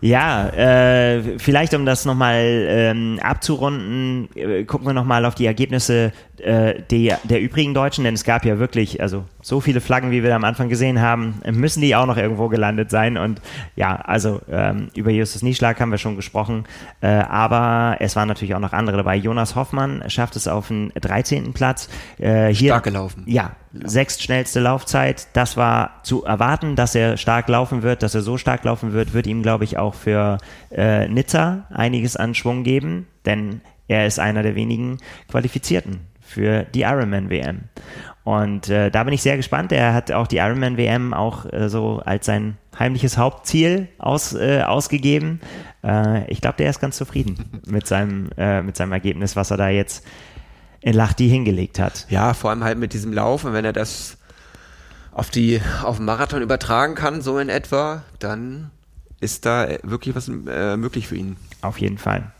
Ja, 0.00 0.48
äh, 0.48 1.38
vielleicht 1.38 1.74
um 1.74 1.84
das 1.84 2.06
nochmal 2.06 2.66
ähm, 2.68 3.18
abzurunden, 3.22 4.28
äh, 4.34 4.64
gucken 4.64 4.86
wir 4.86 4.94
nochmal 4.94 5.26
auf 5.26 5.34
die 5.34 5.44
Ergebnisse 5.44 6.12
äh, 6.38 6.82
der, 6.90 7.18
der 7.24 7.40
übrigen 7.40 7.74
Deutschen, 7.74 8.04
denn 8.04 8.14
es 8.14 8.24
gab 8.24 8.46
ja 8.46 8.58
wirklich, 8.58 9.02
also 9.02 9.24
so 9.42 9.60
viele 9.60 9.82
Flaggen, 9.82 10.10
wie 10.10 10.22
wir 10.22 10.34
am 10.34 10.44
Anfang 10.44 10.70
gesehen 10.70 11.02
haben, 11.02 11.40
müssen 11.52 11.82
die 11.82 11.94
auch 11.94 12.06
noch 12.06 12.16
irgendwo 12.16 12.48
gelandet 12.48 12.90
sein. 12.90 13.18
Und 13.18 13.42
ja, 13.76 13.96
also 13.96 14.40
ähm, 14.50 14.88
über 14.94 15.10
Justus 15.10 15.42
Nieschlag 15.42 15.78
haben 15.80 15.90
wir 15.90 15.98
schon 15.98 16.16
gesprochen, 16.16 16.64
äh, 17.02 17.08
aber 17.08 17.96
es 18.00 18.16
waren 18.16 18.28
natürlich 18.28 18.54
auch 18.54 18.60
noch 18.60 18.72
andere 18.72 18.98
dabei. 18.98 19.16
Jonas 19.16 19.54
Hoffmann 19.54 20.02
schafft 20.08 20.36
es 20.36 20.48
auf 20.48 20.68
den 20.68 20.92
13. 20.98 21.52
Platz. 21.52 21.90
Äh, 22.18 22.54
hier, 22.54 22.70
stark 22.70 22.84
gelaufen. 22.84 23.24
Ja, 23.26 23.52
ja, 23.72 23.88
sechstschnellste 23.88 24.60
Laufzeit. 24.60 25.28
Das 25.32 25.56
war 25.56 26.02
zu 26.02 26.24
erwarten, 26.24 26.76
dass 26.76 26.94
er 26.94 27.16
stark 27.16 27.48
laufen 27.48 27.82
wird, 27.82 28.02
dass 28.02 28.14
er 28.14 28.22
so 28.22 28.36
stark 28.36 28.64
laufen 28.64 28.92
wird, 28.92 29.12
wird 29.12 29.26
ihm, 29.26 29.42
glaube 29.42 29.64
ich, 29.64 29.78
auch 29.78 29.94
für 29.94 30.38
äh, 30.70 31.08
Nizza 31.08 31.66
einiges 31.70 32.16
an 32.16 32.34
Schwung 32.34 32.64
geben, 32.64 33.06
denn 33.26 33.60
er 33.88 34.06
ist 34.06 34.18
einer 34.20 34.42
der 34.42 34.54
wenigen 34.54 34.98
Qualifizierten 35.28 36.00
für 36.20 36.62
die 36.62 36.82
Ironman 36.82 37.28
WM. 37.28 37.62
Und 38.22 38.68
äh, 38.68 38.90
da 38.90 39.02
bin 39.02 39.12
ich 39.12 39.22
sehr 39.22 39.36
gespannt. 39.36 39.72
Er 39.72 39.94
hat 39.94 40.12
auch 40.12 40.26
die 40.26 40.36
Ironman 40.36 40.76
WM 40.76 41.12
auch 41.12 41.50
äh, 41.52 41.68
so 41.68 42.00
als 42.04 42.26
sein 42.26 42.56
heimliches 42.78 43.18
Hauptziel 43.18 43.88
aus, 43.98 44.34
äh, 44.34 44.62
ausgegeben. 44.62 45.40
Äh, 45.82 46.30
ich 46.30 46.40
glaube, 46.40 46.56
der 46.58 46.70
ist 46.70 46.80
ganz 46.80 46.96
zufrieden 46.96 47.62
mit 47.66 47.86
seinem, 47.86 48.30
äh, 48.36 48.62
mit 48.62 48.76
seinem 48.76 48.92
Ergebnis, 48.92 49.36
was 49.36 49.50
er 49.50 49.56
da 49.56 49.68
jetzt 49.68 50.06
in 50.80 50.94
Lachti 50.94 51.28
hingelegt 51.28 51.78
hat. 51.78 52.06
Ja, 52.08 52.34
vor 52.34 52.50
allem 52.50 52.64
halt 52.64 52.78
mit 52.78 52.92
diesem 52.92 53.12
Laufen, 53.12 53.52
wenn 53.52 53.64
er 53.64 53.72
das 53.72 54.16
auf 55.12 55.30
die 55.30 55.60
auf 55.82 55.96
den 55.96 56.06
Marathon 56.06 56.42
übertragen 56.42 56.94
kann, 56.94 57.20
so 57.20 57.38
in 57.38 57.48
etwa, 57.48 58.02
dann 58.18 58.70
ist 59.20 59.44
da 59.44 59.68
wirklich 59.82 60.14
was 60.14 60.28
äh, 60.28 60.76
möglich 60.76 61.08
für 61.08 61.16
ihn. 61.16 61.36
Auf 61.62 61.78
jeden 61.78 61.98
Fall. 61.98 62.32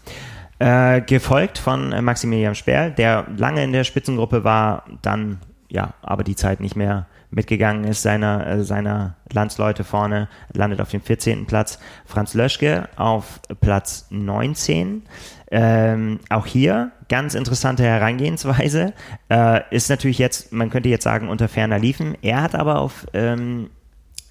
Äh, 0.58 1.02
gefolgt 1.02 1.58
von 1.58 1.92
äh, 1.92 2.00
Maximilian 2.00 2.54
Sperl, 2.54 2.92
der 2.92 3.26
lange 3.36 3.64
in 3.64 3.72
der 3.72 3.84
Spitzengruppe 3.84 4.44
war, 4.44 4.84
dann 5.02 5.40
ja, 5.68 5.94
aber 6.02 6.24
die 6.24 6.36
Zeit 6.36 6.60
nicht 6.60 6.76
mehr 6.76 7.06
mitgegangen 7.30 7.84
ist, 7.84 8.02
seiner, 8.02 8.46
äh, 8.46 8.64
seiner 8.64 9.16
Landsleute 9.32 9.84
vorne, 9.84 10.28
landet 10.52 10.80
auf 10.80 10.90
dem 10.90 11.00
14. 11.00 11.46
Platz. 11.46 11.78
Franz 12.04 12.34
Löschke 12.34 12.88
auf 12.96 13.40
Platz 13.60 14.06
19. 14.10 15.02
Ähm, 15.52 16.20
auch 16.28 16.46
hier 16.46 16.92
ganz 17.08 17.34
interessante 17.34 17.82
Herangehensweise. 17.82 18.92
Äh, 19.28 19.62
ist 19.70 19.90
natürlich 19.90 20.18
jetzt, 20.18 20.52
man 20.52 20.70
könnte 20.70 20.88
jetzt 20.88 21.04
sagen, 21.04 21.28
unter 21.28 21.48
ferner 21.48 21.78
Liefen. 21.78 22.16
Er 22.22 22.42
hat 22.42 22.54
aber 22.54 22.78
auf 22.78 23.06
ähm, 23.12 23.70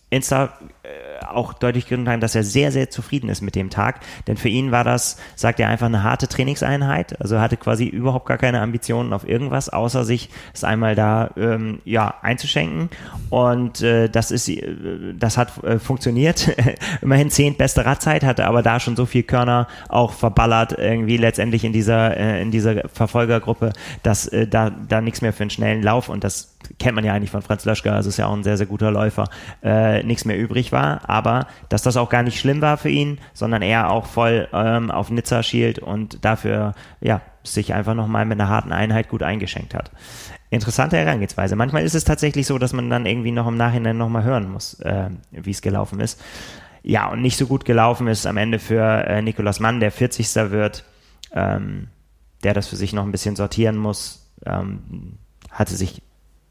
Insta 0.10 0.54
äh, 0.84 1.09
auch 1.28 1.54
deutlich 1.54 1.88
getan, 1.88 2.22
dass 2.22 2.36
er 2.36 2.44
sehr, 2.44 2.72
sehr 2.72 2.90
zufrieden 2.90 3.30
ist 3.30 3.42
mit 3.42 3.56
dem 3.56 3.70
Tag. 3.70 4.02
Denn 4.28 4.38
für 4.38 4.50
ihn 4.50 4.72
war 4.72 4.84
das, 4.84 5.18
sagt 5.36 5.60
er, 5.60 5.70
einfach 5.70 5.88
eine 5.88 6.04
harte 6.04 6.28
Trainingseinheit. 6.28 7.20
Also 7.22 7.36
er 7.36 7.42
hatte 7.42 7.58
quasi 7.58 7.86
überhaupt 7.86 8.26
gar 8.26 8.38
keine 8.38 8.62
Ambitionen 8.62 9.14
auf 9.14 9.28
irgendwas, 9.28 9.70
außer 9.70 10.06
sich 10.06 10.30
es 10.54 10.64
einmal 10.64 10.96
da 10.96 11.32
ähm, 11.38 11.80
ja, 11.86 12.16
einzuschenken. 12.22 12.90
Und 13.30 13.82
äh, 13.82 14.10
das 14.10 14.32
ist, 14.32 14.50
äh, 14.50 15.14
das 15.18 15.38
hat 15.38 15.64
äh, 15.64 15.80
funktioniert. 15.80 16.50
Immerhin 17.02 17.30
zehntbeste 17.30 17.86
Radzeit, 17.86 18.24
hatte 18.24 18.46
aber 18.46 18.62
da 18.64 18.80
schon 18.80 18.96
so 18.96 19.06
viel 19.06 19.24
Körner 19.24 19.68
auch 19.88 20.14
verballert, 20.14 20.78
irgendwie 20.78 21.18
letztendlich 21.18 21.64
in 21.64 21.74
dieser, 21.74 22.18
äh, 22.18 22.42
in 22.42 22.52
dieser 22.52 22.88
Verfolgergruppe, 22.90 23.74
dass 24.04 24.28
äh, 24.28 24.48
da, 24.48 24.70
da 24.70 25.02
nichts 25.02 25.22
mehr 25.22 25.34
für 25.34 25.44
einen 25.44 25.50
schnellen 25.50 25.84
Lauf 25.84 26.10
und 26.10 26.24
das 26.24 26.56
kennt 26.78 26.96
man 26.96 27.06
ja 27.06 27.14
eigentlich 27.14 27.32
von 27.32 27.42
Franz 27.42 27.66
Löschke, 27.66 27.92
also 27.92 28.10
ist 28.10 28.18
ja 28.18 28.28
auch 28.28 28.34
ein 28.34 28.44
sehr, 28.44 28.58
sehr 28.58 28.68
guter 28.68 28.92
Läufer, 28.92 29.30
äh, 29.64 30.04
nichts 30.04 30.26
mehr 30.26 30.38
übrig 30.38 30.72
war. 30.72 31.09
Aber 31.10 31.48
dass 31.70 31.82
das 31.82 31.98
auch 31.98 32.10
gar 32.10 32.22
nicht 32.22 32.40
schlimm 32.40 32.62
war 32.62 32.78
für 32.78 32.90
ihn, 32.90 33.20
sondern 33.34 33.64
er 33.64 33.90
auch 33.90 34.06
voll 34.06 34.48
ähm, 34.54 34.92
auf 34.92 35.10
Nizza 35.10 35.42
schielt 35.42 35.80
und 35.80 36.24
dafür 36.24 36.76
ja, 37.02 37.22
sich 37.44 37.74
einfach 37.74 37.96
nochmal 37.96 38.26
mit 38.26 38.40
einer 38.40 38.50
harten 38.50 38.72
Einheit 38.72 39.10
gut 39.10 39.24
eingeschenkt 39.24 39.74
hat. 39.74 39.92
Interessante 40.52 40.98
Herangehensweise. 40.98 41.56
Manchmal 41.56 41.84
ist 41.84 41.96
es 41.96 42.04
tatsächlich 42.04 42.46
so, 42.46 42.60
dass 42.60 42.74
man 42.74 42.92
dann 42.92 43.08
irgendwie 43.08 43.32
noch 43.32 43.48
im 43.48 43.58
Nachhinein 43.58 43.98
nochmal 43.98 44.24
hören 44.24 44.52
muss, 44.52 44.80
äh, 44.82 45.10
wie 45.32 45.52
es 45.52 45.62
gelaufen 45.62 46.00
ist. 46.00 46.22
Ja, 46.84 47.10
und 47.10 47.22
nicht 47.22 47.38
so 47.38 47.48
gut 47.48 47.66
gelaufen 47.66 48.08
ist 48.08 48.28
am 48.28 48.38
Ende 48.38 48.60
für 48.60 48.84
äh, 49.08 49.22
Nikolaus 49.22 49.60
Mann, 49.60 49.80
der 49.80 49.92
40. 49.92 50.52
wird, 50.52 50.86
ähm, 51.34 51.88
der 52.44 52.54
das 52.54 52.68
für 52.68 52.76
sich 52.76 52.94
noch 52.94 53.04
ein 53.04 53.12
bisschen 53.12 53.36
sortieren 53.36 53.78
muss. 53.78 54.32
Ähm, 54.46 55.18
hatte 55.52 55.76
sich 55.76 56.04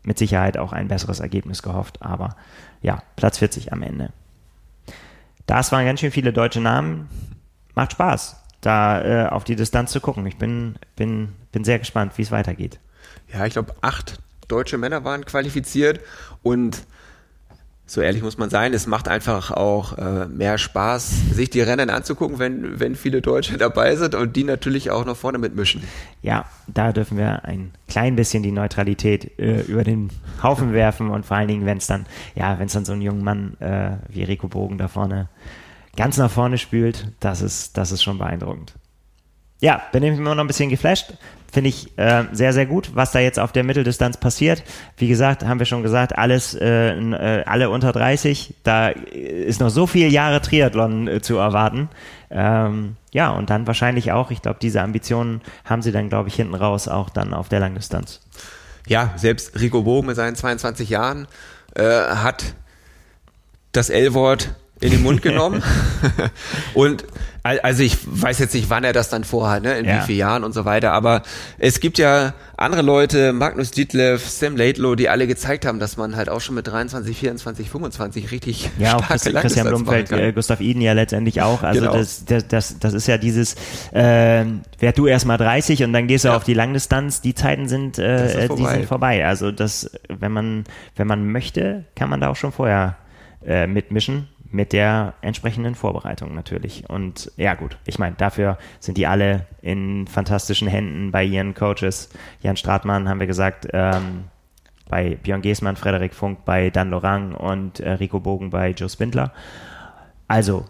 mit 0.02 0.18
Sicherheit 0.18 0.58
auch 0.58 0.72
ein 0.72 0.88
besseres 0.88 1.20
Ergebnis 1.20 1.62
gehofft, 1.62 2.02
aber 2.02 2.36
ja, 2.82 3.02
Platz 3.14 3.38
40 3.38 3.72
am 3.72 3.82
Ende. 3.82 4.12
Das 5.48 5.72
waren 5.72 5.86
ganz 5.86 6.00
schön 6.00 6.12
viele 6.12 6.34
deutsche 6.34 6.60
Namen. 6.60 7.08
Macht 7.74 7.92
Spaß, 7.92 8.36
da 8.60 9.02
äh, 9.02 9.28
auf 9.30 9.44
die 9.44 9.56
Distanz 9.56 9.90
zu 9.90 10.00
gucken. 10.00 10.26
Ich 10.26 10.36
bin, 10.36 10.74
bin, 10.94 11.32
bin 11.52 11.64
sehr 11.64 11.78
gespannt, 11.78 12.12
wie 12.16 12.22
es 12.22 12.30
weitergeht. 12.30 12.78
Ja, 13.32 13.46
ich 13.46 13.54
glaube, 13.54 13.74
acht 13.80 14.18
deutsche 14.46 14.76
Männer 14.76 15.04
waren 15.04 15.24
qualifiziert 15.24 16.00
und 16.42 16.86
so 17.90 18.02
ehrlich 18.02 18.22
muss 18.22 18.36
man 18.36 18.50
sein, 18.50 18.74
es 18.74 18.86
macht 18.86 19.08
einfach 19.08 19.50
auch 19.50 19.96
äh, 19.96 20.26
mehr 20.26 20.58
Spaß, 20.58 21.30
sich 21.32 21.48
die 21.48 21.62
Rennen 21.62 21.88
anzugucken, 21.88 22.38
wenn, 22.38 22.78
wenn 22.78 22.94
viele 22.94 23.22
Deutsche 23.22 23.56
dabei 23.58 23.96
sind 23.96 24.14
und 24.14 24.36
die 24.36 24.44
natürlich 24.44 24.90
auch 24.90 25.06
noch 25.06 25.16
vorne 25.16 25.38
mitmischen. 25.38 25.82
Ja, 26.20 26.44
da 26.66 26.92
dürfen 26.92 27.16
wir 27.16 27.46
ein 27.46 27.72
klein 27.88 28.14
bisschen 28.14 28.42
die 28.42 28.52
Neutralität 28.52 29.38
äh, 29.38 29.62
über 29.62 29.84
den 29.84 30.10
Haufen 30.42 30.74
werfen 30.74 31.08
und 31.08 31.24
vor 31.24 31.38
allen 31.38 31.48
Dingen, 31.48 31.64
wenn 31.64 31.78
es 31.78 31.86
dann, 31.86 32.04
ja, 32.34 32.58
wenn 32.58 32.66
es 32.66 32.74
dann 32.74 32.84
so 32.84 32.92
ein 32.92 33.00
junger 33.00 33.22
Mann 33.22 33.56
äh, 33.60 33.96
wie 34.08 34.22
Rico 34.22 34.48
Bogen 34.48 34.76
da 34.76 34.88
vorne 34.88 35.28
ganz 35.96 36.18
nach 36.18 36.30
vorne 36.30 36.58
spült, 36.58 37.08
das 37.20 37.40
ist, 37.40 37.76
das 37.78 37.90
ist 37.90 38.02
schon 38.02 38.18
beeindruckend. 38.18 38.74
Ja, 39.60 39.82
bin 39.92 40.02
ich 40.02 40.16
immer 40.16 40.34
noch 40.34 40.44
ein 40.44 40.46
bisschen 40.46 40.70
geflasht. 40.70 41.14
Finde 41.50 41.70
ich 41.70 41.96
äh, 41.96 42.24
sehr, 42.32 42.52
sehr 42.52 42.66
gut, 42.66 42.90
was 42.94 43.12
da 43.12 43.20
jetzt 43.20 43.38
auf 43.38 43.52
der 43.52 43.64
Mitteldistanz 43.64 44.18
passiert. 44.18 44.62
Wie 44.98 45.08
gesagt, 45.08 45.46
haben 45.46 45.58
wir 45.58 45.66
schon 45.66 45.82
gesagt, 45.82 46.18
alles, 46.18 46.54
äh, 46.54 46.90
äh, 46.90 47.44
alle 47.44 47.70
unter 47.70 47.92
30. 47.92 48.54
Da 48.64 48.88
ist 48.88 49.60
noch 49.60 49.70
so 49.70 49.86
viele 49.86 50.08
Jahre 50.08 50.42
Triathlon 50.42 51.08
äh, 51.08 51.22
zu 51.22 51.36
erwarten. 51.36 51.88
Ähm, 52.30 52.96
ja, 53.12 53.30
und 53.30 53.48
dann 53.48 53.66
wahrscheinlich 53.66 54.12
auch, 54.12 54.30
ich 54.30 54.42
glaube, 54.42 54.58
diese 54.60 54.82
Ambitionen 54.82 55.40
haben 55.64 55.80
sie 55.80 55.92
dann, 55.92 56.10
glaube 56.10 56.28
ich, 56.28 56.34
hinten 56.34 56.54
raus 56.54 56.86
auch 56.86 57.08
dann 57.08 57.32
auf 57.32 57.48
der 57.48 57.60
Langdistanz. 57.60 58.20
Ja, 58.86 59.14
selbst 59.16 59.58
Rico 59.58 59.82
Bogen 59.82 60.06
mit 60.06 60.16
seinen 60.16 60.36
22 60.36 60.90
Jahren 60.90 61.26
äh, 61.74 61.82
hat 61.82 62.54
das 63.72 63.88
L-Wort 63.88 64.54
in 64.80 64.90
den 64.90 65.02
Mund 65.02 65.22
genommen. 65.22 65.62
und 66.74 67.04
also 67.42 67.82
ich 67.82 67.96
weiß 68.04 68.38
jetzt 68.40 68.54
nicht, 68.54 68.68
wann 68.68 68.84
er 68.84 68.92
das 68.92 69.08
dann 69.08 69.24
vorhat, 69.24 69.62
ne? 69.62 69.78
in 69.78 69.86
ja. 69.86 69.98
wie 70.00 70.06
vielen 70.06 70.18
Jahren 70.18 70.44
und 70.44 70.52
so 70.52 70.64
weiter, 70.64 70.92
aber 70.92 71.22
es 71.58 71.80
gibt 71.80 71.98
ja 71.98 72.34
andere 72.56 72.82
Leute, 72.82 73.32
Magnus 73.32 73.70
Dietlev, 73.70 74.28
Sam 74.28 74.56
Laidlow, 74.56 74.96
die 74.96 75.08
alle 75.08 75.26
gezeigt 75.26 75.64
haben, 75.64 75.78
dass 75.78 75.96
man 75.96 76.16
halt 76.16 76.28
auch 76.28 76.40
schon 76.40 76.56
mit 76.56 76.66
23, 76.66 77.16
24, 77.16 77.70
25 77.70 78.30
richtig 78.32 78.70
ja, 78.78 78.96
auch 78.96 79.06
Christ 79.06 79.32
Christian 79.34 79.68
Blumfeld, 79.68 80.10
äh, 80.10 80.32
Gustav 80.32 80.60
Iden 80.60 80.82
ja 80.82 80.92
letztendlich 80.92 81.40
auch. 81.40 81.62
Also 81.62 81.80
genau. 81.80 81.92
das, 81.94 82.24
das, 82.24 82.48
das, 82.48 82.78
das 82.78 82.94
ist 82.94 83.06
ja 83.06 83.16
dieses, 83.16 83.54
äh, 83.92 84.44
werd 84.78 84.98
du 84.98 85.06
erst 85.06 85.24
mal 85.24 85.38
30 85.38 85.84
und 85.84 85.92
dann 85.92 86.06
gehst 86.06 86.24
du 86.24 86.28
ja. 86.28 86.36
auf 86.36 86.44
die 86.44 86.54
Langdistanz. 86.54 87.20
Die 87.20 87.34
Zeiten 87.34 87.68
sind, 87.68 87.98
äh, 87.98 88.48
die 88.48 88.66
sind 88.66 88.86
vorbei. 88.86 89.24
Also 89.24 89.52
das, 89.52 89.90
wenn 90.08 90.32
man, 90.32 90.64
wenn 90.96 91.06
man 91.06 91.30
möchte, 91.30 91.84
kann 91.94 92.10
man 92.10 92.20
da 92.20 92.28
auch 92.28 92.36
schon 92.36 92.52
vorher 92.52 92.96
äh, 93.46 93.66
mitmischen 93.66 94.28
mit 94.50 94.72
der 94.72 95.14
entsprechenden 95.20 95.74
Vorbereitung 95.74 96.34
natürlich. 96.34 96.88
Und 96.88 97.30
ja 97.36 97.54
gut, 97.54 97.76
ich 97.84 97.98
meine, 97.98 98.16
dafür 98.16 98.58
sind 98.80 98.96
die 98.96 99.06
alle 99.06 99.46
in 99.60 100.06
fantastischen 100.06 100.68
Händen 100.68 101.10
bei 101.10 101.24
ihren 101.24 101.54
Coaches. 101.54 102.08
Jan 102.40 102.56
Stratmann 102.56 103.08
haben 103.08 103.20
wir 103.20 103.26
gesagt, 103.26 103.68
ähm, 103.72 104.24
bei 104.88 105.16
Björn 105.16 105.42
Geßmann, 105.42 105.76
Frederik 105.76 106.14
Funk 106.14 106.44
bei 106.44 106.70
Dan 106.70 106.90
Lorang 106.90 107.34
und 107.34 107.80
äh, 107.80 107.92
Rico 107.92 108.20
Bogen 108.20 108.50
bei 108.50 108.70
Joe 108.70 108.88
Spindler. 108.88 109.32
Also, 110.28 110.64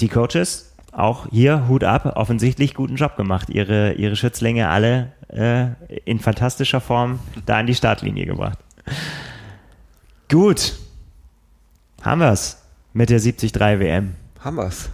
die 0.00 0.08
Coaches, 0.08 0.74
auch 0.92 1.26
hier 1.30 1.68
Hut 1.68 1.84
ab, 1.84 2.16
offensichtlich 2.16 2.74
guten 2.74 2.96
Job 2.96 3.16
gemacht. 3.16 3.48
Ihre, 3.48 3.92
ihre 3.94 4.16
Schützlinge 4.16 4.68
alle 4.68 5.12
äh, 5.28 5.68
in 6.04 6.18
fantastischer 6.18 6.80
Form 6.80 7.20
da 7.46 7.58
an 7.58 7.66
die 7.66 7.74
Startlinie 7.74 8.26
gebracht. 8.26 8.58
Gut, 10.30 10.74
haben 12.02 12.20
wir's 12.20 12.62
mit 12.92 13.10
der 13.10 13.18
73 13.18 13.54
WM. 13.54 14.14
Haben 14.40 14.56
wir's. 14.56 14.90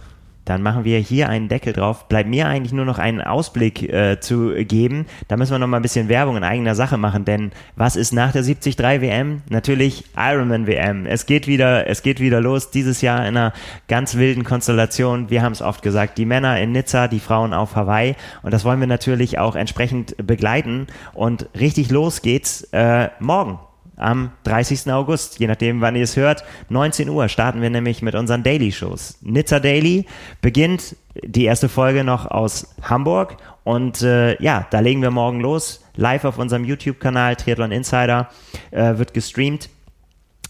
Dann 0.47 0.63
machen 0.63 0.85
wir 0.85 0.97
hier 0.99 1.27
einen 1.27 1.49
Deckel 1.49 1.73
drauf. 1.73 2.07
Bleibt 2.07 2.29
mir 2.29 2.47
eigentlich 2.47 2.71
nur 2.71 2.85
noch 2.85 2.99
einen 2.99 3.19
Ausblick 3.19 3.83
äh, 3.83 4.21
zu 4.21 4.53
geben. 4.55 5.05
Da 5.27 5.35
müssen 5.35 5.51
wir 5.51 5.59
noch 5.59 5.67
mal 5.67 5.75
ein 5.75 5.83
bisschen 5.83 6.07
Werbung 6.07 6.37
in 6.37 6.45
eigener 6.45 6.73
Sache 6.73 6.97
machen, 6.97 7.25
denn 7.25 7.51
was 7.75 7.97
ist 7.97 8.13
nach 8.13 8.31
der 8.31 8.43
73 8.43 8.77
WM? 8.77 9.41
Natürlich 9.49 10.05
Ironman 10.15 10.65
WM. 10.65 11.05
Es 11.05 11.25
geht 11.25 11.47
wieder, 11.47 11.87
es 11.87 12.01
geht 12.01 12.21
wieder 12.21 12.39
los 12.39 12.71
dieses 12.71 13.01
Jahr 13.01 13.27
in 13.27 13.35
einer 13.35 13.51
ganz 13.89 14.15
wilden 14.15 14.45
Konstellation. 14.45 15.29
Wir 15.29 15.41
haben 15.41 15.51
es 15.51 15.61
oft 15.61 15.81
gesagt, 15.81 16.17
die 16.17 16.25
Männer 16.25 16.57
in 16.61 16.71
Nizza, 16.71 17.09
die 17.09 17.19
Frauen 17.19 17.53
auf 17.53 17.75
Hawaii 17.75 18.15
und 18.41 18.53
das 18.53 18.63
wollen 18.63 18.79
wir 18.79 18.87
natürlich 18.87 19.39
auch 19.39 19.57
entsprechend 19.57 20.15
begleiten 20.25 20.87
und 21.13 21.49
richtig 21.59 21.91
los 21.91 22.21
geht's 22.21 22.63
äh, 22.71 23.09
morgen 23.19 23.59
am 23.97 24.31
30. 24.43 24.91
August, 24.91 25.39
je 25.39 25.47
nachdem, 25.47 25.81
wann 25.81 25.95
ihr 25.95 26.03
es 26.03 26.15
hört. 26.15 26.43
19 26.69 27.09
Uhr 27.09 27.27
starten 27.27 27.61
wir 27.61 27.69
nämlich 27.69 28.01
mit 28.01 28.15
unseren 28.15 28.43
Daily-Shows. 28.43 29.17
Nizza 29.21 29.59
Daily 29.59 30.05
beginnt 30.41 30.95
die 31.23 31.45
erste 31.45 31.67
Folge 31.67 32.03
noch 32.03 32.25
aus 32.29 32.75
Hamburg 32.81 33.37
und 33.63 34.01
äh, 34.01 34.41
ja, 34.41 34.67
da 34.69 34.79
legen 34.79 35.01
wir 35.01 35.11
morgen 35.11 35.41
los. 35.41 35.83
Live 35.95 36.25
auf 36.25 36.37
unserem 36.37 36.63
YouTube-Kanal 36.63 37.35
Triathlon 37.35 37.71
Insider 37.71 38.29
äh, 38.71 38.97
wird 38.97 39.13
gestreamt. 39.13 39.69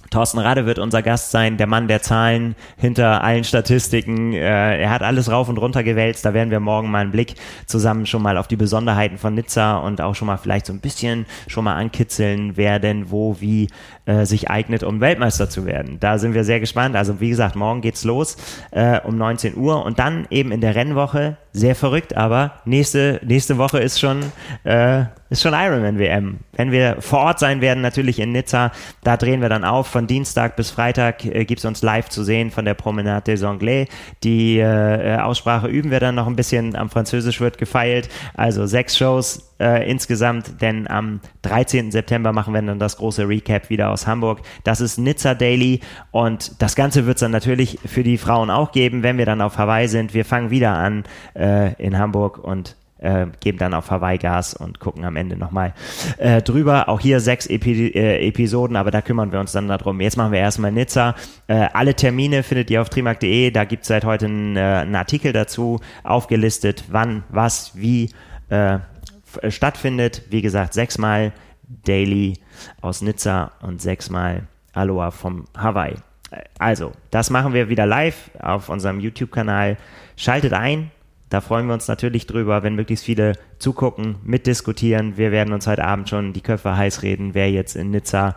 Thorsten 0.09 0.39
Rade 0.39 0.65
wird 0.65 0.79
unser 0.79 1.01
Gast 1.01 1.31
sein, 1.31 1.57
der 1.57 1.67
Mann 1.67 1.87
der 1.87 2.01
Zahlen 2.01 2.55
hinter 2.77 3.23
allen 3.23 3.43
Statistiken. 3.43 4.33
Äh, 4.33 4.81
er 4.81 4.89
hat 4.89 5.01
alles 5.01 5.29
rauf 5.31 5.49
und 5.49 5.57
runter 5.57 5.83
gewälzt. 5.83 6.25
Da 6.25 6.33
werden 6.33 6.51
wir 6.51 6.59
morgen 6.59 6.89
mal 6.89 6.99
einen 6.99 7.11
Blick 7.11 7.35
zusammen 7.65 8.05
schon 8.05 8.21
mal 8.21 8.37
auf 8.37 8.47
die 8.47 8.55
Besonderheiten 8.55 9.17
von 9.17 9.33
Nizza 9.33 9.77
und 9.77 10.01
auch 10.01 10.15
schon 10.15 10.27
mal 10.27 10.37
vielleicht 10.37 10.65
so 10.65 10.73
ein 10.73 10.79
bisschen 10.79 11.25
schon 11.47 11.63
mal 11.63 11.75
ankitzeln, 11.75 12.55
wer 12.55 12.79
denn 12.79 13.11
wo 13.11 13.37
wie 13.39 13.69
äh, 14.07 14.25
sich 14.25 14.49
eignet, 14.49 14.83
um 14.83 15.01
Weltmeister 15.01 15.49
zu 15.49 15.65
werden. 15.65 15.97
Da 15.99 16.17
sind 16.17 16.33
wir 16.33 16.43
sehr 16.43 16.59
gespannt. 16.59 16.95
Also 16.95 17.19
wie 17.19 17.29
gesagt, 17.29 17.55
morgen 17.55 17.81
geht's 17.81 18.03
los 18.03 18.37
äh, 18.71 18.99
um 19.01 19.17
19 19.17 19.55
Uhr 19.57 19.83
und 19.85 19.99
dann 19.99 20.27
eben 20.29 20.51
in 20.51 20.61
der 20.61 20.75
Rennwoche 20.75 21.37
sehr 21.51 21.75
verrückt, 21.75 22.15
aber 22.15 22.53
nächste 22.65 23.19
nächste 23.25 23.57
Woche 23.57 23.79
ist 23.79 23.99
schon 23.99 24.31
äh, 24.63 25.05
ist 25.29 25.41
schon 25.41 25.53
Ironman 25.53 25.99
WM. 25.99 26.39
Wenn 26.53 26.71
wir 26.71 26.97
vor 27.01 27.19
Ort 27.19 27.39
sein 27.39 27.59
werden, 27.59 27.81
natürlich 27.81 28.19
in 28.19 28.31
Nizza, 28.31 28.71
da 29.03 29.17
drehen 29.17 29.41
wir 29.41 29.49
dann 29.49 29.65
auf. 29.65 29.87
Von 29.87 30.07
Dienstag 30.07 30.55
bis 30.55 30.71
Freitag 30.71 31.25
äh, 31.25 31.43
gibt 31.43 31.59
es 31.59 31.65
uns 31.65 31.81
live 31.81 32.07
zu 32.09 32.23
sehen 32.23 32.51
von 32.51 32.63
der 32.63 32.75
Promenade 32.75 33.31
des 33.31 33.43
Anglais. 33.43 33.87
Die 34.23 34.59
äh, 34.59 35.17
Aussprache 35.17 35.67
üben 35.67 35.91
wir 35.91 35.99
dann 35.99 36.15
noch 36.15 36.27
ein 36.27 36.35
bisschen. 36.35 36.75
Am 36.75 36.89
Französisch 36.89 37.41
wird 37.41 37.57
gefeilt. 37.57 38.07
Also 38.35 38.65
sechs 38.67 38.97
Shows 38.97 39.46
äh, 39.59 39.89
insgesamt, 39.89 40.61
denn 40.61 40.87
am 40.87 41.19
13. 41.43 41.91
September 41.91 42.33
machen 42.33 42.53
wir 42.53 42.61
dann 42.61 42.79
das 42.79 42.97
große 42.97 43.27
Recap 43.27 43.69
wieder 43.69 43.91
aus 43.91 44.07
Hamburg. 44.07 44.41
Das 44.63 44.81
ist 44.81 44.97
Nizza 44.97 45.33
Daily 45.33 45.81
und 46.11 46.61
das 46.61 46.75
Ganze 46.75 47.05
wird 47.05 47.17
es 47.17 47.21
dann 47.21 47.31
natürlich 47.31 47.79
für 47.85 48.03
die 48.03 48.17
Frauen 48.17 48.49
auch 48.49 48.71
geben, 48.71 49.03
wenn 49.03 49.17
wir 49.17 49.25
dann 49.25 49.41
auf 49.41 49.57
Hawaii 49.57 49.87
sind. 49.87 50.13
Wir 50.13 50.25
fangen 50.25 50.49
wieder 50.49 50.73
an 50.73 51.03
äh, 51.35 51.73
in 51.81 51.97
Hamburg 51.97 52.37
und 52.37 52.75
äh, 52.99 53.27
geben 53.39 53.57
dann 53.57 53.73
auf 53.73 53.91
Hawaii 53.91 54.17
Gas 54.17 54.53
und 54.53 54.79
gucken 54.79 55.05
am 55.05 55.15
Ende 55.15 55.37
nochmal 55.37 55.73
äh, 56.17 56.41
drüber. 56.41 56.89
Auch 56.89 56.99
hier 56.99 57.19
sechs 57.19 57.47
Epi 57.47 57.89
äh, 57.89 58.27
Episoden, 58.27 58.75
aber 58.75 58.91
da 58.91 59.01
kümmern 59.01 59.31
wir 59.31 59.39
uns 59.39 59.51
dann 59.51 59.67
darum. 59.67 60.01
Jetzt 60.01 60.17
machen 60.17 60.31
wir 60.31 60.39
erstmal 60.39 60.71
Nizza. 60.71 61.15
Äh, 61.47 61.67
alle 61.73 61.93
Termine 61.93 62.43
findet 62.43 62.69
ihr 62.69 62.81
auf 62.81 62.89
trimark.de. 62.89 63.51
Da 63.51 63.65
gibt 63.65 63.83
es 63.83 63.87
seit 63.87 64.05
heute 64.05 64.25
einen, 64.25 64.55
äh, 64.55 64.97
Artikel 64.97 65.31
dazu 65.31 65.79
aufgelistet, 66.03 66.85
wann, 66.89 67.23
was, 67.29 67.73
wie 67.75 68.09
äh, 68.49 68.79
stattfindet. 69.49 70.23
Wie 70.29 70.41
gesagt, 70.41 70.73
sechsmal 70.73 71.33
Daily 71.67 72.33
aus 72.81 73.01
Nizza 73.01 73.51
und 73.61 73.81
sechsmal 73.81 74.47
Aloha 74.73 75.11
vom 75.11 75.45
Hawaii. 75.55 75.95
Also, 76.59 76.91
das 77.11 77.29
machen 77.29 77.53
wir 77.53 77.69
wieder 77.69 77.85
live 77.85 78.31
auf 78.39 78.69
unserem 78.69 78.99
YouTube-Kanal. 78.99 79.77
Schaltet 80.15 80.53
ein, 80.53 80.91
da 81.29 81.41
freuen 81.41 81.67
wir 81.67 81.73
uns 81.73 81.87
natürlich 81.89 82.25
drüber, 82.25 82.63
wenn 82.63 82.75
möglichst 82.75 83.03
viele 83.03 83.33
zugucken, 83.59 84.15
mitdiskutieren. 84.23 85.17
Wir 85.17 85.31
werden 85.31 85.53
uns 85.53 85.67
heute 85.67 85.83
Abend 85.83 86.07
schon 86.07 86.31
die 86.31 86.41
Köpfe 86.41 86.77
heiß 86.77 87.01
reden, 87.01 87.33
wer 87.33 87.51
jetzt 87.51 87.75
in 87.75 87.91
Nizza 87.91 88.35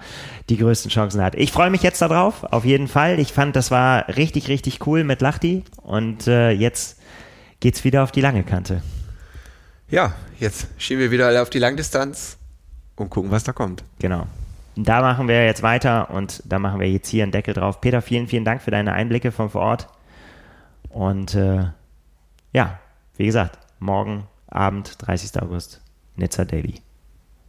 die 0.49 0.57
größten 0.57 0.91
Chancen 0.91 1.23
hat. 1.23 1.37
Ich 1.37 1.53
freue 1.53 1.71
mich 1.71 1.83
jetzt 1.83 2.03
darauf, 2.03 2.43
auf 2.45 2.65
jeden 2.65 2.89
Fall. 2.89 3.21
Ich 3.21 3.33
fand, 3.33 3.55
das 3.55 3.71
war 3.71 4.09
richtig, 4.09 4.49
richtig 4.49 4.87
cool 4.87 5.05
mit 5.05 5.21
Lachti. 5.21 5.63
Und 5.83 6.27
äh, 6.27 6.51
jetzt 6.51 7.01
geht's 7.61 7.85
wieder 7.85 8.03
auf 8.03 8.11
die 8.11 8.23
lange 8.23 8.43
Kante. 8.43 8.83
Ja, 9.91 10.15
jetzt 10.39 10.69
schieben 10.79 11.01
wir 11.01 11.11
wieder 11.11 11.27
alle 11.27 11.43
auf 11.43 11.51
die 11.51 11.59
Langdistanz 11.59 12.39
und 12.95 13.11
gucken, 13.11 13.31
was 13.31 13.43
da 13.43 13.53
kommt. 13.53 13.83
Genau. 13.99 14.27
Da 14.77 15.01
machen 15.03 15.27
wir 15.27 15.45
jetzt 15.45 15.63
weiter 15.63 16.11
und 16.11 16.43
da 16.45 16.59
machen 16.61 16.79
wir 16.79 16.89
jetzt 16.89 17.09
hier 17.09 17.25
einen 17.25 17.33
Deckel 17.33 17.55
drauf. 17.55 17.81
Peter, 17.81 18.01
vielen, 18.01 18.29
vielen 18.29 18.45
Dank 18.45 18.63
für 18.63 18.71
deine 18.71 18.93
Einblicke 18.93 19.33
von 19.33 19.51
vor 19.51 19.63
Ort. 19.63 19.89
Und 20.91 21.35
äh, 21.35 21.65
ja, 22.53 22.79
wie 23.17 23.27
gesagt, 23.27 23.59
morgen 23.81 24.29
Abend, 24.47 24.95
30. 24.99 25.43
August, 25.43 25.81
Nizza 26.17 26.45
Daily. 26.45 26.75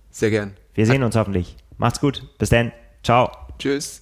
Sehr 0.10 0.32
gern. 0.32 0.56
Wir 0.74 0.86
sehen 0.86 1.04
uns 1.04 1.16
hoffentlich. 1.16 1.56
Macht's 1.78 2.00
gut. 2.00 2.28
Bis 2.38 2.50
dann. 2.50 2.72
Ciao. 3.04 3.32
Tschüss. 3.60 4.01